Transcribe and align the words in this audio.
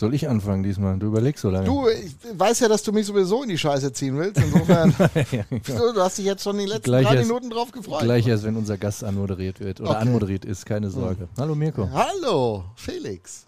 Soll 0.00 0.14
ich 0.14 0.26
anfangen 0.30 0.62
diesmal? 0.62 0.98
Du 0.98 1.08
überlegst 1.08 1.42
so 1.42 1.50
lange. 1.50 1.66
Du, 1.66 1.86
ich 1.86 2.16
weiß 2.32 2.60
ja, 2.60 2.68
dass 2.68 2.82
du 2.82 2.90
mich 2.90 3.04
sowieso 3.04 3.42
in 3.42 3.50
die 3.50 3.58
Scheiße 3.58 3.92
ziehen 3.92 4.16
willst. 4.16 4.40
Insofern, 4.42 4.94
ja, 5.30 5.44
du, 5.50 5.92
du 5.92 6.00
hast 6.00 6.16
dich 6.16 6.24
jetzt 6.24 6.42
schon 6.42 6.56
die 6.56 6.64
letzten 6.64 6.84
Gleich 6.84 7.06
drei 7.06 7.16
erst- 7.16 7.28
Minuten 7.28 7.50
drauf 7.50 7.70
gefreut. 7.70 8.00
Gleich 8.00 8.26
erst, 8.26 8.44
wenn 8.44 8.56
unser 8.56 8.78
Gast 8.78 9.04
anmoderiert 9.04 9.60
wird 9.60 9.78
oder 9.78 9.90
Okay. 9.90 9.98
anmoderiert 9.98 10.46
ist, 10.46 10.64
keine 10.64 10.88
Sorge. 10.88 11.28
Hallo 11.38 11.54
Mirko. 11.54 11.86
Hallo, 11.92 12.64
Felix. 12.76 13.44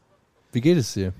Wie 0.53 0.61
geht 0.61 0.77
es 0.77 0.93
dir? 0.93 1.15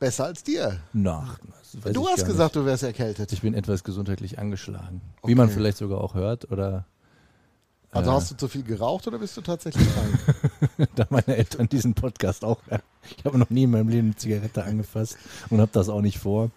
Besser 0.00 0.24
als 0.24 0.42
dir. 0.42 0.80
Weiß 0.94 1.92
du 1.92 2.08
hast 2.08 2.24
gesagt, 2.24 2.56
du 2.56 2.64
wärst 2.64 2.82
erkältet. 2.82 3.18
Nicht. 3.30 3.32
Ich 3.34 3.42
bin 3.42 3.52
etwas 3.52 3.84
gesundheitlich 3.84 4.38
angeschlagen. 4.38 5.02
Okay. 5.20 5.32
Wie 5.32 5.34
man 5.34 5.50
vielleicht 5.50 5.76
sogar 5.76 6.00
auch 6.00 6.14
hört 6.14 6.50
oder 6.50 6.86
Also 7.90 8.10
äh, 8.10 8.14
hast 8.14 8.30
du 8.30 8.36
zu 8.36 8.48
viel 8.48 8.62
geraucht 8.62 9.06
oder 9.06 9.18
bist 9.18 9.36
du 9.36 9.40
tatsächlich 9.40 9.86
krank? 9.94 10.90
da 10.94 11.06
meine 11.10 11.36
Eltern 11.36 11.68
diesen 11.68 11.94
Podcast 11.94 12.44
auch. 12.44 12.58
Ich 13.16 13.24
habe 13.24 13.38
noch 13.38 13.50
nie 13.50 13.64
in 13.64 13.70
meinem 13.70 13.88
Leben 13.88 14.08
eine 14.08 14.16
Zigarette 14.16 14.64
angefasst 14.64 15.16
und 15.50 15.60
habe 15.60 15.70
das 15.72 15.88
auch 15.88 16.02
nicht 16.02 16.18
vor. 16.18 16.50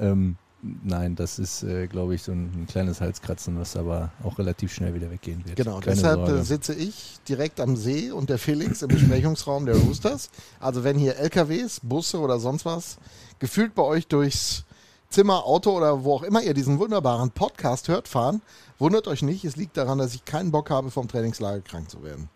Ähm, 0.00 0.36
nein, 0.82 1.14
das 1.14 1.38
ist, 1.38 1.62
äh, 1.62 1.86
glaube 1.86 2.14
ich, 2.14 2.22
so 2.22 2.32
ein, 2.32 2.50
ein 2.54 2.66
kleines 2.66 3.00
Halskratzen, 3.00 3.58
was 3.58 3.76
aber 3.76 4.10
auch 4.24 4.38
relativ 4.38 4.72
schnell 4.72 4.94
wieder 4.94 5.10
weggehen 5.10 5.44
wird. 5.46 5.56
Genau, 5.56 5.78
Keine 5.80 5.94
deshalb 5.96 6.26
Sorge. 6.26 6.40
äh, 6.40 6.44
sitze 6.44 6.74
ich 6.74 7.18
direkt 7.28 7.60
am 7.60 7.76
See 7.76 8.10
und 8.10 8.30
der 8.30 8.38
Felix 8.38 8.82
im 8.82 8.88
Besprechungsraum 8.88 9.66
der 9.66 9.76
Roosters. 9.76 10.30
Also 10.58 10.82
wenn 10.82 10.98
hier 10.98 11.16
LKWs, 11.16 11.80
Busse 11.82 12.18
oder 12.18 12.40
sonst 12.40 12.64
was 12.64 12.98
gefühlt 13.38 13.74
bei 13.74 13.82
euch 13.82 14.06
durchs 14.08 14.64
Zimmer, 15.10 15.44
Auto 15.44 15.70
oder 15.76 16.04
wo 16.04 16.14
auch 16.14 16.22
immer 16.22 16.42
ihr 16.42 16.54
diesen 16.54 16.78
wunderbaren 16.78 17.30
Podcast 17.30 17.88
hört, 17.88 18.08
fahren, 18.08 18.42
wundert 18.78 19.06
euch 19.08 19.22
nicht, 19.22 19.44
es 19.44 19.56
liegt 19.56 19.76
daran, 19.76 19.98
dass 19.98 20.14
ich 20.14 20.24
keinen 20.24 20.50
Bock 20.50 20.70
habe, 20.70 20.90
vom 20.90 21.08
Trainingslager 21.08 21.60
krank 21.60 21.88
zu 21.90 22.02
werden. 22.02 22.28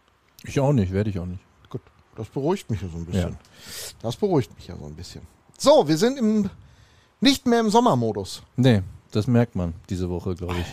Ich 0.45 0.59
auch 0.61 0.73
nicht, 0.73 0.93
werde 0.93 1.11
ich 1.11 1.19
auch 1.19 1.27
nicht. 1.27 1.41
Gut, 1.69 1.81
das 2.17 2.29
beruhigt 2.29 2.71
mich 2.71 2.81
ja 2.81 2.89
so 2.89 2.97
ein 2.99 3.05
bisschen. 3.07 3.31
Ja. 3.33 3.37
Das 4.03 4.17
beruhigt 4.17 4.55
mich 4.57 4.67
ja 4.69 4.77
so 4.79 4.87
ein 4.87 4.95
bisschen. 4.95 5.23
So, 5.59 5.89
wir 5.89 5.99
sind 5.99 6.19
im, 6.19 6.49
nicht 7.21 7.47
mehr 7.47 7.61
im 7.61 7.71
Sommermodus. 7.71 8.43
Nee, 8.57 8.83
das 9.11 9.27
merkt 9.27 9.57
man 9.57 9.75
diese 9.91 10.09
Woche, 10.09 10.35
glaube 10.35 10.55
ich. 10.59 10.67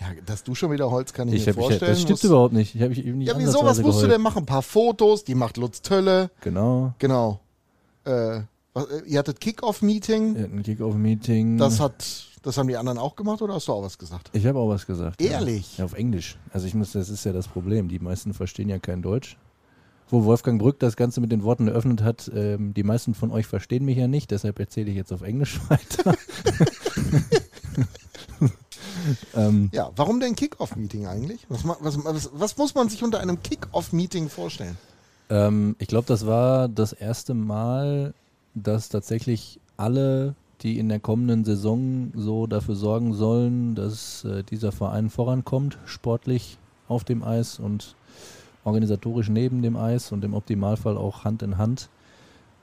Ja, 0.00 0.06
dass 0.26 0.44
du 0.44 0.54
schon 0.54 0.70
wieder 0.70 0.88
Holz 0.92 1.12
kann 1.12 1.26
ich, 1.26 1.34
Ich 1.34 1.46
mir 1.46 1.52
hab, 1.54 1.58
ich, 1.58 1.64
vorstellen. 1.64 1.90
das 1.90 1.98
stimmt 2.02 2.10
Musst- 2.10 2.24
überhaupt 2.24 2.52
nicht. 2.54 2.74
Ich 2.76 2.82
habe 2.82 2.92
ich 2.92 3.04
eben 3.04 3.18
nicht 3.18 3.28
ja, 3.28 3.34
wieso? 3.36 3.64
Was 3.64 3.78
musst 3.80 3.98
du 3.98 4.02
geheult. 4.02 4.12
denn 4.12 4.20
machen? 4.20 4.44
Ein 4.44 4.46
paar 4.46 4.62
Fotos, 4.62 5.24
die 5.24 5.34
macht 5.34 5.56
Lutz 5.56 5.82
Tölle. 5.82 6.30
Genau. 6.40 6.94
Genau. 7.00 7.40
Äh, 8.04 8.42
ihr 9.06 9.18
hattet 9.18 9.40
Kick-Off-Meeting. 9.40 10.34
Wir 10.34 10.42
hatten 10.44 10.58
ein 10.58 10.62
Kick-Off-Meeting. 10.62 11.58
Das 11.58 11.80
hat, 11.80 12.04
das 12.42 12.58
haben 12.58 12.68
die 12.68 12.76
anderen 12.76 12.98
auch 12.98 13.16
gemacht 13.16 13.42
oder 13.42 13.54
hast 13.54 13.68
du 13.68 13.72
auch 13.72 13.82
was 13.82 13.98
gesagt? 13.98 14.30
ich 14.32 14.46
habe 14.46 14.58
auch 14.58 14.68
was 14.68 14.86
gesagt. 14.86 15.20
Ehrlich? 15.20 15.78
Ja. 15.78 15.78
ja, 15.78 15.84
auf 15.84 15.94
Englisch. 15.94 16.38
Also 16.52 16.66
ich 16.66 16.74
muss, 16.74 16.92
das 16.92 17.08
ist 17.08 17.24
ja 17.24 17.32
das 17.32 17.48
Problem. 17.48 17.88
Die 17.88 17.98
meisten 17.98 18.34
verstehen 18.34 18.68
ja 18.68 18.78
kein 18.78 19.02
Deutsch. 19.02 19.36
Wo 20.10 20.24
Wolfgang 20.24 20.60
Brück 20.60 20.78
das 20.78 20.96
Ganze 20.96 21.20
mit 21.20 21.30
den 21.30 21.42
Worten 21.42 21.68
eröffnet 21.68 22.02
hat, 22.02 22.30
ähm, 22.34 22.72
die 22.72 22.82
meisten 22.82 23.14
von 23.14 23.30
euch 23.30 23.46
verstehen 23.46 23.84
mich 23.84 23.98
ja 23.98 24.08
nicht, 24.08 24.30
deshalb 24.30 24.58
erzähle 24.58 24.90
ich 24.90 24.96
jetzt 24.96 25.12
auf 25.12 25.20
Englisch 25.20 25.60
weiter. 25.68 26.14
ähm, 29.36 29.68
Ja, 29.72 29.90
warum 29.96 30.18
denn 30.20 30.34
Kick-Off-Meeting 30.34 31.06
eigentlich? 31.06 31.44
Was, 31.50 31.66
was, 31.66 32.02
was, 32.04 32.30
was 32.32 32.56
muss 32.56 32.74
man 32.74 32.88
sich 32.88 33.02
unter 33.02 33.20
einem 33.20 33.42
Kick-Off-Meeting 33.42 34.30
vorstellen? 34.30 34.78
Ähm, 35.30 35.76
ich 35.78 35.88
glaube, 35.88 36.06
das 36.06 36.26
war 36.26 36.68
das 36.68 36.92
erste 36.92 37.34
Mal, 37.34 38.14
dass 38.62 38.88
tatsächlich 38.88 39.60
alle, 39.76 40.34
die 40.62 40.78
in 40.78 40.88
der 40.88 41.00
kommenden 41.00 41.44
Saison 41.44 42.12
so 42.14 42.46
dafür 42.46 42.74
sorgen 42.74 43.14
sollen, 43.14 43.74
dass 43.74 44.24
äh, 44.24 44.42
dieser 44.42 44.72
Verein 44.72 45.10
vorankommt, 45.10 45.78
sportlich 45.84 46.58
auf 46.88 47.04
dem 47.04 47.22
Eis 47.22 47.58
und 47.58 47.94
organisatorisch 48.64 49.28
neben 49.28 49.62
dem 49.62 49.76
Eis 49.76 50.12
und 50.12 50.24
im 50.24 50.34
Optimalfall 50.34 50.96
auch 50.96 51.24
Hand 51.24 51.42
in 51.42 51.58
Hand, 51.58 51.88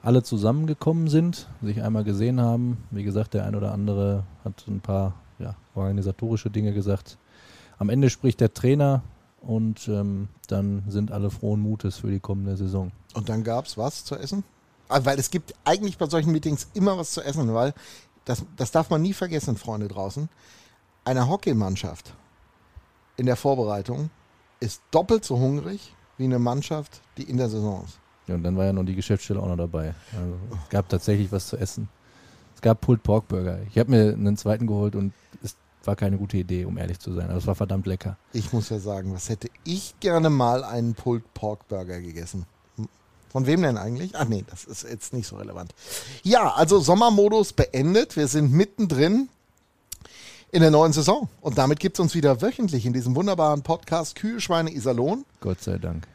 alle 0.02 0.22
zusammengekommen 0.22 1.08
sind, 1.08 1.48
sich 1.62 1.82
einmal 1.82 2.04
gesehen 2.04 2.40
haben. 2.40 2.78
Wie 2.90 3.02
gesagt, 3.02 3.34
der 3.34 3.44
ein 3.44 3.56
oder 3.56 3.72
andere 3.72 4.24
hat 4.44 4.64
ein 4.68 4.80
paar 4.80 5.14
ja, 5.38 5.56
organisatorische 5.74 6.50
Dinge 6.50 6.72
gesagt. 6.72 7.18
Am 7.78 7.88
Ende 7.88 8.08
spricht 8.08 8.40
der 8.40 8.54
Trainer 8.54 9.02
und 9.40 9.88
ähm, 9.88 10.28
dann 10.48 10.84
sind 10.88 11.12
alle 11.12 11.30
frohen 11.30 11.60
Mutes 11.60 11.98
für 11.98 12.10
die 12.10 12.20
kommende 12.20 12.56
Saison. 12.56 12.92
Und 13.14 13.28
dann 13.28 13.42
gab 13.42 13.66
es 13.66 13.76
was 13.76 14.04
zu 14.04 14.16
essen? 14.16 14.44
Ah, 14.88 15.00
weil 15.04 15.18
es 15.18 15.30
gibt 15.30 15.54
eigentlich 15.64 15.98
bei 15.98 16.06
solchen 16.06 16.32
Meetings 16.32 16.68
immer 16.74 16.96
was 16.96 17.10
zu 17.10 17.22
essen, 17.22 17.52
weil 17.54 17.74
das, 18.24 18.44
das 18.56 18.70
darf 18.70 18.90
man 18.90 19.02
nie 19.02 19.12
vergessen, 19.12 19.56
Freunde 19.56 19.88
draußen. 19.88 20.28
Eine 21.04 21.28
Hockeymannschaft 21.28 22.14
in 23.16 23.26
der 23.26 23.36
Vorbereitung 23.36 24.10
ist 24.60 24.82
doppelt 24.90 25.24
so 25.24 25.38
hungrig 25.38 25.94
wie 26.18 26.24
eine 26.24 26.38
Mannschaft, 26.38 27.00
die 27.16 27.24
in 27.24 27.36
der 27.36 27.48
Saison 27.48 27.84
ist. 27.84 27.98
Ja, 28.26 28.34
und 28.34 28.42
dann 28.42 28.56
war 28.56 28.64
ja 28.64 28.72
noch 28.72 28.84
die 28.84 28.94
Geschäftsstelle 28.94 29.40
auch 29.40 29.48
noch 29.48 29.56
dabei. 29.56 29.94
Also, 30.12 30.34
es 30.64 30.68
gab 30.70 30.88
tatsächlich 30.88 31.30
was 31.30 31.46
zu 31.46 31.56
essen. 31.56 31.88
Es 32.54 32.60
gab 32.60 32.80
Pulled 32.80 33.02
Pork 33.02 33.28
Burger. 33.28 33.60
Ich 33.68 33.78
habe 33.78 33.90
mir 33.90 34.12
einen 34.12 34.36
zweiten 34.36 34.66
geholt 34.66 34.96
und 34.96 35.12
es 35.42 35.56
war 35.84 35.94
keine 35.94 36.16
gute 36.16 36.38
Idee, 36.38 36.64
um 36.64 36.78
ehrlich 36.78 36.98
zu 36.98 37.12
sein. 37.12 37.28
Aber 37.28 37.38
es 37.38 37.46
war 37.46 37.54
verdammt 37.54 37.86
lecker. 37.86 38.16
Ich 38.32 38.52
muss 38.52 38.70
ja 38.70 38.78
sagen, 38.78 39.14
was 39.14 39.28
hätte 39.28 39.48
ich 39.62 39.94
gerne 40.00 40.30
mal 40.30 40.64
einen 40.64 40.94
Pulled 40.94 41.32
Pork 41.34 41.68
Burger 41.68 42.00
gegessen? 42.00 42.46
Von 43.30 43.46
wem 43.46 43.62
denn 43.62 43.76
eigentlich? 43.76 44.12
Ach 44.14 44.26
nee, 44.26 44.44
das 44.48 44.64
ist 44.64 44.84
jetzt 44.84 45.12
nicht 45.12 45.26
so 45.26 45.36
relevant. 45.36 45.74
Ja, 46.22 46.52
also 46.54 46.78
Sommermodus 46.80 47.52
beendet. 47.52 48.16
Wir 48.16 48.28
sind 48.28 48.52
mittendrin 48.52 49.28
in 50.52 50.62
der 50.62 50.70
neuen 50.70 50.92
Saison. 50.92 51.28
Und 51.40 51.58
damit 51.58 51.80
gibt 51.80 51.96
es 51.98 52.00
uns 52.00 52.14
wieder 52.14 52.40
wöchentlich 52.40 52.86
in 52.86 52.92
diesem 52.92 53.14
wunderbaren 53.14 53.62
Podcast 53.62 54.14
Kühlschweine 54.16 54.72
Iserlohn. 54.72 55.24
Gott 55.40 55.60
sei 55.60 55.78
Dank. 55.78 56.06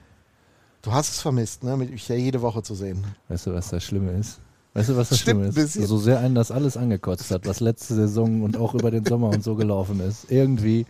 Du 0.81 0.91
hast 0.91 1.09
es 1.11 1.21
vermisst, 1.21 1.63
ne? 1.63 1.77
mich 1.77 2.07
ja 2.07 2.15
jede 2.15 2.41
Woche 2.41 2.63
zu 2.63 2.73
sehen. 2.73 3.03
Weißt 3.27 3.45
du, 3.45 3.53
was 3.53 3.69
das 3.69 3.83
Schlimme 3.83 4.13
ist? 4.13 4.39
Weißt 4.73 4.89
du, 4.89 4.95
was 4.97 5.09
das 5.09 5.19
Stimmt 5.19 5.53
Schlimme 5.53 5.65
ist? 5.65 5.73
So 5.73 5.97
sehr 5.99 6.19
einen 6.19 6.33
das 6.33 6.49
alles 6.49 6.75
angekotzt 6.77 7.29
hat, 7.29 7.45
was 7.45 7.59
letzte 7.59 7.93
Saison 7.93 8.41
und 8.41 8.57
auch 8.57 8.73
über 8.73 8.89
den 8.89 9.05
Sommer 9.05 9.29
und 9.29 9.43
so 9.43 9.55
gelaufen 9.55 9.99
ist. 9.99 10.31
Irgendwie 10.31 10.87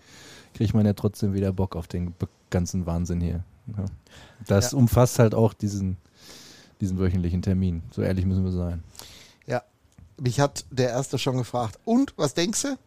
kriegt 0.53 0.74
man 0.74 0.86
ja 0.86 0.94
trotzdem 0.94 1.34
wieder 1.34 1.52
Bock 1.52 1.76
auf 1.76 1.88
den 1.88 2.14
ganzen 2.52 2.86
Wahnsinn 2.86 3.20
hier. 3.20 3.44
Ja. 3.76 3.86
Das 4.48 4.72
Ja. 4.72 4.78
umfasst 4.78 5.20
halt 5.20 5.34
auch 5.36 5.53
diesen, 5.53 5.98
diesen 6.81 7.00
wöchentlichen 7.00 7.42
Termin. 7.42 7.84
So 7.92 8.02
ehrlich 8.02 8.25
müssen 8.25 8.44
wir 8.44 8.52
sein. 8.52 8.84
Ja, 9.46 9.62
mich 10.19 10.40
hat 10.40 10.66
der 10.72 10.90
Erste 10.90 11.18
schon 11.18 11.38
gefragt, 11.38 11.80
und, 11.86 12.14
was 12.18 12.34
denkst 12.34 12.64
du? 12.64 12.78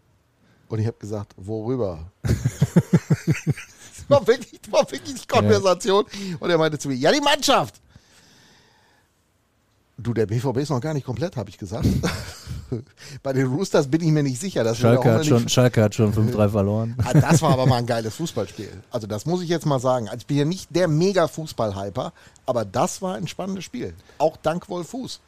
Und 0.68 0.78
ich 0.80 0.86
habe 0.86 0.98
gesagt, 0.98 1.34
worüber? 1.36 2.10
das 2.22 4.08
war 4.08 4.26
wirklich, 4.26 4.60
das 4.60 4.72
war 4.72 4.90
wirklich 4.90 5.22
die 5.22 5.26
Konversation. 5.26 6.04
Und 6.40 6.50
er 6.50 6.58
meinte 6.58 6.78
zu 6.78 6.88
mir, 6.88 6.94
ja, 6.94 7.12
die 7.12 7.20
Mannschaft. 7.20 7.80
Du, 9.96 10.12
der 10.12 10.26
BVB 10.26 10.56
ist 10.58 10.70
noch 10.70 10.80
gar 10.80 10.92
nicht 10.92 11.06
komplett, 11.06 11.36
habe 11.36 11.50
ich 11.50 11.58
gesagt. 11.58 11.86
Bei 13.22 13.32
den 13.32 13.46
Roosters 13.46 13.86
bin 13.86 14.00
ich 14.00 14.08
mir 14.10 14.24
nicht 14.24 14.40
sicher. 14.40 14.64
Dass 14.64 14.78
wir 14.78 14.88
Schalke 14.94 15.12
hat, 15.12 15.26
schon, 15.26 15.48
Schalke 15.48 15.82
hat 15.82 15.94
schon 15.94 16.12
5-3 16.12 16.48
verloren. 16.48 16.96
Ah, 17.04 17.12
Das 17.12 17.40
war 17.42 17.52
aber 17.52 17.66
mal 17.66 17.76
ein 17.76 17.86
geiles 17.86 18.16
Fußballspiel. 18.16 18.70
Also 18.90 19.06
das 19.06 19.24
muss 19.24 19.42
ich 19.42 19.48
jetzt 19.48 19.66
mal 19.66 19.78
sagen. 19.78 20.06
Also 20.08 20.18
ich 20.18 20.26
bin 20.26 20.36
ja 20.36 20.44
nicht 20.44 20.74
der 20.74 20.88
mega 20.88 21.28
Fußball-Hyper, 21.28 22.12
aber 22.46 22.64
das 22.64 23.02
war 23.02 23.14
ein 23.14 23.28
spannendes 23.28 23.64
Spiel. 23.64 23.94
Auch 24.18 24.36
dank 24.36 24.68
Wolf 24.68 24.88
Fuß. 24.88 25.20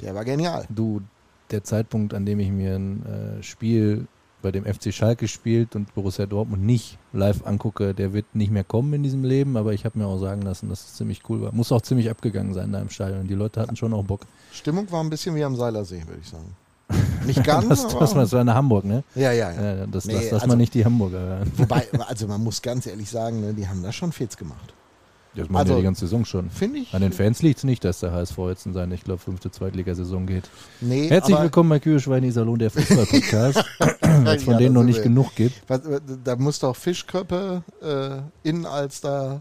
Der 0.00 0.14
war 0.14 0.24
genial. 0.24 0.64
Du, 0.70 1.02
der 1.50 1.62
Zeitpunkt, 1.62 2.14
an 2.14 2.24
dem 2.24 2.40
ich 2.40 2.50
mir 2.50 2.76
ein 2.76 3.38
äh, 3.38 3.42
Spiel 3.42 4.06
bei 4.44 4.52
dem 4.52 4.64
FC 4.64 4.92
Schalke 4.92 5.26
spielt 5.26 5.74
und 5.74 5.92
Borussia 5.94 6.26
Dortmund 6.26 6.62
nicht 6.62 6.98
live 7.14 7.44
angucke, 7.46 7.94
der 7.94 8.12
wird 8.12 8.26
nicht 8.34 8.52
mehr 8.52 8.62
kommen 8.62 8.92
in 8.92 9.02
diesem 9.02 9.24
Leben, 9.24 9.56
aber 9.56 9.72
ich 9.72 9.84
habe 9.86 9.98
mir 9.98 10.06
auch 10.06 10.18
sagen 10.18 10.42
lassen, 10.42 10.68
dass 10.68 10.84
es 10.84 10.94
ziemlich 10.94 11.22
cool 11.30 11.40
war. 11.40 11.52
Muss 11.52 11.72
auch 11.72 11.80
ziemlich 11.80 12.10
abgegangen 12.10 12.52
sein 12.54 12.70
da 12.70 12.78
im 12.80 12.90
Stadion. 12.90 13.26
Die 13.26 13.34
Leute 13.34 13.60
hatten 13.60 13.74
schon 13.74 13.92
auch 13.94 14.04
Bock. 14.04 14.20
Stimmung 14.52 14.90
war 14.92 15.02
ein 15.02 15.08
bisschen 15.10 15.34
wie 15.34 15.42
am 15.42 15.56
Seilersee, 15.56 16.02
würde 16.06 16.20
ich 16.22 16.28
sagen. 16.28 16.54
Nicht 17.26 17.42
ganz, 17.42 17.66
Das, 17.68 17.82
das, 17.84 18.14
war- 18.14 18.20
das 18.22 18.32
war 18.32 18.42
in 18.42 18.52
Hamburg, 18.52 18.84
ne? 18.84 19.02
ja, 19.14 19.32
ja, 19.32 19.50
ja. 19.50 19.86
Das 19.86 20.04
Nee, 20.04 20.12
lass, 20.12 20.24
lass 20.24 20.32
also- 20.42 20.46
mal 20.48 20.56
nicht 20.56 20.74
die 20.74 20.84
Hamburger 20.84 21.18
hören. 21.20 21.52
Wobei, 21.56 21.88
also 22.06 22.28
man 22.28 22.44
muss 22.44 22.60
ganz 22.60 22.86
ehrlich 22.86 23.08
sagen, 23.08 23.40
ne, 23.40 23.54
die 23.54 23.66
haben 23.66 23.82
das 23.82 23.94
schon 23.94 24.12
fits 24.12 24.36
gemacht. 24.36 24.74
Das 25.36 25.48
machen 25.48 25.62
Also- 25.62 25.76
die 25.76 25.82
ganze 25.82 26.00
Saison 26.06 26.24
schon. 26.24 26.50
Finde 26.50 26.78
ich. 26.80 26.94
An 26.94 27.02
den 27.02 27.12
Fans 27.12 27.42
liegt 27.42 27.58
es 27.58 27.64
nicht, 27.64 27.84
dass 27.84 28.00
der 28.00 28.12
HSV 28.12 28.38
jetzt 28.48 28.66
in 28.66 28.72
seine, 28.72 28.94
ich 28.94 29.02
glaube, 29.02 29.18
fünfte 29.20 29.50
Zweitligasaison 29.50 30.26
geht. 30.26 30.48
Nee, 30.80 31.08
Herzlich 31.08 31.38
willkommen 31.40 31.68
bei 31.70 31.80
Kühlschwein 31.80 32.22
Iserlohn, 32.24 32.58
der 32.58 32.70
Fußball-Podcast, 32.70 33.64
weil 34.00 34.36
es 34.36 34.44
von 34.44 34.52
Ja, 34.54 34.58
denen 34.58 34.74
noch 34.74 34.84
nicht 34.84 34.98
wir. 34.98 35.02
genug 35.04 35.34
gibt. 35.34 35.62
Was, 35.68 35.80
da 36.22 36.36
muss 36.36 36.60
doch 36.60 36.76
Fischköppe 36.76 37.62
äh, 37.82 38.48
in 38.48 38.64
als 38.64 39.00
da 39.00 39.40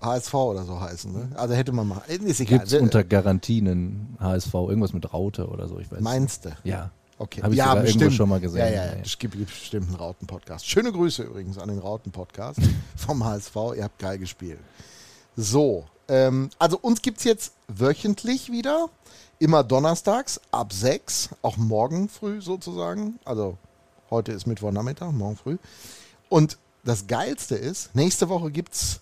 HSV 0.00 0.32
oder 0.34 0.64
so 0.64 0.80
heißen. 0.80 1.12
Ne? 1.12 1.28
Also 1.34 1.54
hätte 1.54 1.72
man 1.72 1.86
mal. 1.88 2.00
Ist 2.08 2.40
egal. 2.40 2.60
Gibt 2.60 2.72
es 2.72 2.80
unter 2.80 3.04
Garantie 3.04 3.58
einen 3.60 4.16
HSV, 4.20 4.54
irgendwas 4.54 4.94
mit 4.94 5.12
Raute 5.12 5.48
oder 5.48 5.68
so, 5.68 5.78
ich 5.78 5.86
weiß 5.90 5.98
nicht. 5.98 6.02
Meinst 6.04 6.44
du? 6.46 6.50
Ja, 6.64 6.90
Okay. 7.22 7.40
Habe 7.40 7.54
ich 7.54 7.58
ja, 7.58 7.66
sogar 7.66 7.76
irgendwo 7.84 7.98
bestimmt. 7.98 8.16
schon 8.16 8.28
mal 8.28 8.40
gesehen. 8.40 8.58
Ja, 8.58 8.66
ja, 8.66 8.84
Ja, 8.86 8.92
ja. 8.94 9.02
es 9.04 9.16
gibt 9.16 9.38
bestimmt 9.38 9.86
einen 9.86 9.94
Rauten-Podcast. 9.94 10.68
Schöne 10.68 10.90
Grüße 10.90 11.22
übrigens 11.22 11.56
an 11.56 11.68
den 11.68 11.78
Rauten-Podcast 11.78 12.58
vom 12.96 13.24
HSV. 13.24 13.54
Ihr 13.76 13.84
habt 13.84 14.00
geil 14.00 14.18
gespielt. 14.18 14.58
So, 15.36 15.84
ähm, 16.08 16.50
also 16.58 16.80
uns 16.80 17.00
gibt 17.00 17.18
es 17.18 17.24
jetzt 17.24 17.52
wöchentlich 17.68 18.50
wieder. 18.50 18.88
Immer 19.38 19.62
donnerstags 19.62 20.40
ab 20.50 20.72
6, 20.72 21.30
auch 21.42 21.56
morgen 21.56 22.08
früh 22.08 22.40
sozusagen. 22.40 23.20
Also 23.24 23.56
heute 24.10 24.32
ist 24.32 24.48
Mittwochnachmittag, 24.48 25.12
morgen 25.12 25.36
früh. 25.36 25.58
Und 26.28 26.58
das 26.82 27.06
Geilste 27.06 27.54
ist, 27.54 27.94
nächste 27.94 28.28
Woche 28.28 28.50
gibt 28.50 28.74
es 28.74 29.00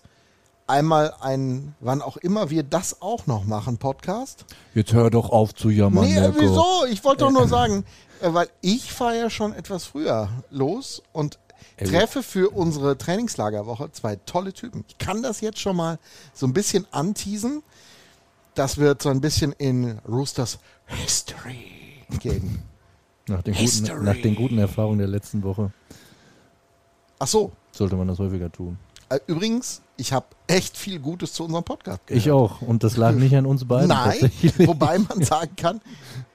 einmal 0.67 1.13
ein, 1.19 1.75
wann 1.79 2.01
auch 2.01 2.17
immer 2.17 2.49
wir 2.49 2.63
das 2.63 3.01
auch 3.01 3.27
noch 3.27 3.45
machen, 3.45 3.77
Podcast. 3.77 4.45
Jetzt 4.73 4.93
hör 4.93 5.09
doch 5.09 5.29
auf 5.29 5.53
zu 5.53 5.69
jammern, 5.69 6.05
Nee, 6.05 6.15
äh, 6.15 6.21
Mirko. 6.29 6.39
wieso? 6.39 6.85
Ich 6.91 7.03
wollte 7.03 7.25
doch 7.25 7.31
nur 7.31 7.47
sagen, 7.47 7.85
äh, 8.21 8.33
weil 8.33 8.47
ich 8.61 8.91
fahre 8.91 9.17
ja 9.17 9.29
schon 9.29 9.53
etwas 9.53 9.85
früher 9.85 10.29
los 10.49 11.01
und 11.13 11.39
treffe 11.77 12.21
für 12.23 12.49
unsere 12.51 12.97
Trainingslagerwoche 12.97 13.91
zwei 13.91 14.15
tolle 14.17 14.53
Typen. 14.53 14.85
Ich 14.87 14.97
kann 14.97 15.23
das 15.23 15.41
jetzt 15.41 15.59
schon 15.59 15.75
mal 15.75 15.97
so 16.33 16.45
ein 16.45 16.53
bisschen 16.53 16.85
anteasen. 16.91 17.63
Das 18.53 18.77
wird 18.77 19.01
so 19.01 19.09
ein 19.09 19.21
bisschen 19.21 19.51
in 19.53 19.99
Roosters 20.07 20.59
History 20.85 22.03
gehen. 22.19 22.61
Nach 23.27 23.41
den, 23.41 23.53
History. 23.53 23.93
guten, 23.93 24.05
nach 24.05 24.15
den 24.21 24.35
guten 24.35 24.57
Erfahrungen 24.57 24.99
der 24.99 25.07
letzten 25.07 25.41
Woche 25.43 25.71
Ach 27.19 27.27
so, 27.27 27.51
sollte 27.71 27.95
man 27.95 28.07
das 28.07 28.17
häufiger 28.19 28.51
tun. 28.51 28.77
äh, 29.09 29.19
übrigens, 29.27 29.81
ich 30.01 30.11
habe 30.13 30.25
echt 30.47 30.75
viel 30.75 30.99
Gutes 30.99 31.33
zu 31.33 31.45
unserem 31.45 31.63
Podcast 31.63 32.07
gehört. 32.07 32.25
Ich 32.25 32.31
auch. 32.31 32.61
Und 32.61 32.83
das 32.83 32.97
lag 32.97 33.13
nicht 33.13 33.35
an 33.35 33.45
uns 33.45 33.65
beiden. 33.65 33.89
Nein, 33.89 34.31
wobei 34.65 34.97
man 34.97 35.23
sagen 35.23 35.55
kann, 35.55 35.79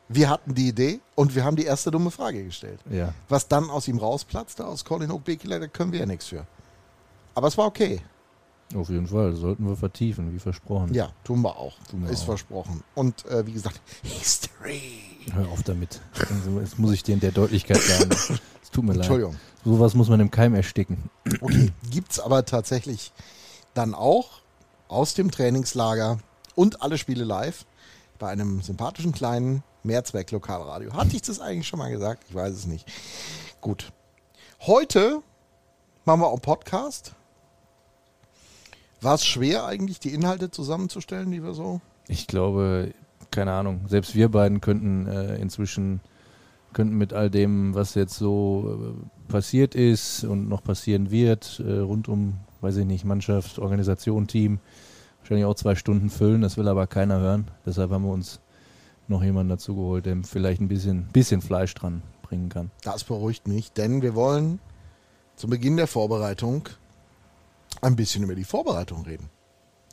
wir 0.08 0.30
hatten 0.30 0.54
die 0.54 0.68
Idee 0.68 1.00
und 1.16 1.34
wir 1.34 1.44
haben 1.44 1.56
die 1.56 1.64
erste 1.64 1.90
dumme 1.90 2.12
Frage 2.12 2.44
gestellt. 2.44 2.78
Ja. 2.88 3.12
Was 3.28 3.48
dann 3.48 3.68
aus 3.68 3.88
ihm 3.88 3.98
rausplatzte, 3.98 4.64
aus 4.64 4.84
Colin 4.84 5.10
Oakbekele, 5.10 5.58
da 5.58 5.66
können 5.66 5.90
wir 5.90 5.98
ja 5.98 6.06
nichts 6.06 6.26
für. 6.26 6.46
Aber 7.34 7.48
es 7.48 7.58
war 7.58 7.66
okay. 7.66 8.00
Auf 8.74 8.88
jeden 8.88 9.08
Fall. 9.08 9.32
Das 9.32 9.40
sollten 9.40 9.66
wir 9.66 9.76
vertiefen, 9.76 10.32
wie 10.32 10.38
versprochen. 10.38 10.94
Ja, 10.94 11.10
tun 11.24 11.42
wir 11.42 11.56
auch. 11.56 11.74
Tun 11.90 12.04
wir 12.04 12.10
Ist 12.10 12.22
auch. 12.22 12.26
versprochen. 12.26 12.84
Und 12.94 13.26
äh, 13.26 13.44
wie 13.46 13.52
gesagt, 13.52 13.80
History. 14.04 14.80
Hör 15.32 15.48
auf 15.48 15.64
damit. 15.64 16.00
Jetzt 16.60 16.78
muss 16.78 16.92
ich 16.92 17.02
dir 17.02 17.14
in 17.14 17.20
der 17.20 17.32
Deutlichkeit 17.32 17.78
sagen. 17.78 18.10
Es 18.62 18.70
tut 18.70 18.84
mir 18.84 18.92
leid. 18.92 18.98
Entschuldigung. 19.02 19.36
Sowas 19.64 19.94
muss 19.94 20.08
man 20.08 20.20
im 20.20 20.30
Keim 20.30 20.54
ersticken. 20.54 21.10
Okay, 21.40 21.72
gibt 21.90 22.12
es 22.12 22.20
aber 22.20 22.44
tatsächlich 22.44 23.12
dann 23.76 23.94
auch 23.94 24.40
aus 24.88 25.14
dem 25.14 25.31
Trainingslager 25.31 26.19
und 26.55 26.82
alle 26.82 26.99
Spiele 26.99 27.25
live 27.25 27.67
bei 28.19 28.28
einem 28.28 28.62
sympathischen 28.62 29.12
kleinen 29.12 29.62
Mehrzweck-Lokalradio. 29.82 30.94
Hatte 30.94 31.14
ich 31.17 31.23
das 31.23 31.40
eigentlich 31.40 31.69
schon 31.69 31.78
mal 31.78 31.90
gesagt? 31.90 32.25
Ich 32.28 32.34
weiß 32.34 32.52
es 32.52 32.67
nicht. 32.67 32.87
Gut. 33.61 33.93
Heute 34.61 35.23
machen 36.05 36.20
wir 36.20 36.28
auch 36.28 36.40
Podcast. 36.40 37.14
War 39.00 39.14
es 39.14 39.26
schwer 39.26 39.67
eigentlich, 39.67 40.00
die 40.00 40.14
Inhalte 40.14 40.50
zusammenzustellen, 40.50 41.31
die 41.31 41.43
wir 41.43 41.52
so 41.52 41.81
Ich 42.08 42.26
glaube, 42.26 42.94
keine 43.31 43.52
Ahnung, 43.52 43.82
selbst 43.88 44.14
wir 44.14 44.31
beiden 44.31 44.61
könnten 44.61 45.06
äh, 45.06 45.37
inzwischen 45.37 46.00
könnten 46.73 46.96
mit 46.96 47.12
all 47.12 47.31
dem, 47.31 47.75
was 47.75 47.94
jetzt 47.94 48.17
so 48.17 48.94
äh, 48.96 49.31
passiert 49.31 49.75
ist 49.75 50.25
und 50.25 50.49
noch 50.49 50.62
passieren 50.62 51.11
wird, 51.11 51.62
äh, 51.67 51.78
rund 51.78 52.08
um, 52.08 52.38
weiß 52.60 52.76
ich 52.78 52.86
nicht, 52.86 53.04
Mannschaft, 53.04 53.58
Organisation, 53.58 54.26
Team, 54.26 54.58
wahrscheinlich 55.20 55.44
auch 55.46 55.54
zwei 55.54 55.74
Stunden 55.74 56.10
füllen. 56.10 56.42
Das 56.42 56.56
will 56.56 56.68
aber 56.68 56.86
keiner 56.86 57.18
hören. 57.20 57.50
Deshalb 57.64 57.90
haben 57.90 58.04
wir 58.04 58.12
uns 58.12 58.40
noch 59.08 59.22
jemanden 59.22 59.50
dazugeholt, 59.50 60.06
der 60.06 60.16
vielleicht 60.24 60.60
ein 60.60 60.68
bisschen, 60.68 61.06
bisschen 61.12 61.40
Fleisch 61.42 61.74
dran 61.74 62.02
bringen 62.22 62.48
kann. 62.48 62.70
Das 62.82 63.04
beruhigt 63.04 63.46
mich, 63.46 63.72
denn 63.72 64.02
wir 64.02 64.14
wollen 64.14 64.58
zu 65.36 65.46
Beginn 65.48 65.76
der 65.76 65.86
Vorbereitung 65.86 66.68
ein 67.82 67.94
bisschen 67.94 68.24
über 68.24 68.34
die 68.34 68.44
Vorbereitung 68.44 69.02
reden. 69.04 69.28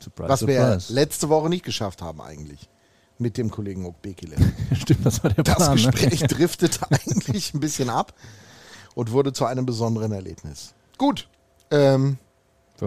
Surprise, 0.02 0.28
was 0.28 0.46
wir 0.46 0.60
surprise. 0.60 0.92
letzte 0.92 1.28
Woche 1.28 1.48
nicht 1.48 1.64
geschafft 1.64 2.02
haben 2.02 2.20
eigentlich. 2.20 2.68
Mit 3.18 3.36
dem 3.38 3.50
Kollegen 3.50 3.86
Okbekile. 3.86 4.34
Stimmt, 4.72 5.06
das 5.06 5.22
war 5.22 5.30
der 5.30 5.44
Das 5.44 5.56
Plan. 5.56 5.76
Gespräch 5.76 6.20
Ne? 6.22 6.26
driftete 6.26 6.86
eigentlich 6.90 7.54
ein 7.54 7.60
bisschen 7.60 7.88
ab 7.88 8.12
und 8.96 9.12
wurde 9.12 9.32
zu 9.32 9.44
einem 9.44 9.64
besonderen 9.66 10.10
Erlebnis. 10.10 10.74
Gut, 10.98 11.28
ähm, 11.70 12.18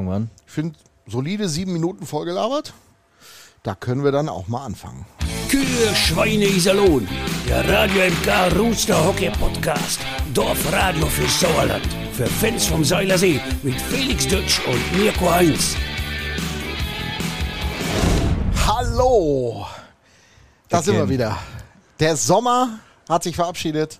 An. 0.05 0.29
ich 0.45 0.51
finde 0.51 0.77
solide 1.07 1.49
sieben 1.49 1.73
Minuten 1.73 2.05
vollgelabert. 2.05 2.73
Da 3.63 3.73
können 3.73 4.03
wir 4.03 4.11
dann 4.11 4.29
auch 4.29 4.47
mal 4.47 4.63
anfangen. 4.63 5.05
Kühe, 5.49 5.95
Schweine, 5.95 6.45
Iserlohn. 6.45 7.07
Der 7.47 7.67
Radio 7.67 8.03
MK 8.05 8.57
Rooster 8.57 9.05
Hockey 9.05 9.31
Podcast. 9.31 9.99
Dorfradio 10.33 11.07
für 11.07 11.27
Sauerland. 11.27 11.85
Für 12.13 12.27
Fans 12.27 12.67
vom 12.67 12.83
Seilersee 12.83 13.41
mit 13.63 13.81
Felix 13.81 14.27
Dutsch 14.27 14.59
und 14.67 14.97
Mirko 14.97 15.31
Heinz. 15.31 15.75
Hallo! 18.67 19.65
Da 20.69 20.83
sind 20.83 20.95
wir 20.95 21.09
wieder. 21.09 21.37
Der 21.99 22.15
Sommer 22.15 22.79
hat 23.09 23.23
sich 23.23 23.35
verabschiedet. 23.35 23.99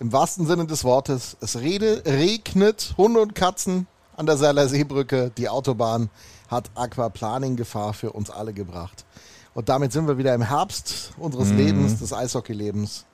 Im 0.00 0.12
wahrsten 0.12 0.46
Sinne 0.46 0.66
des 0.66 0.82
Wortes. 0.82 1.36
Es 1.40 1.60
rede, 1.60 2.02
regnet 2.06 2.94
Hunde 2.96 3.20
und 3.20 3.34
Katzen 3.34 3.86
an 4.20 4.26
der 4.26 4.36
Seiler 4.36 4.68
Seebrücke. 4.68 5.32
Die 5.38 5.48
Autobahn 5.48 6.10
hat 6.48 6.70
Aquaplaning-Gefahr 6.74 7.94
für 7.94 8.12
uns 8.12 8.28
alle 8.28 8.52
gebracht. 8.52 9.06
Und 9.54 9.70
damit 9.70 9.92
sind 9.92 10.06
wir 10.06 10.18
wieder 10.18 10.34
im 10.34 10.42
Herbst 10.42 11.12
unseres 11.16 11.50
Lebens, 11.50 11.98
des 12.00 12.12
Eishockeylebens. 12.12 13.06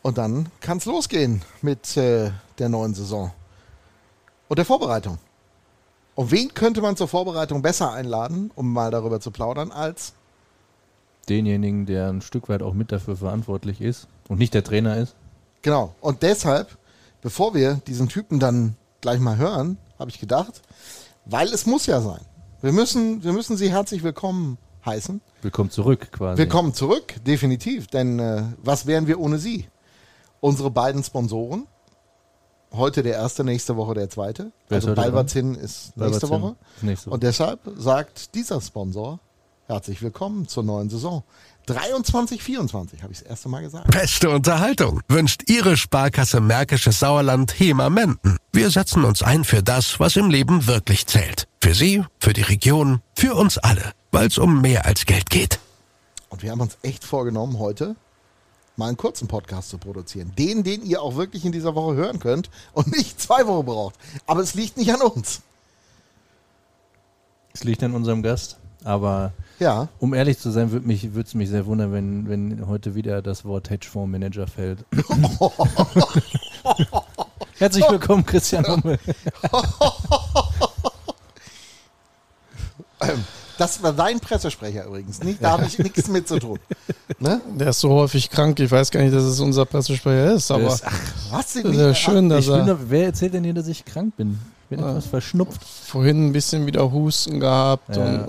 Und 0.00 0.16
dann 0.16 0.50
kann 0.60 0.78
es 0.78 0.86
losgehen 0.86 1.42
mit 1.60 1.98
äh, 1.98 2.30
der 2.58 2.70
neuen 2.70 2.94
Saison 2.94 3.30
und 4.48 4.56
der 4.58 4.64
Vorbereitung. 4.64 5.18
Und 6.14 6.30
wen 6.30 6.54
könnte 6.54 6.80
man 6.80 6.96
zur 6.96 7.06
Vorbereitung 7.06 7.60
besser 7.60 7.92
einladen, 7.92 8.50
um 8.54 8.72
mal 8.72 8.90
darüber 8.90 9.20
zu 9.20 9.30
plaudern, 9.30 9.70
als 9.70 10.14
Denjenigen, 11.28 11.84
der 11.84 12.08
ein 12.08 12.22
Stück 12.22 12.48
weit 12.48 12.62
auch 12.62 12.72
mit 12.72 12.90
dafür 12.90 13.16
verantwortlich 13.16 13.82
ist 13.82 14.08
und 14.28 14.38
nicht 14.38 14.54
der 14.54 14.64
Trainer 14.64 14.96
ist. 14.96 15.14
Genau. 15.60 15.94
Und 16.00 16.22
deshalb, 16.22 16.78
bevor 17.20 17.52
wir 17.52 17.74
diesen 17.86 18.08
Typen 18.08 18.40
dann 18.40 18.74
gleich 19.00 19.20
mal 19.20 19.36
hören, 19.36 19.78
habe 19.98 20.10
ich 20.10 20.20
gedacht, 20.20 20.62
weil 21.24 21.48
es 21.48 21.66
muss 21.66 21.86
ja 21.86 22.00
sein. 22.00 22.20
Wir 22.60 22.72
müssen, 22.72 23.22
wir 23.22 23.32
müssen 23.32 23.56
Sie 23.56 23.70
herzlich 23.70 24.02
willkommen 24.02 24.58
heißen. 24.84 25.20
Willkommen 25.42 25.70
zurück 25.70 26.10
quasi. 26.10 26.38
Willkommen 26.38 26.74
zurück, 26.74 27.14
definitiv. 27.24 27.86
Denn 27.86 28.18
äh, 28.18 28.42
was 28.58 28.86
wären 28.86 29.06
wir 29.06 29.20
ohne 29.20 29.38
Sie? 29.38 29.66
Unsere 30.40 30.70
beiden 30.70 31.02
Sponsoren. 31.02 31.66
Heute 32.72 33.02
der 33.02 33.14
erste, 33.14 33.44
nächste 33.44 33.76
Woche 33.76 33.94
der 33.94 34.10
zweite. 34.10 34.52
Wer 34.68 34.76
also? 34.76 34.94
Balbazin 34.94 35.54
ist 35.54 35.96
nächste 35.96 36.26
Balbazin 36.26 36.30
Woche. 36.30 36.56
ist 36.76 36.82
nächste 36.82 37.06
Woche. 37.06 37.14
Und 37.14 37.22
deshalb 37.22 37.60
sagt 37.76 38.34
dieser 38.34 38.60
Sponsor 38.60 39.20
herzlich 39.66 40.02
willkommen 40.02 40.48
zur 40.48 40.64
neuen 40.64 40.90
Saison. 40.90 41.22
23, 41.68 42.42
24 42.42 43.02
habe 43.02 43.12
ich 43.12 43.18
das 43.18 43.28
erste 43.28 43.48
Mal 43.48 43.62
gesagt. 43.62 43.90
Beste 43.90 44.30
Unterhaltung 44.30 45.02
wünscht 45.08 45.42
Ihre 45.50 45.76
Sparkasse 45.76 46.40
Märkisches 46.40 46.98
Sauerland 46.98 47.58
HEMA 47.60 47.90
Menden. 47.90 48.38
Wir 48.52 48.70
setzen 48.70 49.04
uns 49.04 49.22
ein 49.22 49.44
für 49.44 49.62
das, 49.62 50.00
was 50.00 50.16
im 50.16 50.30
Leben 50.30 50.66
wirklich 50.66 51.06
zählt. 51.06 51.46
Für 51.62 51.74
Sie, 51.74 52.02
für 52.20 52.32
die 52.32 52.42
Region, 52.42 53.02
für 53.14 53.34
uns 53.34 53.58
alle, 53.58 53.92
weil 54.12 54.28
es 54.28 54.38
um 54.38 54.62
mehr 54.62 54.86
als 54.86 55.04
Geld 55.04 55.28
geht. 55.28 55.60
Und 56.30 56.42
wir 56.42 56.50
haben 56.50 56.60
uns 56.60 56.78
echt 56.82 57.04
vorgenommen, 57.04 57.58
heute 57.58 57.96
mal 58.76 58.88
einen 58.88 58.96
kurzen 58.96 59.28
Podcast 59.28 59.68
zu 59.68 59.76
produzieren. 59.76 60.32
Den, 60.38 60.64
den 60.64 60.82
ihr 60.84 61.02
auch 61.02 61.16
wirklich 61.16 61.44
in 61.44 61.52
dieser 61.52 61.74
Woche 61.74 61.96
hören 61.96 62.18
könnt 62.18 62.48
und 62.72 62.86
nicht 62.96 63.20
zwei 63.20 63.46
Wochen 63.46 63.66
braucht. 63.66 63.96
Aber 64.26 64.40
es 64.40 64.54
liegt 64.54 64.78
nicht 64.78 64.92
an 64.92 65.02
uns. 65.02 65.42
Es 67.52 67.64
liegt 67.64 67.82
an 67.82 67.94
unserem 67.94 68.22
Gast. 68.22 68.56
Aber 68.84 69.32
Ja, 69.58 69.88
um 69.98 70.14
ehrlich 70.14 70.38
zu 70.38 70.50
sein, 70.50 70.70
würde 70.70 70.86
mich, 70.86 71.04
es 71.04 71.34
mich 71.34 71.48
sehr 71.48 71.66
wundern, 71.66 71.92
wenn, 71.92 72.28
wenn 72.28 72.66
heute 72.68 72.94
wieder 72.94 73.22
das 73.22 73.44
Wort 73.44 73.70
Hedgefondsmanager 73.70 74.46
fällt. 74.46 74.84
Herzlich 77.58 77.84
willkommen, 77.90 78.24
Christian 78.24 78.64
Hummel. 78.68 78.98
das 83.58 83.82
war 83.82 83.92
dein 83.92 84.20
Pressesprecher 84.20 84.84
übrigens. 84.86 85.22
Nicht, 85.24 85.42
da 85.42 85.50
habe 85.52 85.64
ich 85.66 85.76
nichts 85.80 86.06
mit 86.08 86.28
zu 86.28 86.38
tun. 86.38 86.60
Ne? 87.18 87.40
Der 87.58 87.70
ist 87.70 87.80
so 87.80 87.90
häufig 87.90 88.30
krank, 88.30 88.60
ich 88.60 88.70
weiß 88.70 88.92
gar 88.92 89.00
nicht, 89.02 89.12
dass 89.14 89.24
es 89.24 89.40
unser 89.40 89.64
Pressesprecher 89.64 90.34
ist, 90.34 90.52
aber 90.52 90.68
ist- 90.68 90.84
Was 91.32 91.54
denn 91.54 91.62
nicht? 91.64 91.74
ist 91.74 91.80
ja 91.80 91.94
schön, 91.94 92.28
dass 92.28 92.44
Ich 92.44 92.50
bin 92.50 92.60
er 92.60 92.66
doch, 92.66 92.78
wer 92.86 93.06
erzählt 93.06 93.34
denn 93.34 93.42
hier, 93.42 93.54
dass 93.54 93.66
ich 93.66 93.84
krank 93.84 94.16
bin? 94.16 94.38
Ich 94.70 94.76
bin 94.76 94.86
etwas 94.86 95.06
verschnupft. 95.06 95.64
vorhin 95.64 96.26
ein 96.28 96.32
bisschen 96.32 96.66
wieder 96.66 96.92
Husten 96.92 97.40
gehabt 97.40 97.96
Ja. 97.96 98.04
und 98.04 98.26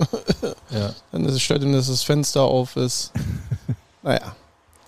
Ja. 0.72 0.94
dann 1.12 1.24
ist 1.24 1.34
es 1.34 1.42
stört 1.42 1.62
ihm, 1.62 1.72
dass 1.72 1.88
das 1.88 2.02
Fenster 2.02 2.42
auf 2.42 2.76
ist. 2.76 3.12
Naja, 4.02 4.34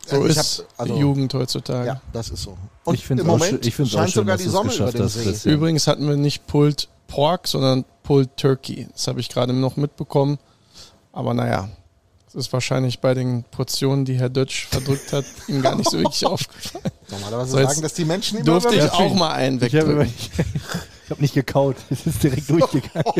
so 0.06 0.24
Ich 0.24 0.36
ist 0.36 0.58
hab- 0.60 0.80
also- 0.80 0.94
die 0.94 1.00
Jugend 1.00 1.34
heutzutage. 1.34 1.86
Ja, 1.86 2.00
das 2.14 2.30
ist 2.30 2.42
so. 2.44 2.56
Und 2.84 2.94
Ich 2.94 3.04
auch 3.04 3.16
Moment 3.24 3.44
schön- 3.44 3.60
ich 3.62 3.74
auch 3.74 3.86
scheint 3.86 4.10
schön, 4.10 4.22
sogar 4.22 4.36
dass 4.36 4.42
die 4.44 4.48
Sonne 4.48 4.74
über 4.74 4.86
hast, 5.04 5.12
See. 5.14 5.22
Christian. 5.24 5.54
Übrigens 5.54 5.86
hatten 5.86 6.08
wir 6.08 6.16
nicht 6.16 6.46
Pulled 6.46 6.88
Pork, 7.08 7.46
sondern 7.46 7.84
Pulled 8.02 8.34
Turkey. 8.38 8.88
Das 8.92 9.06
habe 9.06 9.20
ich 9.20 9.28
gerade 9.28 9.52
noch 9.52 9.76
mitbekommen. 9.76 10.38
Aber 11.12 11.34
naja, 11.34 11.68
es 12.26 12.34
ist 12.34 12.52
wahrscheinlich 12.54 13.00
bei 13.00 13.12
den 13.12 13.44
Portionen, 13.44 14.06
die 14.06 14.14
Herr 14.14 14.30
Dötsch 14.30 14.66
verdrückt 14.68 15.12
hat, 15.12 15.26
ihm 15.46 15.60
gar 15.60 15.74
nicht 15.76 15.90
so 15.90 15.98
wirklich 15.98 16.24
aufgefallen. 16.26 16.84
Normalerweise 17.10 17.50
So, 17.50 17.56
sagen 17.58 17.82
das 17.82 17.92
die 17.92 18.06
Menschen 18.06 18.36
immer 18.38 18.46
Durfte 18.46 18.74
ich 18.74 18.90
auch 18.90 19.14
mal 19.14 19.32
einen 19.32 19.62
Ich 19.62 19.74
habe 19.74 19.98
wegdrücken. 19.98 20.14
ich, 20.16 20.30
ich 21.04 21.10
hab 21.10 21.20
nicht 21.20 21.34
gekaut. 21.34 21.76
Es 21.90 22.06
ist 22.06 22.22
direkt 22.22 22.48
durchgegangen. 22.48 23.12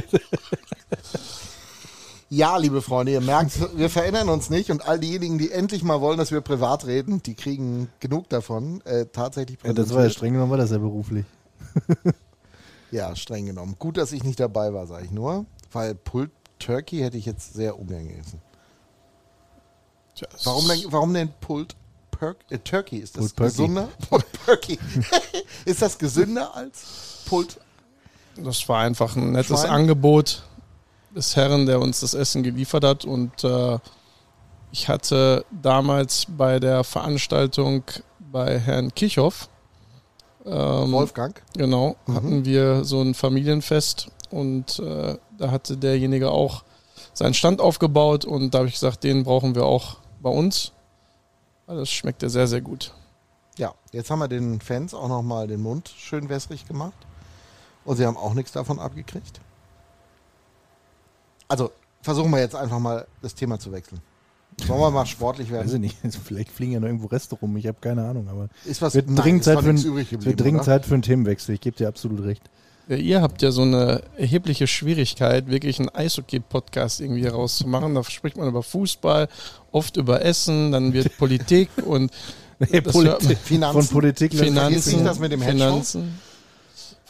Ja, 2.35 2.57
liebe 2.57 2.81
Freunde, 2.81 3.13
ihr 3.13 3.21
merkt, 3.21 3.77
wir 3.77 3.91
verändern 3.91 4.31
uns 4.31 4.49
nicht 4.49 4.71
und 4.71 4.89
all 4.89 4.99
diejenigen, 4.99 5.37
die 5.37 5.51
endlich 5.51 5.83
mal 5.83 6.01
wollen, 6.01 6.17
dass 6.17 6.31
wir 6.31 6.41
privat 6.41 6.87
reden, 6.87 7.23
die 7.23 7.35
kriegen 7.35 7.91
genug 8.01 8.31
davon. 8.31 8.81
Äh, 8.87 9.05
tatsächlich 9.13 9.59
Ja, 9.63 9.75
das 9.75 9.93
war 9.93 10.05
ja 10.05 10.09
streng 10.09 10.33
genommen, 10.33 10.51
war 10.51 10.57
das 10.57 10.71
ja 10.71 10.79
beruflich. 10.79 11.27
Ja, 12.91 13.17
streng 13.17 13.47
genommen. 13.47 13.77
Gut, 13.79 13.97
dass 13.97 14.13
ich 14.13 14.23
nicht 14.23 14.39
dabei 14.39 14.75
war, 14.75 14.87
sage 14.87 15.07
ich 15.07 15.11
nur. 15.11 15.47
Weil 15.73 15.95
Pulled 15.95 16.31
Turkey 16.59 16.99
hätte 16.99 17.17
ich 17.17 17.25
jetzt 17.25 17.55
sehr 17.55 17.79
ungern 17.79 18.07
gegessen. 18.07 18.41
Warum 20.45 20.69
denn, 20.69 20.85
warum 20.89 21.15
denn 21.15 21.31
Pulled 21.41 21.75
Perk, 22.11 22.37
äh, 22.51 22.59
Turkey? 22.59 22.99
Ist 22.99 23.17
das 23.17 23.33
Pulled 23.33 23.51
gesünder? 23.51 23.89
Pulled 24.11 24.27
Perky. 24.45 24.79
ist 25.65 25.81
das 25.81 25.99
gesünder 25.99 26.55
als 26.55 27.25
Pulled? 27.27 27.59
Das 28.37 28.69
war 28.69 28.81
einfach 28.81 29.17
ein 29.17 29.33
nettes 29.33 29.61
Schwein? 29.61 29.71
Angebot 29.71 30.43
des 31.15 31.37
Herrn, 31.37 31.67
der 31.67 31.81
uns 31.81 32.01
das 32.01 32.15
Essen 32.15 32.43
geliefert 32.43 32.85
hat. 32.85 33.05
Und 33.05 33.45
äh, 33.45 33.79
ich 34.71 34.89
hatte 34.89 35.45
damals 35.51 36.27
bei 36.29 36.59
der 36.59 36.85
Veranstaltung 36.85 37.83
bei 38.19 38.59
Herrn 38.59 38.95
Kirchhoff, 38.95 39.49
ähm, 40.45 40.93
Wolfgang? 40.93 41.41
genau, 41.55 41.97
Mhm. 42.07 42.15
hatten 42.15 42.45
wir 42.45 42.85
so 42.85 43.01
ein 43.03 43.15
Familienfest 43.15 44.09
und 44.31 44.79
äh, 44.79 45.17
da 45.39 45.51
hatte 45.51 45.77
derjenige 45.77 46.31
auch 46.31 46.65
seinen 47.13 47.35
Stand 47.35 47.61
aufgebaut 47.61 48.25
und 48.25 48.53
da 48.55 48.59
habe 48.59 48.69
ich 48.69 48.75
gesagt, 48.75 49.05
den 49.05 49.23
brauchen 49.25 49.55
wir 49.55 49.67
auch 49.67 49.99
bei 50.21 50.31
uns. 50.31 50.73
Das 51.67 51.91
schmeckte 51.91 52.29
sehr, 52.31 52.47
sehr 52.47 52.61
gut. 52.63 52.93
Ja, 53.59 53.75
jetzt 53.93 54.11
haben 54.11 54.19
wir 54.19 54.29
den 54.29 54.61
Fans 54.61 54.95
auch 54.95 55.09
nochmal 55.09 55.47
den 55.47 55.61
Mund 55.61 55.93
schön 55.97 56.29
wässrig 56.29 56.67
gemacht. 56.67 56.95
Und 57.85 57.97
sie 57.97 58.07
haben 58.07 58.17
auch 58.17 58.35
nichts 58.35 58.53
davon 58.53 58.79
abgekriegt. 58.79 59.41
Also 61.53 61.71
versuchen 62.01 62.31
wir 62.31 62.41
jetzt 62.41 62.57
einfach 62.57 62.79
mal 62.79 63.07
das 63.21 63.35
Thema 63.35 63.59
zu 63.59 63.71
wechseln. 63.73 64.01
Sollen 64.67 64.81
wir 64.81 64.91
mal 64.91 65.07
sportlich 65.07 65.51
Weiß 65.53 65.67
ich 65.67 65.73
werden? 65.73 65.81
nicht. 65.83 65.97
Vielleicht 66.25 66.51
fliegen 66.51 66.73
ja 66.73 66.81
noch 66.81 66.87
irgendwo 66.87 67.07
Reste 67.09 67.35
rum. 67.35 67.57
Ich 67.59 67.67
habe 67.67 67.79
keine 67.81 68.07
Ahnung. 68.09 68.29
Aber 68.29 68.49
Ist 68.65 68.81
was 68.81 68.95
wird 68.95 69.07
nein, 69.09 69.17
dringend 69.17 69.41
ist 69.41 69.45
Zeit 69.47 69.61
für 69.61 69.69
ein- 69.71 69.77
geblieben, 69.83 70.25
wird 70.25 70.41
dringend? 70.41 70.65
Zeit 70.65 70.87
für 70.87 70.95
einen 70.95 71.03
Themenwechsel. 71.03 71.55
Ich 71.55 71.61
gebe 71.61 71.77
dir 71.77 71.89
absolut 71.89 72.25
recht. 72.25 72.43
Ja, 72.89 72.97
ihr 72.97 73.23
habt 73.23 73.43
ja 73.43 73.51
so 73.53 73.63
eine 73.63 74.03
erhebliche 74.17 74.67
Schwierigkeit, 74.67 75.47
wirklich 75.49 75.79
einen 75.79 75.89
Eishockey-Podcast 75.91 77.01
irgendwie 77.01 77.27
rauszumachen. 77.27 77.95
Da 77.95 78.03
spricht 78.05 78.37
man 78.37 78.49
über 78.49 78.63
Fußball, 78.63 79.29
oft 79.71 79.97
über 79.99 80.25
Essen, 80.25 80.73
dann 80.73 80.93
wird 80.93 81.17
Politik 81.19 81.69
und 81.85 82.11
man- 82.59 82.83
Politik, 82.83 83.39
Finanzen. 83.39 83.83
von 83.83 83.89
Politik 83.89 84.35
Finanzen. 84.35 85.05
Das 85.05 85.19
mit 85.19 85.33
dem 85.33 85.41
Hedgefonds? 85.43 85.93
Finanzen. 85.93 86.19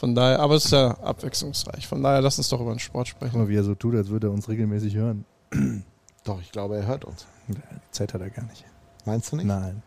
Von 0.03 0.17
daher, 0.17 0.41
aber 0.41 0.57
es 0.57 0.65
ist 0.65 0.73
ja 0.73 0.99
abwechslungsreich. 0.99 1.87
Von 1.87 2.03
daher, 2.03 2.21
lass 2.21 2.37
uns 2.37 2.49
doch 2.49 2.61
über 2.61 2.75
den 2.75 2.81
Sport 2.81 3.07
Guck 3.07 3.19
sprechen. 3.19 3.39
mal, 3.39 3.49
wie 3.49 3.55
er 3.55 3.63
so 3.63 3.77
tut, 3.77 3.95
als 3.95 4.09
würde 4.09 4.27
er 4.27 4.33
uns 4.33 4.49
regelmäßig 4.49 4.97
hören. 4.97 5.25
Doch, 6.25 6.41
ich 6.41 6.51
glaube, 6.51 6.75
er 6.75 6.87
hört 6.87 7.05
uns. 7.05 7.25
Die 7.47 7.55
Zeit 7.93 8.13
hat 8.13 8.21
er 8.21 8.31
gar 8.31 8.45
nicht. 8.47 8.65
Meinst 9.05 9.31
du 9.31 9.37
nicht? 9.37 9.47
Nein. 9.47 9.81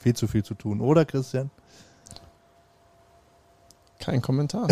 Viel 0.00 0.12
zu 0.12 0.26
viel 0.26 0.44
zu 0.44 0.52
tun. 0.52 0.82
Oder, 0.82 1.06
Christian? 1.06 1.50
Kein 3.98 4.20
Kommentar. 4.20 4.68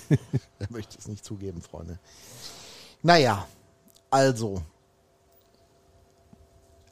Er 0.60 0.70
möchte 0.70 0.96
es 0.96 1.08
nicht 1.08 1.22
zugeben, 1.22 1.60
Freunde. 1.60 1.98
Naja, 3.02 3.46
also. 4.08 4.62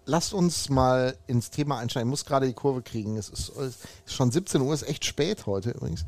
Lasst 0.07 0.35
uns 0.35 0.69
mal 0.69 1.17
ins 1.27 1.51
Thema 1.51 1.79
einsteigen. 1.79 2.09
Ich 2.09 2.11
muss 2.11 2.27
gerade 2.27 2.47
die 2.47 2.53
Kurve 2.53 2.83
kriegen. 2.83 3.17
Es 3.17 3.31
ist, 3.31 3.49
es 3.57 3.79
ist 4.05 4.15
schon 4.15 4.31
17 4.31 4.61
Uhr, 4.61 4.75
ist 4.75 4.83
echt 4.83 5.05
spät 5.05 5.47
heute 5.47 5.71
übrigens. 5.71 6.05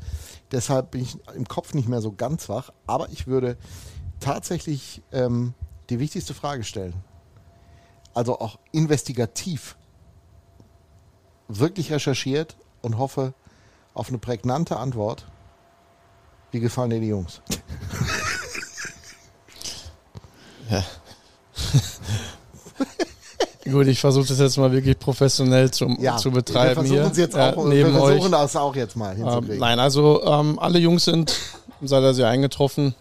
Deshalb 0.51 0.91
bin 0.91 1.01
ich 1.01 1.17
im 1.33 1.47
Kopf 1.47 1.73
nicht 1.73 1.87
mehr 1.87 2.01
so 2.01 2.11
ganz 2.11 2.47
wach. 2.47 2.71
Aber 2.85 3.09
ich 3.09 3.25
würde 3.25 3.57
tatsächlich 4.19 5.01
ähm, 5.11 5.55
die 5.89 5.99
wichtigste 5.99 6.35
Frage 6.35 6.63
stellen. 6.63 6.93
Also 8.13 8.39
auch 8.39 8.59
investigativ 8.71 9.77
wirklich 11.47 11.91
recherchiert 11.91 12.55
und 12.81 12.97
hoffe 12.97 13.33
auf 13.93 14.09
eine 14.09 14.17
prägnante 14.19 14.77
Antwort. 14.77 15.25
Wie 16.51 16.59
gefallen 16.59 16.91
dir 16.91 16.99
die 16.99 17.07
Jungs? 17.07 17.41
Gut, 23.71 23.87
ich 23.87 23.99
versuche 23.99 24.27
das 24.27 24.39
jetzt 24.39 24.57
mal 24.57 24.71
wirklich 24.71 24.97
professionell 24.97 25.71
zum, 25.71 25.97
zu 26.17 26.31
betreiben 26.31 26.83
wir 26.89 26.89
versuchen 27.03 27.13
hier. 27.15 27.23
jetzt 27.23 27.35
Ja, 27.35 27.55
auch, 27.55 27.65
neben 27.65 27.93
wir 27.93 27.99
versuchen 27.99 28.33
euch. 28.33 28.41
das 28.41 28.55
auch 28.55 28.75
jetzt 28.75 28.95
mal 28.95 29.11
Ähm, 29.11 29.23
hinzukriegen. 29.23 29.59
nein, 29.59 29.79
also 29.79 30.23
ähm, 30.23 30.59
alle 30.59 30.79
Jungs 30.79 31.05
sind 31.05 31.35
seit 31.81 32.03
er 32.03 32.13
sie 32.13 32.23
eingetroffen. 32.23 32.95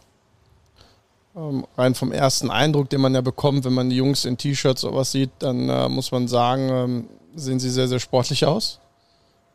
Ähm, 1.37 1.66
rein 1.76 1.94
vom 1.94 2.12
ersten 2.12 2.50
Eindruck, 2.50 2.88
den 2.90 3.00
man 3.00 3.14
ja 3.14 3.20
bekommt, 3.20 3.64
wenn 3.64 3.75
man 3.75 3.90
die 3.90 3.96
Jungs 3.96 4.25
in 4.25 4.38
T-Shirts 4.38 4.85
oder 4.85 4.96
was 4.96 5.12
sieht, 5.12 5.30
dann 5.40 5.68
äh, 5.68 5.88
muss 5.88 6.11
man 6.12 6.28
sagen, 6.28 6.68
ähm, 6.70 7.08
sehen 7.35 7.61
sie 7.61 7.70
sehr, 7.70 7.88
sehr 7.88 8.00
sportlich 8.00 8.44
aus. 8.46 8.80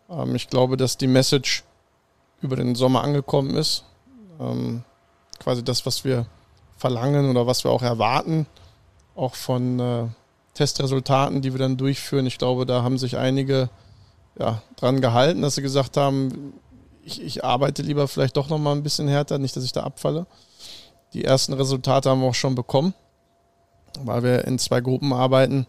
Ähm, 0.10 0.36
ich 0.36 0.48
glaube, 0.50 0.78
dass 0.78 0.98
die 0.98 1.08
Message 1.08 1.64
über 2.42 2.56
den 2.56 2.76
Sommer 2.76 3.04
angekommen 3.04 3.56
ist. 3.56 3.84
Ähm, 4.40 4.84
quasi 5.40 5.64
das, 5.64 5.86
was 5.86 6.04
wir 6.06 6.26
verlangen 6.78 7.30
oder 7.30 7.46
was 7.48 7.64
wir 7.64 7.72
auch 7.72 7.82
erwarten, 7.84 8.46
auch 9.16 9.36
von 9.36 9.80
äh, 9.80 10.04
Testresultaten, 10.54 11.42
die 11.42 11.54
wir 11.54 11.60
dann 11.60 11.78
durchführen. 11.78 12.26
Ich 12.26 12.38
glaube, 12.38 12.66
da 12.66 12.84
haben 12.84 12.98
sich 12.98 13.18
einige 13.18 13.70
ja, 14.38 14.62
dran 14.76 15.02
gehalten, 15.02 15.42
dass 15.42 15.56
sie 15.56 15.62
gesagt 15.62 15.98
haben, 15.98 16.54
ich, 17.04 17.22
ich 17.22 17.44
arbeite 17.44 17.82
lieber 17.82 18.08
vielleicht 18.08 18.38
doch 18.38 18.50
noch 18.50 18.60
mal 18.60 18.74
ein 18.74 18.84
bisschen 18.84 19.08
härter, 19.08 19.38
nicht, 19.38 19.56
dass 19.56 19.64
ich 19.64 19.72
da 19.72 19.84
abfalle. 19.84 20.28
Die 21.14 21.26
ersten 21.26 21.54
Resultate 21.54 22.10
haben 22.10 22.22
wir 22.22 22.30
auch 22.30 22.36
schon 22.36 22.56
bekommen, 22.56 22.94
weil 24.04 24.24
wir 24.24 24.46
in 24.46 24.60
zwei 24.60 24.82
Gruppen 24.82 25.14
arbeiten. 25.14 25.68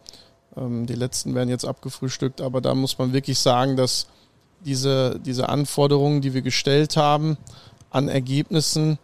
Ähm, 0.57 0.87
die 0.87 0.95
letzten 0.95 1.35
werden 1.35 1.49
jetzt 1.49 1.65
abgefrühstückt, 1.65 2.41
aber 2.41 2.61
da 2.61 2.75
muss 2.75 2.99
man 2.99 3.13
wirklich 3.13 3.39
sagen, 3.39 3.77
dass 3.77 4.07
diese, 4.61 5.19
diese 5.19 5.49
Anforderungen, 5.49 6.21
die 6.21 6.35
wir 6.35 6.43
gestellt 6.43 6.97
haben 6.97 7.37
an 7.91 8.09
Ergebnissen, 8.09 8.99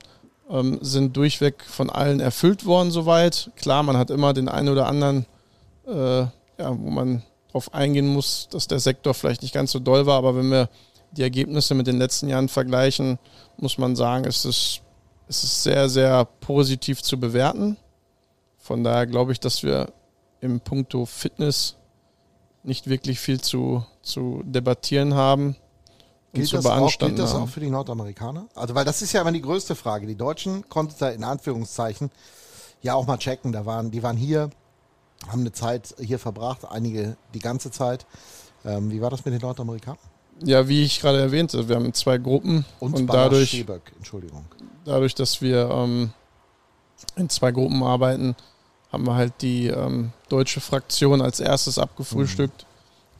ähm, 0.48 0.78
sind 0.80 1.16
durchweg 1.16 1.64
von 1.64 1.90
allen 1.90 2.20
erfüllt 2.20 2.64
worden 2.64 2.90
soweit. 2.90 3.50
Klar, 3.56 3.82
man 3.82 3.96
hat 3.96 4.10
immer 4.10 4.32
den 4.32 4.48
einen 4.48 4.68
oder 4.68 4.86
anderen, 4.86 5.26
äh, 5.88 6.20
ja, 6.20 6.78
wo 6.78 6.90
man 6.90 7.22
darauf 7.48 7.72
eingehen 7.72 8.08
muss, 8.08 8.48
dass 8.50 8.68
der 8.68 8.78
Sektor 8.78 9.14
vielleicht 9.14 9.42
nicht 9.42 9.54
ganz 9.54 9.72
so 9.72 9.78
doll 9.78 10.06
war, 10.06 10.18
aber 10.18 10.36
wenn 10.36 10.50
wir 10.50 10.68
die 11.12 11.22
Ergebnisse 11.22 11.74
mit 11.74 11.86
den 11.86 11.98
letzten 11.98 12.28
Jahren 12.28 12.48
vergleichen, 12.48 13.18
muss 13.56 13.78
man 13.78 13.96
sagen, 13.96 14.24
es 14.26 14.44
ist, 14.44 14.82
es 15.28 15.44
ist 15.44 15.62
sehr, 15.62 15.88
sehr 15.88 16.24
positiv 16.24 17.02
zu 17.02 17.18
bewerten. 17.18 17.76
Von 18.58 18.84
daher 18.84 19.06
glaube 19.06 19.32
ich, 19.32 19.40
dass 19.40 19.62
wir 19.62 19.92
im 20.40 20.60
Punkto 20.60 21.06
Fitness 21.06 21.76
nicht 22.62 22.88
wirklich 22.88 23.18
viel 23.18 23.40
zu, 23.40 23.84
zu 24.02 24.42
debattieren 24.44 25.14
haben 25.14 25.56
und 26.32 26.40
Gilt 26.40 26.48
zu 26.48 26.56
das, 26.56 26.66
auch, 26.66 26.98
gilt 26.98 27.18
das 27.18 27.34
auch 27.34 27.48
für 27.48 27.60
die 27.60 27.70
Nordamerikaner? 27.70 28.46
Also, 28.54 28.74
weil 28.74 28.84
das 28.84 29.00
ist 29.00 29.12
ja 29.12 29.22
immer 29.22 29.32
die 29.32 29.40
größte 29.40 29.74
Frage. 29.74 30.06
Die 30.06 30.14
Deutschen 30.14 30.68
konnten 30.68 30.94
da 30.98 31.08
in 31.08 31.24
Anführungszeichen 31.24 32.10
ja 32.82 32.94
auch 32.94 33.06
mal 33.06 33.16
checken. 33.16 33.52
Da 33.52 33.64
waren, 33.64 33.90
die 33.90 34.02
waren 34.02 34.16
hier, 34.16 34.50
haben 35.26 35.40
eine 35.40 35.52
Zeit 35.52 35.94
hier 35.98 36.18
verbracht, 36.18 36.60
einige 36.70 37.16
die 37.34 37.40
ganze 37.40 37.70
Zeit. 37.70 38.06
Ähm, 38.64 38.90
wie 38.90 39.00
war 39.00 39.10
das 39.10 39.24
mit 39.24 39.34
den 39.34 39.40
Nordamerikanern? 39.40 39.98
Ja, 40.44 40.68
wie 40.68 40.84
ich 40.84 41.00
gerade 41.00 41.20
erwähnte, 41.20 41.68
wir 41.68 41.76
haben 41.76 41.92
zwei 41.94 42.18
Gruppen 42.18 42.64
Und, 42.78 42.94
und, 42.94 43.06
dadurch, 43.08 43.64
Entschuldigung. 43.96 44.44
dadurch, 44.84 45.14
dass 45.16 45.40
wir 45.42 45.68
ähm, 45.68 46.12
in 47.16 47.28
zwei 47.28 47.50
Gruppen 47.50 47.82
arbeiten, 47.82 48.36
haben 48.92 49.04
wir 49.06 49.16
halt 49.16 49.32
die 49.42 49.66
ähm, 49.66 50.12
deutsche 50.28 50.60
Fraktion 50.60 51.20
als 51.20 51.40
erstes 51.40 51.78
abgefrühstückt 51.78 52.66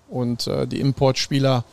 und 0.09 0.47
äh, 0.47 0.67
die 0.67 0.81
Importspieler 0.81 1.65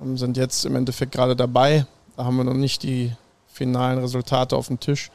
ähm, 0.00 0.18
sind 0.18 0.36
jetzt 0.36 0.64
im 0.66 0.76
Endeffekt 0.76 1.12
gerade 1.12 1.34
dabei. 1.34 1.86
Da 2.16 2.24
haben 2.24 2.36
wir 2.36 2.44
noch 2.44 2.54
nicht 2.54 2.82
die 2.82 3.12
finalen 3.48 3.98
Resultate 3.98 4.54
auf 4.56 4.68
dem 4.68 4.78
Tisch, 4.78 5.10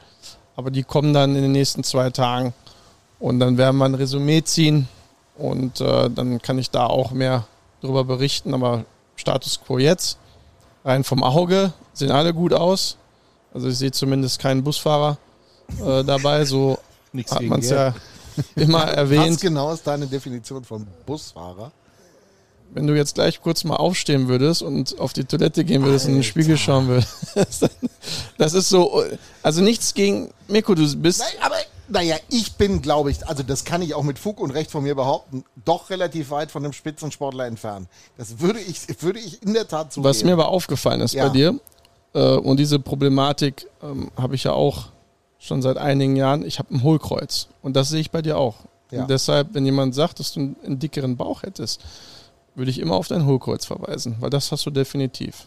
aber 0.56 0.70
die 0.72 0.82
kommen 0.82 1.14
dann 1.14 1.36
in 1.36 1.42
den 1.42 1.52
nächsten 1.52 1.84
zwei 1.84 2.10
Tagen 2.10 2.52
und 3.20 3.40
dann 3.40 3.58
werden 3.58 3.76
wir 3.78 3.84
ein 3.84 3.94
Resümee 3.94 4.42
ziehen 4.42 4.88
und 5.36 5.80
äh, 5.80 6.10
dann 6.10 6.40
kann 6.42 6.58
ich 6.58 6.70
da 6.70 6.86
auch 6.86 7.10
mehr 7.12 7.46
darüber 7.80 8.04
berichten, 8.04 8.54
aber 8.54 8.84
Status 9.16 9.60
quo 9.64 9.78
jetzt, 9.78 10.18
rein 10.84 11.04
vom 11.04 11.22
Auge, 11.22 11.72
sehen 11.92 12.10
alle 12.10 12.34
gut 12.34 12.52
aus. 12.52 12.96
Also 13.52 13.68
ich 13.68 13.78
sehe 13.78 13.90
zumindest 13.90 14.40
keinen 14.40 14.62
Busfahrer 14.62 15.18
äh, 15.84 16.04
dabei, 16.04 16.44
so 16.44 16.78
Nichts 17.12 17.32
hat 17.32 17.42
man 17.42 17.60
es 17.60 17.70
ja 17.70 17.94
immer 18.54 18.82
Was 18.86 18.92
erwähnt. 18.92 19.40
genau 19.40 19.72
ist 19.72 19.86
deine 19.86 20.06
Definition 20.06 20.64
von 20.64 20.86
Busfahrer? 21.06 21.72
Wenn 22.70 22.86
du 22.86 22.94
jetzt 22.94 23.14
gleich 23.14 23.40
kurz 23.40 23.64
mal 23.64 23.76
aufstehen 23.76 24.28
würdest 24.28 24.60
und 24.62 24.98
auf 25.00 25.14
die 25.14 25.24
Toilette 25.24 25.64
gehen 25.64 25.82
würdest 25.82 26.04
und 26.04 26.12
in 26.12 26.16
den 26.18 26.24
Spiegel 26.24 26.52
Alter. 26.52 26.62
schauen 26.62 26.88
würdest, 26.88 27.70
das 28.38 28.52
ist 28.52 28.68
so, 28.68 29.02
also 29.42 29.62
nichts 29.62 29.94
gegen 29.94 30.30
Mirko, 30.48 30.74
du 30.74 30.96
bist, 30.96 31.20
Nein, 31.20 31.28
aber 31.40 31.56
naja, 31.88 32.16
ich 32.28 32.54
bin, 32.54 32.82
glaube 32.82 33.10
ich, 33.10 33.26
also 33.26 33.42
das 33.42 33.64
kann 33.64 33.82
ich 33.82 33.94
auch 33.94 34.02
mit 34.02 34.18
Fug 34.18 34.40
und 34.40 34.50
Recht 34.50 34.70
von 34.70 34.82
mir 34.82 34.94
behaupten, 34.94 35.44
doch 35.64 35.90
relativ 35.90 36.30
weit 36.30 36.50
von 36.50 36.64
einem 36.64 36.72
Spitzensportler 36.72 37.46
entfernt. 37.46 37.88
Das 38.16 38.40
würde 38.40 38.60
ich, 38.60 38.80
würde 39.02 39.18
ich 39.18 39.42
in 39.42 39.54
der 39.54 39.66
Tat 39.68 39.92
zugeben. 39.92 40.08
was 40.08 40.24
mir 40.24 40.32
aber 40.32 40.48
aufgefallen 40.48 41.00
ist 41.00 41.14
Ja. 41.14 41.26
bei 41.26 41.32
dir, 41.32 41.58
äh, 42.14 42.36
und 42.36 42.58
diese 42.58 42.78
Problematik 42.78 43.66
ähm, 43.82 44.10
habe 44.16 44.34
ich 44.34 44.44
ja 44.44 44.52
auch 44.52 44.86
schon 45.38 45.62
seit 45.62 45.76
einigen 45.78 46.16
Jahren, 46.16 46.44
ich 46.44 46.58
habe 46.58 46.74
ein 46.74 46.82
Hohlkreuz 46.82 47.48
und 47.62 47.74
das 47.76 47.88
sehe 47.90 48.00
ich 48.00 48.10
bei 48.10 48.22
dir 48.22 48.38
auch. 48.38 48.56
Ja. 48.90 49.02
Und 49.02 49.10
deshalb, 49.10 49.54
wenn 49.54 49.64
jemand 49.64 49.94
sagt, 49.94 50.18
dass 50.18 50.32
du 50.32 50.40
einen, 50.40 50.56
einen 50.64 50.78
dickeren 50.78 51.16
Bauch 51.16 51.42
hättest, 51.42 51.80
würde 52.54 52.70
ich 52.70 52.78
immer 52.80 52.96
auf 52.96 53.06
dein 53.08 53.24
Hohlkreuz 53.26 53.64
verweisen, 53.66 54.16
weil 54.20 54.30
das 54.30 54.50
hast 54.50 54.66
du 54.66 54.70
definitiv. 54.70 55.46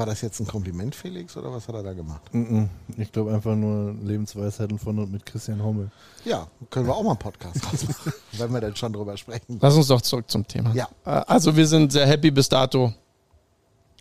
War 0.00 0.06
das 0.06 0.22
jetzt 0.22 0.40
ein 0.40 0.46
Kompliment, 0.46 0.94
Felix, 0.94 1.36
oder 1.36 1.52
was 1.52 1.68
hat 1.68 1.74
er 1.74 1.82
da 1.82 1.92
gemacht? 1.92 2.22
Mhm. 2.32 2.70
Ich 2.96 3.12
glaube 3.12 3.34
einfach 3.34 3.54
nur 3.54 3.92
Lebensweisheiten 4.02 4.78
von 4.78 4.98
und 4.98 5.12
mit 5.12 5.26
Christian 5.26 5.62
Hommel. 5.62 5.90
Ja, 6.24 6.46
können 6.70 6.86
wir 6.86 6.96
auch 6.96 7.02
mal 7.02 7.10
einen 7.10 7.18
Podcast 7.18 7.62
machen, 7.62 7.94
wenn 8.38 8.50
wir 8.50 8.62
dann 8.62 8.74
schon 8.74 8.94
drüber 8.94 9.14
sprechen. 9.18 9.58
Lass 9.60 9.74
uns 9.76 9.88
doch 9.88 10.00
zurück 10.00 10.30
zum 10.30 10.48
Thema. 10.48 10.72
Ja. 10.72 10.88
Äh, 11.04 11.22
Also 11.26 11.54
wir 11.54 11.66
sind 11.66 11.92
sehr 11.92 12.06
happy 12.06 12.30
bis 12.30 12.48
dato. 12.48 12.94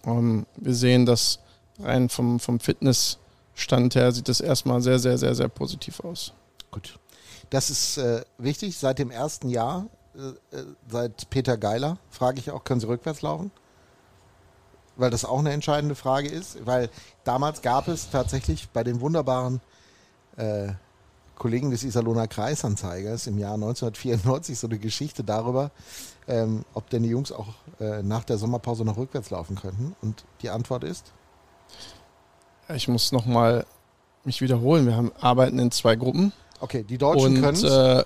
Ähm, 0.06 0.46
wir 0.56 0.74
sehen, 0.74 1.06
dass 1.06 1.40
rein 1.80 2.08
vom, 2.08 2.40
vom 2.40 2.62
Fitnessstand 2.62 3.94
her 3.96 4.14
sieht 4.14 4.30
das 4.30 4.40
erstmal 4.40 4.82
sehr, 4.82 5.00
sehr, 5.00 5.18
sehr, 5.18 5.36
sehr 5.36 5.50
positiv 5.50 6.00
aus. 6.00 6.32
Gut. 6.72 6.98
Das 7.50 7.70
ist 7.70 7.98
äh, 7.98 8.24
wichtig. 8.38 8.78
Seit 8.78 9.00
dem 9.00 9.12
ersten 9.12 9.50
Jahr, 9.50 9.88
äh, 10.16 10.62
seit 10.90 11.30
Peter 11.30 11.58
Geiler, 11.58 11.98
frage 12.10 12.40
ich 12.40 12.52
auch, 12.52 12.64
können 12.64 12.80
Sie 12.80 12.88
rückwärts 12.88 13.22
laufen? 13.22 13.52
Weil 15.00 15.10
das 15.10 15.26
auch 15.26 15.40
eine 15.40 15.52
entscheidende 15.52 15.96
Frage 15.96 16.30
ist. 16.30 16.66
Weil 16.66 16.90
damals 17.24 17.62
gab 17.62 17.88
es 17.88 18.10
tatsächlich 18.10 18.70
bei 18.70 18.84
den 18.84 19.02
wunderbaren 19.02 19.62
äh, 20.38 20.70
Kollegen 21.40 21.72
des 21.72 21.84
Iserlohner 21.84 22.28
Kreisanzeigers 22.28 23.26
im 23.26 23.40
Jahr 23.40 23.54
1994 23.54 24.60
so 24.60 24.68
eine 24.68 24.78
Geschichte 24.78 25.24
darüber, 25.24 25.72
ähm, 26.28 26.66
ob 26.74 26.90
denn 26.90 27.02
die 27.02 27.10
Jungs 27.10 27.32
auch 27.32 27.48
äh, 27.80 28.04
nach 28.04 28.26
der 28.26 28.38
Sommerpause 28.38 28.86
noch 28.86 28.98
rückwärts 28.98 29.32
laufen 29.32 29.56
könnten. 29.56 29.96
Und 30.02 30.26
die 30.42 30.50
Antwort 30.50 30.84
ist? 30.84 31.12
Ich 32.76 32.88
muss 32.88 33.12
nochmal 33.12 33.66
mich 34.26 34.42
wiederholen. 34.42 34.86
Wir 34.86 34.96
haben, 34.96 35.12
arbeiten 35.20 35.58
in 35.58 35.72
zwei 35.72 35.96
Gruppen. 35.96 36.34
Okay, 36.60 36.84
die 36.84 36.98
Deutschen 36.98 37.42
können 37.42 37.64
äh, 37.64 38.04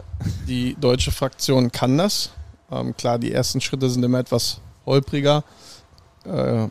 die 0.48 0.76
deutsche 0.80 1.12
Fraktion 1.12 1.72
kann 1.72 1.98
das. 1.98 2.30
Ähm, 2.72 2.96
klar, 2.96 3.18
die 3.18 3.32
ersten 3.32 3.60
Schritte 3.62 3.90
sind 3.90 4.04
immer 4.04 4.20
etwas 4.20 4.62
holpriger. 4.86 5.44
Äh, 6.24 6.68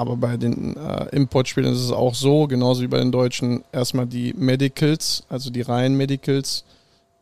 aber 0.00 0.16
bei 0.16 0.38
den 0.38 0.78
äh, 0.78 1.14
Importspielern 1.14 1.74
ist 1.74 1.84
es 1.84 1.92
auch 1.92 2.14
so, 2.14 2.46
genauso 2.46 2.80
wie 2.80 2.86
bei 2.86 2.96
den 2.96 3.12
Deutschen, 3.12 3.64
erstmal 3.70 4.06
die 4.06 4.32
Medicals, 4.32 5.24
also 5.28 5.50
die 5.50 5.60
reinen 5.60 5.94
Medicals, 5.94 6.64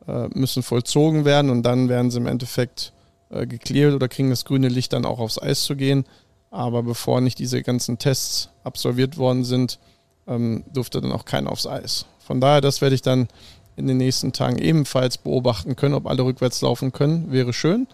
äh, 0.06 0.28
müssen 0.28 0.62
vollzogen 0.62 1.24
werden 1.24 1.50
und 1.50 1.64
dann 1.64 1.88
werden 1.88 2.12
sie 2.12 2.18
im 2.18 2.28
Endeffekt 2.28 2.92
äh, 3.30 3.48
geklärt 3.48 3.94
oder 3.94 4.06
kriegen 4.06 4.30
das 4.30 4.44
grüne 4.44 4.68
Licht 4.68 4.92
dann 4.92 5.06
auch 5.06 5.18
aufs 5.18 5.42
Eis 5.42 5.64
zu 5.64 5.74
gehen. 5.74 6.04
Aber 6.52 6.84
bevor 6.84 7.20
nicht 7.20 7.40
diese 7.40 7.64
ganzen 7.64 7.98
Tests 7.98 8.48
absolviert 8.62 9.18
worden 9.18 9.42
sind, 9.42 9.80
ähm, 10.28 10.62
durfte 10.72 11.00
dann 11.00 11.10
auch 11.10 11.24
keiner 11.24 11.50
aufs 11.50 11.66
Eis. 11.66 12.06
Von 12.20 12.40
daher, 12.40 12.60
das 12.60 12.80
werde 12.80 12.94
ich 12.94 13.02
dann 13.02 13.26
in 13.74 13.88
den 13.88 13.96
nächsten 13.96 14.32
Tagen 14.32 14.58
ebenfalls 14.58 15.18
beobachten 15.18 15.74
können, 15.74 15.94
ob 15.94 16.06
alle 16.06 16.22
rückwärts 16.22 16.60
laufen 16.60 16.92
können. 16.92 17.32
Wäre 17.32 17.52
schön. 17.52 17.88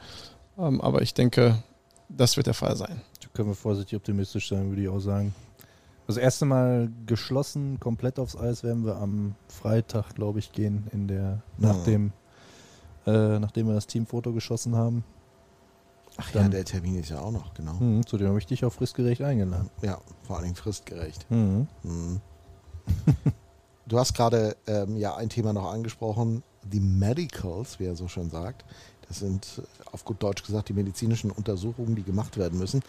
Ähm, 0.58 0.82
aber 0.82 1.00
ich 1.00 1.14
denke, 1.14 1.62
das 2.10 2.36
wird 2.36 2.48
der 2.48 2.54
Fall 2.54 2.76
sein. 2.76 3.00
Können 3.34 3.48
wir 3.48 3.54
vorsichtig 3.54 3.96
optimistisch 3.96 4.48
sein, 4.48 4.68
würde 4.70 4.82
ich 4.82 4.88
auch 4.88 5.00
sagen. 5.00 5.34
Das 6.06 6.16
erste 6.16 6.44
Mal 6.44 6.90
geschlossen, 7.06 7.80
komplett 7.80 8.18
aufs 8.18 8.36
Eis 8.36 8.62
werden 8.62 8.84
wir 8.84 8.96
am 8.96 9.34
Freitag, 9.48 10.14
glaube 10.14 10.38
ich, 10.38 10.52
gehen, 10.52 10.86
in 10.92 11.08
der, 11.08 11.42
nach 11.58 11.76
Ja. 11.78 11.84
dem, 11.84 12.12
äh, 13.06 13.38
nachdem 13.38 13.66
wir 13.68 13.74
das 13.74 13.86
Teamfoto 13.86 14.32
geschossen 14.32 14.76
haben. 14.76 15.02
Ach 16.16 16.32
ja, 16.32 16.42
dann- 16.42 16.50
der 16.52 16.64
Termin 16.64 16.96
ist 17.00 17.08
ja 17.08 17.20
auch 17.20 17.32
noch, 17.32 17.54
genau. 17.54 17.72
Mhm, 17.74 18.06
zu 18.06 18.16
dem 18.18 18.28
habe 18.28 18.38
ich 18.38 18.46
dich 18.46 18.64
auch 18.64 18.72
fristgerecht 18.72 19.20
eingeladen. 19.22 19.68
Ja, 19.82 19.98
vor 20.22 20.36
allen 20.36 20.44
Dingen 20.44 20.56
fristgerecht. 20.56 21.26
Mhm. 21.30 21.66
Mhm. 21.82 22.20
du 23.86 23.98
hast 23.98 24.14
gerade 24.14 24.56
ähm, 24.66 24.96
ja 24.96 25.16
ein 25.16 25.28
Thema 25.30 25.52
noch 25.52 25.72
angesprochen, 25.72 26.42
die 26.62 26.80
Medicals, 26.80 27.80
wie 27.80 27.86
er 27.86 27.96
so 27.96 28.08
schön 28.08 28.30
sagt. 28.30 28.64
Das 29.08 29.18
sind 29.18 29.46
äh, 29.58 29.62
auf 29.92 30.04
gut 30.04 30.22
Deutsch 30.22 30.42
gesagt 30.42 30.68
die 30.68 30.72
medizinischen 30.72 31.30
Untersuchungen, 31.30 31.94
die 31.94 32.02
gemacht 32.02 32.36
werden 32.36 32.58
müssen. 32.58 32.82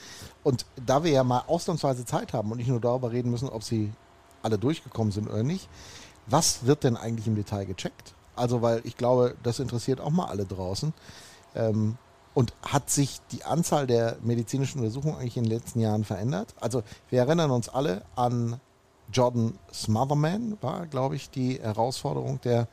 Und 0.44 0.66
da 0.86 1.04
wir 1.04 1.12
ja 1.12 1.24
mal 1.24 1.44
ausnahmsweise 1.48 2.06
Zeit 2.06 2.34
haben 2.34 2.52
und 2.52 2.58
nicht 2.58 2.68
nur 2.68 2.80
darüber 2.80 3.12
reden 3.12 3.32
müssen, 3.32 3.50
ob 3.50 3.64
sie 3.64 3.92
alle 4.42 4.58
durchgekommen 4.58 5.12
sind 5.12 5.28
oder 5.28 5.44
nicht, 5.44 5.68
was 6.28 6.66
wird 6.66 6.84
denn 6.84 6.98
eigentlich 6.98 7.28
im 7.28 7.36
Detail 7.36 7.66
gecheckt? 7.66 8.14
Also, 8.36 8.62
weil 8.62 8.82
ich 8.84 8.98
glaube, 8.98 9.36
das 9.44 9.60
interessiert 9.60 10.02
auch 10.02 10.10
mal 10.10 10.26
alle 10.26 10.46
draußen. 10.46 10.94
Ähm, 11.56 11.98
und 12.34 12.54
hat 12.62 12.90
sich 12.90 13.22
die 13.32 13.46
Anzahl 13.46 13.88
der 13.88 14.18
medizinischen 14.22 14.80
Untersuchungen 14.80 15.16
eigentlich 15.16 15.38
in 15.38 15.46
den 15.46 15.54
letzten 15.54 15.80
Jahren 15.80 16.04
verändert? 16.04 16.54
Also 16.60 16.84
wir 17.10 17.20
erinnern 17.20 17.50
uns 17.50 17.70
alle 17.70 18.04
an 18.18 18.60
Jordan 19.12 19.58
Smotherman, 19.74 20.58
war, 20.62 20.86
glaube 20.88 21.16
ich, 21.16 21.30
die 21.30 21.60
Herausforderung, 21.62 22.42
der 22.42 22.68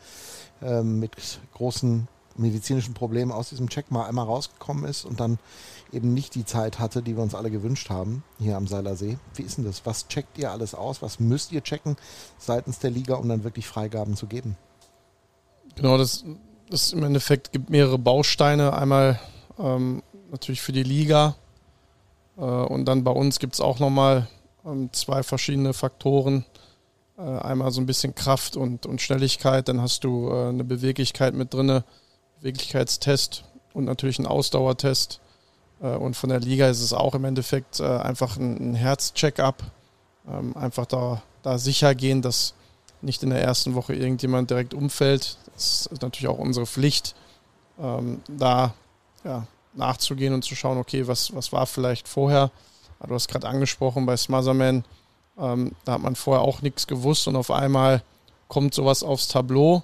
ähm, 0.60 0.98
mit 0.98 1.12
großen 1.54 2.08
medizinischen 2.36 2.94
Problemen 2.94 3.32
aus 3.32 3.50
diesem 3.50 3.68
Check 3.68 3.90
mal 3.90 4.06
einmal 4.06 4.26
rausgekommen 4.26 4.84
ist 4.84 5.04
und 5.04 5.20
dann 5.20 5.38
eben 5.92 6.14
nicht 6.14 6.34
die 6.34 6.44
Zeit 6.44 6.78
hatte, 6.78 7.02
die 7.02 7.16
wir 7.16 7.22
uns 7.22 7.34
alle 7.34 7.50
gewünscht 7.50 7.90
haben, 7.90 8.24
hier 8.38 8.56
am 8.56 8.66
Seilersee. 8.66 9.18
Wie 9.34 9.42
ist 9.42 9.58
denn 9.58 9.64
das? 9.64 9.84
Was 9.84 10.08
checkt 10.08 10.38
ihr 10.38 10.50
alles 10.50 10.74
aus? 10.74 11.02
Was 11.02 11.20
müsst 11.20 11.52
ihr 11.52 11.62
checken 11.62 11.96
seitens 12.38 12.78
der 12.78 12.90
Liga, 12.90 13.14
um 13.14 13.28
dann 13.28 13.44
wirklich 13.44 13.66
Freigaben 13.66 14.16
zu 14.16 14.26
geben? 14.26 14.56
Genau, 15.74 15.98
das, 15.98 16.24
das 16.70 16.92
im 16.92 17.02
Endeffekt 17.02 17.52
gibt 17.52 17.70
mehrere 17.70 17.98
Bausteine. 17.98 18.72
Einmal 18.74 19.20
ähm, 19.58 20.02
natürlich 20.30 20.62
für 20.62 20.72
die 20.72 20.82
Liga 20.82 21.36
äh, 22.36 22.42
und 22.42 22.86
dann 22.86 23.04
bei 23.04 23.12
uns 23.12 23.38
gibt 23.38 23.54
es 23.54 23.60
auch 23.60 23.78
nochmal 23.78 24.28
ähm, 24.64 24.90
zwei 24.92 25.22
verschiedene 25.22 25.72
Faktoren. 25.72 26.44
Äh, 27.18 27.22
einmal 27.22 27.70
so 27.70 27.80
ein 27.80 27.86
bisschen 27.86 28.14
Kraft 28.14 28.56
und, 28.56 28.86
und 28.86 29.00
Schnelligkeit, 29.00 29.68
dann 29.68 29.80
hast 29.80 30.04
du 30.04 30.30
äh, 30.30 30.48
eine 30.48 30.64
Beweglichkeit 30.64 31.34
mit 31.34 31.52
drinne, 31.52 31.84
Beweglichkeitstest 32.42 33.44
und 33.72 33.84
natürlich 33.84 34.18
einen 34.18 34.26
Ausdauertest. 34.26 35.20
Äh, 35.80 35.94
und 35.94 36.16
von 36.16 36.28
der 36.28 36.40
Liga 36.40 36.68
ist 36.68 36.80
es 36.80 36.92
auch 36.92 37.14
im 37.14 37.24
Endeffekt 37.24 37.80
äh, 37.80 37.84
einfach 37.84 38.36
ein, 38.36 38.72
ein 38.72 38.74
Herzcheck-up. 38.74 39.62
Ähm, 40.28 40.56
einfach 40.56 40.86
da, 40.86 41.22
da 41.42 41.58
sicher 41.58 41.94
gehen, 41.94 42.20
dass 42.20 42.54
nicht 43.00 43.22
in 43.22 43.30
der 43.30 43.42
ersten 43.42 43.74
Woche 43.74 43.94
irgendjemand 43.94 44.50
direkt 44.50 44.74
umfällt. 44.74 45.36
Das 45.54 45.86
ist 45.86 46.02
natürlich 46.02 46.28
auch 46.28 46.38
unsere 46.38 46.66
Pflicht, 46.66 47.14
ähm, 47.80 48.22
da 48.28 48.74
ja, 49.24 49.46
nachzugehen 49.74 50.34
und 50.34 50.44
zu 50.44 50.54
schauen, 50.54 50.78
okay, 50.78 51.06
was, 51.06 51.34
was 51.34 51.52
war 51.52 51.66
vielleicht 51.66 52.08
vorher. 52.08 52.50
Ah, 53.00 53.06
Du 53.06 53.14
hast 53.14 53.28
gerade 53.28 53.48
angesprochen 53.48 54.06
bei 54.06 54.16
Smotherman, 54.16 54.84
ähm, 55.38 55.72
da 55.84 55.92
hat 55.92 56.02
man 56.02 56.14
vorher 56.14 56.42
auch 56.42 56.62
nichts 56.62 56.86
gewusst 56.86 57.26
und 57.26 57.36
auf 57.36 57.50
einmal 57.50 58.02
kommt 58.48 58.74
sowas 58.74 59.02
aufs 59.02 59.28
Tableau. 59.28 59.82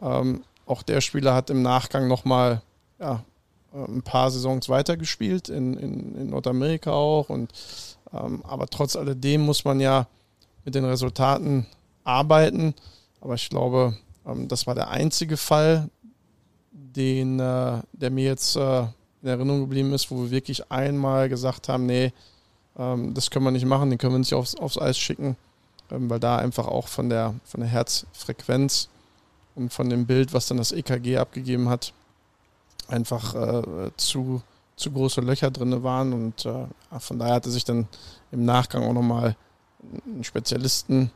Ähm, 0.00 0.44
auch 0.66 0.82
der 0.82 1.00
Spieler 1.00 1.34
hat 1.34 1.50
im 1.50 1.62
Nachgang 1.62 2.08
nochmal 2.08 2.62
ja, 2.98 3.22
ein 3.74 4.02
paar 4.02 4.30
Saisons 4.30 4.68
weitergespielt, 4.68 5.48
in, 5.48 5.74
in, 5.74 6.14
in 6.14 6.30
Nordamerika 6.30 6.92
auch. 6.92 7.28
Und, 7.28 7.52
ähm, 8.12 8.42
aber 8.46 8.66
trotz 8.66 8.96
alledem 8.96 9.42
muss 9.42 9.64
man 9.64 9.80
ja 9.80 10.06
mit 10.64 10.74
den 10.74 10.84
Resultaten 10.84 11.66
arbeiten. 12.04 12.74
Aber 13.20 13.34
ich 13.34 13.48
glaube, 13.48 13.96
ähm, 14.26 14.48
das 14.48 14.66
war 14.66 14.74
der 14.74 14.90
einzige 14.90 15.36
Fall, 15.36 15.88
den, 16.70 17.40
äh, 17.40 17.80
der 17.92 18.10
mir 18.10 18.24
jetzt 18.24 18.56
äh, 18.56 18.82
in 19.22 19.28
Erinnerung 19.28 19.60
geblieben 19.60 19.92
ist, 19.92 20.10
wo 20.10 20.22
wir 20.24 20.30
wirklich 20.30 20.70
einmal 20.70 21.28
gesagt 21.28 21.68
haben, 21.68 21.86
nee, 21.86 22.12
ähm, 22.78 23.14
das 23.14 23.30
können 23.30 23.44
wir 23.44 23.50
nicht 23.50 23.66
machen, 23.66 23.90
den 23.90 23.98
können 23.98 24.14
wir 24.14 24.18
nicht 24.18 24.34
aufs, 24.34 24.54
aufs 24.56 24.78
Eis 24.78 24.98
schicken, 24.98 25.36
ähm, 25.90 26.10
weil 26.10 26.20
da 26.20 26.36
einfach 26.36 26.66
auch 26.66 26.88
von 26.88 27.08
der, 27.08 27.34
von 27.44 27.60
der 27.60 27.70
Herzfrequenz 27.70 28.88
und 29.54 29.72
von 29.72 29.88
dem 29.88 30.06
Bild, 30.06 30.32
was 30.32 30.46
dann 30.46 30.58
das 30.58 30.72
EKG 30.72 31.18
abgegeben 31.18 31.68
hat, 31.68 31.92
einfach 32.88 33.34
äh, 33.34 33.90
zu, 33.96 34.42
zu 34.76 34.90
große 34.90 35.20
Löcher 35.20 35.50
drin 35.50 35.82
waren. 35.82 36.12
Und 36.12 36.46
äh, 36.46 36.66
von 36.98 37.18
daher 37.18 37.34
hatte 37.34 37.50
sich 37.50 37.64
dann 37.64 37.88
im 38.30 38.44
Nachgang 38.44 38.84
auch 38.84 38.92
nochmal 38.92 39.36
einen 40.06 40.24
Spezialisten 40.24 41.10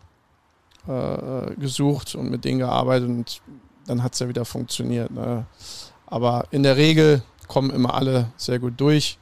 äh, 0.87 1.55
gesucht 1.57 2.15
und 2.15 2.31
mit 2.31 2.45
denen 2.45 2.61
gearbeitet 2.61 3.09
und 3.09 3.43
dann 3.87 4.03
hat 4.03 4.15
es 4.15 4.21
ja 4.21 4.29
wieder 4.29 4.45
funktioniert. 4.45 5.11
Ne? 5.11 5.47
Aber 6.07 6.47
in 6.51 6.63
der 6.63 6.77
Regel 6.77 7.23
kommen 7.49 7.71
immer 7.71 7.95
alle 7.95 8.33
sehr 8.37 8.59
gut 8.59 8.75
durch. 8.77 9.19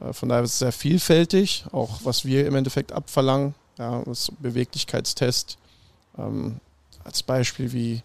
Äh, 0.00 0.12
von 0.12 0.28
daher 0.28 0.44
ist 0.44 0.52
es 0.52 0.58
sehr 0.58 0.72
vielfältig, 0.72 1.64
auch 1.72 2.00
was 2.04 2.24
wir 2.24 2.46
im 2.46 2.54
Endeffekt 2.54 2.92
abverlangen. 2.92 3.54
Ja, 3.78 4.02
das 4.04 4.30
Beweglichkeitstest 4.38 5.56
ähm, 6.18 6.60
als 7.02 7.22
Beispiel, 7.22 7.72
wie, 7.72 8.02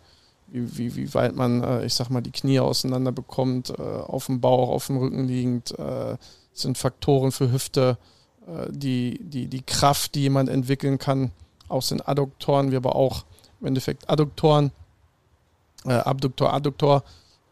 wie, 0.55 0.77
wie, 0.77 0.95
wie 0.95 1.13
weit 1.13 1.35
man, 1.35 1.63
äh, 1.63 1.85
ich 1.85 1.93
sag 1.93 2.09
mal, 2.09 2.21
die 2.21 2.31
Knie 2.31 2.59
auseinander 2.59 3.11
bekommt, 3.11 3.69
äh, 3.69 3.81
auf 3.81 4.27
dem 4.27 4.41
Bauch, 4.41 4.69
auf 4.69 4.87
dem 4.87 4.97
Rücken 4.97 5.27
liegend, 5.27 5.77
äh, 5.77 6.17
sind 6.53 6.77
Faktoren 6.77 7.31
für 7.31 7.51
Hüfte, 7.51 7.97
äh, 8.47 8.71
die, 8.71 9.19
die, 9.21 9.47
die 9.47 9.61
Kraft, 9.61 10.15
die 10.15 10.21
jemand 10.21 10.49
entwickeln 10.49 10.97
kann, 10.97 11.31
aus 11.67 11.89
den 11.89 12.01
Adduktoren, 12.01 12.71
wie 12.71 12.77
aber 12.77 12.95
auch 12.95 13.25
im 13.59 13.67
Endeffekt 13.67 14.09
Adduktoren, 14.09 14.71
äh, 15.85 15.93
Abduktor, 15.93 16.53
Adduktor. 16.53 17.03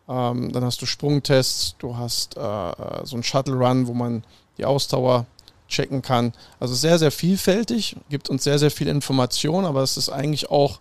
Ähm, 0.07 0.51
dann 0.51 0.63
hast 0.63 0.81
du 0.81 0.85
Sprungtests, 0.85 1.75
du 1.79 1.97
hast 1.97 2.37
äh, 2.37 2.71
so 3.03 3.15
einen 3.15 3.23
Shuttle 3.23 3.55
Run, 3.55 3.87
wo 3.87 3.93
man 3.93 4.23
die 4.57 4.65
Ausdauer 4.65 5.25
checken 5.67 6.01
kann. 6.01 6.33
Also 6.59 6.75
sehr, 6.75 6.99
sehr 6.99 7.11
vielfältig, 7.11 7.95
gibt 8.09 8.29
uns 8.29 8.43
sehr, 8.43 8.59
sehr 8.59 8.71
viel 8.71 8.87
Information, 8.87 9.65
aber 9.65 9.81
es 9.81 9.97
ist 9.97 10.09
eigentlich 10.09 10.49
auch 10.49 10.79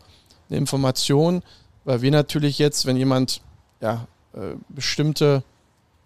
eine 0.49 0.59
Information, 0.59 1.43
weil 1.85 2.03
wir 2.03 2.11
natürlich 2.11 2.59
jetzt, 2.59 2.87
wenn 2.87 2.97
jemand 2.97 3.43
ja, 3.81 4.07
äh, 4.35 4.55
bestimmte 4.69 5.43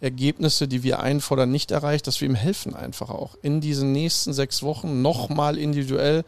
Ergebnisse, 0.01 0.69
die 0.69 0.83
wir 0.83 1.01
einfordern, 1.01 1.51
nicht 1.51 1.71
erreicht, 1.71 2.07
dass 2.07 2.21
wir 2.21 2.29
ihm 2.29 2.35
helfen 2.35 2.75
einfach 2.75 3.11
auch 3.11 3.37
in 3.43 3.61
diesen 3.61 3.93
nächsten 3.93 4.33
sechs 4.33 4.63
Wochen 4.63 5.01
nochmal 5.03 5.59
individuell 5.59 6.25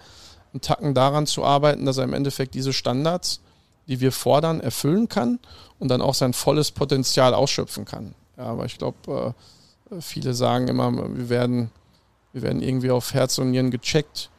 einen 0.53 0.61
Tacken 0.61 0.95
daran 0.95 1.27
zu 1.27 1.45
arbeiten, 1.45 1.85
dass 1.85 1.99
er 1.99 2.05
im 2.05 2.15
Endeffekt 2.15 2.55
diese 2.55 2.73
Standards, 2.73 3.41
die 3.87 4.01
wir 4.01 4.13
fordern, 4.13 4.61
erfüllen 4.61 5.09
kann 5.09 5.39
und 5.79 5.89
dann 5.89 6.01
auch 6.01 6.15
sein 6.15 6.33
volles 6.33 6.71
Potenzial 6.71 7.35
ausschöpfen 7.35 7.85
kann. 7.85 8.15
Ja, 8.37 8.45
aber 8.45 8.65
ich 8.65 8.79
glaube, 8.79 9.35
äh, 9.91 10.01
viele 10.01 10.33
sagen 10.33 10.69
immer, 10.69 10.93
wir 11.17 11.29
werden, 11.29 11.71
wir 12.33 12.43
werden 12.43 12.63
irgendwie 12.63 12.91
auf 12.91 13.13
Herz 13.13 13.39
und 13.39 13.51
Nieren 13.51 13.71
gecheckt 13.71 14.31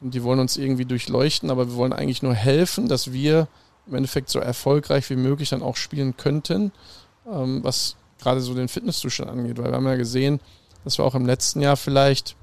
und 0.00 0.14
die 0.14 0.22
wollen 0.22 0.40
uns 0.40 0.56
irgendwie 0.56 0.84
durchleuchten, 0.84 1.50
aber 1.50 1.68
wir 1.68 1.76
wollen 1.76 1.92
eigentlich 1.92 2.22
nur 2.22 2.34
helfen, 2.34 2.88
dass 2.88 3.12
wir 3.12 3.48
im 3.86 3.94
Endeffekt 3.94 4.28
so 4.30 4.38
erfolgreich 4.38 5.08
wie 5.10 5.16
möglich 5.16 5.50
dann 5.50 5.62
auch 5.62 5.76
spielen 5.76 6.16
könnten, 6.16 6.72
ähm, 7.30 7.62
was 7.62 7.96
gerade 8.20 8.40
so 8.40 8.54
den 8.54 8.68
Fitnesszustand 8.68 9.30
angeht, 9.30 9.58
weil 9.58 9.66
wir 9.66 9.74
haben 9.74 9.86
ja 9.86 9.96
gesehen, 9.96 10.40
dass 10.84 10.98
wir 10.98 11.04
auch 11.04 11.14
im 11.14 11.26
letzten 11.26 11.60
Jahr 11.60 11.76
vielleicht 11.76 12.36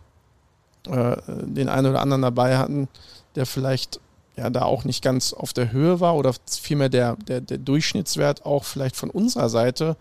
äh, 0.88 1.16
den 1.28 1.70
einen 1.70 1.88
oder 1.88 2.02
anderen 2.02 2.22
dabei 2.22 2.58
hatten, 2.58 2.88
der 3.36 3.46
vielleicht 3.46 4.00
ja 4.36 4.50
da 4.50 4.64
auch 4.64 4.84
nicht 4.84 5.04
ganz 5.04 5.34
auf 5.34 5.54
der 5.54 5.72
Höhe 5.72 6.00
war 6.00 6.16
oder 6.16 6.34
vielmehr 6.50 6.90
der, 6.90 7.16
der, 7.16 7.42
der 7.42 7.58
Durchschnittswert 7.58 8.46
auch 8.46 8.64
vielleicht 8.64 8.96
von 8.96 9.10
unserer 9.10 9.50
Seite 9.50 9.96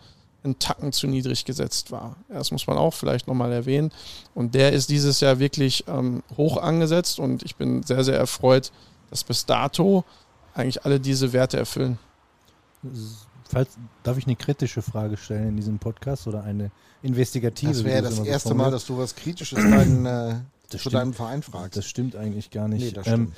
einen 0.44 0.58
Tacken 0.58 0.92
zu 0.92 1.06
niedrig 1.06 1.44
gesetzt 1.44 1.92
war. 1.92 2.16
Das 2.28 2.50
muss 2.50 2.66
man 2.66 2.76
auch 2.76 2.94
vielleicht 2.94 3.28
nochmal 3.28 3.52
erwähnen. 3.52 3.92
Und 4.34 4.54
der 4.54 4.72
ist 4.72 4.90
dieses 4.90 5.20
Jahr 5.20 5.38
wirklich 5.38 5.84
ähm, 5.86 6.22
hoch 6.36 6.56
angesetzt 6.56 7.20
und 7.20 7.42
ich 7.44 7.56
bin 7.56 7.82
sehr, 7.82 8.02
sehr 8.02 8.18
erfreut, 8.18 8.72
dass 9.10 9.24
bis 9.24 9.46
dato 9.46 10.04
eigentlich 10.54 10.84
alle 10.84 11.00
diese 11.00 11.32
Werte 11.32 11.58
erfüllen. 11.58 11.98
Falls, 13.48 13.76
darf 14.02 14.18
ich 14.18 14.26
eine 14.26 14.36
kritische 14.36 14.82
Frage 14.82 15.16
stellen 15.16 15.48
in 15.48 15.56
diesem 15.56 15.78
Podcast 15.78 16.26
oder 16.26 16.42
eine 16.42 16.70
investigative? 17.02 17.72
Das 17.72 17.84
wäre 17.84 18.02
das 18.02 18.18
erste 18.20 18.50
so 18.50 18.54
Mal, 18.54 18.70
dass 18.70 18.86
du 18.86 18.96
was 18.98 19.14
Kritisches 19.14 19.58
deinen, 19.58 20.06
äh, 20.06 20.34
zu 20.68 20.78
stimmt, 20.78 20.94
deinem 20.94 21.14
Verein 21.14 21.42
fragst. 21.42 21.76
Das 21.76 21.86
stimmt 21.86 22.16
eigentlich 22.16 22.50
gar 22.50 22.68
nicht. 22.68 22.96
Nee, 22.96 23.02
ähm, 23.06 23.32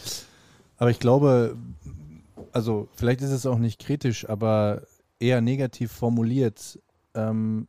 aber 0.77 0.91
ich 0.91 0.99
glaube, 0.99 1.57
also 2.53 2.89
vielleicht 2.95 3.21
ist 3.23 3.31
es 3.31 3.47
auch 3.47 3.59
nicht 3.59 3.81
kritisch, 3.81 4.29
aber 4.29 4.83
eher 5.19 5.41
negativ 5.41 5.93
formuliert. 5.93 6.79
Ähm, 7.15 7.69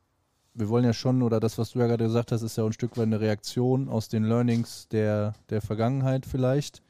wir 0.54 0.70
wollen 0.70 0.86
ja 0.86 0.94
schon, 0.94 1.22
oder 1.22 1.40
das, 1.40 1.58
was 1.58 1.72
du 1.72 1.80
ja 1.80 1.88
gerade 1.88 2.06
gesagt 2.06 2.32
hast, 2.32 2.42
ist 2.42 2.58
ja 2.58 2.66
ein 2.66 2.74
Stück 2.74 2.98
weit 2.98 3.04
eine 3.04 3.20
Reaktion 3.20 3.90
aus 3.90 4.08
den 4.08 4.24
Learnings 4.24 4.88
der, 4.88 5.34
der 5.50 5.62
Vergangenheit 5.62 6.26
vielleicht. 6.26 6.82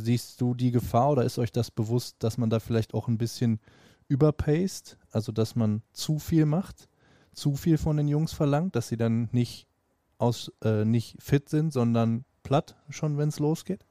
Siehst 0.00 0.40
du 0.40 0.54
die 0.54 0.70
Gefahr 0.70 1.10
oder 1.10 1.24
ist 1.24 1.40
euch 1.40 1.50
das 1.50 1.72
bewusst, 1.72 2.16
dass 2.20 2.38
man 2.38 2.50
da 2.50 2.60
vielleicht 2.60 2.94
auch 2.94 3.08
ein 3.08 3.18
bisschen 3.18 3.58
überpaced, 4.06 4.96
also 5.10 5.32
dass 5.32 5.56
man 5.56 5.82
zu 5.92 6.20
viel 6.20 6.46
macht, 6.46 6.88
zu 7.32 7.56
viel 7.56 7.78
von 7.78 7.96
den 7.96 8.06
Jungs 8.06 8.32
verlangt, 8.32 8.76
dass 8.76 8.86
sie 8.86 8.96
dann 8.96 9.28
nicht 9.32 9.66
aus 10.16 10.52
äh, 10.62 10.84
nicht 10.84 11.20
fit 11.20 11.48
sind, 11.48 11.72
sondern 11.72 12.24
platt 12.44 12.76
schon, 12.90 13.18
wenn 13.18 13.28
es 13.28 13.40
losgeht? 13.40 13.84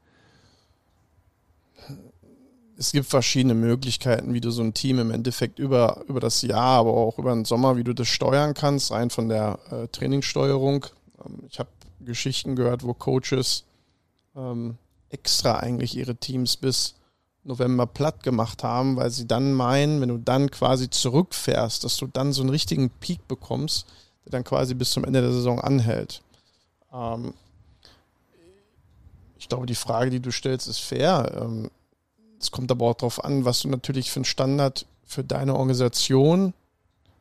Es 2.78 2.94
gibt 2.94 3.08
verschiedene 3.08 3.54
Möglichkeiten, 3.54 4.34
wie 4.34 4.42
du 4.42 4.50
so 4.50 4.64
ein 4.64 4.74
Team 4.74 5.00
im 5.00 5.12
Endeffekt 5.12 5.60
über, 5.60 6.06
über 6.08 6.22
das 6.22 6.42
Jahr, 6.42 6.80
aber 6.80 6.94
auch 6.94 7.20
über 7.20 7.34
den 7.34 7.44
Sommer, 7.44 7.76
wie 7.76 7.84
du 7.84 7.94
das 7.94 8.08
steuern 8.08 8.54
kannst, 8.54 8.92
rein 8.92 9.10
von 9.10 9.28
der 9.28 9.60
äh, 9.72 9.90
Trainingssteuerung. 9.90 10.86
Ähm, 11.26 11.44
ich 11.50 11.60
habe 11.60 11.70
Geschichten 12.00 12.56
gehört, 12.56 12.84
wo 12.84 12.94
Coaches 12.94 13.66
ähm, 14.38 14.78
extra 15.10 15.58
eigentlich 15.58 15.96
ihre 15.96 16.16
Teams 16.16 16.58
bis 16.58 16.96
November 17.44 17.86
platt 17.86 18.24
gemacht 18.24 18.64
haben, 18.64 18.98
weil 18.98 19.10
sie 19.10 19.26
dann 19.26 19.54
meinen, 19.54 20.02
wenn 20.02 20.10
du 20.10 20.18
dann 20.18 20.52
quasi 20.52 20.90
zurückfährst, 20.90 21.84
dass 21.84 21.98
du 21.98 22.08
dann 22.08 22.34
so 22.34 22.42
einen 22.42 22.50
richtigen 22.50 22.90
Peak 22.90 23.28
bekommst, 23.28 23.86
der 24.26 24.32
dann 24.32 24.44
quasi 24.44 24.74
bis 24.74 24.92
zum 24.92 25.06
Ende 25.06 25.22
der 25.22 25.32
Saison 25.32 25.60
anhält. 25.62 26.22
Ähm, 26.94 27.34
ich 29.40 29.48
glaube, 29.48 29.66
die 29.66 29.76
Frage, 29.76 30.10
die 30.10 30.20
du 30.20 30.32
stellst, 30.32 30.68
ist 30.68 30.80
fair. 30.80 31.32
Ähm, 31.42 31.72
es 32.40 32.52
kommt 32.52 32.72
aber 32.72 32.86
auch 32.88 32.96
darauf 32.96 33.24
an, 33.24 33.46
was 33.46 33.62
du 33.62 33.70
natürlich 33.70 34.12
für 34.12 34.18
einen 34.18 34.26
Standard 34.26 34.86
für 35.06 35.24
deine 35.24 35.56
Organisation 35.56 36.54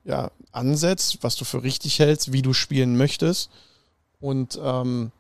ja, 0.05 0.31
ansetzt, 0.53 1.19
was 1.23 1.37
du 1.37 1.45
für 1.45 1.63
richtig 1.63 1.99
hältst, 1.99 2.33
wie 2.33 2.43
du 2.43 2.53
spielen 2.53 2.97
möchtest. 2.97 3.51
Und 4.21 4.59
ähm, 4.63 5.13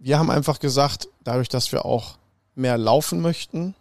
wir 0.00 0.18
haben 0.18 0.30
einfach 0.30 0.58
gesagt, 0.58 1.08
dadurch, 1.22 1.48
dass 1.48 1.72
wir 1.72 1.84
auch 1.84 2.16
mehr 2.54 2.78
laufen 2.78 3.20
möchten, 3.20 3.74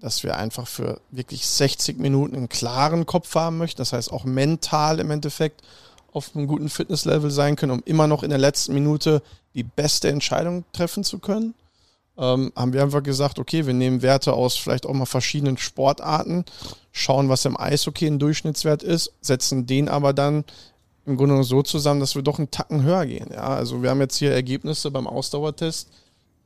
dass 0.00 0.22
wir 0.22 0.36
einfach 0.36 0.66
für 0.66 1.00
wirklich 1.10 1.46
60 1.46 1.98
Minuten 1.98 2.36
einen 2.36 2.48
klaren 2.48 3.06
Kopf 3.06 3.34
haben 3.34 3.56
möchten, 3.56 3.78
das 3.78 3.92
heißt 3.92 4.12
auch 4.12 4.24
mental 4.24 5.00
im 5.00 5.10
Endeffekt 5.10 5.62
auf 6.12 6.34
einem 6.34 6.46
guten 6.46 6.68
Fitnesslevel 6.68 7.30
sein 7.30 7.56
können, 7.56 7.72
um 7.72 7.82
immer 7.84 8.06
noch 8.06 8.22
in 8.22 8.30
der 8.30 8.38
letzten 8.38 8.74
Minute 8.74 9.22
die 9.54 9.62
beste 9.62 10.08
Entscheidung 10.08 10.64
treffen 10.72 11.04
zu 11.04 11.18
können. 11.20 11.54
Ähm, 12.16 12.52
haben 12.54 12.72
wir 12.72 12.82
einfach 12.82 13.02
gesagt, 13.02 13.38
okay, 13.38 13.66
wir 13.66 13.74
nehmen 13.74 14.02
Werte 14.02 14.34
aus 14.34 14.56
vielleicht 14.56 14.86
auch 14.86 14.92
mal 14.92 15.06
verschiedenen 15.06 15.56
Sportarten, 15.56 16.44
schauen, 16.92 17.28
was 17.28 17.44
im 17.44 17.58
Eishockey 17.58 18.06
ein 18.06 18.20
Durchschnittswert 18.20 18.82
ist, 18.82 19.12
setzen 19.20 19.66
den 19.66 19.88
aber 19.88 20.12
dann 20.12 20.44
im 21.06 21.16
Grunde 21.16 21.42
so 21.44 21.62
zusammen, 21.62 22.00
dass 22.00 22.14
wir 22.14 22.22
doch 22.22 22.38
einen 22.38 22.50
Tacken 22.50 22.82
höher 22.82 23.06
gehen. 23.06 23.28
Ja, 23.32 23.48
also 23.48 23.82
wir 23.82 23.90
haben 23.90 24.00
jetzt 24.00 24.16
hier 24.16 24.32
Ergebnisse 24.32 24.90
beim 24.90 25.06
Ausdauertest, 25.06 25.90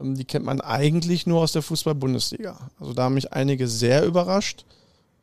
ähm, 0.01 0.14
die 0.14 0.25
kennt 0.25 0.44
man 0.44 0.61
eigentlich 0.61 1.27
nur 1.27 1.42
aus 1.42 1.53
der 1.53 1.62
Fußball-Bundesliga. 1.62 2.71
Also 2.81 2.92
da 2.92 3.05
haben 3.05 3.14
mich 3.14 3.33
einige 3.33 3.68
sehr 3.68 4.05
überrascht. 4.05 4.64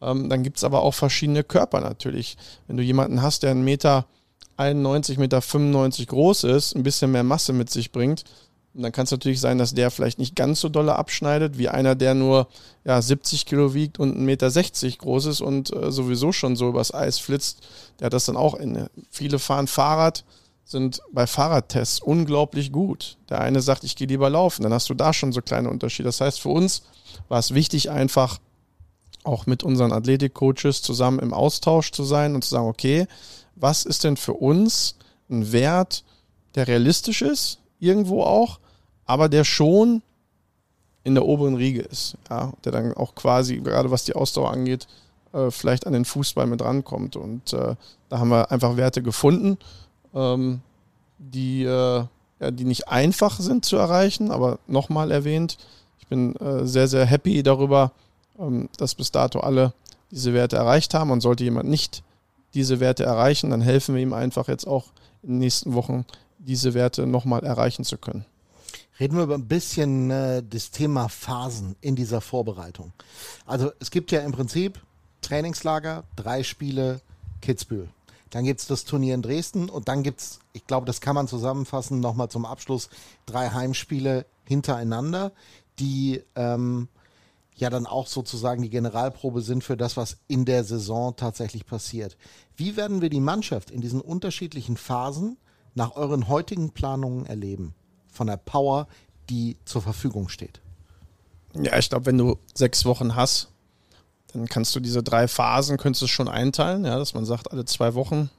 Ähm, 0.02 0.30
dann 0.30 0.44
gibt 0.44 0.58
es 0.58 0.64
aber 0.64 0.82
auch 0.82 0.94
verschiedene 0.94 1.44
Körper 1.44 1.82
natürlich. 1.82 2.38
Wenn 2.68 2.78
du 2.78 2.84
jemanden 2.84 3.22
hast, 3.22 3.44
der 3.44 3.52
einen 3.52 3.64
Meter 3.64 4.06
91, 4.58 5.18
Meter 5.18 5.42
95 5.42 6.08
groß 6.08 6.46
ist, 6.46 6.76
ein 6.76 6.84
bisschen 6.84 7.12
mehr 7.12 7.24
Masse 7.24 7.54
mit 7.54 7.70
sich 7.70 7.92
bringt, 7.92 8.24
und 8.76 8.84
dann 8.84 8.92
kann 8.92 9.06
es 9.06 9.12
natürlich 9.12 9.40
sein, 9.40 9.58
dass 9.58 9.74
der 9.74 9.90
vielleicht 9.90 10.20
nicht 10.20 10.36
ganz 10.36 10.60
so 10.60 10.68
dolle 10.68 10.98
abschneidet, 10.98 11.58
wie 11.58 11.70
einer, 11.70 11.96
der 11.96 12.14
nur 12.14 12.48
ja, 12.84 13.02
70 13.02 13.46
Kilo 13.46 13.74
wiegt 13.74 14.00
und 14.00 14.18
1,60 14.18 14.20
Meter 14.86 14.98
groß 14.98 15.28
ist 15.28 15.42
und 15.42 15.74
äh, 15.74 15.92
sowieso 15.92 16.34
schon 16.34 16.58
so 16.58 16.68
übers 16.68 16.94
Eis 16.94 17.18
flitzt. 17.18 17.66
Der 18.00 18.08
hat 18.08 18.14
das 18.14 18.26
dann 18.26 18.36
auch 18.36 18.54
inne. 18.54 18.92
Viele 19.10 19.40
fahren 19.40 19.68
Fahrrad, 19.68 20.26
sind 20.66 21.02
bei 21.14 21.26
Fahrradtests 21.26 22.02
unglaublich 22.02 22.72
gut. 22.72 23.18
Der 23.30 23.40
eine 23.40 23.62
sagt, 23.62 23.84
ich 23.84 23.96
gehe 23.96 24.08
lieber 24.08 24.30
laufen. 24.30 24.64
Dann 24.64 24.74
hast 24.74 24.90
du 24.90 24.94
da 24.94 25.14
schon 25.14 25.32
so 25.32 25.42
kleine 25.42 25.70
Unterschiede. 25.70 26.08
Das 26.08 26.20
heißt, 26.20 26.42
für 26.42 26.50
uns 26.50 26.82
war 27.30 27.40
es 27.40 27.54
wichtig, 27.54 27.92
einfach 27.92 28.40
auch 29.24 29.46
mit 29.46 29.64
unseren 29.64 29.94
Athletikcoaches 29.94 30.82
zusammen 30.82 31.20
im 31.20 31.34
Austausch 31.34 31.92
zu 31.92 32.04
sein 32.04 32.36
und 32.36 32.44
zu 32.44 32.50
sagen, 32.50 32.68
okay, 32.68 33.08
was 33.56 33.86
ist 33.86 34.04
denn 34.04 34.18
für 34.18 34.34
uns 34.34 34.98
ein 35.30 35.52
Wert, 35.52 36.04
der 36.56 36.68
realistisch 36.68 37.22
ist, 37.22 37.60
irgendwo 37.80 38.24
auch, 38.24 38.60
aber 39.06 39.30
der 39.30 39.44
schon 39.44 40.02
in 41.04 41.14
der 41.16 41.26
oberen 41.26 41.56
Riege 41.56 41.82
ist, 41.82 42.18
ja, 42.30 42.52
der 42.64 42.72
dann 42.72 42.94
auch 42.94 43.14
quasi, 43.16 43.58
gerade 43.58 43.92
was 43.92 44.06
die 44.06 44.16
Ausdauer 44.16 44.52
angeht, 44.52 44.88
äh, 45.34 45.52
vielleicht 45.52 45.86
an 45.86 45.94
den 45.94 46.06
Fußball 46.06 46.48
mit 46.48 46.64
rankommt. 46.64 47.16
Und 47.16 47.54
äh, 47.54 47.76
da 48.10 48.20
haben 48.20 48.30
wir 48.30 48.52
einfach 48.52 48.76
Werte 48.76 49.04
gefunden, 49.04 49.58
ähm, 50.14 50.62
die, 51.20 51.64
äh, 51.64 52.06
ja, 52.40 52.52
die 52.52 52.66
nicht 52.66 52.88
einfach 52.88 53.40
sind 53.40 53.66
zu 53.66 53.78
erreichen, 53.78 54.32
aber 54.32 54.60
nochmal 54.68 55.12
erwähnt, 55.12 55.58
ich 56.00 56.08
bin 56.08 56.36
äh, 56.38 56.66
sehr, 56.66 56.88
sehr 56.88 57.06
happy 57.06 57.44
darüber, 57.44 57.92
ähm, 58.40 58.70
dass 58.78 58.96
bis 58.96 59.12
dato 59.12 59.40
alle 59.40 59.74
diese 60.12 60.34
Werte 60.34 60.56
erreicht 60.56 60.94
haben. 60.94 61.12
Und 61.12 61.22
sollte 61.22 61.44
jemand 61.44 61.70
nicht 61.70 62.04
diese 62.56 62.80
Werte 62.80 63.04
erreichen, 63.04 63.52
dann 63.52 63.62
helfen 63.62 63.96
wir 63.96 64.02
ihm 64.02 64.14
einfach 64.14 64.48
jetzt 64.48 64.66
auch 64.66 64.86
in 65.22 65.30
den 65.30 65.40
nächsten 65.40 65.74
Wochen 65.74 66.06
diese 66.40 66.74
Werte 66.74 67.06
nochmal 67.06 67.44
erreichen 67.44 67.84
zu 67.84 67.98
können. 67.98 68.26
Reden 69.00 69.18
wir 69.18 69.24
über 69.24 69.36
ein 69.36 69.48
bisschen 69.48 70.10
äh, 70.10 70.42
das 70.42 70.72
Thema 70.72 71.10
Phasen 71.10 71.76
in 71.82 71.96
dieser 71.96 72.22
Vorbereitung. 72.22 72.94
Also 73.46 73.72
es 73.80 73.92
gibt 73.92 74.12
ja 74.12 74.22
im 74.22 74.32
Prinzip 74.32 74.80
Trainingslager, 75.22 76.04
drei 76.16 76.44
Spiele, 76.44 77.02
Kitzbühel. 77.42 77.90
Dann 78.30 78.46
gibt 78.46 78.62
es 78.62 78.68
das 78.68 78.86
Turnier 78.86 79.16
in 79.16 79.22
Dresden 79.22 79.70
und 79.70 79.88
dann 79.88 80.04
gibt 80.04 80.22
es, 80.22 80.40
ich 80.54 80.66
glaube, 80.66 80.86
das 80.86 81.02
kann 81.02 81.16
man 81.16 81.28
zusammenfassen, 81.28 82.00
nochmal 82.00 82.30
zum 82.30 82.46
Abschluss, 82.46 82.90
drei 83.26 83.50
Heimspiele 83.50 84.26
hintereinander, 84.46 85.32
die 85.80 86.22
ähm, 86.36 86.88
ja 87.56 87.70
dann 87.70 87.86
auch 87.86 88.08
sozusagen 88.08 88.62
die 88.62 88.70
Generalprobe 88.70 89.42
sind 89.42 89.64
für 89.64 89.78
das, 89.78 89.98
was 89.98 90.18
in 90.28 90.46
der 90.46 90.64
Saison 90.64 91.16
tatsächlich 91.16 91.66
passiert. 91.66 92.18
Wie 92.56 92.76
werden 92.76 93.02
wir 93.02 93.10
die 93.10 93.22
Mannschaft 93.22 93.72
in 93.72 93.82
diesen 93.82 94.02
unterschiedlichen 94.02 94.78
Phasen 94.78 95.38
nach 95.74 95.96
euren 95.96 96.28
heutigen 96.28 96.72
Planungen 96.72 97.26
erleben? 97.26 97.74
Von 98.16 98.28
der 98.28 98.38
Power, 98.38 98.88
die 99.30 99.58
zur 99.66 99.82
Verfügung 99.82 100.30
steht? 100.30 100.62
Ja, 101.54 101.78
ich 101.78 101.90
glaube, 101.90 102.06
wenn 102.06 102.18
du 102.18 102.38
sechs 102.54 102.86
Wochen 102.86 103.16
hast, 103.16 103.50
dann 104.34 104.48
kannst 104.48 104.76
du 104.76 104.80
diese 104.80 105.04
drei 105.04 105.28
Phasen, 105.28 105.78
könntest 105.78 106.02
du 106.02 106.08
schon 106.08 106.28
einteilen, 106.28 106.86
ja, 106.86 106.98
dass 106.98 107.14
man 107.14 107.26
sagt, 107.26 107.52
alle 107.52 107.66
zwei 107.66 107.94
Wochen, 107.94 108.30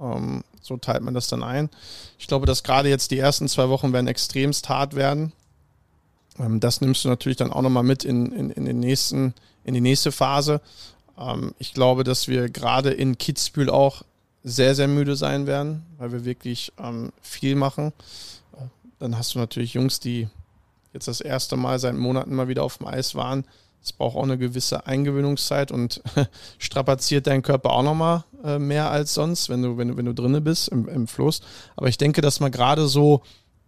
ähm, 0.00 0.44
so 0.60 0.76
teilt 0.76 1.02
man 1.02 1.14
das 1.14 1.28
dann 1.28 1.42
ein. 1.42 1.70
Ich 2.18 2.26
glaube, 2.26 2.46
dass 2.46 2.62
gerade 2.62 2.88
jetzt 2.88 3.10
die 3.10 3.18
ersten 3.18 3.48
zwei 3.48 3.68
Wochen 3.68 3.92
werden 3.92 4.06
extremst 4.06 4.68
hart 4.68 4.94
werden. 4.94 5.32
Ähm, 6.38 6.60
das 6.60 6.80
nimmst 6.80 7.04
du 7.04 7.08
natürlich 7.08 7.36
dann 7.36 7.52
auch 7.52 7.62
nochmal 7.62 7.82
mit 7.82 8.04
in, 8.04 8.32
in, 8.32 8.50
in, 8.50 8.64
den 8.64 8.80
nächsten, 8.80 9.34
in 9.64 9.74
die 9.74 9.80
nächste 9.80 10.12
Phase. 10.12 10.60
Ähm, 11.18 11.54
ich 11.58 11.74
glaube, 11.74 12.04
dass 12.04 12.28
wir 12.28 12.48
gerade 12.48 12.90
in 12.90 13.18
Kitzbühel 13.18 13.70
auch 13.70 14.02
sehr, 14.44 14.74
sehr 14.74 14.88
müde 14.88 15.16
sein 15.16 15.46
werden, 15.46 15.84
weil 15.98 16.12
wir 16.12 16.24
wirklich 16.24 16.72
ähm, 16.78 17.12
viel 17.20 17.54
machen. 17.54 17.92
Dann 19.02 19.18
hast 19.18 19.34
du 19.34 19.40
natürlich 19.40 19.74
Jungs, 19.74 19.98
die 19.98 20.28
jetzt 20.92 21.08
das 21.08 21.20
erste 21.20 21.56
Mal 21.56 21.80
seit 21.80 21.96
Monaten 21.96 22.36
mal 22.36 22.46
wieder 22.46 22.62
auf 22.62 22.78
dem 22.78 22.86
Eis 22.86 23.16
waren. 23.16 23.44
Es 23.82 23.92
braucht 23.92 24.16
auch 24.16 24.22
eine 24.22 24.38
gewisse 24.38 24.86
Eingewöhnungszeit 24.86 25.72
und 25.72 26.00
strapaziert 26.58 27.26
deinen 27.26 27.42
Körper 27.42 27.70
auch 27.70 27.82
nochmal 27.82 28.22
äh, 28.44 28.60
mehr 28.60 28.92
als 28.92 29.12
sonst, 29.14 29.48
wenn 29.48 29.60
du, 29.60 29.76
wenn 29.76 29.88
du, 29.88 29.96
wenn 29.96 30.04
du 30.04 30.14
drinne 30.14 30.40
bist 30.40 30.68
im, 30.68 30.88
im 30.88 31.08
Fluss. 31.08 31.40
Aber 31.74 31.88
ich 31.88 31.98
denke, 31.98 32.20
dass 32.20 32.38
man 32.38 32.52
gerade 32.52 32.86
so 32.86 33.22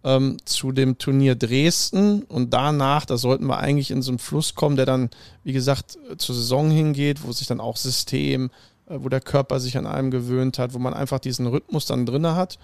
ähm, 0.05 0.37
zu 0.45 0.71
dem 0.71 0.97
Turnier 0.99 1.35
Dresden 1.35 2.23
und 2.23 2.53
danach, 2.53 3.05
da 3.05 3.17
sollten 3.17 3.45
wir 3.47 3.57
eigentlich 3.57 3.91
in 3.91 4.01
so 4.01 4.11
einen 4.11 4.19
Fluss 4.19 4.55
kommen, 4.55 4.77
der 4.77 4.85
dann, 4.85 5.09
wie 5.43 5.51
gesagt, 5.51 5.97
zur 6.15 6.33
Saison 6.33 6.71
hingeht, 6.71 7.25
wo 7.25 7.33
sich 7.33 7.47
dann 7.47 7.59
auch 7.59 7.75
System, 7.75 8.51
äh, 8.87 8.99
wo 8.99 9.09
der 9.09 9.19
Körper 9.19 9.59
sich 9.59 9.77
an 9.77 9.85
allem 9.85 10.11
gewöhnt 10.11 10.59
hat, 10.59 10.73
wo 10.73 10.79
man 10.79 10.93
einfach 10.93 11.19
diesen 11.19 11.47
Rhythmus 11.47 11.87
dann 11.87 12.05
drinne 12.05 12.35
hat. 12.35 12.57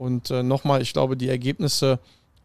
Und 0.00 0.30
äh, 0.30 0.42
nochmal, 0.42 0.80
ich 0.80 0.94
glaube, 0.94 1.14
die 1.14 1.28
Ergebnisse 1.28 1.98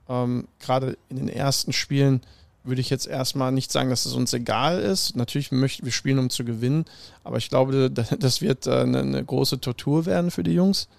ähm, 0.10 0.46
gerade 0.60 0.98
in 1.08 1.15
den 1.15 1.30
ersten 1.30 1.72
Spielen 1.72 2.20
würde 2.65 2.82
ich 2.82 2.89
jetzt 2.89 3.08
erstmal 3.08 3.54
nicht 3.54 3.72
sagen, 3.72 3.89
dass 3.89 4.06
es 4.06 4.12
uns 4.12 4.34
egal 4.34 4.82
ist. 4.82 5.15
Natürlich 5.15 5.54
möchten 5.54 5.86
wir 5.86 5.94
spielen, 5.94 6.20
um 6.20 6.30
zu 6.30 6.44
gewinnen, 6.44 6.84
aber 7.24 7.38
ich 7.38 7.48
glaube, 7.48 7.89
das 8.20 8.41
wird 8.41 8.68
äh, 8.68 8.82
eine, 8.82 9.00
eine, 9.00 9.24
große 9.24 9.62
Tortur 9.62 10.06
werden 10.06 10.32
für 10.32 10.44
die 10.44 10.52
Jungs. 10.52 10.89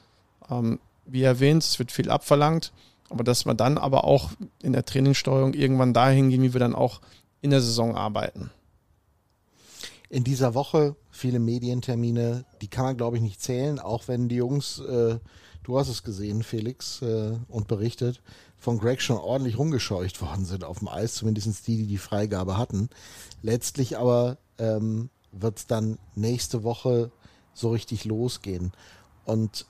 Ähm, 0.51 0.79
wie 1.05 1.25
erwähnt, 1.25 1.63
es 1.63 1.79
wird 1.79 1.93
viel 1.93 2.09
abverlangt, 2.09 2.73
aber 3.11 3.23
dass 3.23 3.45
wir 3.45 3.53
dann 3.53 3.77
aber 3.77 4.05
auch 4.05 4.31
in 4.63 4.73
der 4.73 4.87
Trainingssteuerung 4.87 5.53
irgendwann 5.53 5.93
dahin 5.93 6.31
gehen, 6.31 6.43
wie 6.43 6.55
wir 6.55 6.61
dann 6.61 6.75
auch 6.75 7.03
in 7.43 7.51
der 7.51 7.61
Saison 7.61 7.95
arbeiten. 7.95 8.51
In 10.09 10.25
dieser 10.25 10.55
Woche 10.55 10.97
viele 11.11 11.39
Medientermine, 11.39 12.47
die 12.63 12.69
kann 12.69 12.87
man 12.87 12.97
glaube 12.97 13.19
ich 13.19 13.23
nicht 13.23 13.43
zählen, 13.43 13.79
auch 13.79 14.09
wenn 14.09 14.31
die 14.31 14.37
Jungs, 14.37 14.79
äh, 14.79 15.19
du 15.67 15.79
hast 15.79 15.89
es 15.89 16.05
gesehen, 16.05 16.45
Felix, 16.45 17.03
äh, 17.03 17.33
und 17.49 17.67
berichtet, 17.67 18.23
von 18.59 18.79
Greg 18.79 19.03
schon 19.03 19.19
ordentlich 19.19 19.59
rumgescheucht 19.59 20.23
worden 20.23 20.45
sind 20.45 20.65
auf 20.65 20.79
dem 20.79 20.89
Eis, 20.89 21.15
zumindest 21.15 21.67
die, 21.67 21.77
die 21.77 21.87
die 21.87 21.99
Freigabe 21.99 22.57
hatten. 22.57 22.89
Letztlich 23.43 23.99
aber 23.99 24.39
ähm, 24.59 25.11
wird 25.33 25.59
es 25.59 25.67
dann 25.67 25.99
nächste 26.15 26.63
Woche 26.63 27.11
so 27.53 27.71
richtig 27.71 28.05
losgehen. 28.05 28.73
Und 29.25 29.67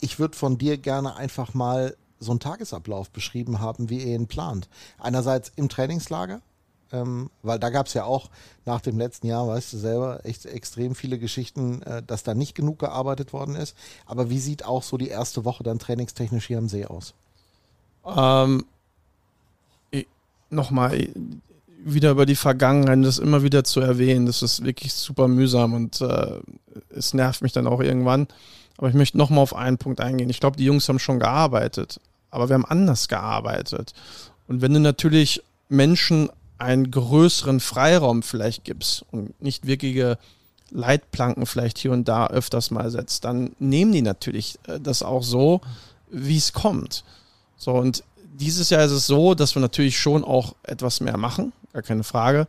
ich 0.00 0.18
würde 0.18 0.36
von 0.36 0.58
dir 0.58 0.78
gerne 0.78 1.16
einfach 1.16 1.54
mal 1.54 1.96
so 2.20 2.30
einen 2.30 2.40
Tagesablauf 2.40 3.10
beschrieben 3.10 3.58
haben, 3.58 3.90
wie 3.90 3.98
ihr 3.98 4.14
ihn 4.14 4.28
plant. 4.28 4.68
Einerseits 4.98 5.50
im 5.56 5.68
Trainingslager, 5.68 6.40
ähm, 6.92 7.30
weil 7.42 7.58
da 7.58 7.70
gab 7.70 7.86
es 7.86 7.94
ja 7.94 8.04
auch 8.04 8.30
nach 8.64 8.80
dem 8.80 8.98
letzten 8.98 9.26
Jahr, 9.26 9.46
weißt 9.48 9.72
du 9.72 9.78
selber, 9.78 10.24
echt 10.24 10.46
extrem 10.46 10.94
viele 10.94 11.18
Geschichten, 11.18 11.82
äh, 11.82 12.02
dass 12.02 12.22
da 12.22 12.34
nicht 12.34 12.54
genug 12.54 12.78
gearbeitet 12.78 13.32
worden 13.32 13.56
ist. 13.56 13.76
Aber 14.06 14.30
wie 14.30 14.38
sieht 14.38 14.64
auch 14.64 14.82
so 14.82 14.96
die 14.96 15.08
erste 15.08 15.44
Woche 15.44 15.64
dann 15.64 15.78
trainingstechnisch 15.78 16.46
hier 16.46 16.58
am 16.58 16.68
See 16.68 16.86
aus? 16.86 17.14
Ähm, 18.04 18.64
Nochmal, 20.50 21.08
wieder 21.84 22.10
über 22.10 22.26
die 22.26 22.36
Vergangenheit, 22.36 23.02
das 23.04 23.18
immer 23.18 23.42
wieder 23.42 23.64
zu 23.64 23.80
erwähnen, 23.80 24.26
das 24.26 24.42
ist 24.42 24.64
wirklich 24.64 24.92
super 24.92 25.28
mühsam 25.28 25.72
und 25.72 26.00
äh, 26.02 26.40
es 26.90 27.14
nervt 27.14 27.40
mich 27.40 27.52
dann 27.52 27.66
auch 27.66 27.80
irgendwann. 27.80 28.28
Aber 28.76 28.88
ich 28.88 28.94
möchte 28.94 29.16
nochmal 29.16 29.42
auf 29.42 29.56
einen 29.56 29.78
Punkt 29.78 30.00
eingehen. 30.00 30.28
Ich 30.28 30.40
glaube, 30.40 30.58
die 30.58 30.64
Jungs 30.64 30.88
haben 30.88 30.98
schon 30.98 31.18
gearbeitet, 31.18 32.00
aber 32.30 32.50
wir 32.50 32.54
haben 32.54 32.64
anders 32.64 33.08
gearbeitet. 33.08 33.94
Und 34.46 34.60
wenn 34.60 34.74
du 34.74 34.80
natürlich 34.80 35.42
Menschen 35.70 36.28
einen 36.62 36.90
größeren 36.90 37.60
Freiraum 37.60 38.22
vielleicht 38.22 38.64
gibst 38.64 39.04
und 39.10 39.40
nicht 39.42 39.66
wirkliche 39.66 40.18
Leitplanken 40.70 41.44
vielleicht 41.44 41.76
hier 41.78 41.92
und 41.92 42.08
da 42.08 42.28
öfters 42.28 42.70
mal 42.70 42.90
setzt, 42.90 43.24
dann 43.24 43.54
nehmen 43.58 43.92
die 43.92 44.02
natürlich 44.02 44.58
äh, 44.66 44.80
das 44.80 45.02
auch 45.02 45.22
so, 45.22 45.60
wie 46.10 46.36
es 46.36 46.52
kommt. 46.52 47.04
So, 47.56 47.72
und 47.72 48.04
dieses 48.34 48.70
Jahr 48.70 48.84
ist 48.84 48.92
es 48.92 49.06
so, 49.06 49.34
dass 49.34 49.54
wir 49.54 49.60
natürlich 49.60 49.98
schon 49.98 50.24
auch 50.24 50.54
etwas 50.62 51.00
mehr 51.00 51.16
machen, 51.16 51.52
gar 51.72 51.82
keine 51.82 52.04
Frage. 52.04 52.46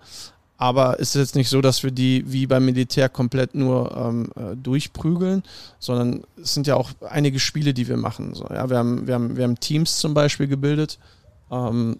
Aber 0.57 0.99
es 0.99 1.09
ist 1.09 1.15
jetzt 1.15 1.35
nicht 1.35 1.49
so, 1.49 1.61
dass 1.61 1.83
wir 1.83 1.91
die 1.91 2.23
wie 2.31 2.47
beim 2.47 2.63
Militär 2.63 3.09
komplett 3.09 3.53
nur 3.53 3.95
ähm, 3.97 4.31
äh, 4.35 4.55
durchprügeln, 4.55 5.43
sondern 5.79 6.23
es 6.41 6.53
sind 6.53 6.67
ja 6.67 6.75
auch 6.75 6.91
einige 7.09 7.39
Spiele, 7.39 7.73
die 7.73 7.87
wir 7.87 7.97
machen. 7.97 8.33
So, 8.33 8.47
ja, 8.49 8.69
wir, 8.69 8.77
haben, 8.77 9.05
wir, 9.07 9.15
haben, 9.15 9.35
wir 9.35 9.43
haben 9.43 9.59
Teams 9.59 9.97
zum 9.97 10.13
Beispiel 10.13 10.47
gebildet, 10.47 10.99
ähm, 11.51 11.99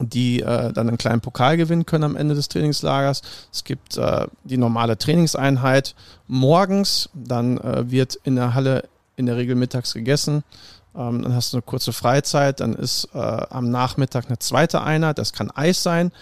die 0.00 0.40
äh, 0.40 0.72
dann 0.72 0.88
einen 0.88 0.98
kleinen 0.98 1.20
Pokal 1.20 1.56
gewinnen 1.56 1.86
können 1.86 2.04
am 2.04 2.16
Ende 2.16 2.34
des 2.34 2.48
Trainingslagers. 2.48 3.22
Es 3.52 3.64
gibt 3.64 3.96
äh, 3.96 4.26
die 4.44 4.56
normale 4.56 4.96
Trainingseinheit 4.98 5.94
morgens, 6.26 7.10
dann 7.14 7.58
äh, 7.58 7.90
wird 7.90 8.16
in 8.24 8.36
der 8.36 8.54
Halle 8.54 8.88
in 9.16 9.26
der 9.26 9.36
Regel 9.36 9.56
mittags 9.56 9.94
gegessen. 9.94 10.44
Ähm, 10.94 11.22
dann 11.22 11.34
hast 11.34 11.52
du 11.52 11.58
eine 11.58 11.62
kurze 11.62 11.92
Freizeit, 11.92 12.60
dann 12.60 12.74
ist 12.74 13.08
äh, 13.14 13.18
am 13.18 13.70
Nachmittag 13.70 14.26
eine 14.26 14.38
zweite 14.38 14.82
Einheit, 14.82 15.18
das 15.18 15.32
kann 15.32 15.50
Eis 15.50 15.82
sein, 15.82 16.12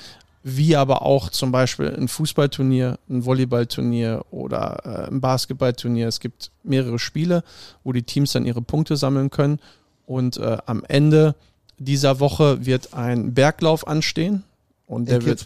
wie 0.43 0.77
aber 0.77 1.03
auch 1.03 1.31
zum 1.31 1.51
Beispiel 1.51 1.95
ein 1.95 2.09
Fußballturnier, 2.09 2.99
ein 3.11 3.25
Volleyballturnier 3.25 4.25
oder 4.31 4.81
äh, 4.85 5.11
ein 5.11 5.21
Basketballturnier. 5.21 6.07
Es 6.07 6.21
gibt 6.21 6.53
mehrere 6.63 7.01
Spiele, 7.01 7.43
wo 7.83 7.93
die 7.93 8.05
Teams 8.05 8.33
dann 8.33 8.47
ihre 8.47 8.63
Punkte 8.63 8.97
sammeln 8.97 9.31
können. 9.31 9.59
Und 10.07 10.37
äh, 10.37 10.59
am 10.67 10.85
Ende 10.87 11.35
dieser 11.79 12.21
Woche 12.21 12.65
wird 12.65 12.95
ein 12.95 13.35
Berglauf 13.35 13.87
anstehen. 13.87 14.45
Und 14.87 15.09
der 15.09 15.25
wird, 15.25 15.45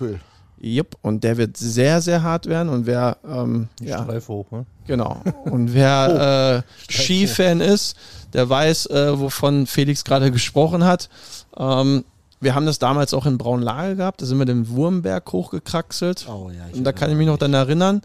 Jupp, 0.60 0.96
und 1.00 1.24
der 1.24 1.38
wird 1.38 1.56
sehr, 1.56 2.02
sehr 2.02 2.22
hart 2.22 2.46
werden. 2.46 2.68
Und 2.68 2.86
wer 2.86 3.16
ähm, 3.26 3.68
ja, 3.80 4.02
Streif 4.02 4.28
hoch, 4.28 4.50
ne? 4.50 4.66
Genau. 4.86 5.22
Und 5.44 5.72
wer 5.72 6.64
äh, 6.88 6.92
Skifan 6.92 7.60
ist, 7.60 7.96
der 8.32 8.48
weiß, 8.48 8.86
äh, 8.86 9.18
wovon 9.18 9.66
Felix 9.66 10.04
gerade 10.04 10.30
gesprochen 10.32 10.84
hat. 10.84 11.08
Ähm, 11.56 12.04
wir 12.40 12.54
haben 12.54 12.66
das 12.66 12.78
damals 12.78 13.14
auch 13.14 13.26
in 13.26 13.38
Braunlage 13.38 13.96
gehabt. 13.96 14.22
Da 14.22 14.26
sind 14.26 14.38
wir 14.38 14.46
den 14.46 14.68
Wurmberg 14.68 15.30
hochgekraxelt. 15.32 16.26
Oh, 16.28 16.50
ja, 16.50 16.64
und 16.74 16.84
da 16.84 16.92
kann 16.92 17.10
ich 17.10 17.16
mich 17.16 17.26
noch 17.26 17.38
dann 17.38 17.54
erinnern. 17.54 18.02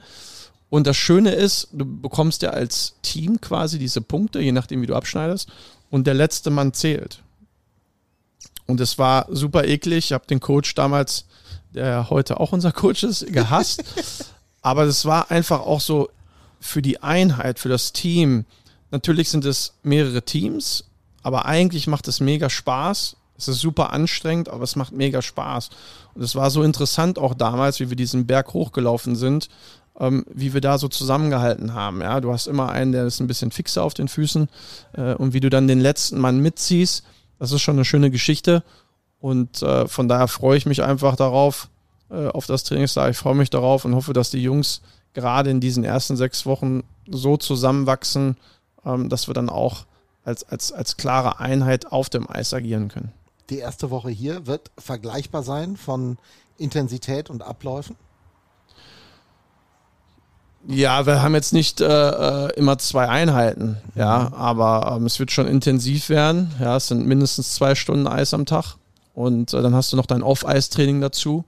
Und 0.69 0.87
das 0.87 0.97
Schöne 0.97 1.31
ist, 1.31 1.69
du 1.71 1.85
bekommst 1.85 2.41
ja 2.41 2.49
als 2.49 2.95
Team 3.01 3.39
quasi 3.39 3.79
diese 3.79 4.01
Punkte, 4.01 4.39
je 4.39 4.51
nachdem, 4.51 4.81
wie 4.81 4.87
du 4.87 4.95
abschneidest. 4.95 5.49
Und 5.89 6.07
der 6.07 6.15
letzte 6.15 6.49
Mann 6.49 6.73
zählt. 6.73 7.21
Und 8.67 8.79
es 8.79 8.97
war 8.97 9.27
super 9.29 9.65
eklig. 9.65 10.05
Ich 10.05 10.13
habe 10.13 10.25
den 10.27 10.39
Coach 10.39 10.73
damals 10.75 11.25
der 11.75 12.09
heute 12.09 12.39
auch 12.39 12.51
unser 12.51 12.71
Coach 12.71 13.03
ist, 13.03 13.27
gehasst. 13.31 13.83
Aber 14.61 14.85
das 14.85 15.05
war 15.05 15.29
einfach 15.29 15.59
auch 15.59 15.81
so 15.81 16.09
für 16.59 16.81
die 16.81 17.03
Einheit, 17.03 17.59
für 17.59 17.69
das 17.69 17.93
Team. 17.93 18.45
Natürlich 18.89 19.29
sind 19.29 19.45
es 19.45 19.73
mehrere 19.83 20.23
Teams, 20.23 20.85
aber 21.21 21.45
eigentlich 21.45 21.85
macht 21.85 22.07
es 22.07 22.19
mega 22.19 22.49
Spaß. 22.49 23.17
Es 23.37 23.47
ist 23.49 23.59
super 23.59 23.91
anstrengend, 23.91 24.49
aber 24.49 24.63
es 24.63 24.77
macht 24.77 24.93
mega 24.93 25.21
Spaß. 25.21 25.69
Und 26.15 26.23
es 26.23 26.35
war 26.35 26.49
so 26.49 26.63
interessant 26.63 27.19
auch 27.19 27.33
damals, 27.33 27.79
wie 27.79 27.89
wir 27.89 27.97
diesen 27.97 28.25
Berg 28.25 28.53
hochgelaufen 28.53 29.17
sind, 29.17 29.49
ähm, 29.99 30.25
wie 30.33 30.53
wir 30.53 30.61
da 30.61 30.77
so 30.77 30.87
zusammengehalten 30.87 31.73
haben. 31.73 32.01
Ja, 32.01 32.21
du 32.21 32.31
hast 32.31 32.47
immer 32.47 32.69
einen, 32.71 32.93
der 32.93 33.05
ist 33.05 33.19
ein 33.19 33.27
bisschen 33.27 33.51
fixer 33.51 33.83
auf 33.83 33.93
den 33.93 34.07
Füßen 34.07 34.47
äh, 34.93 35.13
und 35.15 35.33
wie 35.33 35.41
du 35.41 35.49
dann 35.49 35.67
den 35.67 35.81
letzten 35.81 36.17
Mann 36.17 36.39
mitziehst, 36.39 37.03
das 37.39 37.51
ist 37.51 37.61
schon 37.61 37.75
eine 37.75 37.85
schöne 37.85 38.11
Geschichte. 38.11 38.63
Und 39.19 39.61
äh, 39.61 39.87
von 39.87 40.07
daher 40.07 40.27
freue 40.27 40.57
ich 40.57 40.65
mich 40.65 40.83
einfach 40.83 41.15
darauf, 41.15 41.69
äh, 42.09 42.27
auf 42.27 42.45
das 42.45 42.63
Trainingslager. 42.63 43.11
Ich 43.11 43.17
freue 43.17 43.35
mich 43.35 43.49
darauf 43.49 43.85
und 43.85 43.95
hoffe, 43.95 44.13
dass 44.13 44.29
die 44.29 44.41
Jungs 44.41 44.81
gerade 45.13 45.49
in 45.49 45.59
diesen 45.59 45.83
ersten 45.83 46.15
sechs 46.17 46.45
Wochen 46.45 46.83
so 47.07 47.37
zusammenwachsen, 47.37 48.37
ähm, 48.85 49.09
dass 49.09 49.27
wir 49.27 49.33
dann 49.33 49.49
auch 49.49 49.85
als, 50.23 50.43
als, 50.43 50.71
als 50.71 50.97
klare 50.97 51.39
Einheit 51.39 51.91
auf 51.91 52.09
dem 52.09 52.29
Eis 52.29 52.53
agieren 52.53 52.89
können. 52.89 53.11
Die 53.49 53.59
erste 53.59 53.89
Woche 53.91 54.09
hier 54.09 54.47
wird 54.47 54.71
vergleichbar 54.77 55.43
sein 55.43 55.77
von 55.77 56.17
Intensität 56.57 57.29
und 57.29 57.43
Abläufen? 57.43 57.95
Ja, 60.67 61.05
wir 61.05 61.21
haben 61.21 61.35
jetzt 61.35 61.53
nicht 61.53 61.79
äh, 61.79 61.85
äh 61.85 62.51
immer 62.55 62.79
zwei 62.79 63.07
Einheiten, 63.07 63.77
ja, 63.93 64.29
mhm. 64.29 64.33
aber 64.33 64.95
ähm, 64.95 65.05
es 65.05 65.19
wird 65.19 65.31
schon 65.31 65.47
intensiv 65.47 66.09
werden. 66.09 66.51
Ja, 66.59 66.77
es 66.77 66.87
sind 66.87 67.05
mindestens 67.05 67.53
zwei 67.53 67.75
Stunden 67.75 68.07
Eis 68.07 68.33
am 68.33 68.45
Tag. 68.45 68.77
Und 69.13 69.53
äh, 69.53 69.61
dann 69.61 69.75
hast 69.75 69.93
du 69.93 69.97
noch 69.97 70.07
dein 70.07 70.23
Off-Eis-Training 70.23 71.01
dazu. 71.01 71.45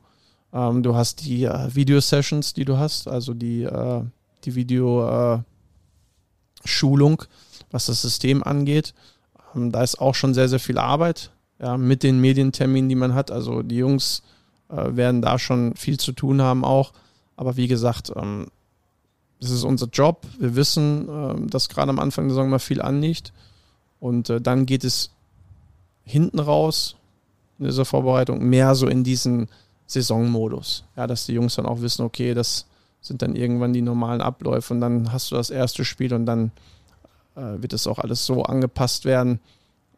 Ähm, 0.53 0.83
du 0.83 0.95
hast 0.95 1.25
die 1.25 1.43
äh, 1.43 1.73
Video-Sessions, 1.73 2.53
die 2.53 2.65
du 2.65 2.77
hast, 2.77 3.07
also 3.07 3.33
die, 3.33 3.63
äh, 3.63 4.01
die 4.45 4.55
Video-Schulung, 4.55 7.21
äh, 7.21 7.25
was 7.71 7.87
das 7.87 8.01
System 8.01 8.43
angeht. 8.43 8.93
Ähm, 9.55 9.71
da 9.71 9.83
ist 9.83 9.99
auch 9.99 10.15
schon 10.15 10.33
sehr, 10.33 10.47
sehr 10.47 10.59
viel 10.59 10.77
Arbeit 10.77 11.31
ja, 11.59 11.77
mit 11.77 12.03
den 12.03 12.21
Medienterminen, 12.21 12.87
die 12.87 12.95
man 12.95 13.13
hat. 13.13 13.31
Also 13.31 13.63
die 13.63 13.77
Jungs 13.77 14.23
werden 14.69 15.21
da 15.21 15.39
schon 15.39 15.75
viel 15.75 15.97
zu 15.97 16.11
tun 16.11 16.41
haben 16.41 16.65
auch. 16.65 16.91
Aber 17.37 17.55
wie 17.55 17.69
gesagt, 17.69 18.11
ähm, 18.13 18.47
das 19.39 19.51
ist 19.51 19.63
unser 19.63 19.87
Job. 19.87 20.25
Wir 20.39 20.55
wissen, 20.55 21.07
ähm, 21.09 21.49
dass 21.49 21.69
gerade 21.69 21.89
am 21.89 21.99
Anfang 21.99 22.25
der 22.25 22.35
Saison 22.35 22.49
mal 22.49 22.59
viel 22.59 22.81
anliegt. 22.81 23.33
Und 23.99 24.29
äh, 24.29 24.41
dann 24.41 24.65
geht 24.65 24.83
es 24.83 25.11
hinten 26.03 26.39
raus 26.39 26.95
in 27.59 27.65
dieser 27.65 27.85
Vorbereitung 27.85 28.47
mehr 28.47 28.75
so 28.75 28.87
in 28.87 29.03
diesen 29.03 29.49
Saisonmodus. 29.85 30.85
Ja, 30.95 31.07
dass 31.07 31.25
die 31.25 31.33
Jungs 31.33 31.55
dann 31.55 31.65
auch 31.65 31.81
wissen, 31.81 32.03
okay, 32.03 32.33
das 32.33 32.65
sind 33.01 33.21
dann 33.21 33.35
irgendwann 33.35 33.73
die 33.73 33.81
normalen 33.81 34.21
Abläufe 34.21 34.73
und 34.73 34.81
dann 34.81 35.11
hast 35.11 35.31
du 35.31 35.35
das 35.35 35.49
erste 35.49 35.85
Spiel 35.85 36.13
und 36.13 36.25
dann 36.25 36.51
äh, 37.35 37.61
wird 37.61 37.73
es 37.73 37.87
auch 37.87 37.99
alles 37.99 38.25
so 38.25 38.43
angepasst 38.43 39.05
werden. 39.05 39.39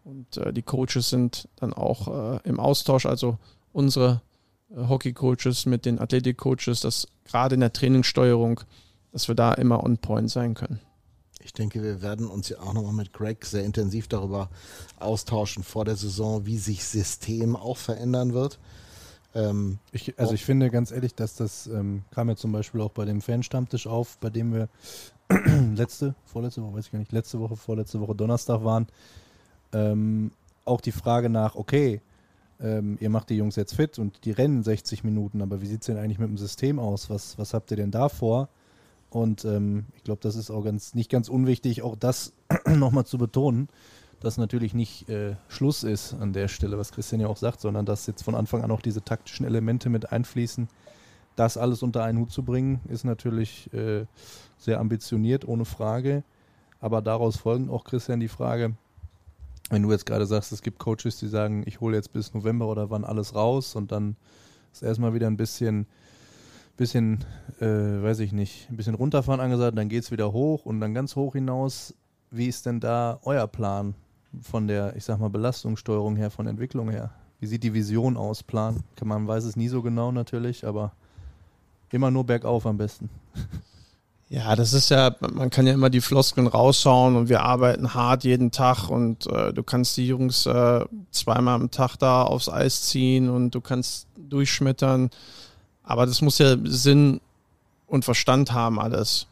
Und 0.03 0.37
äh, 0.37 0.53
die 0.53 0.61
Coaches 0.61 1.09
sind 1.09 1.47
dann 1.57 1.73
auch 1.73 2.39
im 2.43 2.59
Austausch, 2.59 3.05
also 3.05 3.37
unsere 3.73 4.21
Hockey-Coaches 4.75 5.65
mit 5.65 5.85
den 5.85 5.99
Athletik-Coaches, 5.99 6.81
dass 6.81 7.07
gerade 7.25 7.55
in 7.55 7.61
der 7.61 7.73
Trainingssteuerung, 7.73 8.61
dass 9.19 9.27
wir 9.27 9.35
da 9.35 9.53
immer 9.53 9.83
on 9.83 9.97
point 9.97 10.31
sein 10.31 10.53
können. 10.53 10.79
Ich 11.41 11.51
denke, 11.51 11.83
wir 11.83 12.01
werden 12.01 12.29
uns 12.29 12.47
ja 12.47 12.59
auch 12.59 12.73
nochmal 12.73 12.93
mit 12.93 13.11
Greg 13.11 13.43
sehr 13.43 13.65
intensiv 13.65 14.07
darüber 14.07 14.49
austauschen 14.97 15.63
vor 15.63 15.83
der 15.83 15.97
Saison, 15.97 16.45
wie 16.45 16.57
sich 16.57 16.85
System 16.85 17.57
auch 17.57 17.75
verändern 17.75 18.33
wird. 18.33 18.59
Ähm, 19.35 19.79
ich, 19.91 20.17
also 20.17 20.33
ich 20.33 20.45
finde 20.45 20.69
ganz 20.69 20.91
ehrlich, 20.91 21.15
dass 21.15 21.35
das 21.35 21.67
ähm, 21.67 22.03
kam 22.11 22.29
ja 22.29 22.37
zum 22.37 22.53
Beispiel 22.53 22.79
auch 22.79 22.91
bei 22.91 23.03
dem 23.03 23.19
Fanstammtisch 23.19 23.87
auf, 23.87 24.17
bei 24.19 24.29
dem 24.29 24.53
wir 24.53 24.69
letzte, 25.75 26.15
vorletzte 26.23 26.63
Woche, 26.63 26.75
weiß 26.75 26.85
ich 26.85 26.91
gar 26.93 26.99
nicht, 26.99 27.11
letzte 27.11 27.41
Woche, 27.41 27.57
vorletzte 27.57 27.99
Woche 27.99 28.15
Donnerstag 28.15 28.63
waren. 28.63 28.87
Ähm, 29.73 30.31
auch 30.63 30.79
die 30.79 30.93
Frage 30.93 31.29
nach, 31.29 31.55
okay, 31.55 31.99
ähm, 32.61 32.97
ihr 33.01 33.09
macht 33.09 33.31
die 33.31 33.35
Jungs 33.35 33.57
jetzt 33.57 33.75
fit 33.75 33.99
und 33.99 34.23
die 34.23 34.31
rennen 34.31 34.63
60 34.63 35.03
Minuten, 35.03 35.41
aber 35.41 35.61
wie 35.61 35.67
sieht 35.67 35.81
es 35.81 35.87
denn 35.87 35.97
eigentlich 35.97 36.19
mit 36.19 36.29
dem 36.29 36.37
System 36.37 36.79
aus? 36.79 37.09
Was, 37.09 37.37
was 37.37 37.53
habt 37.53 37.69
ihr 37.71 37.77
denn 37.77 37.91
da 37.91 38.07
vor? 38.07 38.47
Und 39.09 39.43
ähm, 39.45 39.85
ich 39.95 40.03
glaube, 40.03 40.21
das 40.21 40.35
ist 40.35 40.51
auch 40.51 40.63
ganz 40.63 40.93
nicht 40.93 41.09
ganz 41.09 41.29
unwichtig, 41.29 41.81
auch 41.81 41.95
das 41.95 42.33
nochmal 42.67 43.05
zu 43.05 43.17
betonen, 43.17 43.69
dass 44.19 44.37
natürlich 44.37 44.73
nicht 44.73 45.09
äh, 45.09 45.35
Schluss 45.47 45.83
ist 45.83 46.13
an 46.13 46.33
der 46.33 46.47
Stelle, 46.47 46.77
was 46.77 46.91
Christian 46.91 47.21
ja 47.21 47.27
auch 47.27 47.37
sagt, 47.37 47.61
sondern 47.61 47.85
dass 47.85 48.05
jetzt 48.07 48.23
von 48.23 48.35
Anfang 48.35 48.63
an 48.63 48.71
auch 48.71 48.81
diese 48.81 49.03
taktischen 49.03 49.45
Elemente 49.45 49.89
mit 49.89 50.11
einfließen. 50.11 50.67
Das 51.35 51.57
alles 51.57 51.83
unter 51.83 52.03
einen 52.03 52.19
Hut 52.19 52.31
zu 52.31 52.43
bringen, 52.43 52.81
ist 52.89 53.05
natürlich 53.05 53.73
äh, 53.73 54.05
sehr 54.57 54.79
ambitioniert, 54.79 55.47
ohne 55.47 55.65
Frage. 55.65 56.23
Aber 56.81 57.01
daraus 57.01 57.37
folgt 57.37 57.69
auch, 57.69 57.83
Christian, 57.83 58.19
die 58.19 58.27
Frage, 58.27 58.75
wenn 59.69 59.83
du 59.83 59.91
jetzt 59.91 60.05
gerade 60.05 60.25
sagst, 60.25 60.51
es 60.51 60.61
gibt 60.61 60.79
Coaches, 60.79 61.17
die 61.19 61.27
sagen, 61.27 61.63
ich 61.65 61.79
hole 61.79 61.95
jetzt 61.95 62.11
bis 62.11 62.33
November 62.33 62.67
oder 62.67 62.89
wann 62.89 63.05
alles 63.05 63.35
raus 63.35 63.75
und 63.75 63.91
dann 63.91 64.15
ist 64.71 64.83
erstmal 64.83 65.13
wieder 65.13 65.27
ein 65.27 65.37
bisschen, 65.37 65.87
bisschen, 66.79 67.25
äh, 67.59 67.65
weiß 67.65 68.19
ich 68.19 68.31
nicht, 68.31 68.69
ein 68.71 68.77
bisschen 68.77 68.95
runterfahren 68.95 69.41
angesagt, 69.41 69.77
dann 69.77 69.89
geht 69.89 70.03
es 70.03 70.11
wieder 70.11 70.31
hoch 70.31 70.65
und 70.65 70.79
dann 70.79 70.93
ganz 70.93 71.15
hoch 71.15 71.33
hinaus. 71.33 71.93
Wie 72.31 72.47
ist 72.47 72.65
denn 72.65 72.79
da 72.79 73.19
euer 73.23 73.47
Plan 73.47 73.95
von 74.41 74.67
der, 74.67 74.95
ich 74.95 75.03
sag 75.03 75.19
mal, 75.19 75.29
Belastungssteuerung 75.29 76.15
her, 76.15 76.31
von 76.31 76.47
Entwicklung 76.47 76.89
her? 76.89 77.11
Wie 77.41 77.47
sieht 77.47 77.63
die 77.63 77.73
Vision 77.73 78.15
aus, 78.15 78.43
Plan? 78.43 78.83
Man 79.03 79.27
weiß 79.27 79.43
es 79.43 79.57
nie 79.57 79.67
so 79.67 79.81
genau 79.81 80.11
natürlich, 80.11 80.65
aber 80.65 80.93
immer 81.91 82.11
nur 82.11 82.23
bergauf 82.23 82.65
am 82.65 82.77
besten. 82.77 83.09
Ja, 84.31 84.55
das 84.55 84.73
ist 84.73 84.89
ja, 84.89 85.15
man 85.21 85.49
kann 85.49 85.65
ja 85.65 85.73
immer 85.73 85.89
die 85.89 86.01
Floskeln 86.01 86.45
rausschauen 86.45 87.15
und 87.15 87.29
wir 87.29 87.41
arbeiten 87.41 87.95
hart 87.95 88.23
jeden 88.23 88.51
Tag 88.51 88.87
und 88.87 89.25
äh, 89.25 89.51
du 89.51 89.63
kannst 89.63 89.97
die 89.97 90.05
Jungs 90.05 90.45
äh, 90.45 90.85
zweimal 91.09 91.55
am 91.55 91.71
Tag 91.71 91.95
da 91.97 92.21
aufs 92.21 92.47
Eis 92.47 92.83
ziehen 92.83 93.27
und 93.27 93.55
du 93.55 93.59
kannst 93.59 94.05
durchschmettern. 94.15 95.09
Aber 95.89 96.05
das 96.05 96.21
muss 96.21 96.37
ja 96.37 96.55
Sinn 96.65 97.19
und 97.87 98.05
Verstand 98.05 98.53
haben 98.53 98.79
alles. 98.79 99.25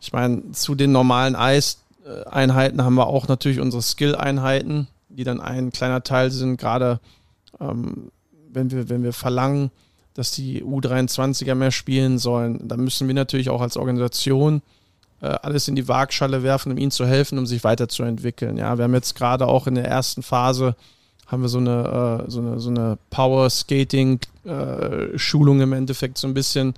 Ich 0.00 0.14
meine, 0.14 0.52
zu 0.52 0.74
den 0.74 0.90
normalen 0.90 1.36
Eiseinheiten 1.36 2.82
haben 2.82 2.94
wir 2.94 3.08
auch 3.08 3.28
natürlich 3.28 3.60
unsere 3.60 3.82
Skill-Einheiten, 3.82 4.88
die 5.10 5.24
dann 5.24 5.42
ein 5.42 5.70
kleiner 5.70 6.02
Teil 6.02 6.30
sind, 6.30 6.56
gerade 6.56 6.98
ähm, 7.60 8.10
wenn 8.50 8.70
wir, 8.70 8.88
wenn 8.88 9.02
wir 9.02 9.12
verlangen, 9.12 9.70
dass 10.14 10.30
die 10.30 10.64
U23er 10.64 11.54
mehr 11.54 11.72
spielen 11.72 12.18
sollen. 12.18 12.66
Da 12.66 12.78
müssen 12.78 13.06
wir 13.06 13.14
natürlich 13.14 13.50
auch 13.50 13.60
als 13.60 13.76
Organisation 13.76 14.62
äh, 15.20 15.26
alles 15.26 15.68
in 15.68 15.76
die 15.76 15.88
Waagschale 15.88 16.42
werfen, 16.42 16.72
um 16.72 16.78
ihnen 16.78 16.90
zu 16.90 17.04
helfen, 17.04 17.36
um 17.36 17.44
sich 17.44 17.64
weiterzuentwickeln. 17.64 18.56
Ja, 18.56 18.78
wir 18.78 18.84
haben 18.84 18.94
jetzt 18.94 19.14
gerade 19.14 19.46
auch 19.46 19.66
in 19.66 19.74
der 19.74 19.86
ersten 19.86 20.22
Phase 20.22 20.74
haben 21.28 21.42
wir 21.42 21.48
so 21.48 21.58
eine, 21.58 22.24
äh, 22.26 22.30
so 22.30 22.40
eine, 22.40 22.58
so 22.58 22.70
eine 22.70 22.98
Power 23.10 23.48
Skating 23.50 24.18
äh, 24.44 25.14
im 25.14 25.72
Endeffekt 25.72 26.18
so 26.18 26.26
ein 26.26 26.34
bisschen, 26.34 26.70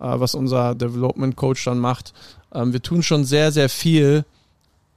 äh, 0.00 0.18
was 0.18 0.34
unser 0.34 0.74
Development 0.74 1.36
Coach 1.36 1.64
dann 1.64 1.78
macht. 1.78 2.12
Ähm, 2.52 2.72
wir 2.72 2.82
tun 2.82 3.02
schon 3.02 3.24
sehr, 3.24 3.52
sehr 3.52 3.68
viel, 3.68 4.24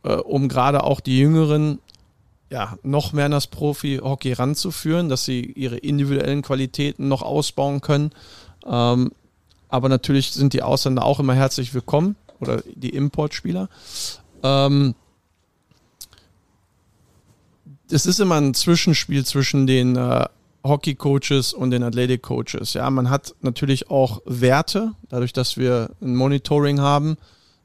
äh, 0.03 0.15
um 0.15 0.47
gerade 0.47 0.83
auch 0.83 1.01
die 1.01 1.19
Jüngeren 1.19 1.79
ja, 2.49 2.77
noch 2.83 3.13
mehr 3.13 3.25
an 3.25 3.31
das 3.31 3.47
Profi-Hockey 3.47 4.33
ranzuführen, 4.33 5.09
dass 5.09 5.25
sie 5.25 5.41
ihre 5.41 5.77
individuellen 5.77 6.43
Qualitäten 6.43 7.07
noch 7.07 7.23
ausbauen 7.23 7.81
können. 7.81 8.11
Ähm, 8.65 9.11
aber 9.69 9.89
natürlich 9.89 10.31
sind 10.31 10.53
die 10.53 10.61
Ausländer 10.61 11.03
auch 11.03 11.19
immer 11.19 11.33
herzlich 11.33 11.73
willkommen 11.73 12.15
oder 12.39 12.61
die 12.75 12.91
Importspieler. 12.91 13.69
Ähm, 14.43 14.93
es 17.93 18.05
ist 18.05 18.19
immer 18.19 18.35
ein 18.35 18.53
Zwischenspiel 18.53 19.25
zwischen 19.25 19.67
den 19.67 19.95
äh, 19.95 20.25
Hockey-Coaches 20.63 21.53
und 21.53 21.71
den 21.71 21.83
Athletic-Coaches. 21.83 22.73
Ja, 22.73 22.89
man 22.89 23.09
hat 23.09 23.35
natürlich 23.41 23.89
auch 23.89 24.21
Werte, 24.25 24.93
dadurch, 25.09 25.33
dass 25.33 25.57
wir 25.57 25.91
ein 26.01 26.15
Monitoring 26.15 26.79
haben. 26.79 27.17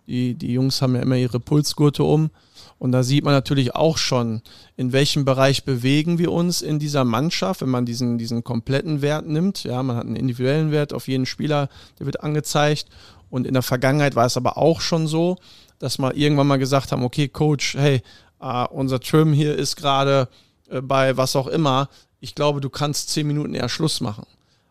Die, 0.06 0.34
die 0.34 0.52
Jungs 0.52 0.82
haben 0.82 0.94
ja 0.94 1.02
immer 1.02 1.16
ihre 1.16 1.40
Pulsgurte 1.40 2.04
um. 2.04 2.30
Und 2.78 2.92
da 2.92 3.02
sieht 3.02 3.24
man 3.24 3.34
natürlich 3.34 3.74
auch 3.74 3.98
schon, 3.98 4.42
in 4.76 4.92
welchem 4.92 5.24
Bereich 5.24 5.64
bewegen 5.64 6.18
wir 6.18 6.30
uns 6.30 6.62
in 6.62 6.78
dieser 6.78 7.04
Mannschaft, 7.04 7.60
wenn 7.60 7.70
man 7.70 7.86
diesen, 7.86 8.18
diesen 8.18 8.44
kompletten 8.44 9.02
Wert 9.02 9.26
nimmt. 9.26 9.64
Ja, 9.64 9.82
man 9.82 9.96
hat 9.96 10.06
einen 10.06 10.16
individuellen 10.16 10.70
Wert 10.70 10.92
auf 10.92 11.08
jeden 11.08 11.26
Spieler, 11.26 11.68
der 11.98 12.06
wird 12.06 12.22
angezeigt. 12.22 12.86
Und 13.30 13.46
in 13.46 13.54
der 13.54 13.62
Vergangenheit 13.62 14.14
war 14.14 14.26
es 14.26 14.36
aber 14.36 14.56
auch 14.56 14.80
schon 14.80 15.06
so, 15.06 15.36
dass 15.78 15.98
wir 15.98 16.16
irgendwann 16.16 16.46
mal 16.46 16.58
gesagt 16.58 16.92
haben, 16.92 17.02
okay, 17.02 17.28
Coach, 17.28 17.74
hey, 17.74 18.02
uh, 18.42 18.66
unser 18.70 19.00
Trim 19.00 19.32
hier 19.32 19.56
ist 19.56 19.76
gerade 19.76 20.28
äh, 20.70 20.80
bei 20.80 21.16
was 21.16 21.36
auch 21.36 21.46
immer. 21.46 21.88
Ich 22.20 22.34
glaube, 22.34 22.60
du 22.60 22.70
kannst 22.70 23.10
zehn 23.10 23.26
Minuten 23.26 23.54
eher 23.54 23.68
Schluss 23.68 24.00
machen. 24.00 24.26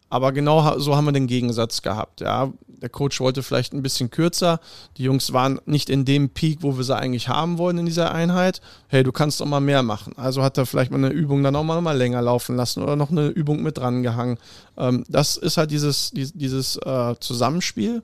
Aber 0.10 0.32
genau 0.32 0.80
so 0.80 0.95
haben 0.95 1.06
wir 1.06 1.12
den 1.12 1.27
Gegensatz 1.27 1.82
gehabt. 1.82 2.21
Ja, 2.21 2.51
der 2.67 2.89
Coach 2.89 3.19
wollte 3.19 3.43
vielleicht 3.43 3.73
ein 3.73 3.84
bisschen 3.84 4.10
kürzer. 4.10 4.60
Die 4.97 5.03
Jungs 5.03 5.34
waren 5.34 5.60
nicht 5.65 5.89
in 5.89 6.06
dem 6.06 6.30
Peak, 6.30 6.60
wo 6.62 6.77
wir 6.77 6.84
sie 6.84 6.95
eigentlich 6.95 7.27
haben 7.27 7.58
wollen 7.58 7.80
in 7.80 7.86
dieser 7.86 8.13
Einheit. 8.13 8.62
Hey, 8.88 9.03
du 9.03 9.12
kannst 9.12 9.41
doch 9.41 9.45
mal 9.45 9.60
mehr 9.60 9.84
machen. 9.84 10.13
Also 10.15 10.43
hat 10.43 10.58
er 10.58 10.65
vielleicht 10.65 10.91
mal 10.91 10.97
eine 10.97 11.10
Übung 11.10 11.43
dann 11.43 11.56
auch 11.56 11.63
mal, 11.63 11.82
mal 11.82 11.97
länger 11.97 12.21
laufen 12.21 12.56
lassen 12.56 12.84
oder 12.84 12.95
noch 12.95 13.12
eine 13.12 13.27
Übung 13.27 13.62
mit 13.63 13.77
dran 13.80 14.03
gehangen. 14.03 14.38
Ähm, 14.77 15.03
das 15.10 15.36
ist 15.36 15.58
halt 15.58 15.71
dieses, 15.71 16.12
dieses 16.13 16.77
äh, 16.77 17.15
Zusammenspiel. 17.19 18.03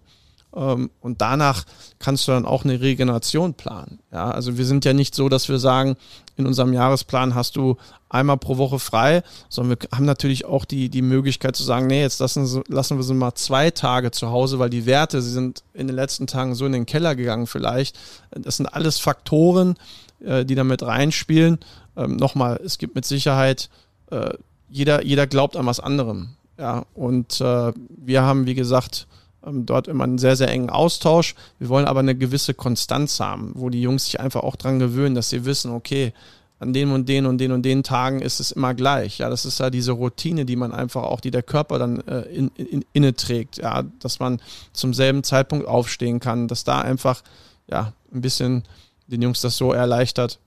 Ähm, 0.56 0.92
und 1.02 1.22
danach 1.22 1.63
kannst 2.00 2.28
du 2.28 2.32
dann 2.32 2.46
auch 2.46 2.63
eine 2.63 2.80
Regeneration 2.80 3.54
planen. 3.54 4.00
Ja, 4.12 4.30
also 4.32 4.58
wir 4.58 4.66
sind 4.66 4.86
ja 4.86 4.94
nicht 4.94 5.16
so, 5.16 5.30
dass 5.30 5.50
wir 5.50 5.60
sagen, 5.60 5.96
in 6.36 6.46
unserem 6.46 6.74
Jahresplan 6.74 7.36
hast 7.36 7.56
du 7.56 7.78
einmal 8.10 8.38
pro 8.38 8.58
Woche 8.58 8.80
frei, 8.80 9.24
sondern 9.50 9.80
wir 9.80 9.89
haben 9.96 10.06
natürlich 10.06 10.46
auch 10.46 10.66
die, 10.66 10.89
die 10.89 11.02
Möglichkeit 11.02 11.56
zu 11.56 11.63
sagen, 11.63 11.88
nee, 11.88 12.02
jetzt 12.02 12.20
lassen, 12.20 12.63
lassen 12.68 12.98
wir 12.98 13.04
sie 13.04 13.13
mal 13.13 13.36
zwei 13.36 13.72
Tage 13.72 14.12
zu 14.12 14.30
Hause, 14.30 14.60
weil 14.60 14.70
die 14.70 14.86
Werte, 14.86 15.22
sie 15.22 15.32
sind 15.32 15.63
in 15.74 15.88
den 15.88 15.96
letzten 15.96 16.28
Tagen 16.28 16.56
so 16.56 16.66
in 16.66 16.72
den 16.72 16.86
Keller 16.86 17.16
gegangen 17.16 17.48
vielleicht. 17.48 17.98
Das 18.32 18.58
sind 18.58 18.68
alles 18.68 19.00
Faktoren, 19.00 19.76
äh, 20.20 20.46
die 20.46 20.56
damit 20.56 20.84
reinspielen. 20.84 21.60
Ähm, 21.96 22.16
Nochmal, 22.16 22.60
es 22.63 22.78
gibt 22.78 22.96
mit 22.96 23.06
Sicherheit, 23.06 23.70
äh, 24.12 24.34
jeder, 24.70 25.04
jeder 25.04 25.28
glaubt 25.28 25.56
an 25.56 25.66
was 25.66 25.80
anderem. 25.80 26.30
Ja, 26.58 26.86
und 26.94 27.42
äh, 27.42 27.74
wir 27.89 28.22
haben, 28.22 28.46
wie 28.46 28.56
gesagt, 28.56 29.08
dort 29.46 29.88
immer 29.88 30.06
einen 30.06 30.18
sehr, 30.18 30.36
sehr 30.36 30.50
engen 30.50 30.70
Austausch. 30.70 31.36
Wir 31.60 31.70
wollen 31.70 31.86
aber 31.86 32.00
eine 32.00 32.16
gewisse 32.16 32.54
Konstanz 32.54 33.20
haben, 33.20 33.52
wo 33.56 33.70
die 33.70 33.82
Jungs 33.82 34.06
sich 34.06 34.20
einfach 34.20 34.42
auch 34.42 34.56
dran 34.56 34.80
gewöhnen, 34.80 35.16
dass 35.16 35.30
sie 35.30 35.46
wissen, 35.46 35.72
okay, 35.72 36.14
an 36.60 36.72
den 36.72 36.92
und 36.92 37.10
den 37.10 37.26
und 37.26 37.40
den 37.40 37.52
und 37.52 37.64
den 37.64 37.84
Tagen 37.84 38.22
ist 38.22 38.40
es 38.40 38.52
immer 38.52 38.74
gleich. 38.74 39.18
Ja, 39.18 39.30
das 39.30 39.46
ist 39.46 39.60
ja 39.60 39.70
diese 39.70 39.92
Routine, 39.92 40.46
die 40.46 40.56
man 40.56 40.72
einfach 40.72 41.04
auch, 41.04 41.20
die 41.20 41.32
der 41.32 41.44
Körper 41.44 41.78
dann 41.78 42.00
äh, 42.08 42.22
in, 42.22 42.50
in, 42.56 42.86
inne 42.94 43.14
trägt. 43.14 43.58
Ja, 43.58 43.84
dass 44.00 44.20
man 44.20 44.42
zum 44.72 44.94
selben 44.94 45.24
Zeitpunkt 45.24 45.68
aufstehen 45.68 46.20
kann, 46.20 46.48
dass 46.48 46.64
da 46.64 46.80
einfach 46.80 47.22
ja 47.68 47.94
ein 48.14 48.22
bisschen 48.22 48.64
den 49.08 49.22
Jungs 49.22 49.42
das 49.42 49.58
so 49.58 49.74
erleichtert 49.74 50.40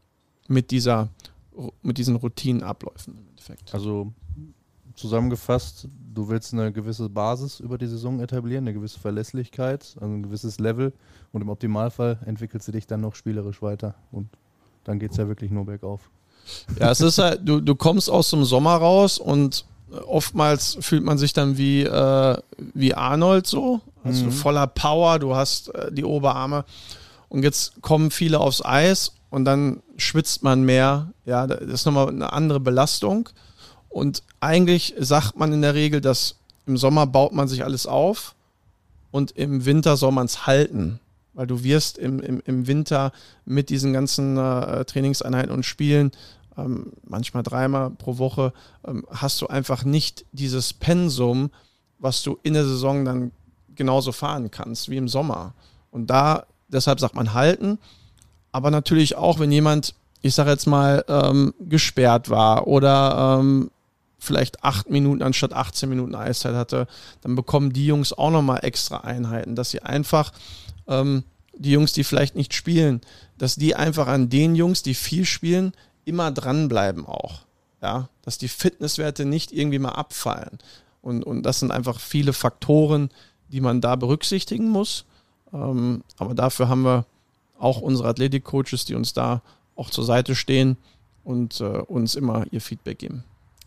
mit 0.49 0.71
dieser 0.71 1.09
mit 1.83 1.99
diesen 1.99 2.17
Routinenabläufen 2.17 3.15
im 3.17 3.29
Endeffekt. 3.29 3.75
Also 3.75 4.13
zusammengefasst, 4.97 5.89
du 6.15 6.29
willst 6.29 6.53
eine 6.53 6.73
gewisse 6.73 7.09
Basis 7.09 7.61
über 7.61 7.79
die 7.79 7.87
Saison 7.87 8.21
etablieren, 8.21 8.65
eine 8.65 8.75
gewisse 8.75 8.99
Verlässlichkeit, 8.99 9.97
also 10.01 10.15
ein 10.15 10.23
gewisses 10.23 10.59
Level 10.59 10.93
und 11.33 11.43
im 11.43 11.49
Optimalfall 11.49 12.19
entwickelst 12.25 12.67
du 12.69 12.73
dich 12.73 12.87
dann 12.87 13.03
noch 13.03 13.15
spielerisch 13.15 13.63
weiter 13.63 13.95
und 14.11 14.29
dann 14.85 14.99
geht 14.99 15.13
es 15.13 15.17
ja 15.17 15.29
wirklich 15.29 15.51
nur 15.51 15.67
bergauf. 15.67 16.11
Ja, 16.79 16.91
es 16.91 17.01
ist 17.01 17.19
halt, 17.19 17.41
du, 17.45 17.61
du 17.61 17.75
kommst 17.75 18.09
aus 18.09 18.31
dem 18.31 18.45
Sommer 18.45 18.77
raus 18.77 19.19
und 19.19 19.67
oftmals 20.07 20.79
fühlt 20.81 21.05
man 21.05 21.19
sich 21.19 21.33
dann 21.33 21.59
wie, 21.59 21.83
äh, 21.83 22.37
wie 22.75 22.95
Arnold 22.95 23.47
so, 23.47 23.81
also 24.05 24.27
mhm. 24.27 24.33
voller 24.33 24.67
Power, 24.67 25.19
du 25.19 25.35
hast 25.35 25.75
äh, 25.75 25.93
die 25.93 26.05
Oberarme 26.05 26.65
und 27.29 27.43
jetzt 27.43 27.83
kommen 27.83 28.11
viele 28.11 28.41
aufs 28.41 28.65
Eis 28.65 29.13
und 29.31 29.45
dann 29.45 29.83
schwitzt 29.97 30.43
man 30.43 30.63
mehr, 30.63 31.13
ja, 31.25 31.47
das 31.47 31.61
ist 31.61 31.85
nochmal 31.87 32.09
eine 32.09 32.33
andere 32.33 32.61
Belastung 32.61 33.29
und 33.97 34.23
eigentlich 34.41 34.95
sagt 34.99 35.39
man 35.39 35.55
in 35.55 35.63
der 35.63 35.73
Regel, 35.73 36.03
dass 36.03 36.37
im 36.67 36.77
Sommer 36.77 37.07
baut 37.07 37.33
man 37.33 37.49
sich 37.49 37.65
alles 37.65 37.87
auf 37.87 38.35
und 39.11 39.31
im 39.31 39.65
Winter 39.65 39.97
soll 39.97 40.13
man 40.13 40.27
es 40.27 40.47
halten. 40.47 41.01
weil 41.33 41.47
du 41.47 41.65
wirst 41.65 41.97
im, 41.97 42.21
im, 42.21 42.43
im 42.45 42.67
Winter 42.67 43.11
mit 43.47 43.71
diesen 43.71 43.95
ganzen 43.95 44.37
äh, 44.37 44.85
Trainingseinheiten 44.85 45.51
und 45.51 45.65
Spielen, 45.65 46.11
ähm, 46.59 46.93
manchmal 47.05 47.43
dreimal 47.43 47.89
pro 47.89 48.19
Woche, 48.19 48.53
ähm, 48.87 49.07
hast 49.11 49.41
du 49.41 49.47
einfach 49.47 49.85
nicht 49.85 50.27
dieses 50.31 50.75
Pensum, 50.75 51.51
was 51.99 52.23
du 52.23 52.39
in 52.43 52.53
der 52.53 52.67
Saison 52.67 53.03
dann 53.07 53.33
genauso 53.75 54.13
fahren 54.13 54.51
kannst 54.51 54.91
wie 54.91 54.99
im 54.99 55.09
Sommer. 55.09 55.55
Und 55.91 56.11
da, 56.11 56.45
deshalb 56.69 57.01
sagt 57.01 57.15
man 57.15 57.33
halten, 57.33 57.79
aber 58.53 58.71
natürlich 58.71 59.17
auch, 59.17 59.39
wenn 59.39 59.53
jemand, 59.53 59.95
ich 60.21 60.35
sage 60.35 60.51
jetzt 60.51 60.67
mal, 60.67 61.03
ähm, 61.09 61.55
gesperrt 61.61 62.29
war 62.29 62.67
oder 62.67 63.39
ähm, 63.41 63.71
vielleicht 64.27 64.65
acht 64.65 64.91
Minuten 64.91 65.23
anstatt 65.23 65.53
18 65.53 65.89
Minuten 65.89 66.15
Eiszeit 66.15 66.55
hatte, 66.55 66.87
dann 67.23 67.37
bekommen 67.37 67.73
die 67.73 67.87
Jungs 67.87 68.13
auch 68.13 68.31
nochmal 68.31 68.61
extra 68.63 68.99
Einheiten, 68.99 69.57
dass 69.57 69.71
sie 69.71 69.83
einfach 69.83 70.33
ähm, 70.87 71.25
die 71.57 71.71
Jungs, 71.71 71.93
die 71.93 72.05
vielleicht 72.05 72.35
nicht 72.35 72.55
spielen, 72.55 73.01
dass 73.39 73.57
die 73.57 73.75
einfach 73.75 74.09
an 74.09 74.29
den 74.29 74.55
Jungs, 74.55 74.83
die 74.83 74.95
viel 74.95 75.25
spielen, 75.25 75.73
immer 76.05 76.31
dranbleiben 76.31 77.07
auch. 77.07 77.41
Ja, 77.83 78.09
dass 78.23 78.39
die 78.39 78.49
Fitnesswerte 78.49 79.25
nicht 79.25 79.53
irgendwie 79.53 79.79
mal 79.79 79.91
abfallen. 79.91 80.59
Und, 81.03 81.25
und 81.25 81.43
das 81.43 81.61
sind 81.61 81.71
einfach 81.71 82.01
viele 82.01 82.33
Faktoren, 82.33 83.11
die 83.49 83.61
man 83.61 83.81
da 83.81 83.97
berücksichtigen 83.97 84.69
muss. 84.69 85.05
Ähm, 85.53 86.03
aber 86.17 86.35
dafür 86.35 86.69
haben 86.69 86.85
wir 86.85 87.07
auch 87.59 87.81
unsere 87.81 88.09
Athletik-Coaches, 88.09 88.87
die 88.87 88.95
uns 88.95 89.13
da 89.13 89.43
auch 89.77 89.91
zur 89.91 90.05
Seite 90.05 90.35
stehen 90.35 90.77
und 91.23 91.61
äh, 91.61 91.65
uns 91.65 92.15
immer 92.15 92.45
ihr 92.51 92.61
Feedback 92.61 92.99
geben. 92.99 93.25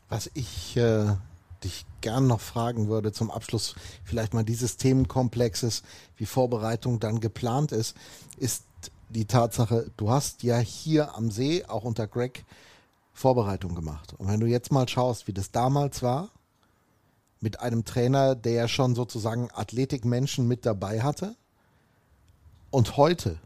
Was 0.09 0.29
ich 0.33 0.75
äh, 0.75 1.15
dich 1.63 1.85
gern 2.01 2.27
noch 2.27 2.41
fragen 2.41 2.87
würde 2.87 3.11
zum 3.11 3.31
Abschluss, 3.31 3.75
vielleicht 4.03 4.33
mal 4.33 4.43
dieses 4.43 4.77
Themenkomplexes, 4.77 5.83
wie 6.17 6.25
Vorbereitung 6.25 6.99
dann 6.99 7.19
geplant 7.19 7.71
ist, 7.71 7.95
ist 8.37 8.65
die 9.09 9.25
Tatsache, 9.25 9.91
du 9.97 10.09
hast 10.09 10.43
ja 10.43 10.57
hier 10.57 11.15
am 11.15 11.31
See, 11.31 11.63
auch 11.65 11.83
unter 11.83 12.07
Greg, 12.07 12.45
Vorbereitung 13.13 13.75
gemacht. 13.75 14.13
Und 14.17 14.27
wenn 14.27 14.39
du 14.39 14.45
jetzt 14.45 14.71
mal 14.71 14.87
schaust, 14.87 15.27
wie 15.27 15.33
das 15.33 15.51
damals 15.51 16.01
war, 16.01 16.29
mit 17.41 17.59
einem 17.59 17.85
Trainer, 17.85 18.35
der 18.35 18.53
ja 18.53 18.67
schon 18.67 18.95
sozusagen 18.95 19.49
Athletikmenschen 19.51 20.47
mit 20.47 20.65
dabei 20.65 21.01
hatte, 21.01 21.35
und 22.71 22.97
heute, 22.97 23.37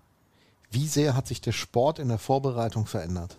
wie 0.70 0.88
sehr 0.88 1.16
hat 1.16 1.28
sich 1.28 1.40
der 1.40 1.54
Sport 1.54 2.00
in 2.00 2.10
der 2.10 2.18
Vorbereitung 2.18 2.86
verändert? 2.86 3.38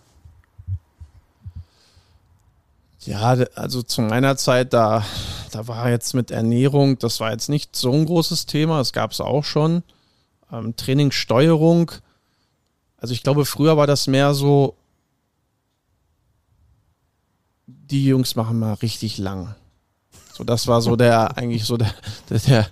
Ja, 3.06 3.36
also 3.54 3.82
zu 3.82 4.00
meiner 4.00 4.36
Zeit, 4.36 4.72
da, 4.72 5.04
da 5.50 5.68
war 5.68 5.90
jetzt 5.90 6.14
mit 6.14 6.30
Ernährung, 6.30 6.98
das 6.98 7.20
war 7.20 7.32
jetzt 7.32 7.48
nicht 7.48 7.76
so 7.76 7.92
ein 7.92 8.06
großes 8.06 8.46
Thema, 8.46 8.78
das 8.78 8.92
gab 8.92 9.12
es 9.12 9.20
auch 9.20 9.44
schon. 9.44 9.82
Ähm, 10.50 10.74
Trainingssteuerung, 10.76 11.92
also 12.96 13.12
ich 13.12 13.22
glaube, 13.22 13.44
früher 13.44 13.76
war 13.76 13.86
das 13.86 14.06
mehr 14.06 14.32
so, 14.32 14.76
die 17.66 18.06
Jungs 18.06 18.34
machen 18.34 18.58
mal 18.58 18.72
richtig 18.72 19.18
lang. 19.18 19.54
So, 20.32 20.42
das 20.42 20.66
war 20.66 20.80
so 20.80 20.96
der, 20.96 21.36
eigentlich 21.36 21.66
so 21.66 21.76
der, 21.76 21.92
der, 22.30 22.38
der, 22.38 22.66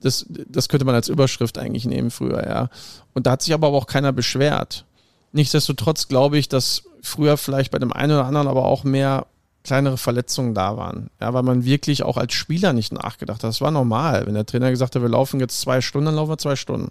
das, 0.00 0.26
das 0.28 0.68
könnte 0.68 0.84
man 0.84 0.94
als 0.94 1.08
Überschrift 1.08 1.58
eigentlich 1.58 1.84
nehmen 1.84 2.12
früher, 2.12 2.46
ja. 2.46 2.70
Und 3.14 3.26
da 3.26 3.32
hat 3.32 3.42
sich 3.42 3.52
aber 3.52 3.66
auch 3.66 3.88
keiner 3.88 4.12
beschwert. 4.12 4.84
Nichtsdestotrotz 5.32 6.06
glaube 6.06 6.38
ich, 6.38 6.48
dass 6.48 6.84
früher 7.02 7.36
vielleicht 7.36 7.72
bei 7.72 7.80
dem 7.80 7.92
einen 7.92 8.12
oder 8.12 8.26
anderen 8.26 8.46
aber 8.46 8.66
auch 8.66 8.84
mehr 8.84 9.26
kleinere 9.66 9.98
Verletzungen 9.98 10.54
da 10.54 10.76
waren. 10.76 11.10
Ja, 11.20 11.34
weil 11.34 11.42
man 11.42 11.64
wirklich 11.64 12.02
auch 12.02 12.16
als 12.16 12.34
Spieler 12.34 12.72
nicht 12.72 12.92
nachgedacht 12.92 13.42
hat. 13.42 13.48
Das 13.48 13.60
war 13.60 13.70
normal. 13.70 14.26
Wenn 14.26 14.34
der 14.34 14.46
Trainer 14.46 14.70
gesagt 14.70 14.94
hat, 14.94 15.02
wir 15.02 15.08
laufen 15.08 15.40
jetzt 15.40 15.60
zwei 15.60 15.80
Stunden, 15.80 16.06
dann 16.06 16.14
laufen 16.14 16.30
wir 16.30 16.38
zwei 16.38 16.56
Stunden. 16.56 16.90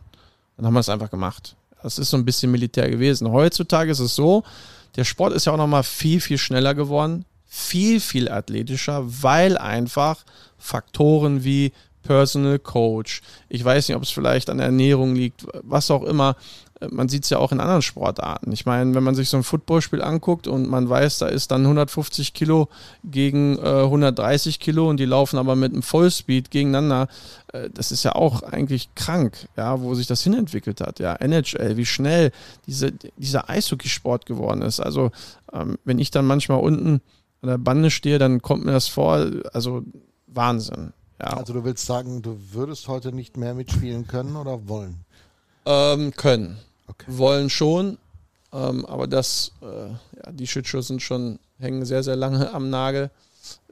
Dann 0.58 0.66
haben 0.66 0.74
wir 0.74 0.80
es 0.80 0.90
einfach 0.90 1.10
gemacht. 1.10 1.56
Das 1.82 2.00
ist 2.00 2.10
so 2.10 2.18
ein 2.18 2.26
bisschen 2.26 2.52
Militär 2.52 2.90
gewesen. 2.90 3.32
Heutzutage 3.32 3.92
ist 3.92 4.00
es 4.00 4.16
so, 4.16 4.44
der 4.96 5.04
Sport 5.04 5.34
ist 5.34 5.46
ja 5.46 5.54
auch 5.54 5.58
nochmal 5.58 5.84
viel, 5.84 6.20
viel 6.20 6.38
schneller 6.38 6.74
geworden, 6.74 7.26
viel, 7.46 8.00
viel 8.00 8.30
athletischer, 8.30 9.04
weil 9.06 9.58
einfach 9.58 10.24
Faktoren 10.58 11.44
wie 11.44 11.74
Personal 12.04 12.60
Coach, 12.60 13.22
ich 13.50 13.64
weiß 13.64 13.88
nicht, 13.88 13.96
ob 13.96 14.04
es 14.04 14.12
vielleicht 14.12 14.50
an 14.50 14.58
der 14.58 14.68
Ernährung 14.68 15.16
liegt, 15.16 15.46
was 15.64 15.92
auch 15.92 16.04
immer, 16.04 16.36
man 16.90 17.08
sieht 17.08 17.24
es 17.24 17.30
ja 17.30 17.38
auch 17.38 17.52
in 17.52 17.60
anderen 17.60 17.82
Sportarten. 17.82 18.52
Ich 18.52 18.66
meine, 18.66 18.94
wenn 18.96 19.04
man 19.04 19.16
sich 19.16 19.30
so 19.30 19.38
ein 19.38 19.44
Footballspiel 19.44 20.02
anguckt 20.02 20.48
und 20.48 20.70
man 20.70 20.90
weiß, 20.90 21.20
da 21.20 21.28
ist 21.28 21.52
dann 21.52 21.62
150 21.62 22.34
Kilo 22.34 22.68
gegen 23.04 23.58
äh, 23.58 23.84
130 23.84 24.60
Kilo 24.60 24.90
und 24.90 24.98
die 24.98 25.06
laufen 25.06 25.38
aber 25.38 25.56
mit 25.56 25.72
einem 25.72 25.84
Vollspeed 25.84 26.52
gegeneinander, 26.52 27.08
äh, 27.54 27.70
das 27.74 27.92
ist 27.92 28.04
ja 28.04 28.14
auch 28.16 28.44
eigentlich 28.44 28.94
krank, 28.96 29.48
ja, 29.56 29.82
wo 29.82 29.96
sich 29.96 30.08
das 30.08 30.22
hinentwickelt 30.22 30.82
hat. 30.82 31.00
Ja, 31.00 31.16
NHL, 31.16 31.78
wie 31.78 31.86
schnell 31.86 32.32
diese, 32.68 32.92
dieser 33.18 33.50
Eishockeysport 33.50 34.26
geworden 34.26 34.62
ist. 34.62 34.80
Also, 34.80 35.12
ähm, 35.54 35.78
wenn 35.86 36.00
ich 36.00 36.12
dann 36.12 36.26
manchmal 36.26 36.60
unten 36.60 37.02
an 37.42 37.50
der 37.50 37.58
Bande 37.58 37.90
stehe, 37.90 38.20
dann 38.20 38.42
kommt 38.42 38.66
mir 38.66 38.74
das 38.74 38.88
vor, 38.88 39.26
also 39.54 39.84
Wahnsinn. 40.28 40.94
Ja. 41.20 41.38
Also 41.38 41.54
du 41.54 41.64
willst 41.64 41.86
sagen, 41.86 42.22
du 42.22 42.38
würdest 42.52 42.90
heute 42.90 43.14
nicht 43.14 43.38
mehr 43.38 43.54
mitspielen 43.54 44.06
können 44.08 44.36
oder 44.36 44.68
wollen? 44.68 45.05
Ähm, 45.66 46.12
können. 46.16 46.60
Okay. 46.88 47.06
Wollen 47.08 47.50
schon, 47.50 47.98
ähm, 48.56 48.86
aber 48.86 49.08
das, 49.08 49.52
äh, 49.62 49.90
ja, 49.90 50.32
die 50.32 50.46
sind 50.46 51.02
schon, 51.02 51.40
hängen 51.60 51.86
sehr, 51.86 52.04
sehr 52.04 52.16
lange 52.16 52.54
am 52.54 52.70
Nagel. 52.70 53.12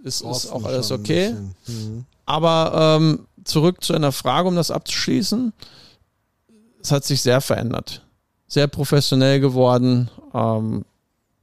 Ist, 0.03 0.21
ist 0.21 0.51
auch 0.51 0.65
alles 0.65 0.91
okay. 0.91 1.33
Mhm. 1.67 2.05
Aber 2.25 2.97
ähm, 2.99 3.25
zurück 3.45 3.83
zu 3.83 3.93
einer 3.93 4.11
Frage, 4.11 4.49
um 4.49 4.55
das 4.55 4.71
abzuschließen. 4.71 5.53
Es 6.81 6.91
hat 6.91 7.05
sich 7.05 7.21
sehr 7.21 7.39
verändert. 7.39 8.01
Sehr 8.47 8.67
professionell 8.67 9.39
geworden. 9.39 10.09
Ähm, 10.33 10.83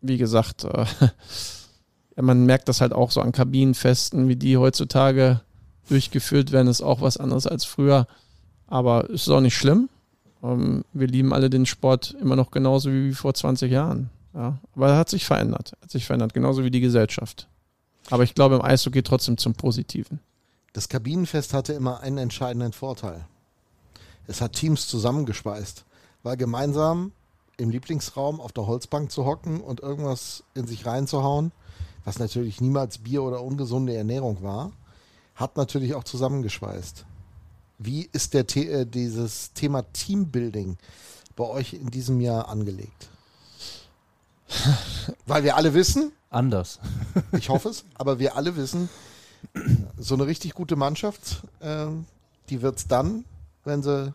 wie 0.02 0.18
gesagt, 0.18 0.64
äh, 0.64 0.84
ja, 2.16 2.22
man 2.22 2.44
merkt 2.44 2.68
das 2.68 2.82
halt 2.82 2.92
auch 2.92 3.10
so 3.10 3.22
an 3.22 3.32
Kabinenfesten, 3.32 4.28
wie 4.28 4.36
die 4.36 4.58
heutzutage 4.58 5.40
durchgeführt 5.88 6.52
werden, 6.52 6.68
ist 6.68 6.82
auch 6.82 7.00
was 7.00 7.16
anderes 7.16 7.46
als 7.46 7.64
früher. 7.64 8.06
Aber 8.66 9.08
es 9.10 9.22
ist 9.22 9.30
auch 9.30 9.40
nicht 9.40 9.56
schlimm. 9.56 9.88
Ähm, 10.42 10.84
wir 10.92 11.06
lieben 11.06 11.32
alle 11.32 11.50
den 11.50 11.66
Sport 11.66 12.16
immer 12.20 12.36
noch 12.36 12.50
genauso 12.50 12.90
wie 12.90 13.14
vor 13.14 13.34
20 13.34 13.70
Jahren. 13.70 14.10
Ja. 14.34 14.58
Aber 14.74 14.88
er 14.88 14.96
hat 14.96 15.08
sich 15.08 15.24
verändert. 15.24 15.72
Hat 15.82 15.90
sich 15.90 16.06
verändert, 16.06 16.34
genauso 16.34 16.64
wie 16.64 16.70
die 16.70 16.80
Gesellschaft. 16.80 17.48
Aber 18.10 18.22
ich 18.22 18.34
glaube, 18.34 18.56
im 18.56 18.62
Eishockey 18.62 19.02
trotzdem 19.02 19.36
zum 19.36 19.54
Positiven. 19.54 20.20
Das 20.72 20.88
Kabinenfest 20.88 21.52
hatte 21.52 21.72
immer 21.72 22.00
einen 22.00 22.18
entscheidenden 22.18 22.72
Vorteil. 22.72 23.24
Es 24.26 24.40
hat 24.40 24.52
Teams 24.52 24.86
zusammengespeist, 24.86 25.84
weil 26.22 26.36
gemeinsam 26.36 27.12
im 27.56 27.70
Lieblingsraum 27.70 28.40
auf 28.40 28.52
der 28.52 28.66
Holzbank 28.66 29.10
zu 29.10 29.24
hocken 29.24 29.60
und 29.60 29.80
irgendwas 29.80 30.44
in 30.54 30.66
sich 30.66 30.86
reinzuhauen, 30.86 31.52
was 32.04 32.18
natürlich 32.18 32.60
niemals 32.60 32.98
Bier 32.98 33.22
oder 33.22 33.42
ungesunde 33.42 33.94
Ernährung 33.94 34.42
war, 34.42 34.72
hat 35.34 35.56
natürlich 35.56 35.94
auch 35.94 36.04
zusammengeschweißt. 36.04 37.04
Wie 37.82 38.10
ist 38.12 38.34
der 38.34 38.44
The 38.46 38.68
äh, 38.68 38.84
dieses 38.84 39.54
Thema 39.54 39.80
Teambuilding 39.94 40.76
bei 41.34 41.44
euch 41.44 41.72
in 41.72 41.86
diesem 41.86 42.20
Jahr 42.20 42.50
angelegt? 42.50 43.08
Weil 45.26 45.44
wir 45.44 45.56
alle 45.56 45.72
wissen. 45.72 46.12
Anders. 46.28 46.78
ich 47.32 47.48
hoffe 47.48 47.70
es, 47.70 47.86
aber 47.94 48.18
wir 48.18 48.36
alle 48.36 48.54
wissen, 48.54 48.90
so 49.96 50.14
eine 50.14 50.26
richtig 50.26 50.52
gute 50.52 50.76
Mannschaft, 50.76 51.42
äh, 51.60 51.86
die 52.50 52.60
wird 52.60 52.76
es 52.76 52.86
dann, 52.86 53.24
wenn 53.64 53.82
sie 53.82 54.12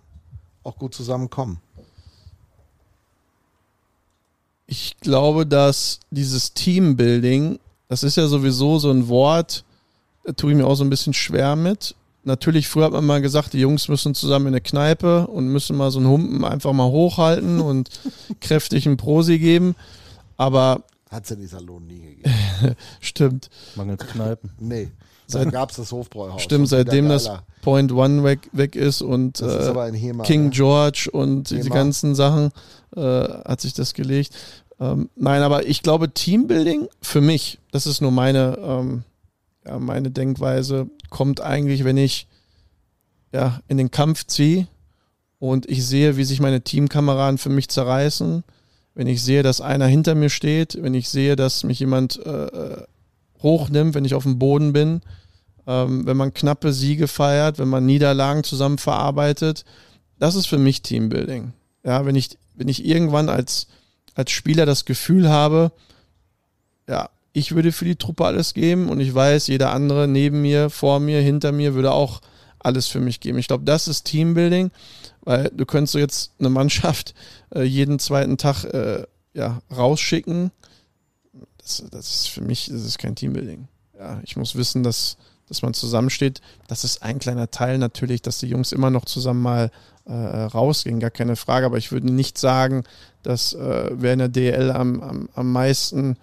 auch 0.64 0.78
gut 0.78 0.94
zusammenkommen. 0.94 1.60
Ich 4.68 4.96
glaube, 5.00 5.48
dass 5.48 6.02
dieses 6.12 6.54
Teambuilding, 6.54 7.60
das 7.88 8.04
ist 8.04 8.16
ja 8.16 8.28
sowieso 8.28 8.78
so 8.78 8.92
ein 8.92 9.08
Wort, 9.08 9.66
da 10.24 10.34
tue 10.34 10.52
ich 10.52 10.58
mir 10.58 10.68
auch 10.68 10.76
so 10.76 10.84
ein 10.84 10.90
bisschen 10.92 11.14
schwer 11.14 11.56
mit 11.56 11.96
natürlich, 12.26 12.68
früher 12.68 12.86
hat 12.86 12.92
man 12.92 13.06
mal 13.06 13.22
gesagt, 13.22 13.54
die 13.54 13.60
Jungs 13.60 13.88
müssen 13.88 14.14
zusammen 14.16 14.48
in 14.48 14.54
eine 14.54 14.62
Kneipe 14.62 15.28
und 15.28 15.48
müssen 15.48 15.78
mal 15.78 15.92
so 15.92 16.00
einen 16.00 16.08
Humpen 16.08 16.44
einfach 16.44 16.74
mal 16.74 16.90
hochhalten 16.90 17.62
und 17.62 17.90
kräftig 18.42 18.86
einen 18.88 18.98
Prosi 18.98 19.40
geben. 19.40 19.76
Aber. 20.38 20.84
Hat 21.10 21.24
es 21.24 21.30
ja 21.30 21.36
die 21.36 21.48
Salon 21.48 21.86
nie 21.88 22.02
gegeben. 22.02 22.32
Stimmt. 23.00 23.50
Mangels 23.76 24.06
Kneipen. 24.08 24.52
Nee. 24.60 24.92
Dann 25.28 25.50
gab 25.50 25.72
es 25.72 25.78
das 25.78 25.92
Hofbräuhaus. 25.92 26.44
Stimmt, 26.44 26.70
seitdem 26.70 27.10
das 27.10 27.32
Point 27.64 27.92
One 27.92 28.24
weg, 28.24 28.48
weg 28.52 28.76
ist 28.76 29.02
und 29.02 29.42
äh, 29.42 29.72
ist 29.72 30.00
Hema, 30.00 30.24
King 30.24 30.46
ne? 30.46 30.50
George 30.52 31.10
und 31.12 31.50
Hema. 31.50 31.64
die 31.64 31.70
ganzen 31.70 32.14
Sachen 32.14 32.52
äh, 32.96 33.02
hat 33.02 33.60
sich 33.60 33.74
das 33.74 33.96
gelegt. 33.96 34.36
Ähm, 34.80 35.10
nein, 35.16 35.42
aber 35.42 35.66
ich 35.66 35.82
glaube, 35.82 36.14
Teambuilding 36.14 36.88
für 37.02 37.22
mich, 37.22 37.60
das 37.72 37.88
ist 37.88 38.02
nur 38.02 38.12
meine, 38.12 38.58
ähm, 38.62 39.04
ja, 39.66 39.80
meine 39.80 40.12
Denkweise, 40.12 40.90
kommt 41.10 41.42
eigentlich, 41.42 41.84
wenn 41.84 41.98
ich 41.98 42.28
ja, 43.32 43.60
in 43.68 43.78
den 43.78 43.92
Kampf 43.92 44.26
ziehe 44.26 44.68
und 45.40 45.70
ich 45.70 45.86
sehe, 45.86 46.18
wie 46.18 46.24
sich 46.24 46.40
meine 46.40 46.62
Teamkameraden 46.62 47.38
für 47.38 47.50
mich 47.50 47.70
zerreißen, 47.70 48.44
wenn 48.94 49.08
ich 49.08 49.22
sehe, 49.22 49.44
dass 49.44 49.62
einer 49.62 49.88
hinter 49.88 50.16
mir 50.16 50.30
steht, 50.30 50.82
wenn 50.82 50.94
ich 50.94 51.10
sehe, 51.10 51.36
dass 51.36 51.64
mich 51.64 51.80
jemand 51.80 52.24
äh, 52.26 52.46
äh 52.46 52.84
hochnimmt, 53.44 53.94
wenn 53.94 54.06
ich 54.06 54.16
auf 54.16 54.24
dem 54.24 54.40
Boden 54.40 54.74
bin, 54.74 55.02
ähm, 55.68 56.08
wenn 56.08 56.18
man 56.18 56.34
knappe 56.34 56.74
Siege 56.74 57.08
feiert, 57.08 57.60
wenn 57.60 57.68
man 57.68 57.86
Niederlagen 57.86 58.44
zusammen 58.44 58.78
verarbeitet, 58.78 59.66
das 60.18 60.36
ist 60.36 60.48
für 60.48 60.58
mich 60.58 60.82
Teambuilding. 60.82 61.54
Ja, 61.84 62.06
wenn 62.06 62.16
ich, 62.16 62.38
wenn 62.56 62.70
ich 62.70 62.86
irgendwann 62.86 63.30
als, 63.30 63.68
als 64.16 64.32
Spieler 64.32 64.66
das 64.66 64.86
Gefühl 64.86 65.30
habe, 65.30 65.72
ja, 66.88 67.10
ich 67.36 67.54
würde 67.54 67.74
für 67.74 67.84
die 67.84 67.98
Truppe 67.98 68.26
alles 68.26 68.54
geben 68.54 68.88
und 68.88 69.02
ich 69.02 69.14
weiß, 69.14 69.48
jeder 69.48 69.72
andere 69.72 70.08
neben 70.08 70.42
mir, 70.42 70.70
vor 70.70 71.02
mir, 71.02 71.20
hinter 71.20 71.52
mir 71.52 71.74
würde 71.74 71.92
auch 71.92 72.22
alles 72.60 72.88
für 72.88 73.02
mich 73.02 73.20
geben. 73.20 73.38
Ich 73.38 73.50
glaube, 73.50 73.66
das 73.66 73.90
ist 73.90 74.06
Teambuilding, 74.06 74.72
weil 75.22 75.52
du 75.54 75.66
könntest 75.66 75.96
jetzt 75.96 76.32
eine 76.40 76.50
Mannschaft 76.50 77.14
äh, 77.54 77.64
jeden 77.64 78.00
zweiten 78.00 78.38
Tag 78.38 78.64
äh, 78.64 79.04
ja, 79.34 79.62
rausschicken. 79.76 80.52
Das, 81.58 81.84
das 81.92 82.16
ist 82.16 82.30
für 82.30 82.42
mich, 82.42 82.68
das 82.72 82.86
ist 82.86 83.00
kein 83.00 83.18
Teambuilding. 83.18 83.68
Ja, 84.00 84.22
ich 84.24 84.38
muss 84.38 84.56
wissen, 84.56 84.84
dass, 84.84 85.18
dass 85.50 85.62
man 85.62 85.74
zusammensteht. 85.74 86.40
Das 86.70 86.86
ist 86.86 87.04
ein 87.04 87.20
kleiner 87.20 87.52
Teil 87.52 87.80
natürlich, 87.80 88.22
dass 88.22 88.38
die 88.38 88.48
Jungs 88.48 88.72
immer 88.72 88.92
noch 88.92 89.04
zusammen 89.04 89.42
mal 89.42 89.72
äh, 90.06 90.14
rausgehen, 90.14 91.02
gar 91.02 91.12
keine 91.12 91.36
Frage. 91.36 91.66
Aber 91.66 91.78
ich 91.78 91.92
würde 91.92 92.10
nicht 92.10 92.38
sagen, 92.38 92.86
dass 93.24 93.52
äh, 93.52 93.92
wer 93.92 94.14
in 94.14 94.20
der 94.20 94.30
DL 94.30 94.72
am, 94.72 95.02
am, 95.02 95.30
am 95.34 95.52
meisten 95.52 96.16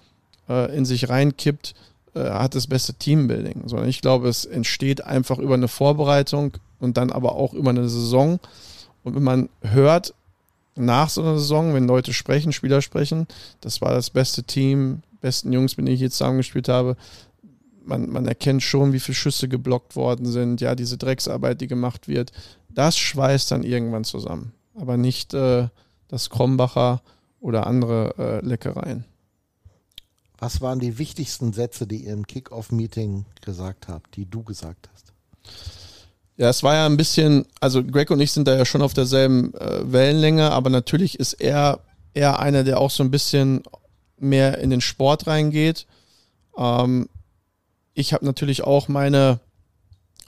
äh, 0.52 0.76
in 0.76 0.84
sich 0.84 1.08
reinkippt, 1.08 1.74
äh, 2.14 2.20
hat 2.20 2.54
das 2.54 2.66
beste 2.66 2.94
Teambuilding. 2.94 3.62
Sondern 3.66 3.88
ich 3.88 4.00
glaube, 4.00 4.28
es 4.28 4.44
entsteht 4.44 5.04
einfach 5.04 5.38
über 5.38 5.54
eine 5.54 5.68
Vorbereitung 5.68 6.52
und 6.78 6.96
dann 6.96 7.10
aber 7.10 7.36
auch 7.36 7.54
über 7.54 7.70
eine 7.70 7.88
Saison. 7.88 8.38
Und 9.02 9.14
wenn 9.14 9.22
man 9.22 9.48
hört, 9.62 10.14
nach 10.74 11.10
so 11.10 11.22
einer 11.22 11.38
Saison, 11.38 11.74
wenn 11.74 11.86
Leute 11.86 12.12
sprechen, 12.12 12.52
Spieler 12.52 12.80
sprechen, 12.82 13.26
das 13.60 13.80
war 13.80 13.92
das 13.92 14.10
beste 14.10 14.42
Team, 14.42 15.02
besten 15.20 15.52
Jungs, 15.52 15.76
mit 15.76 15.86
denen 15.86 15.94
ich 15.94 16.00
jetzt 16.00 16.16
zusammengespielt 16.16 16.68
habe, 16.68 16.96
man, 17.84 18.10
man 18.10 18.26
erkennt 18.26 18.62
schon, 18.62 18.92
wie 18.92 19.00
viele 19.00 19.16
Schüsse 19.16 19.48
geblockt 19.48 19.96
worden 19.96 20.26
sind, 20.26 20.60
ja, 20.60 20.74
diese 20.74 20.96
Drecksarbeit, 20.98 21.60
die 21.60 21.66
gemacht 21.66 22.08
wird. 22.08 22.32
Das 22.68 22.96
schweißt 22.96 23.50
dann 23.50 23.64
irgendwann 23.64 24.04
zusammen. 24.04 24.52
Aber 24.74 24.96
nicht 24.96 25.34
äh, 25.34 25.68
das 26.08 26.30
Krombacher 26.30 27.02
oder 27.40 27.66
andere 27.66 28.14
äh, 28.18 28.46
Leckereien. 28.46 29.04
Was 30.42 30.60
waren 30.60 30.80
die 30.80 30.98
wichtigsten 30.98 31.52
Sätze, 31.52 31.86
die 31.86 31.98
ihr 32.06 32.12
im 32.14 32.26
Kickoff-Meeting 32.26 33.26
gesagt 33.42 33.86
habt, 33.86 34.16
die 34.16 34.28
du 34.28 34.42
gesagt 34.42 34.90
hast? 34.92 35.12
Ja, 36.36 36.48
es 36.48 36.64
war 36.64 36.74
ja 36.74 36.86
ein 36.86 36.96
bisschen, 36.96 37.46
also 37.60 37.84
Greg 37.84 38.10
und 38.10 38.18
ich 38.18 38.32
sind 38.32 38.48
da 38.48 38.56
ja 38.56 38.64
schon 38.64 38.82
auf 38.82 38.92
derselben 38.92 39.54
äh, 39.54 39.92
Wellenlänge, 39.92 40.50
aber 40.50 40.68
natürlich 40.68 41.20
ist 41.20 41.34
er 41.34 41.78
eher 42.12 42.40
einer, 42.40 42.64
der 42.64 42.80
auch 42.80 42.90
so 42.90 43.04
ein 43.04 43.12
bisschen 43.12 43.62
mehr 44.18 44.58
in 44.58 44.70
den 44.70 44.80
Sport 44.80 45.28
reingeht. 45.28 45.86
Ähm, 46.58 47.08
ich 47.94 48.12
habe 48.12 48.24
natürlich 48.24 48.64
auch 48.64 48.88
meine, 48.88 49.38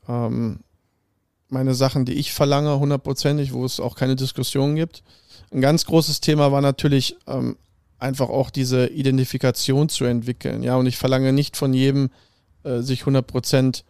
ähm, 0.08 0.60
meine 1.48 1.74
Sachen, 1.74 2.04
die 2.04 2.14
ich 2.14 2.32
verlange, 2.32 2.78
hundertprozentig, 2.78 3.52
wo 3.52 3.64
es 3.64 3.80
auch 3.80 3.96
keine 3.96 4.14
Diskussion 4.14 4.76
gibt. 4.76 5.02
Ein 5.50 5.60
ganz 5.60 5.86
großes 5.86 6.20
Thema 6.20 6.52
war 6.52 6.60
natürlich 6.60 7.16
ähm, 7.26 7.56
einfach 8.04 8.28
auch 8.28 8.50
diese 8.50 8.86
Identifikation 8.86 9.88
zu 9.88 10.04
entwickeln. 10.04 10.62
Ja, 10.62 10.76
und 10.76 10.86
ich 10.86 10.96
verlange 10.96 11.32
nicht 11.32 11.56
von 11.56 11.74
jedem, 11.74 12.10
äh, 12.62 12.80
sich 12.80 13.06
hundertprozentig 13.06 13.84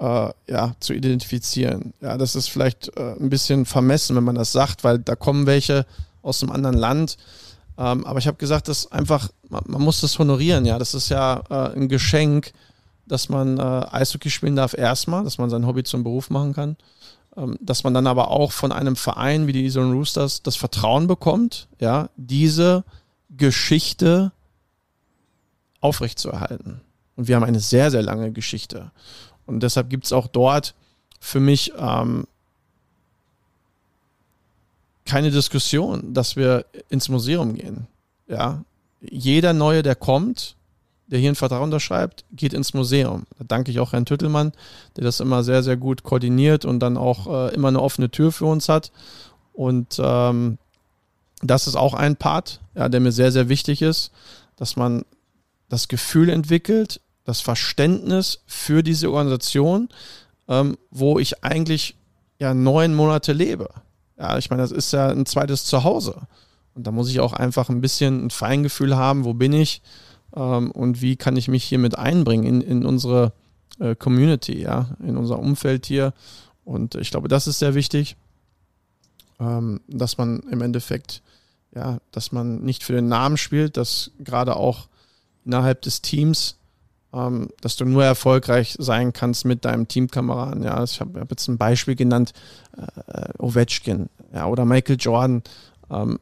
äh, 0.00 0.30
ja, 0.48 0.74
zu 0.80 0.92
identifizieren. 0.92 1.94
Ja, 2.00 2.16
das 2.16 2.36
ist 2.36 2.48
vielleicht 2.48 2.96
äh, 2.96 3.14
ein 3.18 3.30
bisschen 3.30 3.64
vermessen, 3.66 4.16
wenn 4.16 4.24
man 4.24 4.34
das 4.34 4.52
sagt, 4.52 4.84
weil 4.84 4.98
da 4.98 5.16
kommen 5.16 5.46
welche 5.46 5.86
aus 6.22 6.42
einem 6.42 6.52
anderen 6.52 6.76
Land. 6.76 7.16
Ähm, 7.76 8.04
aber 8.06 8.18
ich 8.18 8.26
habe 8.26 8.36
gesagt, 8.36 8.68
dass 8.68 8.92
einfach, 8.92 9.30
man, 9.48 9.64
man, 9.66 9.82
muss 9.82 10.00
das 10.00 10.18
honorieren. 10.18 10.64
Ja, 10.64 10.78
das 10.78 10.94
ist 10.94 11.08
ja 11.08 11.42
äh, 11.50 11.76
ein 11.76 11.88
Geschenk 11.88 12.52
dass 13.06 13.28
man 13.28 13.58
äh, 13.58 13.62
Eishockey 13.62 14.30
spielen 14.30 14.56
darf 14.56 14.74
erstmal, 14.74 15.24
dass 15.24 15.38
man 15.38 15.50
sein 15.50 15.66
Hobby 15.66 15.84
zum 15.84 16.04
Beruf 16.04 16.30
machen 16.30 16.54
kann, 16.54 16.76
ähm, 17.36 17.58
dass 17.60 17.84
man 17.84 17.94
dann 17.94 18.06
aber 18.06 18.30
auch 18.30 18.52
von 18.52 18.72
einem 18.72 18.96
Verein 18.96 19.46
wie 19.46 19.52
die 19.52 19.64
Isoln 19.64 19.92
Roosters 19.92 20.42
das 20.42 20.56
Vertrauen 20.56 21.06
bekommt, 21.06 21.68
ja, 21.80 22.08
diese 22.16 22.84
Geschichte 23.36 24.32
aufrechtzuerhalten. 25.80 26.80
Und 27.16 27.28
wir 27.28 27.36
haben 27.36 27.44
eine 27.44 27.60
sehr, 27.60 27.90
sehr 27.90 28.02
lange 28.02 28.32
Geschichte. 28.32 28.90
Und 29.46 29.62
deshalb 29.62 29.90
gibt 29.90 30.04
es 30.04 30.12
auch 30.12 30.26
dort 30.26 30.74
für 31.20 31.40
mich 31.40 31.72
ähm, 31.78 32.26
keine 35.04 35.30
Diskussion, 35.30 36.14
dass 36.14 36.36
wir 36.36 36.64
ins 36.88 37.08
Museum 37.08 37.54
gehen. 37.54 37.86
Ja, 38.26 38.64
jeder 39.00 39.52
Neue, 39.52 39.82
der 39.82 39.94
kommt, 39.94 40.56
der 41.06 41.18
hier 41.18 41.28
einen 41.28 41.36
Vertrag 41.36 41.62
unterschreibt, 41.62 42.24
geht 42.32 42.54
ins 42.54 42.72
Museum. 42.72 43.26
Da 43.38 43.44
danke 43.46 43.70
ich 43.70 43.80
auch 43.80 43.92
Herrn 43.92 44.06
Tüttelmann, 44.06 44.52
der 44.96 45.04
das 45.04 45.20
immer 45.20 45.44
sehr, 45.44 45.62
sehr 45.62 45.76
gut 45.76 46.02
koordiniert 46.02 46.64
und 46.64 46.80
dann 46.80 46.96
auch 46.96 47.26
äh, 47.26 47.54
immer 47.54 47.68
eine 47.68 47.82
offene 47.82 48.10
Tür 48.10 48.32
für 48.32 48.46
uns 48.46 48.68
hat. 48.68 48.90
Und 49.52 50.00
ähm, 50.02 50.58
das 51.42 51.66
ist 51.66 51.76
auch 51.76 51.94
ein 51.94 52.16
Part, 52.16 52.60
ja, 52.74 52.88
der 52.88 53.00
mir 53.00 53.12
sehr, 53.12 53.32
sehr 53.32 53.48
wichtig 53.48 53.82
ist, 53.82 54.12
dass 54.56 54.76
man 54.76 55.04
das 55.68 55.88
Gefühl 55.88 56.28
entwickelt, 56.28 57.00
das 57.24 57.40
Verständnis 57.40 58.40
für 58.46 58.82
diese 58.82 59.10
Organisation, 59.10 59.88
ähm, 60.48 60.76
wo 60.90 61.18
ich 61.18 61.42
eigentlich 61.42 61.96
ja 62.38 62.54
neun 62.54 62.94
Monate 62.94 63.32
lebe. 63.32 63.68
Ja, 64.18 64.38
ich 64.38 64.50
meine, 64.50 64.62
das 64.62 64.70
ist 64.70 64.92
ja 64.92 65.08
ein 65.08 65.26
zweites 65.26 65.64
Zuhause. 65.64 66.26
Und 66.74 66.86
da 66.86 66.90
muss 66.90 67.08
ich 67.08 67.20
auch 67.20 67.32
einfach 67.32 67.68
ein 67.68 67.80
bisschen 67.80 68.26
ein 68.26 68.30
Feingefühl 68.30 68.96
haben, 68.96 69.24
wo 69.24 69.32
bin 69.32 69.52
ich, 69.52 69.82
ähm, 70.36 70.70
und 70.70 71.00
wie 71.00 71.16
kann 71.16 71.36
ich 71.36 71.48
mich 71.48 71.64
hier 71.64 71.78
mit 71.78 71.98
einbringen 71.98 72.44
in, 72.44 72.60
in 72.60 72.84
unsere 72.84 73.32
äh, 73.78 73.94
Community, 73.94 74.60
ja, 74.60 74.88
in 75.04 75.16
unser 75.16 75.38
Umfeld 75.38 75.86
hier. 75.86 76.12
Und 76.64 76.94
ich 76.94 77.10
glaube, 77.10 77.28
das 77.28 77.46
ist 77.46 77.58
sehr 77.58 77.74
wichtig, 77.74 78.16
ähm, 79.40 79.80
dass 79.88 80.18
man 80.18 80.40
im 80.50 80.62
Endeffekt, 80.62 81.22
ja, 81.74 81.98
dass 82.12 82.32
man 82.32 82.62
nicht 82.62 82.84
für 82.84 82.92
den 82.92 83.08
Namen 83.08 83.36
spielt, 83.36 83.76
dass 83.76 84.10
gerade 84.18 84.56
auch 84.56 84.88
innerhalb 85.44 85.82
des 85.82 86.02
Teams, 86.02 86.56
ähm, 87.12 87.48
dass 87.60 87.76
du 87.76 87.84
nur 87.84 88.04
erfolgreich 88.04 88.76
sein 88.78 89.12
kannst 89.12 89.44
mit 89.44 89.64
deinem 89.64 89.88
Teamkameraden. 89.88 90.62
Ja, 90.62 90.82
ich 90.82 91.00
habe 91.00 91.20
hab 91.20 91.30
jetzt 91.30 91.48
ein 91.48 91.58
Beispiel 91.58 91.94
genannt, 91.94 92.32
äh, 92.76 93.28
Ovechkin, 93.38 94.08
ja, 94.32 94.46
oder 94.46 94.64
Michael 94.64 94.96
Jordan. 94.98 95.42
Ähm, 95.90 96.18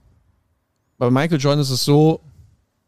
bei 0.99 1.11
Michael 1.11 1.41
Jordan 1.41 1.61
ist 1.61 1.71
es 1.71 1.85
so, 1.85 2.21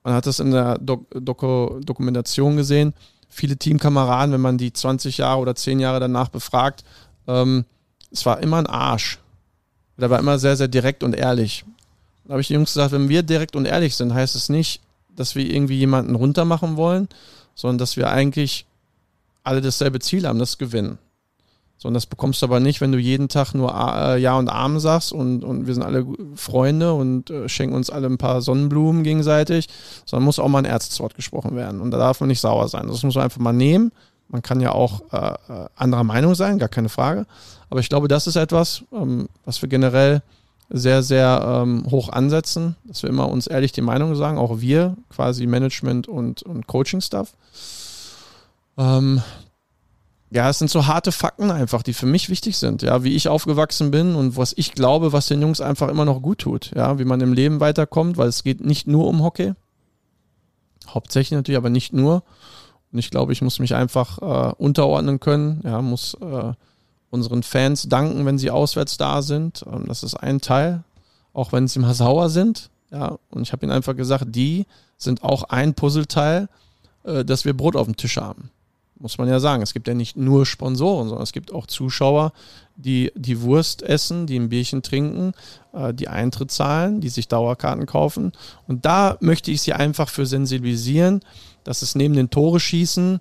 man 0.03 0.15
hat 0.15 0.27
das 0.27 0.39
in 0.39 0.51
der 0.51 0.79
Dok 0.79 1.07
Doku 1.11 1.81
Dokumentation 1.81 2.57
gesehen. 2.57 2.93
Viele 3.29 3.57
Teamkameraden, 3.57 4.33
wenn 4.33 4.41
man 4.41 4.59
die 4.59 4.73
20 4.73 5.19
Jahre 5.19 5.41
oder 5.41 5.57
10 5.57 5.81
Jahre 5.81 5.99
danach 5.99 6.29
befragt, 6.29 6.85
ähm, 7.27 7.65
es 8.13 8.25
war 8.27 8.41
immer 8.41 8.59
ein 8.59 8.67
Arsch. 8.67 9.19
Der 9.97 10.11
war 10.11 10.19
immer 10.19 10.39
sehr, 10.39 10.57
sehr 10.57 10.69
direkt 10.69 11.03
und 11.03 11.15
ehrlich. 11.15 11.65
Da 12.25 12.33
habe 12.33 12.41
ich 12.41 12.49
den 12.49 12.55
Jungs 12.55 12.73
gesagt, 12.73 12.93
wenn 12.93 13.09
wir 13.09 13.23
direkt 13.23 13.55
und 13.55 13.67
ehrlich 13.67 13.95
sind, 13.97 14.15
heißt 14.15 14.35
es 14.35 14.49
nicht, 14.49 14.81
dass 15.15 15.35
wir 15.35 15.49
irgendwie 15.49 15.79
jemanden 15.79 16.15
runtermachen 16.15 16.77
wollen, 16.77 17.09
sondern 17.55 17.79
dass 17.79 17.97
wir 17.97 18.11
eigentlich 18.11 18.67
alle 19.45 19.61
dasselbe 19.61 20.01
Ziel 20.01 20.27
haben, 20.27 20.39
das 20.39 20.59
Gewinnen. 20.59 20.99
So, 21.77 21.89
und 21.89 21.95
das 21.95 22.07
bekommst 22.07 22.41
du 22.41 22.47
aber 22.47 22.61
nicht, 22.61 22.81
wenn 22.81 22.93
du 22.93 22.99
jeden 22.99 23.29
Tag 23.29 23.53
nur 23.53 23.75
äh, 23.75 24.19
Ja 24.19 24.39
und 24.39 24.49
Arm 24.49 24.81
sagst 24.81 25.13
und, 25.13 25.45
und 25.45 25.67
wir 25.67 25.75
sind 25.75 25.83
alle 25.83 26.07
Freunde 26.35 26.95
und 26.95 27.31
äh, 27.31 27.49
schenken 27.49 27.75
uns 27.75 27.91
alle 27.91 28.07
ein 28.07 28.19
paar 28.19 28.41
Sonnenblumen 28.41 29.03
gegenseitig, 29.03 29.69
sondern 30.07 30.25
muss 30.25 30.39
auch 30.39 30.49
mal 30.49 30.61
ein 30.61 30.65
Erzwort 30.65 31.15
gesprochen 31.15 31.57
werden. 31.57 31.81
Und 31.81 31.91
da 31.91 31.99
darf 31.99 32.21
man 32.21 32.29
nicht 32.29 32.41
sauer 32.41 32.69
sein. 32.69 32.87
Das 32.89 33.03
muss 33.03 33.17
man 33.17 33.25
einfach 33.25 33.41
mal 33.41 33.53
nehmen. 33.53 33.93
Man 34.29 34.41
kann 34.41 34.61
ja 34.61 34.73
auch 34.73 35.03
äh, 35.13 35.35
äh, 35.53 35.69
anderer 35.77 36.05
Meinung 36.05 36.35
sein, 36.35 36.59
gar 36.59 36.71
keine 36.71 36.89
Frage. 36.89 37.27
Aber 37.71 37.81
ich 37.81 37.89
glaube, 37.89 38.09
das 38.09 38.27
ist 38.27 38.37
etwas, 38.37 38.85
ähm, 38.93 39.29
was 39.45 39.61
wir 39.63 39.69
generell 39.69 40.23
sehr, 40.71 41.03
sehr 41.03 41.63
ähm, 41.63 41.87
hoch 41.91 42.09
ansetzen, 42.09 42.77
dass 42.85 43.03
wir 43.03 43.11
immer 43.11 43.29
uns 43.29 43.47
ehrlich 43.47 43.73
die 43.73 43.83
Meinung 43.83 44.15
sagen, 44.15 44.39
auch 44.39 44.61
wir, 44.61 44.97
quasi 45.11 45.47
Management 45.47 46.09
und, 46.09 46.43
und 46.43 46.67
Coaching-Stuff. 46.67 47.35
Ähm, 48.79 49.23
ja, 50.31 50.51
es 50.51 50.59
sind 50.59 50.71
so 50.71 50.87
harte 50.87 51.13
Fakten 51.13 51.51
einfach, 51.51 51.83
die 51.83 51.93
für 51.93 52.07
mich 52.07 52.29
wichtig 52.29 52.57
sind, 52.59 52.83
ja, 52.83 53.05
wie 53.05 53.15
ich 53.15 53.29
aufgewachsen 53.29 53.93
bin 53.93 54.17
und 54.17 54.37
was 54.37 54.53
ich 54.57 54.73
glaube, 54.73 55.13
was 55.13 55.27
den 55.27 55.41
Jungs 55.41 55.61
einfach 55.61 55.89
immer 55.89 56.05
noch 56.05 56.23
gut 56.23 56.39
tut, 56.39 56.73
ja, 56.75 56.99
wie 56.99 57.05
man 57.05 57.21
im 57.21 57.33
Leben 57.33 57.61
weiterkommt, 57.61 58.17
weil 58.17 58.29
es 58.29 58.43
geht 58.43 58.65
nicht 58.65 58.89
nur 58.89 59.07
um 59.07 59.23
Hockey. 59.23 59.53
Hauptsächlich 60.89 61.37
natürlich, 61.37 61.59
aber 61.59 61.71
nicht 61.71 61.93
nur. 61.93 62.25
Und 62.93 62.99
ich 62.99 63.11
glaube, 63.11 63.33
ich 63.33 63.43
muss 63.43 63.61
mich 63.61 63.75
einfach 63.75 64.19
äh, 64.19 64.55
unterordnen 64.57 65.21
können, 65.21 65.61
ja, 65.63 65.81
muss 65.83 66.15
äh, 66.15 66.53
unseren 67.15 67.43
Fans 67.43 67.89
danken, 67.89 68.27
wenn 68.27 68.39
sie 68.39 68.51
auswärts 68.51 68.97
da 68.97 69.23
sind. 69.23 69.65
Ähm, 69.67 69.87
das 69.87 70.03
ist 70.03 70.15
ein 70.15 70.41
Teil, 70.41 70.85
auch 71.33 71.53
wenn 71.53 71.69
sie 71.69 71.79
mal 71.79 71.95
sauer 71.95 72.29
sind. 72.29 72.71
Ja, 72.91 73.19
und 73.31 73.43
ich 73.43 73.53
habe 73.53 73.65
ihnen 73.65 73.73
einfach 73.73 73.97
gesagt, 73.97 74.27
die 74.29 74.67
sind 74.99 75.23
auch 75.23 75.45
ein 75.45 75.75
Puzzleteil, 75.75 76.49
äh, 77.05 77.25
dass 77.25 77.45
wir 77.45 77.57
Brot 77.57 77.77
auf 77.77 77.87
dem 77.87 77.97
Tisch 77.97 78.17
haben 78.17 78.51
muss 78.99 79.19
man 79.19 79.29
ja 79.29 79.41
sagen. 79.41 79.63
Es 79.63 79.75
gibt 79.75 79.89
ja 79.89 79.95
nicht 79.95 80.17
nur 80.17 80.47
Sponsoren, 80.47 81.09
sondern 81.09 81.23
es 81.23 81.33
gibt 81.33 81.53
auch 81.53 81.67
Zuschauer, 81.67 82.33
die 82.77 83.13
die 83.15 83.41
Wurst 83.43 83.83
essen, 83.83 84.27
die 84.27 84.39
ein 84.39 84.49
Bierchen 84.49 84.83
trinken, 84.83 85.33
äh, 85.73 85.93
die 85.93 86.09
Eintritt 86.09 86.51
zahlen, 86.51 87.01
die 87.01 87.09
sich 87.09 87.29
Dauerkarten 87.29 87.87
kaufen. 87.87 88.33
Und 88.67 88.85
da 88.85 89.17
möchte 89.21 89.51
ich 89.51 89.63
sie 89.63 89.73
einfach 89.73 90.09
für 90.09 90.27
sensibilisieren, 90.27 91.21
dass 91.65 91.83
es 91.83 91.95
neben 91.95 92.15
den 92.15 92.31
Tore 92.31 92.61
schießen 92.61 93.21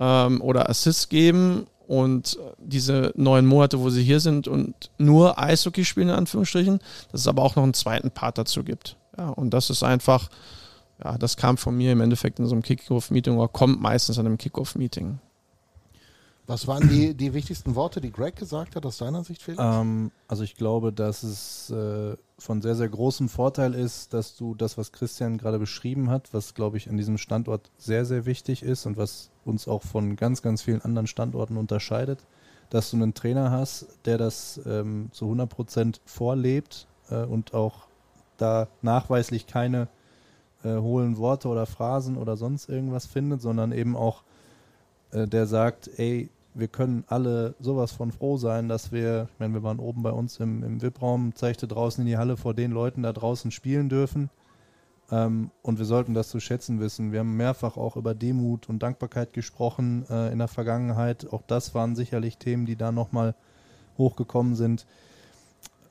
ähm, 0.00 0.40
oder 0.40 0.68
Assists 0.70 1.08
geben 1.08 1.66
und 1.88 2.38
diese 2.58 3.12
neun 3.16 3.46
Monate, 3.46 3.80
wo 3.80 3.88
sie 3.88 4.04
hier 4.04 4.20
sind 4.20 4.46
und 4.46 4.90
nur 4.98 5.38
Eishockey 5.38 5.86
spielen, 5.86 6.10
in 6.10 6.14
Anführungsstrichen, 6.14 6.80
dass 7.10 7.22
es 7.22 7.26
aber 7.26 7.42
auch 7.42 7.56
noch 7.56 7.62
einen 7.62 7.72
zweiten 7.72 8.10
Part 8.10 8.36
dazu 8.36 8.62
gibt. 8.62 8.96
Ja, 9.16 9.30
und 9.30 9.50
das 9.54 9.70
ist 9.70 9.82
einfach, 9.82 10.28
ja, 11.02 11.16
das 11.16 11.38
kam 11.38 11.56
von 11.56 11.74
mir 11.74 11.92
im 11.92 12.02
Endeffekt 12.02 12.38
in 12.40 12.46
so 12.46 12.52
einem 12.52 12.62
Kickoff-Meeting 12.62 13.38
oder 13.38 13.48
kommt 13.48 13.80
meistens 13.80 14.18
an 14.18 14.26
einem 14.26 14.36
Kickoff-Meeting. 14.36 15.18
Was 16.48 16.66
waren 16.66 16.88
die, 16.88 17.14
die 17.14 17.34
wichtigsten 17.34 17.74
Worte, 17.74 18.00
die 18.00 18.10
Greg 18.10 18.34
gesagt 18.34 18.74
hat, 18.74 18.86
aus 18.86 18.96
deiner 18.96 19.22
Sicht, 19.22 19.42
Felix? 19.42 19.62
Ähm, 19.62 20.10
also 20.28 20.42
ich 20.44 20.56
glaube, 20.56 20.94
dass 20.94 21.22
es 21.22 21.68
äh, 21.68 22.16
von 22.38 22.62
sehr, 22.62 22.74
sehr 22.74 22.88
großem 22.88 23.28
Vorteil 23.28 23.74
ist, 23.74 24.14
dass 24.14 24.34
du 24.34 24.54
das, 24.54 24.78
was 24.78 24.90
Christian 24.90 25.36
gerade 25.36 25.58
beschrieben 25.58 26.08
hat, 26.08 26.32
was, 26.32 26.54
glaube 26.54 26.78
ich, 26.78 26.88
an 26.88 26.96
diesem 26.96 27.18
Standort 27.18 27.70
sehr, 27.76 28.06
sehr 28.06 28.24
wichtig 28.24 28.62
ist 28.62 28.86
und 28.86 28.96
was 28.96 29.28
uns 29.44 29.68
auch 29.68 29.82
von 29.82 30.16
ganz, 30.16 30.40
ganz 30.40 30.62
vielen 30.62 30.80
anderen 30.80 31.06
Standorten 31.06 31.58
unterscheidet, 31.58 32.24
dass 32.70 32.90
du 32.90 32.96
einen 32.96 33.12
Trainer 33.12 33.50
hast, 33.50 33.86
der 34.06 34.16
das 34.16 34.58
ähm, 34.64 35.10
zu 35.12 35.26
100 35.26 35.50
Prozent 35.50 36.00
vorlebt 36.06 36.86
äh, 37.10 37.24
und 37.24 37.52
auch 37.52 37.88
da 38.38 38.68
nachweislich 38.80 39.46
keine 39.46 39.88
äh, 40.64 40.76
hohlen 40.76 41.18
Worte 41.18 41.48
oder 41.48 41.66
Phrasen 41.66 42.16
oder 42.16 42.38
sonst 42.38 42.70
irgendwas 42.70 43.04
findet, 43.04 43.42
sondern 43.42 43.70
eben 43.70 43.94
auch 43.96 44.22
äh, 45.10 45.26
der 45.26 45.46
sagt, 45.46 45.90
ey, 45.98 46.30
wir 46.54 46.68
können 46.68 47.04
alle 47.08 47.54
sowas 47.60 47.92
von 47.92 48.12
froh 48.12 48.36
sein, 48.36 48.68
dass 48.68 48.92
wir, 48.92 49.28
ich 49.32 49.38
meine, 49.38 49.54
wir 49.54 49.62
waren 49.62 49.78
oben 49.78 50.02
bei 50.02 50.10
uns 50.10 50.40
im, 50.40 50.62
im 50.62 50.82
VIP-Raum, 50.82 51.34
zeigte 51.34 51.68
draußen 51.68 52.02
in 52.02 52.06
die 52.08 52.16
Halle 52.16 52.36
vor 52.36 52.54
den 52.54 52.72
Leuten 52.72 53.02
da 53.02 53.12
draußen 53.12 53.50
spielen 53.50 53.88
dürfen. 53.88 54.30
Ähm, 55.10 55.50
und 55.62 55.78
wir 55.78 55.86
sollten 55.86 56.14
das 56.14 56.28
zu 56.28 56.40
schätzen 56.40 56.80
wissen. 56.80 57.12
Wir 57.12 57.20
haben 57.20 57.36
mehrfach 57.36 57.76
auch 57.76 57.96
über 57.96 58.14
Demut 58.14 58.68
und 58.68 58.82
Dankbarkeit 58.82 59.32
gesprochen 59.32 60.04
äh, 60.10 60.32
in 60.32 60.38
der 60.38 60.48
Vergangenheit. 60.48 61.32
Auch 61.32 61.42
das 61.42 61.74
waren 61.74 61.96
sicherlich 61.96 62.38
Themen, 62.38 62.66
die 62.66 62.76
da 62.76 62.92
nochmal 62.92 63.34
hochgekommen 63.96 64.54
sind, 64.54 64.86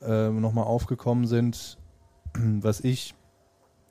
äh, 0.02 0.28
nochmal 0.28 0.64
aufgekommen 0.64 1.26
sind. 1.26 1.78
Was 2.34 2.80
ich 2.80 3.14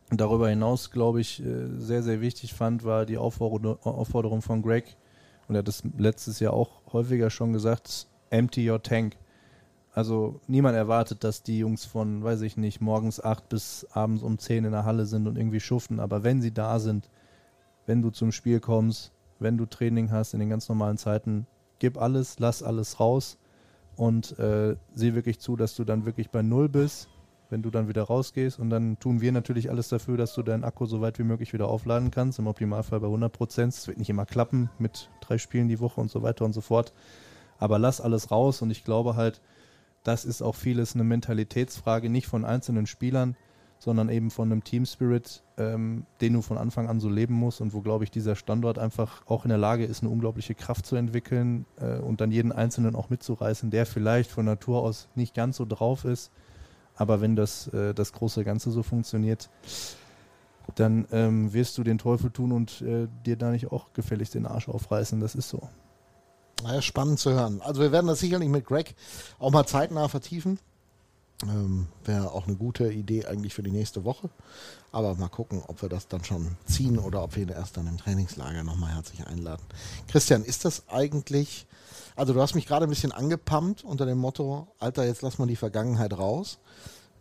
darüber 0.09 0.49
hinaus, 0.49 0.91
glaube 0.91 1.19
ich, 1.19 1.43
äh, 1.43 1.67
sehr, 1.77 2.03
sehr 2.03 2.21
wichtig 2.21 2.53
fand, 2.53 2.85
war 2.85 3.05
die 3.05 3.17
Aufforderung 3.17 4.41
von 4.41 4.61
Greg, 4.61 4.95
und 5.47 5.55
er 5.55 5.59
hat 5.59 5.67
das 5.67 5.83
letztes 5.97 6.39
Jahr 6.39 6.53
auch 6.53 6.93
häufiger 6.93 7.29
schon 7.29 7.53
gesagt, 7.53 8.07
empty 8.29 8.69
your 8.69 8.81
tank. 8.81 9.17
Also 9.93 10.41
niemand 10.47 10.75
erwartet, 10.75 11.23
dass 11.23 11.41
die 11.41 11.59
Jungs 11.59 11.85
von, 11.85 12.23
weiß 12.23 12.41
ich 12.41 12.57
nicht, 12.57 12.81
morgens 12.81 13.19
acht 13.19 13.49
bis 13.49 13.87
abends 13.91 14.21
um 14.21 14.37
zehn 14.37 14.65
in 14.65 14.71
der 14.71 14.85
Halle 14.85 15.05
sind 15.05 15.27
und 15.27 15.37
irgendwie 15.37 15.59
schuften. 15.59 15.99
Aber 15.99 16.23
wenn 16.23 16.41
sie 16.41 16.53
da 16.53 16.79
sind, 16.79 17.09
wenn 17.87 18.01
du 18.01 18.11
zum 18.11 18.31
Spiel 18.31 18.59
kommst, 18.59 19.11
wenn 19.39 19.57
du 19.57 19.65
Training 19.65 20.11
hast 20.11 20.33
in 20.33 20.39
den 20.39 20.49
ganz 20.49 20.69
normalen 20.69 20.97
Zeiten, 20.97 21.47
gib 21.79 21.99
alles, 21.99 22.37
lass 22.39 22.61
alles 22.61 22.99
raus 22.99 23.37
und 23.95 24.37
äh, 24.37 24.75
sieh 24.93 25.15
wirklich 25.15 25.39
zu, 25.39 25.55
dass 25.55 25.75
du 25.75 25.83
dann 25.83 26.05
wirklich 26.05 26.29
bei 26.29 26.43
Null 26.43 26.69
bist 26.69 27.09
wenn 27.49 27.61
du 27.61 27.69
dann 27.69 27.87
wieder 27.87 28.03
rausgehst. 28.03 28.59
Und 28.59 28.69
dann 28.69 28.99
tun 28.99 29.21
wir 29.21 29.31
natürlich 29.31 29.69
alles 29.69 29.89
dafür, 29.89 30.17
dass 30.17 30.33
du 30.33 30.43
deinen 30.43 30.63
Akku 30.63 30.85
so 30.85 31.01
weit 31.01 31.19
wie 31.19 31.23
möglich 31.23 31.53
wieder 31.53 31.67
aufladen 31.67 32.11
kannst. 32.11 32.39
Im 32.39 32.47
Optimalfall 32.47 32.99
bei 32.99 33.07
100 33.07 33.31
Prozent. 33.31 33.73
Es 33.73 33.87
wird 33.87 33.97
nicht 33.97 34.09
immer 34.09 34.25
klappen 34.25 34.69
mit 34.79 35.09
drei 35.21 35.37
Spielen 35.37 35.67
die 35.67 35.79
Woche 35.79 36.01
und 36.01 36.11
so 36.11 36.23
weiter 36.23 36.45
und 36.45 36.53
so 36.53 36.61
fort. 36.61 36.93
Aber 37.57 37.79
lass 37.79 38.01
alles 38.01 38.31
raus. 38.31 38.61
Und 38.61 38.71
ich 38.71 38.83
glaube 38.83 39.15
halt, 39.15 39.41
das 40.03 40.25
ist 40.25 40.41
auch 40.41 40.55
vieles 40.55 40.95
eine 40.95 41.03
Mentalitätsfrage, 41.03 42.09
nicht 42.09 42.27
von 42.27 42.45
einzelnen 42.45 42.87
Spielern, 42.87 43.35
sondern 43.79 44.09
eben 44.09 44.31
von 44.31 44.51
einem 44.51 44.63
Team 44.63 44.85
Spirit, 44.85 45.43
ähm, 45.57 46.05
den 46.21 46.33
du 46.33 46.41
von 46.41 46.57
Anfang 46.57 46.87
an 46.87 46.99
so 46.99 47.09
leben 47.09 47.33
musst 47.33 47.61
und 47.61 47.73
wo, 47.73 47.81
glaube 47.81 48.03
ich, 48.03 48.11
dieser 48.11 48.35
Standort 48.35 48.79
einfach 48.79 49.23
auch 49.27 49.45
in 49.45 49.49
der 49.49 49.57
Lage 49.57 49.85
ist, 49.85 50.01
eine 50.01 50.11
unglaubliche 50.11 50.55
Kraft 50.55 50.85
zu 50.85 50.95
entwickeln 50.95 51.65
äh, 51.79 51.99
und 51.99 52.21
dann 52.21 52.31
jeden 52.31 52.51
Einzelnen 52.51 52.95
auch 52.95 53.09
mitzureißen, 53.09 53.69
der 53.69 53.85
vielleicht 53.85 54.31
von 54.31 54.45
Natur 54.45 54.81
aus 54.81 55.09
nicht 55.15 55.35
ganz 55.35 55.57
so 55.57 55.65
drauf 55.65 56.05
ist, 56.05 56.31
aber 56.97 57.21
wenn 57.21 57.35
das, 57.35 57.67
äh, 57.69 57.93
das 57.93 58.11
große 58.11 58.43
Ganze 58.43 58.71
so 58.71 58.83
funktioniert, 58.83 59.49
dann 60.75 61.07
ähm, 61.11 61.53
wirst 61.53 61.77
du 61.77 61.83
den 61.83 61.97
Teufel 61.97 62.29
tun 62.29 62.51
und 62.51 62.81
äh, 62.81 63.07
dir 63.25 63.37
da 63.37 63.51
nicht 63.51 63.71
auch 63.71 63.93
gefälligst 63.93 64.33
den 64.33 64.45
Arsch 64.45 64.67
aufreißen. 64.67 65.19
Das 65.19 65.35
ist 65.35 65.49
so. 65.49 65.69
Naja, 66.63 66.81
spannend 66.81 67.19
zu 67.19 67.31
hören. 67.31 67.61
Also 67.61 67.81
wir 67.81 67.91
werden 67.91 68.07
das 68.07 68.19
sicherlich 68.19 68.49
mit 68.49 68.65
Greg 68.65 68.95
auch 69.39 69.51
mal 69.51 69.65
zeitnah 69.65 70.09
vertiefen. 70.09 70.59
Ähm, 71.43 71.87
Wäre 72.03 72.31
auch 72.31 72.47
eine 72.47 72.55
gute 72.55 72.91
Idee 72.91 73.25
eigentlich 73.25 73.53
für 73.53 73.61
die 73.61 73.71
nächste 73.71 74.03
Woche. 74.03 74.29
Aber 74.91 75.13
mal 75.15 75.29
gucken, 75.29 75.61
ob 75.67 75.81
wir 75.83 75.89
das 75.89 76.07
dann 76.07 76.23
schon 76.23 76.57
ziehen 76.65 76.97
oder 76.97 77.23
ob 77.23 77.35
wir 77.35 77.43
ihn 77.43 77.49
erst 77.49 77.77
dann 77.77 77.87
im 77.87 77.97
Trainingslager 77.97 78.63
nochmal 78.63 78.95
herzlich 78.95 79.25
einladen. 79.27 79.63
Christian, 80.07 80.43
ist 80.43 80.65
das 80.65 80.89
eigentlich, 80.89 81.67
also 82.17 82.33
du 82.33 82.41
hast 82.41 82.55
mich 82.55 82.65
gerade 82.65 82.85
ein 82.85 82.89
bisschen 82.89 83.11
angepumpt 83.11 83.83
unter 83.83 84.05
dem 84.05 84.17
Motto, 84.17 84.67
Alter, 84.79 85.05
jetzt 85.05 85.21
lass 85.21 85.37
mal 85.37 85.45
die 85.47 85.55
Vergangenheit 85.55 86.17
raus. 86.17 86.57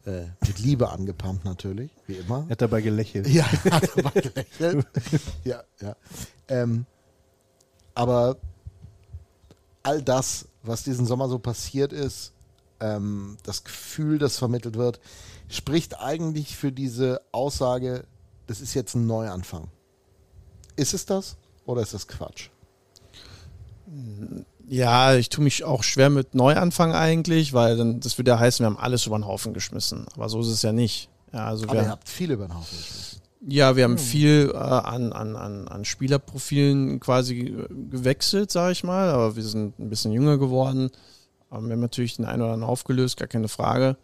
Äh, 0.06 0.26
mit 0.46 0.58
Liebe 0.58 0.88
angepumpt 0.88 1.44
natürlich, 1.44 1.90
wie 2.06 2.14
immer. 2.14 2.44
Er 2.48 2.52
hat 2.52 2.62
dabei 2.62 2.80
gelächelt. 2.80 3.28
Ja, 3.28 3.44
hat 3.70 3.90
dabei 3.96 4.20
gelächelt. 4.20 4.86
ja, 5.44 5.62
ja. 5.80 5.96
Ähm, 6.48 6.86
aber 7.94 8.36
all 9.82 10.02
das, 10.02 10.48
was 10.62 10.82
diesen 10.82 11.06
Sommer 11.06 11.28
so 11.28 11.38
passiert 11.38 11.92
ist, 11.92 12.32
ähm, 12.80 13.36
das 13.42 13.64
Gefühl, 13.64 14.18
das 14.18 14.38
vermittelt 14.38 14.76
wird, 14.76 15.00
spricht 15.48 15.98
eigentlich 16.00 16.56
für 16.56 16.72
diese 16.72 17.20
Aussage, 17.32 18.04
das 18.46 18.60
ist 18.60 18.74
jetzt 18.74 18.94
ein 18.94 19.06
Neuanfang. 19.06 19.68
Ist 20.76 20.94
es 20.94 21.04
das 21.04 21.36
oder 21.66 21.82
ist 21.82 21.94
das 21.94 22.06
Quatsch? 22.06 22.48
Ja, 24.68 25.14
ich 25.14 25.28
tue 25.28 25.44
mich 25.44 25.64
auch 25.64 25.82
schwer 25.82 26.10
mit 26.10 26.34
Neuanfang 26.34 26.92
eigentlich, 26.92 27.52
weil 27.52 27.76
dann 27.76 28.00
das 28.00 28.18
würde 28.18 28.32
ja 28.32 28.38
heißen, 28.38 28.64
wir 28.64 28.66
haben 28.66 28.78
alles 28.78 29.06
über 29.06 29.16
den 29.16 29.26
Haufen 29.26 29.54
geschmissen. 29.54 30.06
Aber 30.14 30.28
so 30.28 30.40
ist 30.40 30.48
es 30.48 30.62
ja 30.62 30.72
nicht. 30.72 31.08
Ja, 31.32 31.46
also 31.46 31.64
Aber 31.64 31.74
wir, 31.74 31.82
ihr 31.82 31.90
habt 31.90 32.08
viel 32.08 32.32
über 32.32 32.46
den 32.46 32.56
Haufen 32.56 32.76
geschmissen. 32.76 33.20
Ja, 33.48 33.76
wir 33.76 33.84
haben 33.84 33.98
viel 33.98 34.50
äh, 34.52 34.56
an, 34.56 35.12
an, 35.12 35.36
an, 35.36 35.68
an 35.68 35.84
Spielerprofilen 35.84 36.98
quasi 36.98 37.54
gewechselt, 37.90 38.50
sage 38.50 38.72
ich 38.72 38.82
mal. 38.82 39.08
Aber 39.10 39.36
wir 39.36 39.44
sind 39.44 39.78
ein 39.78 39.88
bisschen 39.88 40.10
jünger 40.10 40.36
geworden. 40.36 40.90
Aber 41.48 41.64
wir 41.64 41.74
haben 41.74 41.80
natürlich 41.80 42.16
den 42.16 42.24
einen 42.24 42.42
oder 42.42 42.52
anderen 42.52 42.70
aufgelöst, 42.70 43.18
gar 43.18 43.28
keine 43.28 43.48
Frage. 43.48 43.96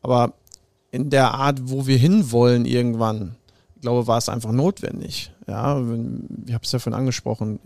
Aber 0.00 0.32
in 0.92 1.10
der 1.10 1.34
Art, 1.34 1.58
wo 1.64 1.86
wir 1.86 1.98
hinwollen 1.98 2.64
irgendwann, 2.64 3.36
ich 3.74 3.82
glaube, 3.82 4.06
war 4.06 4.16
es 4.16 4.30
einfach 4.30 4.52
notwendig. 4.52 5.32
Ja, 5.46 5.78
ich 5.78 6.54
habe 6.54 6.64
es 6.64 6.72
ja 6.72 6.78
vorhin 6.78 6.98
angesprochen 6.98 7.58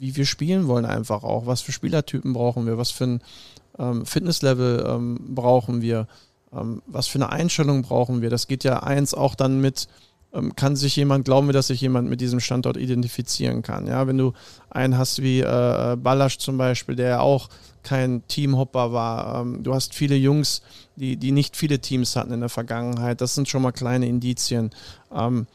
wie 0.00 0.16
wir 0.16 0.24
spielen 0.24 0.66
wollen 0.66 0.86
einfach 0.86 1.22
auch. 1.22 1.46
Was 1.46 1.60
für 1.60 1.72
Spielertypen 1.72 2.32
brauchen 2.32 2.66
wir? 2.66 2.78
Was 2.78 2.90
für 2.90 3.04
ein 3.04 3.22
ähm, 3.78 4.06
Fitnesslevel 4.06 4.84
ähm, 4.88 5.18
brauchen 5.34 5.82
wir? 5.82 6.08
Ähm, 6.52 6.82
was 6.86 7.06
für 7.06 7.18
eine 7.18 7.30
Einstellung 7.30 7.82
brauchen 7.82 8.22
wir? 8.22 8.30
Das 8.30 8.48
geht 8.48 8.64
ja 8.64 8.82
eins 8.82 9.12
auch 9.12 9.34
dann 9.34 9.60
mit, 9.60 9.88
ähm, 10.32 10.56
kann 10.56 10.74
sich 10.74 10.96
jemand, 10.96 11.26
glauben 11.26 11.48
wir, 11.48 11.52
dass 11.52 11.66
sich 11.66 11.82
jemand 11.82 12.08
mit 12.08 12.22
diesem 12.22 12.40
Standort 12.40 12.78
identifizieren 12.78 13.60
kann? 13.60 13.86
Ja, 13.86 14.06
wenn 14.06 14.16
du 14.16 14.32
einen 14.70 14.96
hast 14.96 15.22
wie 15.22 15.40
äh, 15.40 15.96
Ballasch 15.96 16.38
zum 16.38 16.56
Beispiel, 16.56 16.96
der 16.96 17.08
ja 17.08 17.20
auch 17.20 17.50
kein 17.82 18.26
Teamhopper 18.26 18.94
war. 18.94 19.42
Ähm, 19.42 19.62
du 19.62 19.74
hast 19.74 19.94
viele 19.94 20.16
Jungs, 20.16 20.62
die, 20.96 21.18
die 21.18 21.32
nicht 21.32 21.56
viele 21.56 21.78
Teams 21.78 22.16
hatten 22.16 22.32
in 22.32 22.40
der 22.40 22.48
Vergangenheit. 22.48 23.20
Das 23.20 23.34
sind 23.34 23.50
schon 23.50 23.60
mal 23.60 23.72
kleine 23.72 24.06
Indizien. 24.06 24.70
Ähm, 25.14 25.46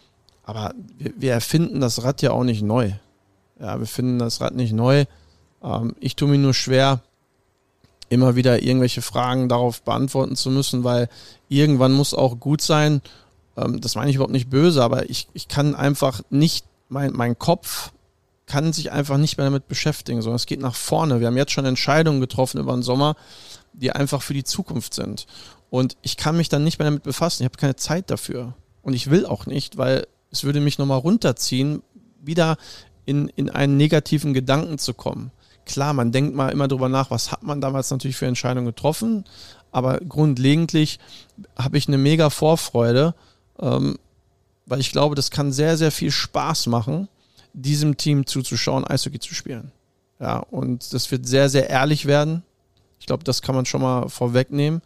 aber 0.44 0.76
wir, 1.00 1.14
wir 1.18 1.32
erfinden 1.34 1.82
das 1.82 2.04
Rad 2.04 2.22
ja 2.22 2.30
auch 2.30 2.44
nicht 2.44 2.62
neu. 2.62 2.92
Ja, 3.60 3.80
wir 3.80 3.88
finden 3.88 4.20
das 4.20 4.42
Rad 4.42 4.56
nicht 4.56 4.74
neu. 4.74 5.06
Ähm, 5.64 5.96
ich 6.00 6.16
tue 6.16 6.28
mir 6.28 6.38
nur 6.38 6.54
schwer, 6.54 7.02
immer 8.10 8.36
wieder 8.36 8.62
irgendwelche 8.62 9.02
Fragen 9.02 9.50
darauf 9.50 9.82
beantworten 9.82 10.36
zu 10.36 10.50
müssen, 10.50 10.84
weil 10.84 11.10
irgendwann 11.50 11.94
muss 11.94 12.14
auch 12.14 12.40
gut 12.40 12.62
sein. 12.62 13.02
Ähm, 13.58 13.82
das 13.82 13.96
meine 13.96 14.10
ich 14.10 14.16
überhaupt 14.16 14.34
nicht 14.34 14.50
böse, 14.50 14.84
aber 14.84 15.10
ich, 15.10 15.28
ich 15.34 15.48
kann 15.48 15.76
einfach 15.76 16.22
nicht, 16.30 16.66
mein, 16.90 17.14
mein 17.14 17.38
Kopf 17.38 17.92
kann 18.46 18.74
sich 18.74 18.92
einfach 18.92 19.18
nicht 19.18 19.38
mehr 19.38 19.48
damit 19.48 19.68
beschäftigen, 19.68 20.22
sondern 20.22 20.36
es 20.36 20.46
geht 20.46 20.60
nach 20.60 20.76
vorne. 20.76 21.20
Wir 21.20 21.28
haben 21.28 21.38
jetzt 21.38 21.52
schon 21.52 21.66
Entscheidungen 21.66 22.22
getroffen 22.22 22.60
über 22.60 22.74
den 22.74 22.84
Sommer, 22.84 23.16
die 23.74 23.92
einfach 23.92 24.22
für 24.22 24.34
die 24.34 24.44
Zukunft 24.44 24.94
sind. 24.94 25.26
Und 25.72 25.98
ich 26.04 26.16
kann 26.16 26.38
mich 26.38 26.48
dann 26.50 26.64
nicht 26.64 26.78
mehr 26.78 26.88
damit 26.88 27.04
befassen. 27.04 27.42
Ich 27.42 27.46
habe 27.46 27.58
keine 27.58 27.76
Zeit 27.76 28.12
dafür. 28.12 28.54
Und 28.84 28.94
ich 28.94 29.10
will 29.10 29.26
auch 29.26 29.48
nicht, 29.48 29.78
weil 29.78 30.06
es 30.32 30.44
würde 30.44 30.60
mich 30.60 30.78
nochmal 30.78 31.00
runterziehen, 31.00 31.82
wieder 32.22 32.58
in, 33.06 33.30
in 33.36 33.50
einen 33.50 33.78
negativen 33.78 34.34
Gedanken 34.34 34.78
zu 34.78 34.94
kommen. 34.94 35.32
Klar, 35.66 35.94
man 35.94 36.12
denkt 36.12 36.36
mal 36.36 36.50
immer 36.50 36.68
drüber 36.68 36.90
nach, 36.90 37.12
was 37.12 37.32
hat 37.32 37.44
man 37.44 37.62
damals 37.62 37.90
natürlich 37.90 38.18
für 38.18 38.28
Entscheidungen 38.28 38.68
getroffen, 38.68 39.26
aber 39.72 39.98
grundlegentlich 40.00 41.00
habe 41.58 41.78
ich 41.78 41.88
eine 41.88 41.98
mega 41.98 42.30
Vorfreude, 42.30 43.16
ähm, 43.60 43.98
weil 44.66 44.80
ich 44.80 44.92
glaube, 44.92 45.16
das 45.16 45.32
kann 45.32 45.52
sehr, 45.52 45.78
sehr 45.78 45.92
viel 45.92 46.12
Spaß 46.12 46.68
machen, 46.68 47.08
diesem 47.54 47.98
Team 47.98 48.26
zuzuschauen, 48.26 48.86
Eishockey 48.86 49.20
zu 49.20 49.34
spielen. 49.34 49.72
Ja, 50.20 50.38
und 50.38 50.94
das 50.94 51.12
wird 51.12 51.28
sehr, 51.28 51.50
sehr 51.50 51.70
ehrlich 51.70 52.06
werden. 52.06 52.44
Ich 53.00 53.06
glaube, 53.06 53.24
das 53.24 53.42
kann 53.42 53.56
man 53.56 53.66
schon 53.66 53.82
mal 53.82 54.10
vorwegnehmen. 54.10 54.82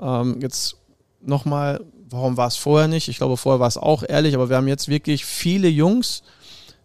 Ähm, 0.00 0.40
jetzt 0.40 0.76
nochmal, 1.20 1.80
warum 2.10 2.36
war 2.36 2.48
es 2.48 2.56
vorher 2.56 2.88
nicht? 2.88 3.08
Ich 3.08 3.18
glaube, 3.18 3.36
vorher 3.36 3.60
war 3.60 3.68
es 3.68 3.76
auch 3.76 4.02
ehrlich, 4.06 4.34
aber 4.34 4.48
wir 4.48 4.56
haben 4.56 4.68
jetzt 4.68 4.88
wirklich 4.88 5.24
viele 5.24 5.68
Jungs, 5.68 6.22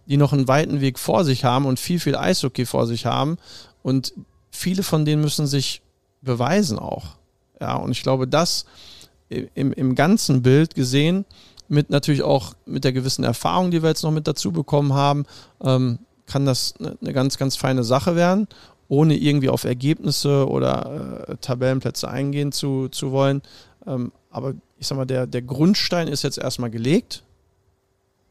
die 0.08 0.18
noch 0.18 0.34
einen 0.34 0.48
weiten 0.48 0.82
Weg 0.82 1.00
vor 1.00 1.24
sich 1.26 1.44
haben 1.44 1.66
und 1.66 1.80
viel, 1.80 2.00
viel 2.00 2.16
Eishockey 2.16 2.66
vor 2.66 2.88
sich 2.88 3.06
haben 3.06 3.38
Und 3.84 4.14
viele 4.52 4.84
von 4.84 5.06
denen 5.06 5.22
müssen 5.22 5.48
sich 5.48 5.82
beweisen 6.22 6.80
auch. 6.80 7.18
Ja, 7.60 7.76
und 7.76 7.92
ich 7.92 8.04
glaube, 8.04 8.28
das 8.28 8.66
im, 9.30 9.74
im 9.74 9.96
ganzen 9.96 10.42
Bild 10.42 10.76
gesehen, 10.76 11.26
mit 11.68 11.90
natürlich 11.90 12.24
auch 12.24 12.54
mit 12.66 12.84
der 12.84 12.94
gewissen 12.94 13.24
Erfahrung, 13.24 13.72
die 13.72 13.82
wir 13.84 13.90
jetzt 13.90 14.04
noch 14.04 14.12
mit 14.12 14.28
dazu 14.28 14.52
bekommen 14.52 14.94
haben, 14.94 15.26
ähm, 15.62 16.00
kann 16.26 16.46
das 16.46 16.76
eine, 16.80 16.98
eine 17.02 17.14
ganz, 17.14 17.38
ganz 17.38 17.56
feine 17.56 17.84
Sache 17.84 18.16
werden, 18.16 18.48
ohne 18.88 19.16
irgendwie 19.16 19.50
auf 19.50 19.66
Ergebnisse 19.66 20.48
oder 20.48 21.28
äh, 21.28 21.38
Tabellenplätze 21.38 22.10
eingehen 22.10 22.52
zu, 22.52 22.88
zu 22.90 23.12
wollen. 23.12 23.42
Ähm, 23.86 24.12
aber 24.30 24.54
ich 24.78 24.88
sag 24.88 24.98
mal, 24.98 25.06
der, 25.06 25.28
der 25.28 25.42
Grundstein 25.42 26.08
ist 26.08 26.24
jetzt 26.24 26.38
erstmal 26.38 26.70
gelegt. 26.70 27.24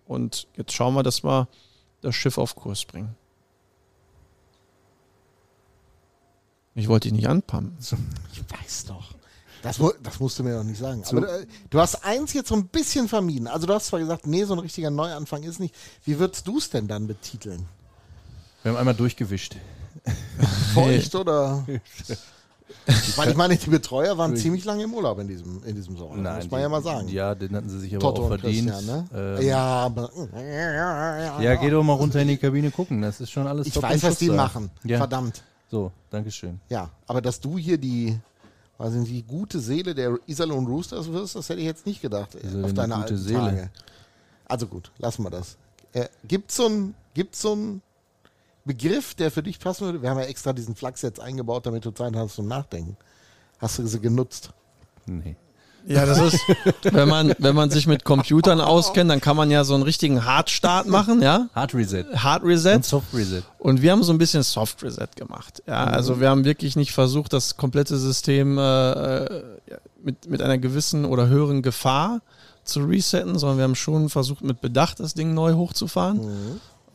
Und 0.06 0.46
jetzt 0.56 0.72
schauen 0.72 0.94
wir, 0.94 1.02
dass 1.02 1.24
wir 1.24 1.48
das 2.00 2.14
Schiff 2.14 2.38
auf 2.38 2.54
Kurs 2.54 2.84
bringen. 2.84 3.14
Ich 6.74 6.88
wollte 6.88 7.08
dich 7.08 7.16
nicht 7.16 7.28
anpumpen. 7.28 7.76
Ich 8.32 8.40
weiß 8.50 8.84
doch. 8.86 9.14
Das, 9.62 9.80
das 10.02 10.20
musst 10.20 10.38
du 10.38 10.44
mir 10.44 10.54
doch 10.54 10.62
nicht 10.62 10.78
sagen. 10.78 11.02
Aber 11.06 11.40
äh, 11.40 11.46
du 11.70 11.80
hast 11.80 12.04
eins 12.04 12.34
jetzt 12.34 12.48
so 12.48 12.54
ein 12.54 12.68
bisschen 12.68 13.08
vermieden. 13.08 13.48
Also 13.48 13.66
du 13.66 13.74
hast 13.74 13.86
zwar 13.86 13.98
gesagt, 13.98 14.26
nee, 14.26 14.44
so 14.44 14.52
ein 14.54 14.58
richtiger 14.58 14.90
Neuanfang 14.90 15.42
ist 15.42 15.58
nicht. 15.58 15.74
Wie 16.04 16.18
würdest 16.18 16.46
du 16.46 16.58
es 16.58 16.70
denn 16.70 16.86
dann 16.86 17.06
betiteln? 17.06 17.66
Wir 18.62 18.72
haben 18.72 18.78
einmal 18.78 18.94
durchgewischt. 18.94 19.56
Feucht 20.74 21.14
oder? 21.14 21.66
Weil 23.16 23.30
ich 23.30 23.36
meine, 23.36 23.56
die 23.56 23.70
Betreuer 23.70 24.16
waren 24.18 24.36
ziemlich 24.36 24.64
lange 24.64 24.84
im 24.84 24.94
Urlaub 24.94 25.18
in 25.18 25.28
diesem, 25.28 25.62
in 25.64 25.74
diesem 25.74 25.96
Sommer. 25.96 26.16
muss 26.16 26.22
man 26.24 26.40
die- 26.48 26.56
ja 26.62 26.68
mal 26.68 26.82
sagen. 26.82 27.08
Ja, 27.08 27.34
den 27.34 27.54
hatten 27.54 27.68
sie 27.68 27.78
sich 27.80 27.94
aber 27.94 28.00
Toto 28.00 28.24
auch 28.24 28.28
verdient. 28.28 28.66
Ne? 28.86 29.06
Ähm, 29.14 29.46
ja, 29.46 29.58
aber. 29.58 30.10
ja, 31.40 31.54
geh 31.56 31.70
doch 31.70 31.82
mal 31.82 31.94
runter 31.94 32.20
in 32.20 32.28
die 32.28 32.36
Kabine 32.36 32.70
gucken. 32.70 33.02
Das 33.02 33.20
ist 33.20 33.30
schon 33.30 33.46
alles 33.46 33.66
Ich 33.68 33.80
weiß, 33.80 34.02
was 34.02 34.18
die 34.18 34.30
machen. 34.30 34.70
Ja. 34.84 34.98
Verdammt. 34.98 35.42
So, 35.70 35.90
Dankeschön. 36.10 36.60
Ja, 36.68 36.90
aber 37.06 37.20
dass 37.20 37.40
du 37.40 37.58
hier 37.58 37.76
die, 37.78 38.16
weiß 38.78 38.92
nicht, 38.94 39.10
die 39.10 39.22
gute 39.22 39.58
Seele 39.58 39.94
der 39.94 40.18
Iserlohn 40.26 40.66
Roosters 40.66 41.10
wirst, 41.12 41.34
das 41.34 41.48
hätte 41.48 41.60
ich 41.60 41.66
jetzt 41.66 41.86
nicht 41.86 42.00
gedacht. 42.02 42.36
Wieso 42.40 42.62
auf 42.62 42.72
deine 42.72 42.94
eine 42.94 43.02
gute 43.04 43.14
alten 43.14 43.24
Seele? 43.26 43.38
Tage. 43.40 43.70
Also 44.46 44.66
gut, 44.68 44.92
lassen 44.98 45.24
wir 45.24 45.30
das. 45.30 45.56
Äh, 45.92 46.06
Gibt 46.24 46.50
es 46.50 46.56
so 46.56 46.66
einen 46.66 46.94
so 47.32 47.52
einen 47.52 47.82
Begriff, 48.66 49.14
der 49.14 49.30
für 49.30 49.42
dich 49.42 49.58
passen 49.58 49.86
würde? 49.86 50.02
Wir 50.02 50.10
haben 50.10 50.18
ja 50.18 50.24
extra 50.24 50.52
diesen 50.52 50.74
Flachs 50.74 51.02
jetzt 51.02 51.20
eingebaut, 51.20 51.66
damit 51.66 51.84
du 51.84 51.92
Zeit 51.92 52.14
hast 52.16 52.34
zum 52.34 52.48
Nachdenken. 52.48 52.96
Hast 53.58 53.78
du 53.78 53.86
sie 53.86 54.00
genutzt? 54.00 54.50
Nee. 55.06 55.36
Ja, 55.86 56.04
das 56.04 56.18
ist, 56.18 56.40
wenn 56.82 57.08
man, 57.08 57.32
wenn 57.38 57.54
man 57.54 57.70
sich 57.70 57.86
mit 57.86 58.04
Computern 58.04 58.60
auskennt, 58.60 59.08
dann 59.08 59.20
kann 59.20 59.36
man 59.36 59.52
ja 59.52 59.62
so 59.62 59.74
einen 59.74 59.84
richtigen 59.84 60.24
Hardstart 60.24 60.88
machen, 60.88 61.22
ja? 61.22 61.48
Hard 61.54 61.74
Reset. 61.74 62.04
Hard 62.16 62.42
Reset. 62.42 62.74
Und 62.74 62.84
Soft 62.84 63.14
Reset. 63.14 63.42
Und 63.58 63.82
wir 63.82 63.92
haben 63.92 64.02
so 64.02 64.12
ein 64.12 64.18
bisschen 64.18 64.42
Soft 64.42 64.82
Reset 64.82 65.08
gemacht. 65.14 65.62
Ja, 65.66 65.84
also 65.84 66.20
wir 66.20 66.28
haben 66.28 66.44
wirklich 66.44 66.74
nicht 66.74 66.92
versucht, 66.92 67.32
das 67.32 67.56
komplette 67.56 67.96
System 67.98 68.58
äh, 68.58 69.24
äh, 69.24 69.54
mit, 70.02 70.28
mit 70.28 70.42
einer 70.42 70.58
gewissen 70.58 71.04
oder 71.04 71.28
höheren 71.28 71.62
Gefahr 71.62 72.20
zu 72.64 72.80
resetten, 72.80 73.38
sondern 73.38 73.58
wir 73.58 73.64
haben 73.64 73.76
schon 73.76 74.08
versucht, 74.08 74.42
mit 74.42 74.60
Bedacht 74.60 74.98
das 74.98 75.14
Ding 75.14 75.34
neu 75.34 75.54
hochzufahren. 75.54 76.20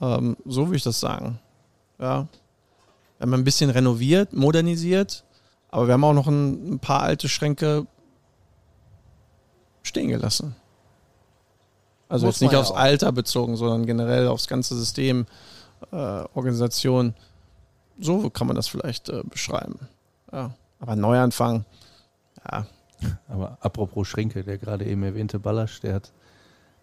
Ähm, 0.01 0.36
so 0.45 0.67
würde 0.67 0.76
ich 0.76 0.84
das 0.84 0.99
sagen. 0.99 1.39
Ja. 2.01 2.27
Wir 3.17 3.25
haben 3.25 3.33
ein 3.33 3.43
bisschen 3.43 3.69
renoviert, 3.69 4.33
modernisiert, 4.33 5.23
aber 5.69 5.87
wir 5.87 5.93
haben 5.93 6.03
auch 6.03 6.13
noch 6.13 6.27
ein, 6.27 6.73
ein 6.73 6.79
paar 6.79 7.01
alte 7.01 7.29
Schränke 7.29 7.87
stehen 9.83 10.09
gelassen. 10.09 10.55
Also 12.09 12.25
Muss 12.25 12.35
jetzt 12.35 12.41
nicht 12.41 12.53
ja 12.53 12.59
aufs 12.59 12.71
auch. 12.71 12.77
Alter 12.77 13.11
bezogen, 13.13 13.55
sondern 13.55 13.85
generell 13.85 14.27
aufs 14.27 14.47
ganze 14.47 14.75
System, 14.75 15.27
äh, 15.91 15.95
Organisation. 15.95 17.13
So 17.99 18.29
kann 18.29 18.47
man 18.47 18.57
das 18.57 18.67
vielleicht 18.67 19.07
äh, 19.07 19.23
beschreiben. 19.23 19.79
Ja. 20.33 20.53
Aber 20.79 20.95
Neuanfang, 20.95 21.63
ja, 22.51 22.65
Aber 23.27 23.57
apropos 23.61 24.07
Schränke, 24.07 24.43
der 24.43 24.57
gerade 24.57 24.85
eben 24.85 25.03
erwähnte 25.03 25.39
Ballasch, 25.39 25.79
der 25.81 25.95
hat, 25.95 26.11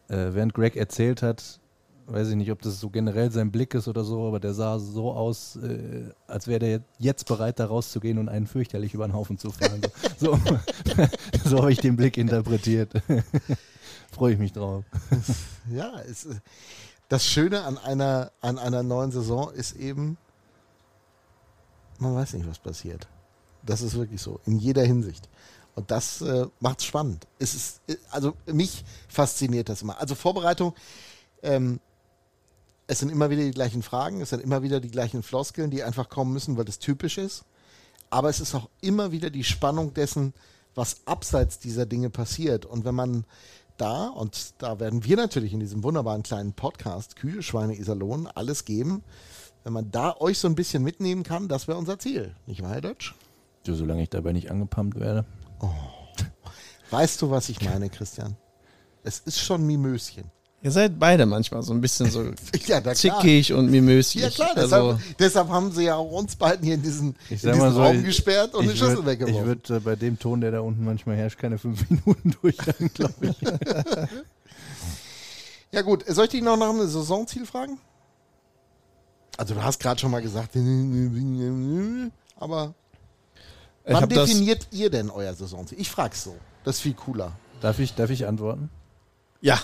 äh, 0.09 0.33
während 0.33 0.55
Greg 0.55 0.77
erzählt 0.77 1.23
hat, 1.23 1.61
weiß 2.11 2.29
ich 2.31 2.37
nicht, 2.37 2.51
ob 2.51 2.63
das 2.63 2.81
so 2.81 2.91
generell 2.91 3.31
sein 3.31 3.51
Blick 3.51 3.75
ist 3.75 3.87
oder 3.87 4.03
so, 4.03 4.27
aber 4.27 4.41
der 4.41 4.55
sah 4.55 4.79
so 4.79 5.13
aus, 5.13 5.57
äh, 5.57 6.11
als 6.27 6.47
wäre 6.47 6.59
der 6.59 6.81
jetzt 6.99 7.27
bereit, 7.27 7.59
da 7.59 7.67
rauszugehen 7.67 8.19
und 8.19 8.29
einen 8.29 8.47
fürchterlich 8.47 8.95
über 8.95 9.07
den 9.07 9.13
Haufen 9.13 9.39
zu 9.39 9.51
fahren. 9.51 9.83
So, 10.19 10.35
so, 10.97 11.09
so 11.45 11.59
habe 11.59 11.73
ich 11.73 11.79
den 11.79 11.97
Blick 11.97 12.17
interpretiert. 12.17 12.93
Freue 14.11 14.33
ich 14.33 14.39
mich 14.39 14.53
drauf. 14.53 14.85
Ja, 15.71 16.01
es, 16.01 16.27
das 17.09 17.27
Schöne 17.27 17.65
an 17.65 17.77
einer, 17.79 18.33
an 18.41 18.59
einer 18.59 18.83
neuen 18.83 19.11
Saison 19.11 19.51
ist 19.53 19.77
eben, 19.77 20.17
man 21.99 22.15
weiß 22.15 22.35
nicht, 22.35 22.49
was 22.49 22.59
passiert. 22.59 23.07
Das 23.65 23.83
ist 23.83 23.95
wirklich 23.95 24.23
so, 24.23 24.41
in 24.47 24.59
jeder 24.59 24.83
Hinsicht. 24.83 25.29
Und 25.75 25.91
das 25.91 26.23
äh, 26.23 26.47
macht 26.59 26.81
es 26.81 26.87
spannend. 26.87 27.27
Äh, 27.39 27.97
also 28.11 28.35
mich 28.47 28.85
fasziniert 29.09 29.69
das 29.69 29.83
immer. 29.83 30.01
Also 30.01 30.15
Vorbereitung, 30.15 30.75
ähm, 31.43 31.81
es 32.89 33.01
sind 33.01 33.11
immer 33.11 33.31
wieder 33.31 33.43
die 33.43 33.53
gleichen 33.53 33.83
Fragen, 33.83 34.23
es 34.23 34.31
sind 34.31 34.43
immer 34.43 34.63
wieder 34.63 34.81
die 34.81 34.91
gleichen 34.91 35.23
Floskeln, 35.23 35.71
die 35.71 35.83
einfach 35.83 36.09
kommen 36.09 36.33
müssen, 36.33 36.57
weil 36.57 36.65
das 36.65 36.79
typisch 36.79 37.19
ist. 37.19 37.45
Aber 38.11 38.31
es 38.31 38.41
ist 38.41 38.55
auch 38.55 38.71
immer 38.81 39.13
wieder 39.13 39.29
die 39.29 39.45
Spannung 39.45 39.93
dessen, 39.93 40.33
was 40.75 41.03
abseits 41.05 41.59
dieser 41.59 41.85
Dinge 41.85 42.09
passiert. 42.09 42.65
Und 42.65 42.87
wenn 42.87 42.95
man 42.95 43.25
da, 43.77 44.09
und 44.09 44.55
da 44.59 44.81
werden 44.81 45.05
wir 45.05 45.17
natürlich 45.17 45.53
in 45.53 45.61
diesem 45.61 45.85
wunderbaren 45.85 46.23
kleinen 46.23 46.55
Podcast 46.55 47.17
Kühe, 47.17 47.43
Schweine, 47.43 47.79
Iserlohn 47.79 48.27
alles 48.27 48.65
geben, 48.65 49.05
wenn 49.65 49.75
man 49.75 49.91
da 49.91 50.17
euch 50.19 50.39
so 50.39 50.49
ein 50.49 50.55
bisschen 50.55 50.83
mitnehmen 50.83 51.25
kann, 51.25 51.47
das 51.47 51.69
wäre 51.69 51.77
unser 51.77 51.99
Ziel. 51.99 52.35
Nicht 52.47 52.63
wahr, 52.63 52.73
Herr 52.73 52.81
Dötsch? 52.81 53.15
So, 53.67 53.75
solange 53.75 54.03
ich 54.03 54.09
dabei 54.09 54.33
nicht 54.33 54.51
angepumpt 54.51 54.99
werde. 54.99 55.27
Weißt 56.91 57.21
du, 57.21 57.31
was 57.31 57.51
ich 57.51 57.61
meine, 57.61 57.91
Christian? 57.91 58.35
Es 59.03 59.19
ist 59.19 59.41
schon 59.41 59.67
Mimöschen. 59.67 60.31
Ihr 60.63 60.71
seid 60.71 60.99
beide 60.99 61.25
manchmal 61.27 61.63
so 61.63 61.73
ein 61.73 61.81
bisschen 61.81 62.11
so 62.11 62.25
Ja, 62.67 62.83
zickig 62.95 63.53
und 63.53 63.71
mimösig. 63.71 64.23
Ja 64.23 64.31
klar, 64.31 64.51
also, 64.57 64.93
deshalb, 64.95 65.17
deshalb 65.19 65.49
haben 65.51 65.71
sie 65.73 65.85
ja 65.85 65.95
auch 65.97 66.11
uns 66.11 66.35
beiden 66.37 66.65
hier 66.65 66.75
in 66.75 66.83
diesen, 66.83 67.15
Ich 67.31 67.43
in 67.45 67.51
diesen 67.53 67.59
mal 67.59 67.73
so, 67.73 67.83
Raum 67.83 67.99
ich- 67.99 68.05
gesperrt 68.05 68.55
und 68.55 68.63
eine 68.65 68.73
ich 68.73 68.79
Schüssel 68.79 68.99
würd- 68.99 69.07
weggeworfen. 69.07 69.41
Ich 69.41 69.47
würde 69.47 69.77
äh, 69.77 69.81
bei 69.81 69.97
dem 69.97 70.19
Ton, 70.19 70.41
der 70.41 70.51
da 70.51 70.61
unten 70.61 70.85
manchmal 70.85 71.17
herrscht, 71.17 71.39
keine 71.39 71.59
fünf 71.59 71.89
Minuten 71.91 72.35
durchhalten, 72.43 72.91
glaube 72.93 73.15
ich. 73.23 73.37
Ja 75.71 75.83
gut, 75.83 76.03
soll 76.09 76.25
ich 76.25 76.31
dich 76.31 76.43
noch 76.43 76.57
nach 76.57 76.71
einem 76.71 76.89
Saisonziel 76.89 77.45
fragen? 77.45 77.79
Also 79.37 79.55
du 79.55 79.63
hast 79.63 79.79
gerade 79.79 80.01
schon 80.01 80.11
mal 80.11 80.23
gesagt, 80.23 80.57
aber 82.37 82.75
ich 83.85 83.93
wann 83.95 84.09
definiert 84.09 84.67
ihr 84.71 84.89
denn 84.91 85.11
euer 85.11 85.35
Saisonziel? 85.35 85.79
Ich 85.79 85.91
frag's 85.91 86.25
so. 86.25 86.35
Das 86.65 86.77
ist 86.77 86.81
viel 86.83 86.95
cooler. 86.95 87.33
Darf 87.61 87.79
ich, 87.81 87.95
darf 87.95 88.09
ich 88.11 88.27
antworten? 88.27 88.71
ja, 89.43 89.59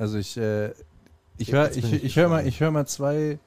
Also 0.00 0.16
ich, 0.16 0.38
äh, 0.38 0.72
ich 1.36 1.52
höre 1.52 1.70
ich, 1.72 1.92
ich 1.92 2.04
ich 2.04 2.16
hör 2.16 2.30
mal, 2.30 2.46
ich 2.46 2.58
hör 2.60 2.70
mal 2.70 2.86
zwei, 2.86 3.38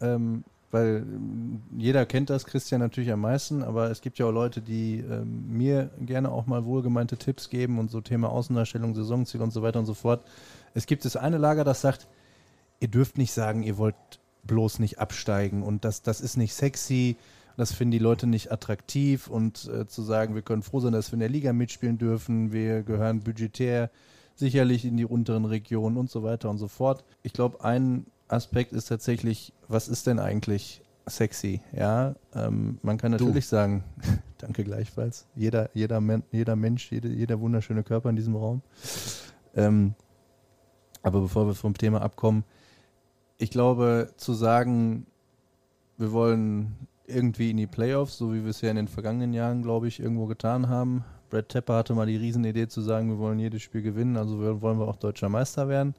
ähm, 0.00 0.44
weil 0.70 1.04
ähm, 1.06 1.60
jeder 1.76 2.06
kennt 2.06 2.30
das, 2.30 2.46
Christian 2.46 2.80
natürlich 2.80 3.12
am 3.12 3.20
meisten, 3.20 3.62
aber 3.62 3.90
es 3.90 4.00
gibt 4.00 4.18
ja 4.18 4.24
auch 4.24 4.32
Leute, 4.32 4.62
die 4.62 5.00
ähm, 5.00 5.44
mir 5.54 5.90
gerne 6.00 6.30
auch 6.30 6.46
mal 6.46 6.64
wohlgemeinte 6.64 7.18
Tipps 7.18 7.50
geben 7.50 7.78
und 7.78 7.90
so 7.90 8.00
Thema 8.00 8.30
Außendarstellung, 8.30 8.94
Saisonziel 8.94 9.42
und 9.42 9.52
so 9.52 9.60
weiter 9.60 9.78
und 9.78 9.84
so 9.84 9.92
fort. 9.92 10.24
Es 10.72 10.86
gibt 10.86 11.04
das 11.04 11.16
eine 11.16 11.36
Lager, 11.36 11.64
das 11.64 11.82
sagt, 11.82 12.08
ihr 12.80 12.88
dürft 12.88 13.18
nicht 13.18 13.32
sagen, 13.32 13.62
ihr 13.62 13.76
wollt 13.76 13.94
bloß 14.44 14.78
nicht 14.78 15.00
absteigen 15.00 15.62
und 15.62 15.84
das, 15.84 16.00
das 16.00 16.22
ist 16.22 16.38
nicht 16.38 16.54
sexy, 16.54 17.18
das 17.58 17.74
finden 17.74 17.92
die 17.92 17.98
Leute 17.98 18.26
nicht 18.26 18.50
attraktiv 18.50 19.28
und 19.28 19.68
äh, 19.68 19.86
zu 19.86 20.00
sagen, 20.00 20.34
wir 20.34 20.40
können 20.40 20.62
froh 20.62 20.80
sein, 20.80 20.94
dass 20.94 21.10
wir 21.10 21.16
in 21.16 21.20
der 21.20 21.28
Liga 21.28 21.52
mitspielen 21.52 21.98
dürfen, 21.98 22.52
wir 22.52 22.84
gehören 22.84 23.20
budgetär 23.20 23.90
sicherlich 24.40 24.84
in 24.84 24.96
die 24.96 25.06
unteren 25.06 25.44
Regionen 25.44 25.96
und 25.96 26.10
so 26.10 26.24
weiter 26.24 26.50
und 26.50 26.58
so 26.58 26.66
fort. 26.66 27.04
Ich 27.22 27.32
glaube, 27.32 27.62
ein 27.64 28.06
Aspekt 28.26 28.72
ist 28.72 28.86
tatsächlich, 28.86 29.52
was 29.68 29.88
ist 29.88 30.06
denn 30.06 30.18
eigentlich 30.18 30.82
sexy? 31.06 31.60
Ja, 31.72 32.14
ähm, 32.34 32.78
man 32.82 32.98
kann 32.98 33.12
natürlich 33.12 33.46
sagen, 33.46 33.84
danke 34.38 34.64
gleichfalls, 34.64 35.26
jeder, 35.36 35.70
jeder, 35.74 36.00
Men 36.00 36.24
jeder 36.32 36.56
Mensch, 36.56 36.90
jede, 36.90 37.08
jeder 37.08 37.40
wunderschöne 37.40 37.84
Körper 37.84 38.10
in 38.10 38.16
diesem 38.16 38.34
Raum. 38.34 38.62
Ähm, 39.54 39.94
aber 41.02 41.20
bevor 41.20 41.46
wir 41.46 41.54
vom 41.54 41.76
Thema 41.76 42.02
abkommen, 42.02 42.44
ich 43.38 43.50
glaube, 43.50 44.10
zu 44.16 44.34
sagen, 44.34 45.06
wir 45.96 46.12
wollen 46.12 46.76
irgendwie 47.06 47.50
in 47.50 47.56
die 47.56 47.66
Playoffs, 47.66 48.18
so 48.18 48.32
wie 48.32 48.42
wir 48.42 48.50
es 48.50 48.60
ja 48.60 48.70
in 48.70 48.76
den 48.76 48.88
vergangenen 48.88 49.32
Jahren, 49.32 49.62
glaube 49.62 49.88
ich, 49.88 50.00
irgendwo 50.00 50.26
getan 50.26 50.68
haben. 50.68 51.04
Brad 51.30 51.48
Tepper 51.48 51.76
hatte 51.76 51.94
mal 51.94 52.06
die 52.06 52.16
Riesenidee 52.16 52.68
zu 52.68 52.80
sagen, 52.80 53.08
wir 53.08 53.18
wollen 53.18 53.38
jedes 53.38 53.62
Spiel 53.62 53.82
gewinnen, 53.82 54.16
also 54.16 54.38
wollen 54.60 54.78
wir 54.78 54.88
auch 54.88 54.96
deutscher 54.96 55.28
Meister 55.28 55.68
werden. 55.68 55.94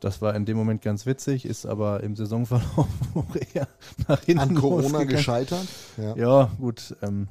Das 0.00 0.22
war 0.22 0.34
in 0.34 0.46
dem 0.46 0.56
Moment 0.56 0.80
ganz 0.80 1.04
witzig, 1.04 1.44
ist 1.44 1.66
aber 1.66 2.02
im 2.02 2.16
Saisonverlauf 2.16 2.88
eher 3.54 3.68
nach 4.08 4.22
hinten 4.22 4.40
An 4.40 4.54
Corona 4.54 5.04
gescheitert. 5.04 5.66
Ja. 5.98 6.16
Ja, 6.16 6.50
gut. 6.58 6.96
Ähm, 7.02 7.28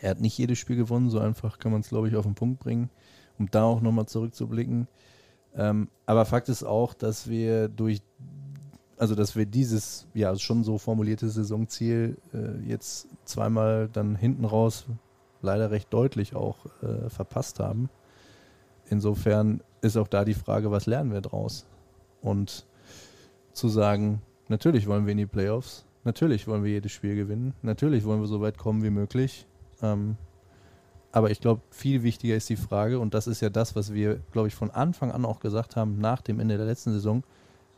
er 0.00 0.10
hat 0.10 0.20
nicht 0.20 0.36
jedes 0.36 0.58
Spiel 0.58 0.76
gewonnen, 0.76 1.10
so 1.10 1.20
einfach 1.20 1.60
kann 1.60 1.70
man 1.70 1.82
es, 1.82 1.88
glaube 1.88 2.08
ich, 2.08 2.16
auf 2.16 2.24
den 2.24 2.34
Punkt 2.34 2.58
bringen, 2.58 2.90
um 3.38 3.48
da 3.50 3.62
auch 3.62 3.80
nochmal 3.80 4.06
zurückzublicken. 4.06 4.88
Ähm, 5.54 5.88
aber 6.06 6.24
Fakt 6.24 6.48
ist 6.48 6.64
auch, 6.64 6.94
dass 6.94 7.28
wir 7.28 7.68
durch, 7.68 8.02
also 8.96 9.14
dass 9.14 9.36
wir 9.36 9.46
dieses 9.46 10.08
ja 10.14 10.34
schon 10.36 10.64
so 10.64 10.78
formulierte 10.78 11.28
Saisonziel 11.28 12.16
äh, 12.34 12.68
jetzt 12.68 13.06
zweimal 13.24 13.88
dann 13.92 14.16
hinten 14.16 14.44
raus 14.44 14.86
leider 15.42 15.70
recht 15.70 15.92
deutlich 15.92 16.34
auch 16.34 16.66
äh, 16.82 17.08
verpasst 17.10 17.60
haben. 17.60 17.90
Insofern 18.88 19.62
ist 19.80 19.96
auch 19.96 20.08
da 20.08 20.24
die 20.24 20.34
Frage, 20.34 20.70
was 20.70 20.86
lernen 20.86 21.12
wir 21.12 21.20
draus? 21.20 21.66
Und 22.20 22.66
zu 23.52 23.68
sagen, 23.68 24.22
natürlich 24.48 24.86
wollen 24.86 25.06
wir 25.06 25.12
in 25.12 25.18
die 25.18 25.26
Playoffs, 25.26 25.84
natürlich 26.04 26.46
wollen 26.46 26.64
wir 26.64 26.70
jedes 26.70 26.92
Spiel 26.92 27.16
gewinnen, 27.16 27.54
natürlich 27.62 28.04
wollen 28.04 28.20
wir 28.20 28.26
so 28.26 28.40
weit 28.40 28.58
kommen 28.58 28.82
wie 28.82 28.90
möglich. 28.90 29.46
Ähm, 29.82 30.16
aber 31.10 31.30
ich 31.30 31.40
glaube, 31.40 31.60
viel 31.70 32.02
wichtiger 32.02 32.36
ist 32.36 32.48
die 32.48 32.56
Frage, 32.56 32.98
und 32.98 33.12
das 33.12 33.26
ist 33.26 33.42
ja 33.42 33.50
das, 33.50 33.76
was 33.76 33.92
wir, 33.92 34.20
glaube 34.32 34.48
ich, 34.48 34.54
von 34.54 34.70
Anfang 34.70 35.12
an 35.12 35.26
auch 35.26 35.40
gesagt 35.40 35.76
haben, 35.76 35.98
nach 35.98 36.22
dem 36.22 36.40
Ende 36.40 36.56
der 36.56 36.66
letzten 36.66 36.92
Saison, 36.92 37.22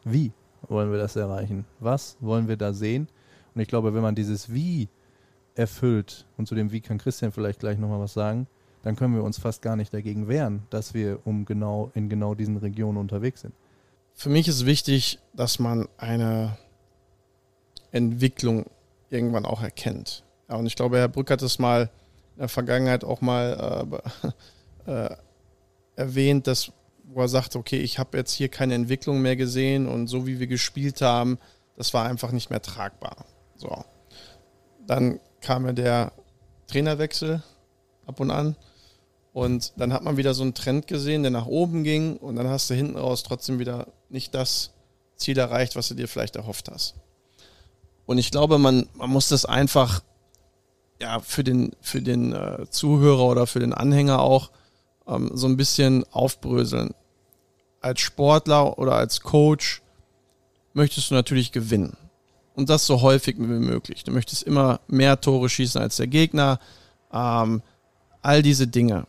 wie 0.05 0.33
wollen 0.69 0.93
wir 0.93 0.99
das 0.99 1.17
erreichen? 1.17 1.65
Was 1.81 2.17
wollen 2.21 2.47
wir 2.47 2.57
da 2.57 2.73
sehen? 2.73 3.09
Und 3.55 3.61
ich 3.61 3.69
glaube, 3.69 3.95
wenn 3.95 4.03
man 4.03 4.15
dieses 4.15 4.53
Wie 4.53 4.89
erfüllt, 5.55 6.26
und 6.36 6.46
zu 6.46 6.55
dem 6.55 6.72
Wie 6.72 6.80
kann 6.80 6.98
Christian 6.98 7.32
vielleicht 7.32 7.61
gleich 7.61 7.78
nochmal 7.78 8.00
was 8.00 8.14
sagen, 8.14 8.46
dann 8.82 8.96
können 8.96 9.14
wir 9.14 9.22
uns 9.22 9.38
fast 9.38 9.62
gar 9.62 9.76
nicht 9.76 9.94
dagegen 9.94 10.28
wehren, 10.28 10.64
dass 10.70 10.94
wir 10.94 11.20
um 11.24 11.44
genau 11.44 11.90
in 11.94 12.09
genau 12.09 12.34
diesen 12.34 12.57
Regionen 12.57 12.98
unterwegs 12.98 13.40
sind. 13.40 13.55
Für 14.14 14.28
mich 14.28 14.46
ist 14.46 14.66
wichtig, 14.66 15.18
dass 15.32 15.59
man 15.59 15.88
eine 15.96 16.59
Entwicklung 17.92 18.66
irgendwann 19.11 19.46
auch 19.46 19.62
erkennt. 19.62 20.24
Ja, 20.48 20.57
und 20.57 20.66
ich 20.66 20.76
glaube, 20.76 20.98
Herr 20.98 21.09
Brück 21.09 21.30
hat 21.30 21.42
es 21.42 21.59
mal 21.59 21.90
in 22.34 22.40
der 22.40 22.48
Vergangenheit 22.48 23.05
auch 23.05 23.20
mal 23.20 23.98
äh, 24.86 24.90
äh, 24.90 25.16
erwähnt, 25.96 26.46
dass 26.46 26.72
wo 27.05 27.20
er 27.20 27.28
sagt, 27.28 27.55
okay, 27.57 27.78
ich 27.78 27.98
habe 27.98 28.16
jetzt 28.16 28.32
hier 28.32 28.48
keine 28.48 28.74
Entwicklung 28.74 29.20
mehr 29.20 29.36
gesehen 29.36 29.86
und 29.86 30.07
so 30.07 30.26
wie 30.26 30.40
wir 30.40 30.46
gespielt 30.46 31.00
haben, 31.00 31.38
das 31.76 31.92
war 31.94 32.07
einfach 32.07 32.32
nicht 32.32 32.50
mehr 32.50 32.62
tragbar. 32.62 33.26
So. 33.57 33.84
Dann 34.86 35.20
kam 35.45 35.66
ja 35.66 35.72
der 35.72 36.12
Trainerwechsel 36.66 37.42
ab 38.07 38.18
und 38.18 38.30
an 38.30 38.57
und 39.32 39.72
dann 39.76 39.92
hat 39.92 40.03
man 40.03 40.16
wieder 40.16 40.32
so 40.32 40.42
einen 40.42 40.55
Trend 40.55 40.86
gesehen, 40.86 41.22
der 41.22 41.30
nach 41.30 41.47
oben 41.47 41.84
ging 41.84 42.16
und 42.16 42.36
dann 42.36 42.49
hast 42.49 42.70
du 42.70 42.74
hinten 42.74 42.97
raus 42.97 43.22
trotzdem 43.22 43.59
wieder 43.59 43.88
nicht 44.09 44.34
das 44.34 44.70
Ziel 45.16 45.38
erreicht, 45.38 45.76
was 45.76 45.88
du 45.88 45.95
dir 45.95 46.09
vielleicht 46.09 46.36
erhofft 46.36 46.70
hast. 46.70 46.95
Und 48.07 48.18
ich 48.18 48.30
glaube, 48.30 48.59
man, 48.59 48.88
man 48.95 49.11
muss 49.11 49.28
das 49.28 49.45
einfach 49.45 50.03
ja, 51.01 51.20
für 51.20 51.45
den, 51.45 51.72
für 51.80 52.01
den 52.01 52.32
äh, 52.32 52.66
Zuhörer 52.70 53.24
oder 53.24 53.47
für 53.47 53.61
den 53.61 53.72
Anhänger 53.72 54.20
auch 54.20 54.51
ähm, 55.07 55.30
so 55.34 55.47
ein 55.47 55.57
bisschen 55.57 56.05
aufbröseln. 56.12 56.95
Als 57.80 58.01
Sportler 58.01 58.78
oder 58.78 58.95
als 58.95 59.20
Coach 59.20 59.82
möchtest 60.72 61.11
du 61.11 61.14
natürlich 61.14 61.53
gewinnen. 61.53 61.97
Und 62.55 62.70
das 62.70 62.86
so 62.86 63.02
häufig 63.02 63.36
wie 63.38 63.46
möglich. 63.46 64.05
Du 64.05 64.12
möchtest 64.12 64.44
immer 64.44 64.80
mehr 64.86 65.20
Tore 65.20 65.48
schießen 65.48 65.80
als 65.80 65.96
der 65.96 66.07
Gegner. 66.07 66.61
Ähm, 67.12 67.62
all 68.22 68.42
diese 68.42 68.66
Dinge. 68.66 69.07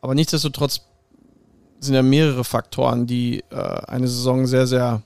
Aber 0.00 0.14
nichtsdestotrotz 0.14 0.82
sind 1.80 1.94
ja 1.94 2.02
mehrere 2.02 2.44
Faktoren, 2.44 3.06
die 3.06 3.42
äh, 3.50 3.56
eine 3.56 4.06
Saison 4.06 4.46
sehr, 4.46 4.66
sehr 4.66 5.02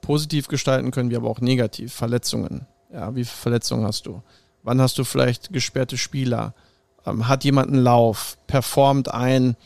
positiv 0.00 0.48
gestalten 0.48 0.90
können, 0.90 1.10
wie 1.10 1.16
aber 1.16 1.30
auch 1.30 1.40
negativ. 1.40 1.92
Verletzungen. 1.92 2.66
Ja, 2.92 3.14
wie 3.14 3.24
viele 3.24 3.36
Verletzungen 3.36 3.86
hast 3.86 4.06
du? 4.06 4.22
Wann 4.62 4.80
hast 4.80 4.98
du 4.98 5.04
vielleicht 5.04 5.52
gesperrte 5.52 5.96
Spieler? 5.96 6.54
Ähm, 7.06 7.28
hat 7.28 7.44
jemand 7.44 7.68
einen 7.68 7.82
Lauf? 7.82 8.36
Performt 8.46 9.12
ein, 9.12 9.56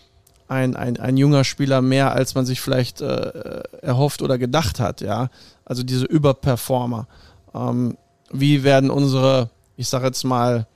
ein, 0.48 0.76
ein, 0.76 0.98
ein 0.98 1.16
junger 1.16 1.44
Spieler 1.44 1.82
mehr, 1.82 2.12
als 2.12 2.34
man 2.34 2.46
sich 2.46 2.60
vielleicht 2.60 3.00
äh, 3.00 3.62
erhofft 3.82 4.22
oder 4.22 4.38
gedacht 4.38 4.78
hat? 4.78 5.00
Ja, 5.00 5.30
also 5.64 5.82
diese 5.82 6.06
Überperformer. 6.06 7.08
Ähm, 7.56 7.96
wie 8.30 8.62
werden 8.64 8.90
unsere, 8.90 9.50
ich 9.76 9.88
sage 9.88 10.06
jetzt 10.06 10.24
mal, 10.24 10.66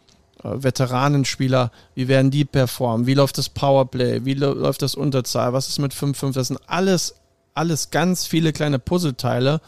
äh, 0.43 0.49
Veteranenspieler, 0.63 1.71
wie 1.95 2.09
werden 2.09 2.31
die 2.31 2.45
performen? 2.45 3.07
Wie 3.07 3.15
läuft 3.15 3.39
das 3.39 3.49
Powerplay? 3.49 4.25
Wie 4.25 4.35
läuft 4.35 4.83
das 4.83 4.95
Unterzahl? 4.95 5.53
Was 5.53 5.69
ist 5.69 5.79
mit 5.79 5.93
5-5? 5.93 6.33
Das 6.33 6.49
sind 6.49 6.61
alles, 6.67 7.17
alles 7.55 7.91
ganz 7.91 8.27
viele 8.27 8.53
kleine 8.53 8.79
Puzzleteile. 8.79 9.61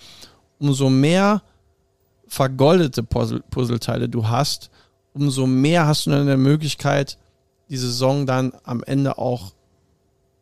Umso 0.59 0.89
mehr 0.89 1.43
vergoldete 2.29 3.03
Puzzle 3.03 3.43
Puzzleteile 3.51 4.09
du 4.09 4.29
hast, 4.29 4.71
umso 5.13 5.47
mehr 5.47 5.87
hast 5.87 6.07
du 6.07 6.11
dann 6.11 6.23
eine 6.23 6.39
Möglichkeit, 6.39 7.19
die 7.69 7.77
Saison 7.77 8.27
dann 8.27 8.53
am 8.65 8.83
Ende 8.83 9.19
auch 9.19 9.53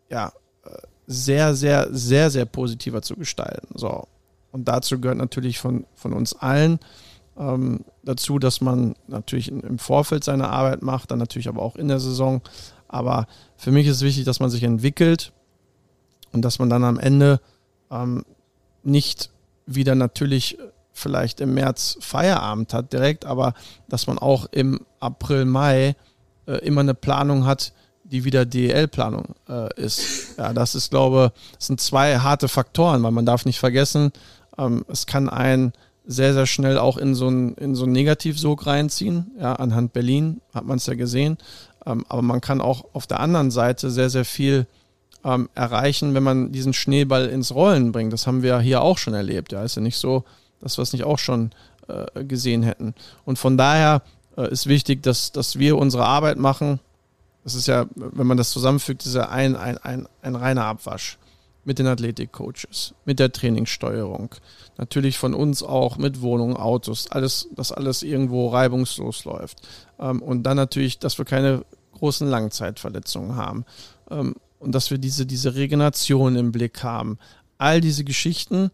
ja, 0.08 0.32
sehr, 1.10 1.56
sehr, 1.56 1.88
sehr, 1.90 2.30
sehr 2.30 2.44
positiver 2.44 3.02
zu 3.02 3.16
gestalten. 3.16 3.66
So. 3.74 4.06
Und 4.53 4.68
dazu 4.68 5.01
gehört 5.01 5.18
natürlich 5.18 5.59
von, 5.59 5.86
von 5.94 6.12
uns 6.12 6.34
allen 6.34 6.80
ähm, 7.38 7.84
dazu, 8.03 8.38
dass 8.38 8.61
man 8.61 8.94
natürlich 9.07 9.51
im 9.51 9.78
Vorfeld 9.78 10.24
seine 10.24 10.48
Arbeit 10.48 10.82
macht, 10.82 11.11
dann 11.11 11.18
natürlich 11.18 11.48
aber 11.48 11.62
auch 11.62 11.76
in 11.76 11.88
der 11.88 12.01
Saison. 12.01 12.42
Aber 12.88 13.26
für 13.57 13.72
mich 13.72 13.86
ist 13.86 14.03
wichtig, 14.03 14.24
dass 14.24 14.40
man 14.40 14.51
sich 14.51 14.62
entwickelt 14.62 15.32
und 16.32 16.42
dass 16.42 16.59
man 16.59 16.68
dann 16.68 16.84
am 16.84 16.98
Ende 16.98 17.40
ähm, 17.90 18.24
nicht 18.82 19.30
wieder 19.66 19.94
natürlich 19.94 20.59
vielleicht 20.92 21.40
im 21.40 21.55
März 21.55 21.96
Feierabend 22.01 22.74
hat 22.74 22.92
direkt, 22.92 23.24
aber 23.24 23.55
dass 23.88 24.07
man 24.07 24.18
auch 24.18 24.46
im 24.51 24.80
April, 24.98 25.44
Mai 25.44 25.94
äh, 26.46 26.57
immer 26.59 26.80
eine 26.82 26.94
Planung 26.94 27.46
hat, 27.46 27.72
die 28.05 28.24
wieder 28.24 28.44
DEL-Planung 28.44 29.34
äh, 29.48 29.72
ist. 29.80 30.36
Ja, 30.36 30.53
das 30.53 30.74
ist, 30.74 30.90
glaube 30.90 31.32
ich, 31.34 31.64
sind 31.64 31.80
zwei 31.80 32.18
harte 32.18 32.48
Faktoren, 32.48 33.03
weil 33.03 33.12
man 33.12 33.24
darf 33.24 33.44
nicht 33.46 33.61
vergessen, 33.61 34.12
ähm, 34.61 34.84
es 34.88 35.06
kann 35.06 35.28
einen 35.28 35.72
sehr, 36.06 36.34
sehr 36.34 36.46
schnell 36.46 36.78
auch 36.78 36.96
in 36.96 37.14
so 37.14 37.28
einen, 37.28 37.54
in 37.54 37.74
so 37.74 37.86
Negativsog 37.86 38.66
reinziehen. 38.66 39.32
Ja, 39.38 39.54
anhand 39.54 39.92
Berlin 39.92 40.40
hat 40.54 40.66
man 40.66 40.78
es 40.78 40.86
ja 40.86 40.94
gesehen. 40.94 41.38
Ähm, 41.86 42.04
aber 42.08 42.22
man 42.22 42.40
kann 42.40 42.61
auch 42.61 42.84
auf 42.92 43.06
der 43.06 43.20
anderen 43.20 43.50
Seite 43.50 43.90
sehr, 43.90 44.11
sehr 44.11 44.24
viel 44.24 44.66
ähm, 45.24 45.48
erreichen, 45.54 46.14
wenn 46.14 46.22
man 46.22 46.52
diesen 46.52 46.72
Schneeball 46.72 47.26
ins 47.26 47.54
Rollen 47.54 47.92
bringt. 47.92 48.12
Das 48.12 48.26
haben 48.26 48.42
wir 48.42 48.58
hier 48.61 48.82
auch 48.82 48.98
schon 48.98 49.14
erlebt. 49.14 49.52
Ja, 49.52 49.62
ist 49.62 49.76
ja 49.76 49.82
nicht 49.82 49.98
so, 49.98 50.24
dass 50.61 50.78
wir 50.78 50.82
es 50.82 50.92
nicht 50.92 51.04
auch 51.04 51.18
schon 51.18 51.50
äh, 51.88 52.24
gesehen 52.24 52.62
hätten. 52.62 52.94
Und 53.24 53.38
von 53.38 53.56
daher 53.56 54.02
äh, 54.36 54.50
ist 54.50 54.66
wichtig, 54.66 55.02
dass, 55.02 55.32
dass 55.32 55.58
wir 55.58 55.78
unsere 55.78 56.06
Arbeit 56.06 56.38
machen. 56.38 56.80
Das 57.44 57.54
ist 57.54 57.68
ja, 57.68 57.86
wenn 57.94 58.26
man 58.26 58.36
das 58.36 58.50
zusammenfügt, 58.50 59.06
ist 59.06 59.14
ja 59.14 59.28
ein, 59.28 59.56
ein, 59.56 59.78
ein, 59.78 60.08
ein 60.22 60.34
reiner 60.34 60.64
Abwasch 60.64 61.18
mit 61.64 61.78
den 61.78 61.86
Athletikcoaches, 61.86 62.94
mit 63.04 63.18
der 63.18 63.32
Trainingssteuerung, 63.32 64.34
natürlich 64.78 65.18
von 65.18 65.34
uns 65.34 65.62
auch 65.62 65.98
mit 65.98 66.22
Wohnungen, 66.22 66.56
Autos, 66.56 67.11
alles, 67.11 67.48
dass 67.54 67.72
alles 67.72 68.02
irgendwo 68.02 68.48
reibungslos 68.48 69.24
läuft. 69.24 69.66
Ähm, 69.98 70.22
und 70.22 70.44
dann 70.44 70.56
natürlich, 70.56 70.98
dass 70.98 71.18
wir 71.18 71.24
keine 71.24 71.64
großen 71.92 72.28
Langzeitverletzungen 72.28 73.36
haben 73.36 73.64
ähm, 74.11 74.34
und 74.58 74.74
dass 74.74 74.90
wir 74.90 74.98
diese, 74.98 75.26
diese 75.26 75.54
Regeneration 75.54 76.36
im 76.36 76.52
Blick 76.52 76.82
haben. 76.82 77.18
All 77.58 77.80
diese 77.80 78.04
Geschichten 78.04 78.70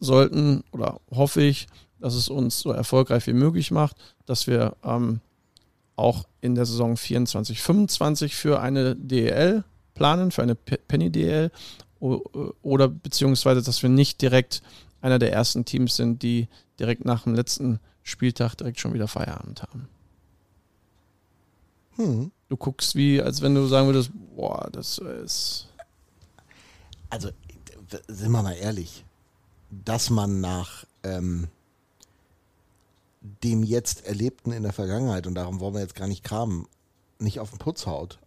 sollten 0.00 0.64
oder 0.72 1.00
hoffe 1.10 1.42
ich, 1.42 1.68
dass 2.00 2.14
es 2.14 2.28
uns 2.28 2.60
so 2.60 2.72
erfolgreich 2.72 3.26
wie 3.26 3.34
möglich 3.34 3.70
macht, 3.70 3.96
dass 4.26 4.46
wir 4.46 4.76
ähm, 4.82 5.20
auch 5.96 6.24
in 6.40 6.54
der 6.54 6.64
Saison 6.64 6.96
24, 6.96 7.60
25 7.60 8.34
für 8.34 8.60
eine 8.60 8.96
DEL 8.96 9.64
planen, 9.94 10.30
für 10.30 10.42
eine 10.42 10.54
Penny 10.54 11.10
DEL 11.10 11.50
oder 12.00 12.88
beziehungsweise, 12.88 13.62
dass 13.62 13.82
wir 13.82 13.90
nicht 13.90 14.22
direkt 14.22 14.62
einer 15.00 15.18
der 15.18 15.32
ersten 15.32 15.64
Teams 15.64 15.96
sind, 15.96 16.22
die 16.22 16.48
direkt 16.78 17.04
nach 17.04 17.24
dem 17.24 17.34
letzten 17.34 17.78
Spieltag 18.02 18.54
direkt 18.56 18.80
schon 18.80 18.94
wieder 18.94 19.08
Feierabend 19.08 19.62
haben. 19.62 19.88
Hm. 21.96 22.32
Du 22.48 22.56
guckst 22.56 22.94
wie, 22.94 23.20
als 23.20 23.42
wenn 23.42 23.54
du 23.54 23.66
sagen 23.66 23.86
würdest, 23.86 24.10
boah, 24.34 24.68
das 24.72 24.98
ist. 24.98 25.68
Also, 27.10 27.30
sind 28.08 28.32
wir 28.32 28.42
mal 28.42 28.54
ehrlich, 28.54 29.04
dass 29.70 30.10
man 30.10 30.40
nach 30.40 30.84
ähm, 31.02 31.48
dem 33.20 33.62
jetzt 33.62 34.06
Erlebten 34.06 34.52
in 34.52 34.62
der 34.62 34.72
Vergangenheit, 34.72 35.26
und 35.26 35.34
darum 35.34 35.60
wollen 35.60 35.74
wir 35.74 35.80
jetzt 35.80 35.94
gar 35.94 36.08
nicht 36.08 36.24
kramen, 36.24 36.66
nicht 37.18 37.40
auf 37.40 37.50
den 37.50 37.58
Putz 37.58 37.86
haut, 37.86 38.18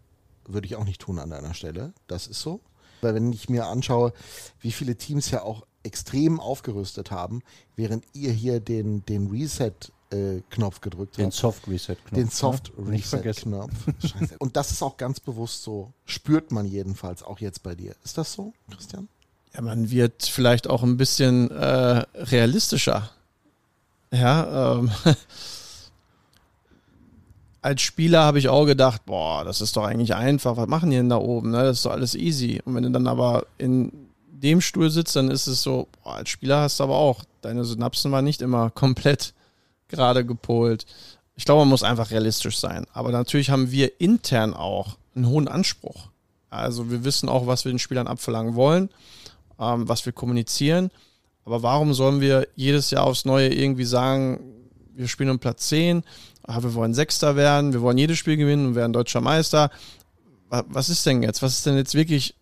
würde 0.45 0.67
ich 0.67 0.75
auch 0.75 0.85
nicht 0.85 1.01
tun 1.01 1.19
an 1.19 1.29
deiner 1.29 1.53
Stelle. 1.53 1.93
Das 2.07 2.27
ist 2.27 2.41
so. 2.41 2.59
Weil 3.03 3.15
wenn 3.15 3.31
ich 3.33 3.49
mir 3.49 3.67
anschaue, 3.67 4.13
wie 4.59 4.71
viele 4.71 4.95
Teams 4.95 5.31
ja 5.31 5.43
auch 5.43 5.65
extrem 5.83 6.39
aufgerüstet 6.39 7.11
haben, 7.11 7.41
während 7.75 8.05
ihr 8.13 8.31
hier 8.31 8.59
den, 8.59 9.05
den 9.05 9.27
Reset 9.27 9.73
äh, 10.11 10.41
Knopf 10.49 10.81
gedrückt 10.81 11.17
den 11.17 11.25
habt. 11.25 11.33
Soft 11.33 11.67
Reset 11.67 11.95
Knopf. 11.95 12.13
Den 12.13 12.29
Soft 12.29 12.71
ja? 12.77 12.83
Reset 12.85 13.41
Knopf. 13.41 13.73
Und 14.39 14.55
das 14.55 14.71
ist 14.71 14.81
auch 14.81 14.97
ganz 14.97 15.19
bewusst 15.19 15.63
so. 15.63 15.91
Spürt 16.05 16.51
man 16.51 16.65
jedenfalls 16.65 17.23
auch 17.23 17.39
jetzt 17.39 17.63
bei 17.63 17.75
dir. 17.75 17.95
Ist 18.03 18.17
das 18.17 18.33
so, 18.33 18.53
Christian? 18.71 19.07
Ja, 19.53 19.61
man 19.61 19.91
wird 19.91 20.23
vielleicht 20.23 20.67
auch 20.69 20.83
ein 20.83 20.97
bisschen 20.97 21.51
äh, 21.51 22.03
realistischer. 22.15 23.11
Ja, 24.11 24.77
ähm, 24.77 24.91
als 27.63 27.81
Spieler 27.81 28.23
habe 28.23 28.39
ich 28.39 28.49
auch 28.49 28.65
gedacht, 28.65 29.05
boah, 29.05 29.43
das 29.43 29.61
ist 29.61 29.75
doch 29.75 29.85
eigentlich 29.85 30.13
einfach, 30.13 30.57
was 30.57 30.67
machen 30.67 30.91
die 30.91 30.97
denn 30.97 31.09
da 31.09 31.17
oben? 31.17 31.51
Ne? 31.51 31.63
Das 31.63 31.77
ist 31.77 31.85
doch 31.85 31.91
alles 31.91 32.13
easy. 32.13 32.61
Und 32.65 32.75
wenn 32.75 32.83
du 32.83 32.91
dann 32.91 33.07
aber 33.07 33.45
in 33.57 33.91
dem 34.29 34.61
Stuhl 34.61 34.89
sitzt, 34.89 35.15
dann 35.15 35.31
ist 35.31 35.47
es 35.47 35.63
so, 35.63 35.87
boah, 36.03 36.15
als 36.15 36.29
Spieler 36.29 36.61
hast 36.61 36.79
du 36.79 36.83
aber 36.83 36.97
auch 36.97 37.23
deine 37.43 37.63
Synapsen 37.65 38.11
waren 38.11 38.25
nicht 38.25 38.41
immer 38.41 38.69
komplett 38.75 39.33
gerade 39.87 40.25
gepolt. 40.25 40.85
Ich 41.35 41.45
glaube, 41.45 41.61
man 41.61 41.69
muss 41.69 41.83
einfach 41.83 42.11
realistisch 42.11 42.59
sein. 42.59 42.85
Aber 42.93 43.11
natürlich 43.11 43.49
haben 43.49 43.71
wir 43.71 43.99
intern 43.99 44.53
auch 44.53 44.97
einen 45.15 45.27
hohen 45.27 45.47
Anspruch. 45.47 46.09
Also 46.49 46.91
wir 46.91 47.03
wissen 47.03 47.29
auch, 47.29 47.47
was 47.47 47.65
wir 47.65 47.71
den 47.71 47.79
Spielern 47.79 48.07
abverlangen 48.07 48.55
wollen, 48.55 48.89
ähm, 49.59 49.87
was 49.87 50.05
wir 50.05 50.13
kommunizieren. 50.13 50.91
Aber 51.45 51.63
warum 51.63 51.93
sollen 51.93 52.21
wir 52.21 52.47
jedes 52.55 52.91
Jahr 52.91 53.05
aufs 53.05 53.25
Neue 53.25 53.49
irgendwie 53.53 53.85
sagen, 53.85 54.39
wir 54.95 55.07
spielen 55.07 55.29
um 55.29 55.39
Platz 55.39 55.69
10, 55.69 56.03
ah, 56.43 56.61
wir 56.61 56.73
wollen 56.73 56.93
Sechster 56.93 57.35
werden, 57.35 57.73
wir 57.73 57.81
wollen 57.81 57.97
jedes 57.97 58.17
Spiel 58.17 58.37
gewinnen 58.37 58.67
und 58.67 58.75
werden 58.75 58.93
deutscher 58.93 59.21
Meister. 59.21 59.69
Was 60.49 60.89
ist 60.89 61.05
denn 61.05 61.23
jetzt? 61.23 61.41
Was 61.41 61.53
ist 61.53 61.65
denn 61.65 61.77
jetzt 61.77 61.95
wirklich, 61.95 62.35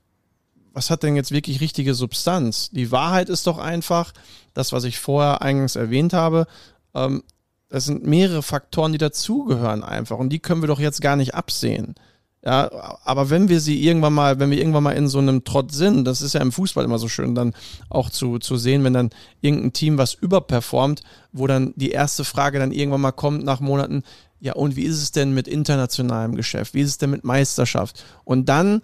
was 0.73 0.89
hat 0.89 1.03
denn 1.03 1.15
jetzt 1.15 1.31
wirklich 1.31 1.61
richtige 1.61 1.93
Substanz? 1.93 2.69
Die 2.71 2.91
Wahrheit 2.91 3.29
ist 3.29 3.47
doch 3.47 3.57
einfach, 3.57 4.13
das, 4.53 4.73
was 4.73 4.83
ich 4.83 4.99
vorher 4.99 5.41
eingangs 5.41 5.77
erwähnt 5.77 6.13
habe, 6.13 6.45
ähm, 6.93 7.23
das 7.69 7.85
sind 7.85 8.05
mehrere 8.05 8.43
Faktoren, 8.43 8.91
die 8.91 8.97
dazugehören 8.97 9.83
einfach 9.83 10.17
und 10.17 10.29
die 10.29 10.39
können 10.39 10.61
wir 10.61 10.67
doch 10.67 10.79
jetzt 10.79 11.01
gar 11.01 11.15
nicht 11.15 11.35
absehen. 11.35 11.95
Ja, 12.43 12.97
aber 13.03 13.29
wenn 13.29 13.49
wir 13.49 13.59
sie 13.59 13.85
irgendwann 13.85 14.13
mal, 14.13 14.39
wenn 14.39 14.49
wir 14.49 14.57
irgendwann 14.57 14.83
mal 14.83 14.93
in 14.93 15.07
so 15.07 15.19
einem 15.19 15.43
Trott 15.43 15.71
sind, 15.71 16.05
das 16.05 16.23
ist 16.23 16.33
ja 16.33 16.41
im 16.41 16.51
Fußball 16.51 16.83
immer 16.83 16.97
so 16.97 17.07
schön, 17.07 17.35
dann 17.35 17.53
auch 17.89 18.09
zu, 18.09 18.39
zu 18.39 18.57
sehen, 18.57 18.83
wenn 18.83 18.93
dann 18.93 19.11
irgendein 19.41 19.73
Team 19.73 19.99
was 19.99 20.15
überperformt, 20.15 21.03
wo 21.31 21.45
dann 21.45 21.73
die 21.75 21.91
erste 21.91 22.23
Frage 22.23 22.57
dann 22.57 22.71
irgendwann 22.71 23.01
mal 23.01 23.11
kommt 23.11 23.43
nach 23.43 23.59
Monaten, 23.59 24.03
ja, 24.39 24.53
und 24.53 24.75
wie 24.75 24.85
ist 24.85 25.03
es 25.03 25.11
denn 25.11 25.35
mit 25.35 25.47
internationalem 25.47 26.35
Geschäft? 26.35 26.73
Wie 26.73 26.81
ist 26.81 26.89
es 26.89 26.97
denn 26.97 27.11
mit 27.11 27.23
Meisterschaft? 27.23 28.03
Und 28.23 28.49
dann 28.49 28.81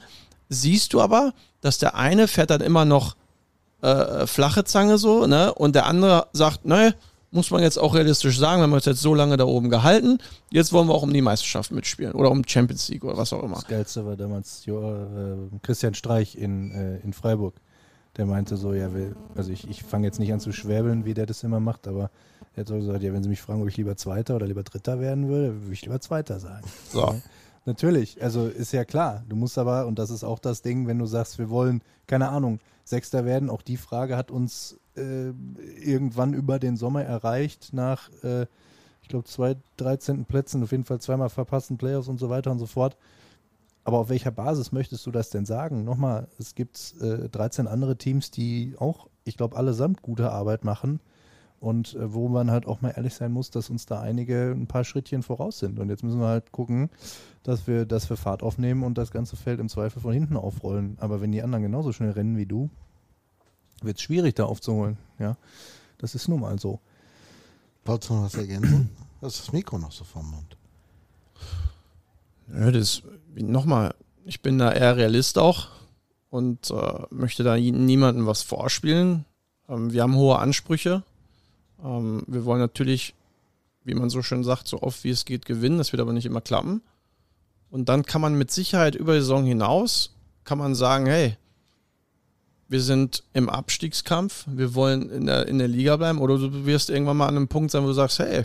siehst 0.50 0.94
du 0.94 1.02
aber, 1.02 1.34
dass 1.62 1.80
der 1.80 1.96
eine 1.96 2.28
fährt 2.28 2.52
dann 2.52 2.62
immer 2.62 2.86
noch 2.86 3.16
äh, 3.82 4.28
flache 4.28 4.66
Zange 4.66 5.00
so, 5.00 5.26
ne? 5.26 5.52
Und 5.52 5.74
der 5.74 5.88
andere 5.88 6.28
sagt, 6.32 6.66
ne, 6.66 6.94
muss 7.38 7.52
man 7.52 7.62
jetzt 7.62 7.78
auch 7.78 7.94
realistisch 7.94 8.40
sagen, 8.40 8.60
wir 8.60 8.64
haben 8.64 8.74
uns 8.74 8.86
jetzt 8.86 9.02
so 9.02 9.14
lange 9.14 9.38
da 9.38 9.46
oben 9.46 9.70
gehalten, 9.70 10.18
jetzt 10.50 10.74
wollen 10.74 10.88
wir 10.88 10.96
auch 10.96 11.04
um 11.04 11.14
die 11.14 11.22
Meisterschaft 11.22 11.72
mitspielen 11.72 12.14
oder 12.14 12.32
um 12.32 12.42
Champions 12.46 12.90
League 12.90 13.04
oder 13.04 13.16
was 13.16 13.32
auch 13.32 13.44
immer. 13.44 13.56
Das 13.56 13.68
Geilste 13.68 14.06
war 14.06 14.18
damals 14.18 14.68
äh, 14.68 14.72
Christian 15.62 15.94
Streich 15.94 16.36
in, 16.36 16.72
äh, 16.72 16.98
in 16.98 17.14
Freiburg. 17.14 17.54
Der 18.18 18.26
meinte 18.26 18.58
so, 18.58 18.74
ja, 18.74 18.92
will, 18.92 19.16
also 19.36 19.52
ich, 19.52 19.70
ich 19.70 19.84
fange 19.84 20.08
jetzt 20.08 20.20
nicht 20.20 20.34
an 20.34 20.40
zu 20.40 20.52
schwäbeln, 20.52 21.06
wie 21.06 21.14
der 21.14 21.28
das 21.28 21.44
immer 21.44 21.60
macht, 21.60 21.88
aber 21.88 22.10
er 22.56 22.62
hat 22.62 22.68
so 22.68 22.76
gesagt, 22.76 23.04
ja, 23.04 23.14
wenn 23.14 23.22
sie 23.22 23.30
mich 23.30 23.42
fragen, 23.42 23.62
ob 23.62 23.68
ich 23.68 23.78
lieber 23.78 23.96
Zweiter 23.96 24.36
oder 24.36 24.48
lieber 24.48 24.64
Dritter 24.64 25.00
werden 25.00 25.28
würde, 25.28 25.62
würde 25.62 25.74
ich 25.74 25.84
lieber 25.84 26.02
Zweiter 26.02 26.40
sagen. 26.40 26.66
So. 26.92 27.02
Ja, 27.02 27.16
natürlich, 27.66 28.20
also 28.24 28.48
ist 28.48 28.74
ja 28.74 28.84
klar. 28.84 29.24
Du 29.30 29.36
musst 29.36 29.60
aber, 29.60 29.86
und 29.86 30.00
das 30.00 30.10
ist 30.10 30.24
auch 30.24 30.40
das 30.40 30.64
Ding, 30.64 30.88
wenn 30.88 30.98
du 30.98 31.06
sagst, 31.06 31.38
wir 31.38 31.52
wollen, 31.52 31.84
keine 32.08 32.30
Ahnung, 32.30 32.60
Sechster 32.84 33.26
werden, 33.26 33.52
auch 33.52 33.62
die 33.62 33.78
Frage 33.78 34.18
hat 34.18 34.32
uns 34.32 34.80
äh, 34.98 35.34
irgendwann 35.80 36.34
über 36.34 36.60
den 36.60 36.78
Sommer 36.78 37.04
erreicht, 37.04 37.70
nach, 37.74 38.10
äh, 38.24 38.48
ich 39.02 39.08
glaube, 39.08 39.26
zwei 39.26 39.56
13. 39.78 40.26
Plätzen, 40.26 40.64
auf 40.64 40.72
jeden 40.72 40.84
Fall 40.84 41.00
zweimal 41.00 41.30
verpassten 41.30 41.78
Playoffs 41.78 42.08
und 42.08 42.20
so 42.20 42.30
weiter 42.30 42.52
und 42.52 42.60
so 42.60 42.66
fort. 42.66 42.98
Aber 43.84 44.00
auf 44.00 44.10
welcher 44.10 44.32
Basis 44.32 44.74
möchtest 44.74 45.06
du 45.06 45.12
das 45.12 45.30
denn 45.30 45.46
sagen? 45.46 45.86
Nochmal, 45.86 46.28
es 46.40 46.56
gibt 46.56 46.96
äh, 47.00 47.30
13 47.30 47.68
andere 47.68 47.96
Teams, 47.98 48.32
die 48.32 48.76
auch, 48.80 49.08
ich 49.24 49.38
glaube, 49.38 49.56
allesamt 49.56 50.02
gute 50.02 50.32
Arbeit 50.32 50.66
machen 50.66 51.00
und 51.60 51.96
äh, 51.96 52.14
wo 52.14 52.28
man 52.28 52.52
halt 52.52 52.68
auch 52.68 52.82
mal 52.82 52.94
ehrlich 52.96 53.14
sein 53.14 53.32
muss, 53.32 53.50
dass 53.50 53.70
uns 53.70 53.86
da 53.86 54.02
einige 54.02 54.52
ein 54.52 54.68
paar 54.68 54.84
Schrittchen 54.84 55.24
voraus 55.24 55.60
sind. 55.60 55.80
Und 55.80 55.90
jetzt 55.90 56.04
müssen 56.04 56.20
wir 56.20 56.28
halt 56.28 56.52
gucken, 56.52 56.90
dass 57.44 57.66
wir, 57.68 57.86
dass 57.86 58.10
wir 58.10 58.18
Fahrt 58.18 58.44
aufnehmen 58.44 58.84
und 58.84 58.98
das 58.98 59.12
ganze 59.12 59.36
Feld 59.36 59.60
im 59.60 59.70
Zweifel 59.70 60.02
von 60.02 60.14
hinten 60.14 60.38
aufrollen. 60.38 60.98
Aber 61.00 61.22
wenn 61.22 61.32
die 61.32 61.42
anderen 61.42 61.64
genauso 61.64 61.94
schnell 61.94 62.12
rennen 62.12 62.38
wie 62.38 62.46
du, 62.46 62.70
wird 63.82 63.98
es 63.98 64.04
schwierig, 64.04 64.36
da 64.36 64.46
aufzuholen. 64.46 64.98
Ja, 65.20 65.38
das 65.98 66.16
ist 66.16 66.28
nun 66.28 66.42
mal 66.42 66.60
so. 66.60 66.80
Wolltest 67.86 68.10
du 68.10 68.16
noch 68.16 68.24
was 68.24 68.36
ergänzen? 68.36 68.90
Das 69.22 69.36
ist 69.36 69.48
das 69.48 69.54
Mikro 69.54 69.80
noch 69.80 69.92
so 69.92 70.04
vom 70.04 70.30
Mund. 70.30 70.58
Ja, 72.54 72.72
das 72.72 73.02
nochmal, 73.36 73.96
ich 74.26 74.42
bin 74.42 74.58
da 74.58 74.72
eher 74.72 74.98
Realist 74.98 75.38
auch 75.38 75.70
und 76.30 76.70
äh, 76.72 77.04
möchte 77.10 77.44
da 77.44 77.58
niemandem 77.58 78.26
was 78.26 78.42
vorspielen. 78.44 79.26
Ähm, 79.68 79.92
wir 79.92 80.04
haben 80.04 80.16
hohe 80.16 80.40
Ansprüche. 80.40 81.04
Ähm, 81.84 82.24
wir 82.28 82.46
wollen 82.46 82.60
natürlich, 82.60 83.16
wie 83.84 83.96
man 83.96 84.10
so 84.10 84.22
schön 84.22 84.44
sagt, 84.44 84.68
so 84.68 84.82
oft 84.82 85.04
wie 85.04 85.10
es 85.10 85.26
geht 85.26 85.46
gewinnen. 85.46 85.78
Das 85.78 85.92
wird 85.92 86.02
aber 86.02 86.14
nicht 86.14 86.26
immer 86.26 86.42
klappen. 86.42 86.82
Und 87.70 87.90
dann 87.90 88.04
kann 88.04 88.22
man 88.22 88.38
mit 88.38 88.52
Sicherheit 88.52 88.96
über 88.96 89.14
die 89.14 89.20
Saison 89.20 89.46
hinaus, 89.46 90.14
kann 90.44 90.58
man 90.58 90.76
sagen, 90.76 91.06
hey, 91.06 91.38
wir 92.70 92.82
sind 92.82 93.24
im 93.34 93.50
Abstiegskampf, 93.50 94.46
wir 94.48 94.76
wollen 94.76 95.10
in 95.10 95.26
der, 95.26 95.48
in 95.48 95.58
der 95.58 95.68
Liga 95.68 95.96
bleiben 95.96 96.20
oder 96.20 96.38
du 96.38 96.66
wirst 96.66 96.90
irgendwann 96.90 97.18
mal 97.18 97.28
an 97.28 97.38
einem 97.38 97.48
Punkt 97.48 97.72
sein, 97.72 97.84
wo 97.84 97.88
du 97.88 97.94
sagst, 97.94 98.20
hey, 98.20 98.44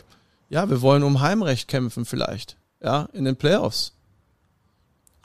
ja, 0.49 0.69
wir 0.69 0.83
wollen 0.83 1.03
um 1.03 1.21
Heimrecht 1.21 1.69
kämpfen 1.69 2.05
vielleicht, 2.05 2.57
ja, 2.83 3.09
in 3.13 3.25
den 3.25 3.37
Playoffs. 3.37 3.95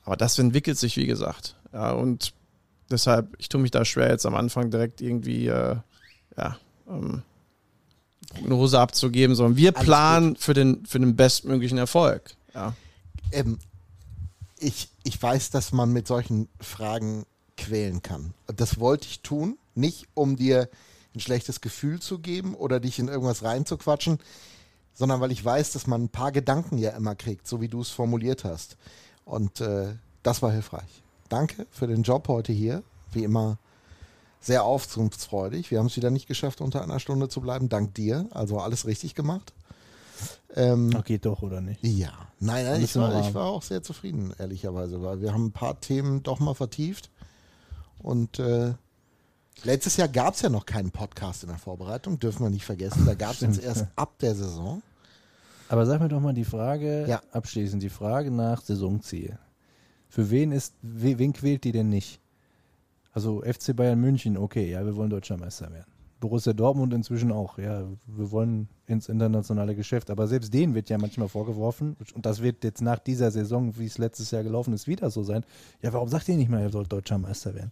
Aber 0.04 0.16
das 0.16 0.40
entwickelt 0.40 0.78
sich, 0.78 0.96
wie 0.98 1.06
gesagt. 1.06 1.56
Ja, 1.74 1.92
und 1.92 2.34
deshalb, 2.90 3.36
ich 3.38 3.50
tue 3.50 3.62
mich 3.62 3.72
da 3.72 3.84
schwer, 3.86 4.10
jetzt 4.10 4.26
am 4.26 4.36
Anfang 4.36 4.72
direkt 4.72 5.02
irgendwie, 5.02 5.48
äh, 5.48 5.76
ja, 6.38 6.58
ähm, 6.88 7.24
Prognose 8.30 8.80
abzugeben, 8.80 9.36
sondern 9.36 9.58
wir 9.58 9.76
Alles 9.76 9.86
planen 9.86 10.36
für 10.36 10.54
den, 10.54 10.86
für 10.86 11.00
den 11.00 11.16
bestmöglichen 11.16 11.78
Erfolg. 11.78 12.36
Ja. 12.54 12.74
Ähm, 13.32 13.58
ich, 14.60 14.90
ich 15.04 15.22
weiß, 15.22 15.52
dass 15.52 15.72
man 15.72 15.92
mit 15.92 16.08
solchen 16.08 16.50
Fragen 16.60 17.26
quälen 17.58 18.02
kann. 18.02 18.34
Das 18.48 18.80
wollte 18.80 19.08
ich 19.08 19.22
tun, 19.22 19.58
nicht 19.76 20.08
um 20.14 20.36
dir 20.36 20.70
ein 21.14 21.20
schlechtes 21.20 21.62
Gefühl 21.62 22.00
zu 22.00 22.20
geben 22.20 22.56
oder 22.56 22.80
dich 22.80 23.00
in 23.00 23.08
irgendwas 23.08 23.44
reinzuquatschen, 23.44 24.20
sondern 24.94 25.20
weil 25.20 25.32
ich 25.32 25.44
weiß, 25.44 25.74
dass 25.74 25.88
man 25.88 26.04
ein 26.06 26.10
paar 26.10 26.32
Gedanken 26.32 26.78
ja 26.78 26.92
immer 26.92 27.16
kriegt, 27.16 27.48
so 27.48 27.62
wie 27.62 27.68
du 27.68 27.82
es 27.82 27.90
formuliert 27.90 28.44
hast. 28.44 28.78
Und 29.26 29.62
äh, 29.62 29.96
das 30.24 30.42
war 30.42 30.52
hilfreich. 30.52 31.04
Danke 31.30 31.68
für 31.72 31.88
den 31.88 32.04
Job 32.04 32.28
heute 32.28 32.54
hier. 32.54 32.84
Wie 33.12 33.24
immer 33.24 33.58
sehr 34.40 34.64
aufzugsfreudig. 34.64 35.72
Wir 35.72 35.80
haben 35.80 35.88
es 35.88 35.98
wieder 35.98 36.10
nicht 36.10 36.28
geschafft, 36.28 36.62
unter 36.62 36.82
einer 36.82 37.00
Stunde 37.00 37.28
zu 37.28 37.42
bleiben, 37.42 37.70
dank 37.70 37.94
dir. 37.96 38.28
Also 38.32 38.60
alles 38.60 38.86
richtig 38.86 39.16
gemacht. 39.16 39.54
Ähm, 40.56 40.92
Ach, 40.96 41.04
geht 41.04 41.26
doch, 41.26 41.42
oder 41.42 41.62
nicht? 41.62 41.84
ja, 41.84 42.12
nein, 42.40 42.66
nein, 42.66 42.84
ich 42.84 42.96
war, 42.96 43.20
ich 43.28 43.34
war 43.36 43.46
auch 43.46 43.62
sehr 43.62 43.84
zufrieden, 43.84 44.34
ehrlicherweise, 44.40 45.04
weil 45.04 45.22
wir 45.22 45.34
haben 45.34 45.48
ein 45.48 45.52
paar 45.52 45.80
Themen 45.80 46.24
doch 46.24 46.40
mal 46.40 46.56
vertieft. 46.56 47.12
Und 48.00 48.40
äh, 48.40 48.74
letztes 49.64 49.98
Jahr 49.98 50.08
gab 50.08 50.34
es 50.36 50.42
ja 50.42 50.50
noch 50.50 50.66
keinen 50.66 50.92
Podcast 50.92 51.44
in 51.44 51.50
der 51.50 51.58
Vorbereitung, 51.58 52.20
dürfen 52.20 52.44
wir 52.44 52.50
nicht 52.50 52.66
vergessen. 52.66 53.06
Da 53.06 53.14
gab 53.16 53.32
es 53.34 53.44
uns 53.44 53.58
erst 53.58 53.82
ja. 53.82 53.88
ab 53.96 54.18
der 54.20 54.36
Saison. 54.36 54.82
Aber 55.70 55.86
sag 55.86 56.00
mir 56.00 56.08
doch 56.08 56.22
mal 56.22 56.34
die 56.34 56.46
Frage, 56.46 57.06
Ja. 57.08 57.22
abschließend, 57.32 57.84
die 57.84 57.90
Frage 57.90 58.32
nach 58.32 58.62
Saisonziel. 58.62 59.38
Für 60.10 60.30
wen 60.30 60.52
ist, 60.54 60.74
we, 60.82 61.18
wen 61.20 61.34
quält 61.34 61.64
die 61.66 61.74
denn 61.74 61.90
nicht? 61.90 62.22
Also 63.12 63.42
FC 63.42 63.76
Bayern 63.76 64.00
München, 64.00 64.38
okay, 64.38 64.70
ja, 64.72 64.86
wir 64.86 64.96
wollen 64.96 65.10
deutscher 65.10 65.38
Meister 65.38 65.72
werden. 65.72 65.92
Borussia 66.20 66.54
Dortmund 66.54 66.94
inzwischen 66.94 67.32
auch, 67.32 67.58
ja, 67.58 67.84
wir 68.08 68.32
wollen 68.32 68.68
ins 68.88 69.10
internationale 69.10 69.76
Geschäft. 69.76 70.10
Aber 70.10 70.28
selbst 70.28 70.54
denen 70.54 70.74
wird 70.74 70.90
ja 70.90 70.98
manchmal 70.98 71.28
vorgeworfen, 71.28 71.96
und 72.14 72.26
das 72.26 72.42
wird 72.42 72.64
jetzt 72.64 72.82
nach 72.82 73.00
dieser 73.00 73.32
Saison, 73.32 73.78
wie 73.78 73.86
es 73.86 73.98
letztes 73.98 74.32
Jahr 74.32 74.44
gelaufen 74.44 74.74
ist, 74.74 74.88
wieder 74.88 75.10
so 75.10 75.24
sein. 75.24 75.44
Ja, 75.82 75.94
warum 75.94 76.10
sagt 76.10 76.28
ihr 76.30 76.38
nicht 76.38 76.50
mal, 76.50 76.62
ihr 76.62 76.70
sollt 76.70 76.92
deutscher 76.92 77.18
Meister 77.18 77.54
werden? 77.54 77.72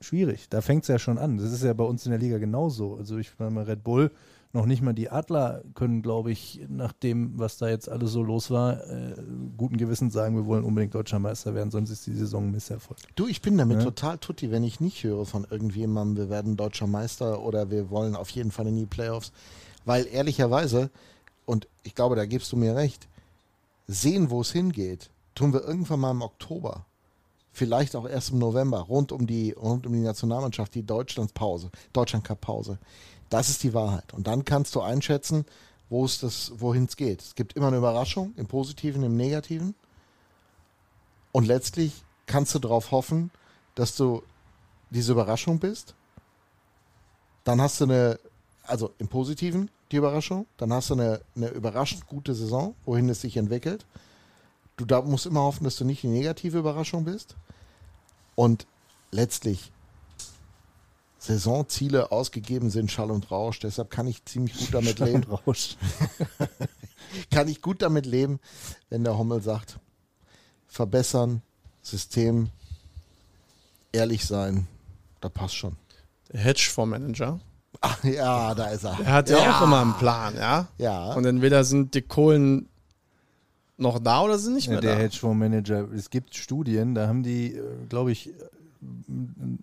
Schwierig, 0.00 0.48
da 0.48 0.60
fängt 0.60 0.82
es 0.84 0.88
ja 0.88 0.98
schon 0.98 1.18
an. 1.18 1.38
Das 1.38 1.52
ist 1.52 1.64
ja 1.64 1.72
bei 1.72 1.84
uns 1.84 2.06
in 2.06 2.10
der 2.10 2.20
Liga 2.20 2.38
genauso. 2.38 2.96
Also 2.96 3.18
ich 3.18 3.32
meine, 3.38 3.66
Red 3.66 3.82
Bull, 3.82 4.12
noch 4.52 4.64
nicht 4.64 4.80
mal 4.82 4.94
die 4.94 5.10
Adler 5.10 5.62
können, 5.74 6.00
glaube 6.00 6.30
ich, 6.30 6.60
nach 6.68 6.92
dem, 6.92 7.38
was 7.38 7.58
da 7.58 7.68
jetzt 7.68 7.88
alles 7.88 8.12
so 8.12 8.22
los 8.22 8.50
war, 8.50 8.82
äh, 8.86 9.14
guten 9.56 9.76
Gewissens 9.76 10.14
sagen, 10.14 10.36
wir 10.36 10.46
wollen 10.46 10.64
unbedingt 10.64 10.94
deutscher 10.94 11.18
Meister 11.18 11.54
werden, 11.54 11.70
sonst 11.70 11.90
ist 11.90 12.06
die 12.06 12.14
Saison 12.14 12.44
ein 12.44 12.50
Misserfolg. 12.52 12.98
Du, 13.14 13.26
ich 13.26 13.42
bin 13.42 13.58
damit 13.58 13.78
Ja. 13.78 13.84
total 13.84 14.18
tutti, 14.18 14.50
wenn 14.50 14.64
ich 14.64 14.80
nicht 14.80 15.04
höre 15.04 15.26
von 15.26 15.46
irgendjemandem, 15.50 16.16
wir 16.16 16.30
werden 16.30 16.56
deutscher 16.56 16.86
Meister 16.86 17.42
oder 17.42 17.70
wir 17.70 17.90
wollen 17.90 18.16
auf 18.16 18.30
jeden 18.30 18.50
Fall 18.50 18.66
in 18.68 18.76
die 18.76 18.86
Playoffs. 18.86 19.32
Weil 19.84 20.06
ehrlicherweise, 20.06 20.90
und 21.44 21.68
ich 21.82 21.94
glaube, 21.94 22.16
da 22.16 22.24
gibst 22.24 22.50
du 22.52 22.56
mir 22.56 22.74
recht, 22.74 23.06
sehen, 23.86 24.30
wo 24.30 24.40
es 24.40 24.52
hingeht, 24.52 25.10
tun 25.34 25.52
wir 25.52 25.62
irgendwann 25.62 26.00
mal 26.00 26.10
im 26.10 26.22
Oktober. 26.22 26.84
Vielleicht 27.52 27.96
auch 27.96 28.08
erst 28.08 28.30
im 28.30 28.38
November, 28.38 28.80
rund 28.80 29.12
um 29.12 29.26
die, 29.26 29.52
rund 29.52 29.86
um 29.86 29.92
die 29.92 30.00
Nationalmannschaft, 30.00 30.74
die 30.74 30.84
Deutschlandpause, 30.84 31.70
Deutschland-Cup-Pause. 31.92 32.78
Das 33.30 33.48
ist 33.48 33.62
die 33.62 33.74
Wahrheit. 33.74 34.12
Und 34.14 34.26
dann 34.26 34.44
kannst 34.44 34.74
du 34.74 34.80
einschätzen, 34.80 35.44
wo 35.90 36.04
es 36.04 36.20
das, 36.20 36.52
wohin 36.56 36.84
es 36.84 36.96
geht. 36.96 37.22
Es 37.22 37.34
gibt 37.34 37.54
immer 37.54 37.68
eine 37.68 37.78
Überraschung, 37.78 38.34
im 38.36 38.46
Positiven, 38.46 39.02
im 39.02 39.16
Negativen. 39.16 39.74
Und 41.32 41.46
letztlich 41.46 42.04
kannst 42.26 42.54
du 42.54 42.58
darauf 42.58 42.90
hoffen, 42.90 43.30
dass 43.74 43.96
du 43.96 44.22
diese 44.90 45.12
Überraschung 45.12 45.58
bist. 45.58 45.94
Dann 47.44 47.60
hast 47.60 47.80
du 47.80 47.84
eine, 47.84 48.18
also 48.64 48.92
im 48.98 49.08
Positiven 49.08 49.70
die 49.90 49.96
Überraschung, 49.96 50.46
dann 50.58 50.72
hast 50.72 50.90
du 50.90 50.94
eine, 50.94 51.20
eine 51.34 51.48
überraschend 51.48 52.06
gute 52.06 52.34
Saison, 52.34 52.74
wohin 52.84 53.08
es 53.08 53.22
sich 53.22 53.36
entwickelt. 53.36 53.86
Du 54.76 54.84
da 54.84 55.00
musst 55.02 55.26
immer 55.26 55.42
hoffen, 55.42 55.64
dass 55.64 55.76
du 55.76 55.84
nicht 55.84 56.02
die 56.02 56.08
negative 56.08 56.58
Überraschung 56.58 57.04
bist. 57.04 57.36
Und 58.34 58.66
letztlich 59.10 59.72
Saisonziele 61.18 62.12
ausgegeben 62.12 62.70
sind, 62.70 62.90
Schall 62.90 63.10
und 63.10 63.30
Rausch. 63.30 63.58
Deshalb 63.60 63.90
kann 63.90 64.06
ich 64.06 64.24
ziemlich 64.24 64.56
gut 64.56 64.68
damit 64.72 64.98
Schall 64.98 65.08
leben. 65.08 65.24
und 65.24 65.46
Rausch. 65.46 65.76
Kann 67.30 67.48
ich 67.48 67.62
gut 67.62 67.80
damit 67.80 68.04
leben, 68.06 68.38
wenn 68.90 69.02
der 69.02 69.16
Hommel 69.16 69.40
sagt, 69.42 69.78
verbessern, 70.66 71.40
System, 71.80 72.50
ehrlich 73.92 74.26
sein, 74.26 74.66
da 75.20 75.28
passt 75.30 75.54
schon. 75.56 75.76
Der 76.32 76.40
Hedgefondsmanager, 76.40 77.40
Ach 77.80 78.04
ja, 78.04 78.54
da 78.54 78.66
ist 78.66 78.84
er. 78.84 78.96
der 78.96 79.06
hat 79.12 79.30
ja, 79.30 79.58
auch 79.58 79.62
immer 79.62 79.80
einen 79.80 79.94
Plan, 79.94 80.34
ja? 80.36 80.68
Ja. 80.76 81.14
Und 81.14 81.24
entweder 81.24 81.64
sind 81.64 81.94
die 81.94 82.02
Kohlen 82.02 82.68
noch 83.78 83.98
da 84.00 84.20
oder 84.22 84.38
sind 84.38 84.54
nicht 84.54 84.66
Ja, 84.66 84.72
mehr 84.72 84.80
der 84.82 84.96
da. 84.96 85.00
Hedgefondsmanager, 85.00 85.90
es 85.92 86.10
gibt 86.10 86.34
Studien, 86.34 86.94
da 86.94 87.06
haben 87.08 87.22
die, 87.22 87.58
glaube 87.88 88.12
ich, 88.12 88.28
äh, 88.28 88.32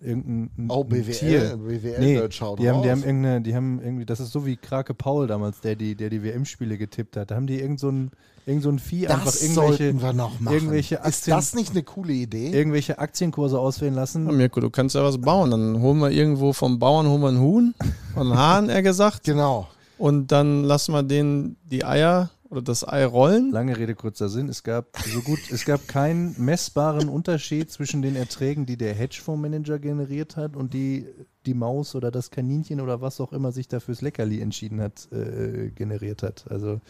irgendein 0.00 0.50
Oh, 0.68 0.82
ein 0.82 0.88
BWL, 0.88 1.12
Tier. 1.12 1.56
BWL 1.56 2.00
Nee, 2.00 2.28
die 2.28 2.68
haben, 2.68 2.82
die 2.82 2.90
haben 2.90 3.02
irgendeine, 3.02 3.40
die 3.40 3.54
haben 3.54 3.80
irgendwie, 3.82 4.04
das 4.04 4.20
ist 4.20 4.32
so 4.32 4.44
wie 4.46 4.56
Krake 4.56 4.94
Paul 4.94 5.26
damals, 5.26 5.60
der 5.60 5.76
die, 5.76 5.94
der 5.94 6.10
die 6.10 6.22
WM-Spiele 6.22 6.78
getippt 6.78 7.16
hat. 7.16 7.30
Da 7.30 7.36
haben 7.36 7.46
die 7.46 7.58
irgend 7.60 7.80
so 7.80 7.90
ein, 7.90 8.10
irgend 8.44 8.62
so 8.62 8.68
ein 8.70 8.78
Vieh 8.78 9.08
einfach 9.08 9.24
das 9.26 9.42
irgendwelche, 9.42 9.76
sollten 9.84 10.02
wir 10.02 10.12
noch 10.12 10.40
machen. 10.40 10.54
irgendwelche 10.54 10.96
ist 10.96 11.04
Aktien, 11.04 11.36
das 11.36 11.54
nicht 11.54 11.70
eine 11.70 11.82
coole 11.82 12.12
Idee? 12.12 12.50
irgendwelche 12.50 12.98
Aktienkurse 12.98 13.58
auswählen 13.58 13.94
Ja, 13.94 14.00
lassen. 14.00 14.24
Mirko, 14.36 14.60
du 14.60 14.70
kannst 14.70 14.94
ja 14.94 15.02
was 15.02 15.18
bauen. 15.18 15.50
Dann 15.50 15.80
holen 15.80 15.98
wir 15.98 16.10
irgendwo 16.10 16.52
vom 16.52 16.78
Bauern 16.78 17.08
holen 17.08 17.22
wir 17.22 17.28
einen 17.28 17.40
Huhn, 17.40 17.74
einen 18.14 18.36
Hahn, 18.36 18.68
eher 18.68 18.82
gesagt. 18.82 19.22
Genau. 19.24 19.68
Und 19.98 20.30
dann 20.30 20.62
lassen 20.64 20.92
wir 20.92 21.02
denen 21.02 21.56
die 21.70 21.82
Eier 21.82 22.28
oder 22.50 22.62
das 22.62 22.86
Ei 22.86 23.04
rollen. 23.04 23.50
Lange 23.50 23.76
Rede, 23.76 23.94
kurzer 23.94 24.28
Sinn. 24.28 24.48
Es 24.48 24.62
gab 24.62 24.96
so 24.98 25.20
gut, 25.20 25.38
es 25.50 25.64
gab 25.64 25.88
keinen 25.88 26.34
messbaren 26.38 27.08
Unterschied 27.08 27.70
zwischen 27.70 28.02
den 28.02 28.16
Erträgen, 28.16 28.66
die 28.66 28.76
der 28.76 28.94
Hedgefondsmanager 28.94 29.78
generiert 29.78 30.36
hat 30.36 30.56
und 30.56 30.74
die 30.74 31.06
die 31.46 31.54
Maus 31.54 31.94
oder 31.94 32.10
das 32.10 32.30
Kaninchen 32.30 32.80
oder 32.80 33.00
was 33.00 33.20
auch 33.20 33.32
immer 33.32 33.52
sich 33.52 33.68
da 33.68 33.80
fürs 33.80 34.02
Leckerli 34.02 34.40
entschieden 34.40 34.80
hat, 34.80 35.10
äh, 35.12 35.70
generiert 35.70 36.22
hat. 36.22 36.44
Also 36.50 36.80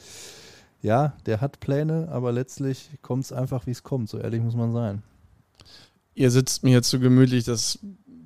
ja, 0.83 1.15
der 1.27 1.41
hat 1.41 1.61
Pläne, 1.61 2.09
aber 2.11 2.33
letztlich 2.33 2.91
kommt 3.03 3.25
es 3.25 3.33
einfach, 3.33 3.67
wie 3.67 3.73
es 3.73 3.83
kommt. 3.83 4.09
So 4.09 4.19
ehrlich 4.19 4.43
muss 4.43 4.55
man 4.55 4.73
sein. 4.73 5.03
Ihr 6.15 6.31
sitzt 6.31 6.65
mir 6.65 6.71
jetzt 6.71 6.89
zu 6.89 6.99
gemütlich, 6.99 7.45
das 7.45 7.79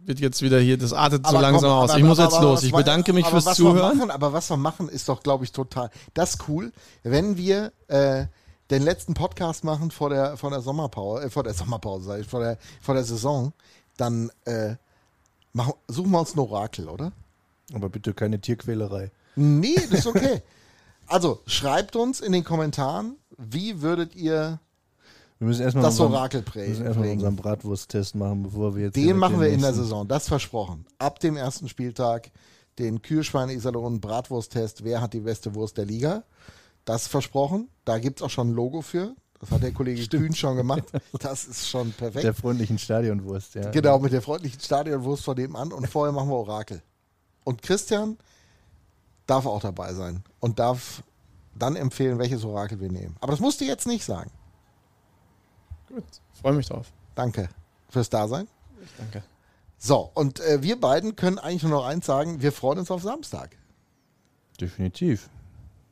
wird 0.07 0.21
jetzt 0.21 0.43
wieder 0.43 0.59
hier, 0.61 0.77
das 0.79 0.93
artet 0.93 1.25
so 1.27 1.31
Aber 1.31 1.41
langsam 1.43 1.71
komm, 1.71 1.79
aus. 1.79 1.91
aber- 1.91 1.99
Ich 1.99 2.05
muss 2.05 2.19
aber- 2.19 2.29
jetzt 2.29 2.37
aber 2.39 2.47
los. 2.47 2.63
Ich 2.63 2.73
bedanke 2.73 3.13
mich 3.13 3.27
fürs 3.27 3.47
was 3.47 3.59
wir 3.59 3.65
Zuhören. 3.67 3.99
Machen, 3.99 4.11
aber 4.11 4.33
was 4.33 4.49
wir 4.51 4.57
machen, 4.57 4.89
ist 4.89 5.09
doch, 5.09 5.23
glaube 5.23 5.45
ich, 5.45 5.53
total. 5.53 5.91
Das 6.15 6.35
ist 6.35 6.49
cool, 6.49 6.73
wenn 7.03 7.37
wir 7.37 7.73
äh, 7.89 8.27
den 8.71 8.83
letzten 8.83 9.15
Podcast 9.15 9.65
machen 9.65 9.91
vor 9.91 10.11
der, 10.11 10.37
vor 10.37 10.51
der 10.51 10.61
Sommerpause, 10.61 11.25
äh, 11.27 11.31
vor 11.31 11.43
der 11.43 11.55
Sommerpause, 11.55 12.05
sag 12.07 12.21
ich, 12.21 12.27
vor 12.27 12.41
der, 12.41 12.59
vor 12.81 12.95
der 12.95 13.05
Saison, 13.05 13.53
dann 13.97 14.31
äh, 14.45 14.75
machen, 15.53 15.75
suchen 15.89 16.11
wir 16.11 16.21
uns 16.21 16.35
ein 16.35 16.39
Orakel, 16.39 16.89
oder? 16.89 17.13
Aber 17.75 17.89
bitte 17.89 18.15
keine 18.15 18.41
Tierquälerei. 18.41 19.11
Nee, 19.37 19.75
das 19.91 20.01
ist 20.01 20.07
okay. 20.07 20.43
also 21.07 21.41
schreibt 21.47 21.95
uns 21.97 22.21
in 22.21 22.33
den 22.33 22.45
Kommentaren, 22.45 23.17
wie 23.37 23.81
würdet 23.83 24.15
ihr 24.15 24.59
Wir 25.41 25.47
müssen 25.47 25.63
erstmal 25.63 25.85
das 25.85 25.99
unseren, 25.99 26.13
Orakel 26.13 26.45
wir 26.53 26.69
müssen 26.69 26.85
erstmal 26.85 27.07
prägen? 27.07 27.19
unseren 27.21 27.37
Bratwursttest 27.37 28.15
machen, 28.15 28.43
bevor 28.43 28.77
wir 28.77 28.85
jetzt. 28.85 28.97
Den 28.97 29.07
mit 29.07 29.17
machen 29.17 29.41
wir 29.41 29.49
in 29.49 29.63
der 29.63 29.73
Saison, 29.73 30.07
das 30.07 30.29
versprochen. 30.29 30.85
Ab 30.99 31.19
dem 31.19 31.39
ersten 31.39 31.67
Spieltag 31.67 32.31
den 32.79 33.01
Kühlschweine 33.01 33.55
Iserlohn 33.55 34.03
Bratwursttest, 34.03 34.85
wer 34.85 35.01
hat 35.01 35.15
die 35.15 35.21
beste 35.21 35.55
Wurst 35.55 35.79
der 35.79 35.87
Liga? 35.87 36.25
Das 36.85 37.09
versprochen. 37.09 37.69
Da 37.87 37.99
gibt 37.99 38.21
es 38.21 38.23
auch 38.23 38.29
schon 38.29 38.51
ein 38.51 38.55
Logo 38.55 38.83
für. 38.83 39.15
Das 39.39 39.51
hat 39.51 39.63
der 39.63 39.73
Kollege 39.73 40.07
Kühn 40.07 40.35
schon 40.35 40.57
gemacht. 40.57 40.85
Das 41.19 41.47
ist 41.47 41.71
schon 41.71 41.93
perfekt. 41.93 42.25
Der 42.25 42.35
freundlichen 42.35 42.79
Stadionwurst, 42.79 43.55
ja. 43.55 43.71
genau, 43.71 43.99
mit 43.99 44.13
der 44.13 44.21
freundlichen 44.21 44.61
Stadionwurst 44.61 45.25
von 45.25 45.37
dem 45.37 45.57
an 45.57 45.73
und 45.73 45.89
vorher 45.89 46.13
machen 46.13 46.29
wir 46.29 46.37
Orakel. 46.37 46.83
Und 47.45 47.63
Christian 47.63 48.19
darf 49.27 49.47
auch 49.47 49.63
dabei 49.63 49.95
sein 49.95 50.23
und 50.39 50.59
darf 50.59 51.03
dann 51.55 51.77
empfehlen, 51.77 52.19
welches 52.19 52.45
Orakel 52.45 52.79
wir 52.79 52.93
nehmen. 52.93 53.17
Aber 53.21 53.33
das 53.33 53.41
musst 53.41 53.63
du 53.63 53.65
jetzt 53.65 53.87
nicht 53.87 54.05
sagen. 54.05 54.31
Gut, 55.91 56.05
freue 56.33 56.55
mich 56.55 56.69
drauf. 56.69 56.93
Danke 57.15 57.49
fürs 57.89 58.09
Dasein. 58.09 58.49
Danke. 58.97 59.23
So, 59.77 60.11
und 60.15 60.41
äh, 60.41 60.63
wir 60.63 60.81
beiden 60.81 61.17
können 61.17 61.39
eigentlich 61.39 61.63
nur 61.63 61.73
noch 61.73 61.87
eins 61.87 62.07
sagen, 62.07 62.43
wir 62.43 62.53
freuen 62.53 62.79
uns 62.79 62.91
auf 62.91 63.03
Samstag. 63.03 63.57
Definitiv. 64.61 65.29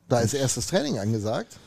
Da 0.07 0.19
ist 0.19 0.33
erstes 0.33 0.67
Training 0.67 0.99
angesagt. 0.99 1.57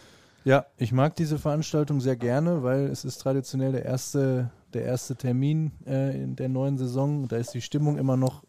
Ja, 0.45 0.67
ich 0.77 0.93
mag 0.93 1.15
diese 1.17 1.39
Veranstaltung 1.39 2.01
sehr 2.01 2.17
gerne, 2.17 2.63
weil 2.63 2.87
es 2.87 3.05
ist 3.05 3.19
traditionell 3.19 3.73
der 3.73 3.85
erste, 3.85 4.51
der 4.73 4.85
erste 4.85 5.15
Termin 5.15 5.73
äh, 5.87 6.21
in 6.21 6.35
der 6.35 6.49
neuen 6.49 6.79
Saison. 6.79 7.29
Da 7.29 7.37
ist 7.37 7.55
die 7.55 7.61
Stimmung 7.61 7.99
immer 7.99 8.17
noch 8.17 8.43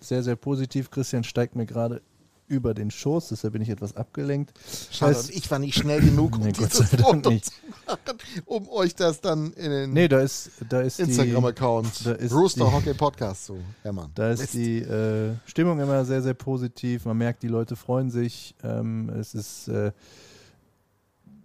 sehr, 0.00 0.22
sehr 0.22 0.36
positiv. 0.36 0.90
Christian 0.90 1.24
steigt 1.24 1.56
mir 1.56 1.66
gerade 1.66 2.00
über 2.48 2.74
den 2.74 2.90
Schoß, 2.90 3.28
deshalb 3.28 3.52
bin 3.54 3.62
ich 3.62 3.68
etwas 3.70 3.96
abgelenkt. 3.96 4.52
Schade, 4.90 5.18
und 5.18 5.30
ich 5.30 5.50
war 5.50 5.58
nicht 5.58 5.74
schnell 5.76 6.00
genug, 6.00 6.36
um 6.36 6.42
Nee, 6.44 6.52
dieses 6.52 6.90
Foto 6.90 7.30
nicht. 7.30 7.46
zu 7.46 7.52
machen, 7.86 8.18
um 8.44 8.68
euch 8.68 8.94
das 8.94 9.20
dann 9.20 9.52
in 9.54 9.70
den 9.70 9.92
Nee, 9.92 10.08
da 10.08 10.20
ist, 10.20 10.50
da 10.68 10.80
ist 10.80 11.00
Instagram-Account 11.00 12.06
Rooster 12.30 12.64
die- 12.66 12.72
Hockey 12.72 12.94
Podcast 12.94 13.46
zu 13.46 13.58
hämmern. 13.82 14.10
Da 14.14 14.30
ist 14.30 14.40
Mist. 14.40 14.54
die 14.54 14.78
äh, 14.78 15.34
Stimmung 15.46 15.80
immer 15.80 16.04
sehr, 16.04 16.22
sehr 16.22 16.34
positiv. 16.34 17.04
Man 17.04 17.18
merkt, 17.18 17.42
die 17.42 17.48
Leute 17.48 17.74
freuen 17.76 18.10
sich. 18.10 18.54
Ähm, 18.62 19.08
es 19.10 19.34
ist, 19.34 19.68
äh, 19.68 19.92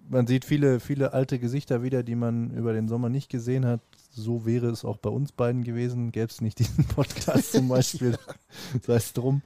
man 0.10 0.28
sieht 0.28 0.46
viele, 0.46 0.80
viele 0.80 1.14
alte 1.14 1.40
Gesichter 1.40 1.84
wieder, 1.84 2.04
die 2.04 2.16
man 2.16 2.52
über 2.52 2.74
den 2.74 2.88
Sommer 2.88 3.10
nicht 3.10 3.30
gesehen 3.30 3.66
hat. 3.66 3.80
So 4.14 4.46
wäre 4.46 4.68
es 4.70 4.84
auch 4.84 4.98
bei 4.98 5.10
uns 5.10 5.32
beiden 5.32 5.64
gewesen. 5.64 6.12
Gäbe 6.12 6.28
es 6.30 6.42
nicht 6.42 6.60
diesen 6.60 6.84
Podcast 6.86 7.54
zum 7.54 7.68
Beispiel. 7.70 8.18
Sei 8.86 8.96
es 8.96 9.14
drum. 9.14 9.42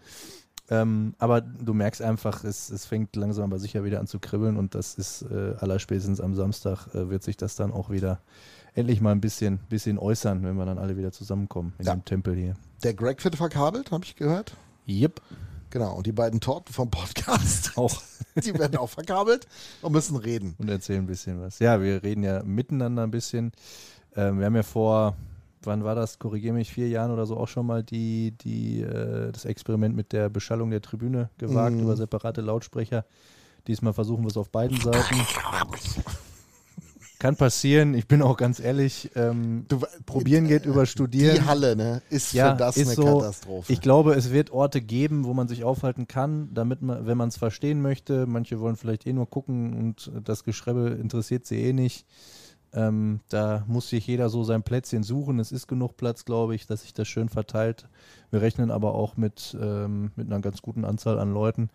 Ähm, 0.70 1.14
aber 1.20 1.42
du 1.42 1.74
merkst 1.74 2.02
einfach, 2.02 2.44
es, 2.44 2.70
es 2.72 2.86
fängt 2.86 3.16
langsam 3.16 3.44
aber 3.46 3.60
sicher 3.60 3.84
wieder 3.84 4.00
an 4.00 4.08
zu 4.08 4.20
kribbeln 4.20 4.58
und 4.58 4.74
das 4.74 4.96
ist 4.96 5.22
äh, 5.24 5.54
allerspätestens 5.60 6.20
am 6.20 6.34
Samstag 6.34 6.88
äh, 6.96 7.10
wird 7.10 7.22
sich 7.24 7.38
das 7.38 7.56
dann 7.56 7.72
auch 7.72 7.90
wieder 7.92 8.20
endlich 8.74 9.00
mal 9.00 9.12
ein 9.12 9.22
bisschen, 9.22 9.60
bisschen 9.70 10.00
äußern, 10.00 10.44
wenn 10.44 10.56
wir 10.58 10.66
dann 10.66 10.80
alle 10.80 10.98
wieder 10.98 11.12
zusammenkommen 11.12 11.74
in 11.78 11.86
Ja. 11.86 11.94
dem 11.96 12.04
Tempel 12.04 12.36
hier. 12.36 12.56
Der 12.84 12.94
Greg 12.96 13.24
wird 13.24 13.36
verkabelt, 13.36 13.92
habe 13.92 14.04
ich 14.06 14.16
gehört. 14.16 14.58
Yep. 14.88 15.22
Genau, 15.70 15.94
und 15.96 16.08
die 16.08 16.12
beiden 16.12 16.40
Torten 16.40 16.74
vom 16.74 16.90
Podcast, 16.90 17.74
Auch. 17.78 18.02
die 18.36 18.54
werden 18.58 18.78
auch 18.78 18.90
verkabelt 18.90 19.48
und 19.82 19.92
müssen 19.92 20.16
reden. 20.16 20.56
Und 20.58 20.70
erzählen 20.70 21.04
ein 21.04 21.08
bisschen 21.08 21.40
was. 21.42 21.60
Ja, 21.60 21.82
wir 21.82 22.02
reden 22.04 22.24
ja 22.24 22.44
miteinander 22.44 23.04
ein 23.04 23.12
bisschen. 23.12 23.52
Ähm, 24.16 24.40
wir 24.40 24.46
haben 24.46 24.56
ja 24.56 24.64
vor, 24.64 25.16
wann 25.66 25.84
war 25.84 25.96
das, 25.96 26.20
korrigiere 26.20 26.54
mich, 26.54 26.72
vier 26.72 26.88
Jahren 26.90 27.12
oder 27.12 27.26
so 27.26 27.38
auch 27.38 27.48
schon 27.48 27.66
mal 27.66 27.84
die, 27.84 28.32
die, 28.32 28.82
äh, 28.82 29.32
das 29.32 29.46
Experiment 29.46 29.96
mit 29.96 30.12
der 30.14 30.30
Beschallung 30.30 30.70
der 30.72 30.82
Tribüne 30.82 31.30
gewagt 31.38 31.76
Mhm. 31.76 31.82
über 31.84 31.96
separate 31.98 32.42
Lautsprecher. 32.42 33.06
Diesmal 33.68 33.94
versuchen 33.94 34.24
wir 34.24 34.30
es 34.30 34.38
auf 34.38 34.50
beiden 34.52 34.80
Seiten. 34.80 35.16
Kann 37.18 37.38
passieren, 37.38 37.94
ich 37.94 38.08
bin 38.08 38.22
auch 38.22 38.36
ganz 38.36 38.60
ehrlich, 38.60 39.10
ähm, 39.16 39.66
Du, 39.70 39.80
probieren 40.06 40.48
geht 40.50 40.66
über 40.66 40.86
studieren. 40.86 41.36
Die 41.36 41.42
Halle, 41.44 41.76
ne, 41.76 42.02
ist 42.10 42.34
Ja, 42.34 42.52
für 42.52 42.58
das 42.58 42.76
ist 42.78 42.88
eine 42.88 42.96
so. 42.96 43.20
Katastrophe. 43.20 43.72
Ich 43.72 43.80
glaube, 43.80 44.14
es 44.16 44.32
wird 44.32 44.52
Orte 44.52 44.82
geben, 44.82 45.24
wo 45.24 45.34
man 45.34 45.48
sich 45.48 45.64
aufhalten 45.64 46.08
kann, 46.08 46.50
damit 46.54 46.82
man, 46.82 47.08
wenn 47.08 47.18
man 47.18 47.30
es 47.30 47.38
verstehen 47.38 47.82
möchte, 47.82 48.26
manche 48.28 48.60
wollen 48.60 48.76
vielleicht 48.76 49.08
eh 49.08 49.14
nur 49.14 49.30
gucken 49.30 49.74
und 49.74 50.12
das 50.24 50.44
Geschrebbe 50.44 50.90
interessiert 50.90 51.46
sie 51.46 51.62
eh 51.64 51.74
nicht. 51.74 52.06
Ähm, 52.76 53.22
da 53.30 53.64
muss 53.68 53.90
sich 53.90 54.06
jeder 54.06 54.30
so 54.30 54.44
sein 54.44 54.62
Plätzchen 54.62 55.04
suchen. 55.04 55.40
Es 55.40 55.52
ist 55.52 55.68
genug 55.68 55.96
Platz, 55.96 56.26
glaube 56.26 56.56
ich, 56.56 56.68
dass 56.68 56.82
sich 56.82 56.94
das 56.94 57.08
schön 57.08 57.30
verteilt. 57.30 57.88
Wir 58.32 58.42
rechnen 58.42 58.70
aber 58.70 58.94
auch 58.94 59.16
mit, 59.16 59.58
ähm, 59.60 60.12
mit 60.16 60.28
einer 60.28 60.42
ganz 60.42 60.62
guten 60.62 60.84
Anzahl 60.84 61.18
an 61.18 61.34
Leuten, 61.34 61.70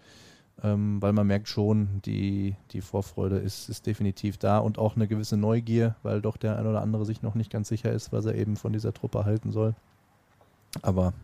ähm, 0.63 1.01
weil 1.01 1.15
man 1.15 1.27
merkt 1.27 1.49
schon, 1.49 2.03
die, 2.05 2.55
die 2.73 2.83
Vorfreude 2.83 3.39
ist, 3.39 3.71
ist 3.71 3.87
definitiv 3.87 4.37
da 4.37 4.59
und 4.59 4.79
auch 4.79 4.95
eine 4.95 5.09
gewisse 5.09 5.39
Neugier, 5.39 5.97
weil 6.03 6.21
doch 6.21 6.37
der 6.37 6.59
ein 6.59 6.67
oder 6.67 6.83
andere 6.83 7.07
sich 7.07 7.23
noch 7.23 7.35
nicht 7.35 7.51
ganz 7.51 7.69
sicher 7.69 7.91
ist, 7.91 8.13
was 8.13 8.27
er 8.27 8.35
eben 8.35 8.57
von 8.57 8.75
dieser 8.75 8.93
Truppe 8.93 9.25
halten 9.25 9.53
soll. 9.53 9.75
Aber 10.83 11.15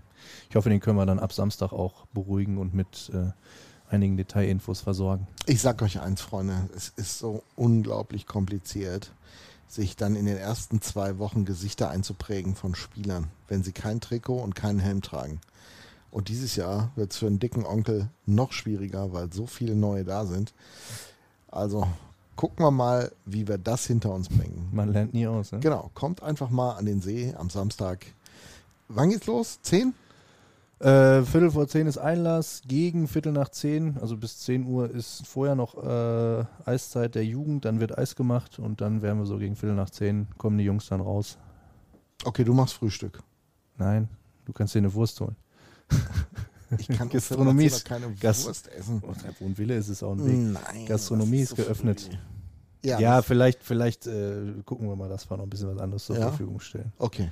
ich 0.48 0.56
hoffe, 0.56 0.70
den 0.70 0.80
können 0.80 0.96
wir 0.96 1.06
dann 1.06 1.18
ab 1.18 1.34
Samstag 1.34 1.72
auch 1.72 2.06
beruhigen 2.06 2.56
und 2.56 2.72
mit 2.72 3.10
äh, 3.12 3.32
einigen 3.92 4.16
Detailinfos 4.16 4.80
versorgen. 4.80 5.26
Ich 5.44 5.60
sag 5.60 5.82
euch 5.82 6.00
eins, 6.00 6.22
Freunde, 6.22 6.68
es 6.74 6.88
ist 6.96 7.18
so 7.18 7.42
unglaublich 7.56 8.26
kompliziert, 8.26 9.12
sich 9.68 9.96
dann 9.96 10.16
in 10.16 10.26
den 10.26 10.36
ersten 10.36 10.80
zwei 10.80 11.18
Wochen 11.18 11.44
Gesichter 11.44 11.90
einzuprägen 11.90 12.54
von 12.54 12.74
Spielern, 12.74 13.28
wenn 13.48 13.62
sie 13.62 13.72
kein 13.72 14.00
Trikot 14.00 14.38
und 14.38 14.54
keinen 14.54 14.78
Helm 14.78 15.02
tragen. 15.02 15.40
Und 16.10 16.28
dieses 16.28 16.56
Jahr 16.56 16.90
wird 16.96 17.12
es 17.12 17.18
für 17.18 17.26
einen 17.26 17.38
dicken 17.38 17.66
Onkel 17.66 18.08
noch 18.24 18.52
schwieriger, 18.52 19.12
weil 19.12 19.32
so 19.32 19.46
viele 19.46 19.74
neue 19.74 20.04
da 20.04 20.24
sind. 20.24 20.54
Also 21.48 21.86
gucken 22.36 22.64
wir 22.64 22.70
mal, 22.70 23.12
wie 23.24 23.48
wir 23.48 23.58
das 23.58 23.86
hinter 23.86 24.14
uns 24.14 24.28
bringen. 24.28 24.68
Man 24.72 24.92
lernt 24.92 25.14
nie 25.14 25.26
aus. 25.26 25.52
Ne? 25.52 25.60
Genau, 25.60 25.90
kommt 25.94 26.22
einfach 26.22 26.50
mal 26.50 26.72
an 26.72 26.86
den 26.86 27.00
See 27.00 27.34
am 27.36 27.50
Samstag. 27.50 28.06
Wann 28.88 29.10
geht's 29.10 29.26
los? 29.26 29.58
Zehn? 29.62 29.94
Äh, 30.78 31.22
Viertel 31.22 31.50
vor 31.50 31.66
zehn 31.68 31.86
ist 31.86 31.96
Einlass, 31.96 32.60
gegen 32.66 33.08
Viertel 33.08 33.32
nach 33.32 33.48
zehn, 33.48 33.96
also 33.98 34.16
bis 34.18 34.40
10 34.40 34.66
Uhr 34.66 34.90
ist 34.90 35.26
vorher 35.26 35.54
noch 35.54 35.82
äh, 35.82 36.44
Eiszeit 36.66 37.14
der 37.14 37.24
Jugend, 37.24 37.64
dann 37.64 37.80
wird 37.80 37.96
Eis 37.96 38.14
gemacht 38.14 38.58
und 38.58 38.82
dann 38.82 39.00
werden 39.00 39.18
wir 39.18 39.24
so 39.24 39.38
gegen 39.38 39.56
Viertel 39.56 39.74
nach 39.74 39.88
zehn, 39.88 40.26
kommen 40.36 40.58
die 40.58 40.64
Jungs 40.64 40.86
dann 40.88 41.00
raus. 41.00 41.38
Okay, 42.24 42.44
du 42.44 42.52
machst 42.52 42.74
Frühstück. 42.74 43.22
Nein, 43.78 44.08
du 44.44 44.52
kannst 44.52 44.74
dir 44.74 44.80
eine 44.80 44.92
Wurst 44.94 45.20
holen. 45.20 45.36
Ich 46.78 46.88
kann 46.88 47.08
Gastronomie 47.10 47.66
ist- 47.66 47.84
keine 47.84 48.12
Gas- 48.14 48.44
Wurst 48.44 48.66
essen. 48.72 49.00
Wo 49.00 49.44
ein 49.46 49.56
Wille 49.56 49.76
ist, 49.76 49.88
ist 49.88 50.02
auch 50.02 50.12
ein 50.16 50.26
Weg. 50.26 50.60
Nein. 50.74 50.86
Gastronomie 50.86 51.42
ist 51.42 51.50
so 51.50 51.54
geöffnet. 51.56 52.10
Ja, 52.84 52.98
Ja, 52.98 53.22
vielleicht, 53.22 53.62
vielleicht 53.62 54.08
äh, 54.08 54.52
gucken 54.64 54.88
wir 54.88 54.96
mal, 54.96 55.08
dass 55.08 55.30
wir 55.30 55.36
noch 55.36 55.44
ein 55.44 55.48
bisschen 55.48 55.68
was 55.72 55.78
anderes 55.80 56.04
zur 56.04 56.18
Ja. 56.18 56.22
Verfügung 56.28 56.58
stellen. 56.58 56.92
okay. 56.98 57.30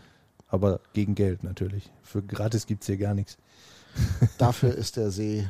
Aber 0.48 0.80
gegen 0.92 1.14
Geld 1.14 1.42
natürlich. 1.42 1.90
Für 2.02 2.22
gratis 2.22 2.66
gibt 2.66 2.82
es 2.82 2.86
hier 2.86 2.96
gar 2.96 3.14
nichts. 3.14 3.36
Dafür 4.38 4.74
ist 4.74 4.96
der 4.96 5.10
See 5.10 5.46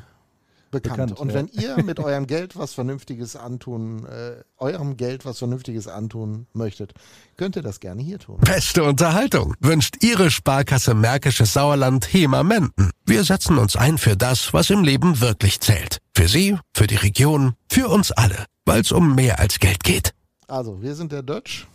bekannt. 0.75 1.11
Bekannt, 1.11 1.21
Und 1.21 1.29
ja. 1.29 1.35
wenn 1.35 1.49
ihr 1.49 1.85
mit 1.85 2.01
eurem 2.01 2.27
Geld 2.27 2.57
was 2.57 2.75
Vernünftiges 2.75 3.37
antun, 3.37 4.05
äh, 4.07 4.43
eurem 4.59 4.97
Geld 4.97 5.25
was 5.25 5.39
Vernünftiges 5.39 5.89
antun 5.89 6.47
möchtet, 6.53 6.93
könnt 7.37 7.57
ihr 7.57 7.63
das 7.63 7.81
gerne 7.81 8.03
hier 8.03 8.19
tun. 8.19 8.39
Beste 8.41 8.85
Unterhaltung 8.85 9.55
wünscht 9.61 10.03
Ihre 10.03 10.31
Sparkasse 10.31 10.95
Märkisches 10.95 11.53
Sauerland 11.53 12.13
HEMA 12.13 12.43
Menden. 12.43 12.91
Wir 13.07 13.25
setzen 13.25 13.59
uns 13.59 13.77
ein 13.77 13.99
für 13.99 14.17
das, 14.17 14.53
was 14.53 14.71
im 14.71 14.83
Leben 14.85 15.21
wirklich 15.21 15.61
zählt. 15.61 15.99
Für 16.15 16.29
Sie, 16.29 16.59
für 16.75 16.87
die 16.87 16.97
Region, 16.97 17.55
für 17.71 17.89
uns 17.89 18.13
alle. 18.13 18.47
Weil 18.67 18.81
es 18.81 18.93
um 18.93 19.15
mehr 19.15 19.39
als 19.39 19.59
Geld 19.59 19.85
geht. 19.85 20.15
Also, 20.49 20.83
wir 20.83 20.95
sind 20.95 21.13
der 21.13 21.23
Dutch. 21.23 21.67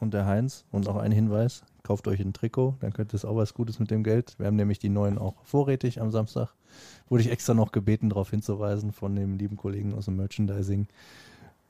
Und 0.00 0.12
der 0.12 0.26
Heinz. 0.26 0.64
Und 0.70 0.88
auch 0.88 0.96
ein 0.96 1.12
Hinweis: 1.12 1.62
kauft 1.84 2.08
euch 2.08 2.18
ein 2.18 2.32
Trikot, 2.32 2.74
dann 2.80 2.92
könnt 2.92 3.14
ihr 3.14 3.24
auch 3.28 3.36
was 3.36 3.54
Gutes 3.54 3.78
mit 3.78 3.90
dem 3.92 4.02
Geld. 4.02 4.34
Wir 4.38 4.46
haben 4.46 4.56
nämlich 4.56 4.80
die 4.80 4.88
neuen 4.88 5.18
auch 5.18 5.36
vorrätig 5.44 6.00
am 6.00 6.10
Samstag. 6.10 6.48
Wurde 7.08 7.22
ich 7.22 7.30
extra 7.30 7.54
noch 7.54 7.70
gebeten, 7.70 8.08
darauf 8.08 8.30
hinzuweisen 8.30 8.90
von 8.92 9.14
dem 9.14 9.36
lieben 9.38 9.56
Kollegen 9.56 9.94
aus 9.94 10.06
dem 10.06 10.16
Merchandising. 10.16 10.88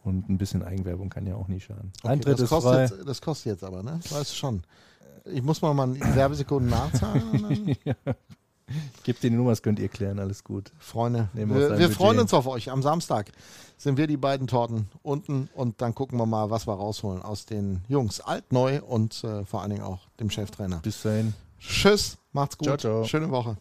Und 0.03 0.29
ein 0.29 0.39
bisschen 0.39 0.63
Eigenwerbung 0.63 1.11
kann 1.11 1.27
ja 1.27 1.35
auch 1.35 1.49
nie 1.49 1.61
schaden. 1.61 1.93
Eintritt 2.03 2.35
das, 2.35 2.43
ist 2.43 2.49
frei. 2.49 2.57
kostet, 2.61 2.99
jetzt, 2.99 3.09
das 3.09 3.21
kostet 3.21 3.47
jetzt 3.53 3.65
aber, 3.65 3.83
ne? 3.83 4.01
Weißt 4.11 4.31
du 4.31 4.35
schon. 4.35 4.63
Ich 5.25 5.43
muss 5.43 5.61
mal 5.63 5.73
mal 5.75 5.99
Werbesekunden 6.15 6.71
nachzahlen. 6.71 7.77
dann- 7.85 7.95
Gebt 9.05 9.23
die 9.23 9.31
Nummer, 9.31 9.51
das 9.51 9.63
könnt 9.63 9.79
ihr 9.79 9.89
klären, 9.89 10.19
alles 10.19 10.45
gut. 10.45 10.73
Freunde, 10.79 11.29
wir 11.35 11.49
wir, 11.79 11.91
freuen 11.91 12.19
uns 12.19 12.33
auf 12.33 12.47
euch. 12.47 12.71
Am 12.71 12.83
Samstag 12.83 13.31
sind 13.77 13.99
wir 13.99 14.07
die 14.07 14.17
beiden 14.17 14.47
Torten 14.47 14.89
unten 15.03 15.49
und 15.55 15.83
dann 15.83 15.95
gucken 15.95 16.19
wir 16.19 16.27
mal, 16.27 16.51
was 16.51 16.67
wir 16.67 16.75
rausholen 16.75 17.23
aus 17.23 17.45
den 17.45 17.83
Jungs. 17.89 18.21
Alt, 18.21 18.53
neu 18.53 18.81
und 18.83 19.23
äh, 19.25 19.45
vor 19.45 19.61
allen 19.61 19.71
Dingen 19.71 19.83
auch 19.83 20.01
dem 20.19 20.31
Cheftrainer. 20.31 20.79
Bis 20.79 21.03
dahin. 21.03 21.35
Tschüss, 21.61 22.19
macht's 22.33 22.57
gut. 22.57 22.67
Ciao, 22.67 22.79
ciao. 22.79 23.05
Schöne 23.05 23.31
Woche. 23.31 23.57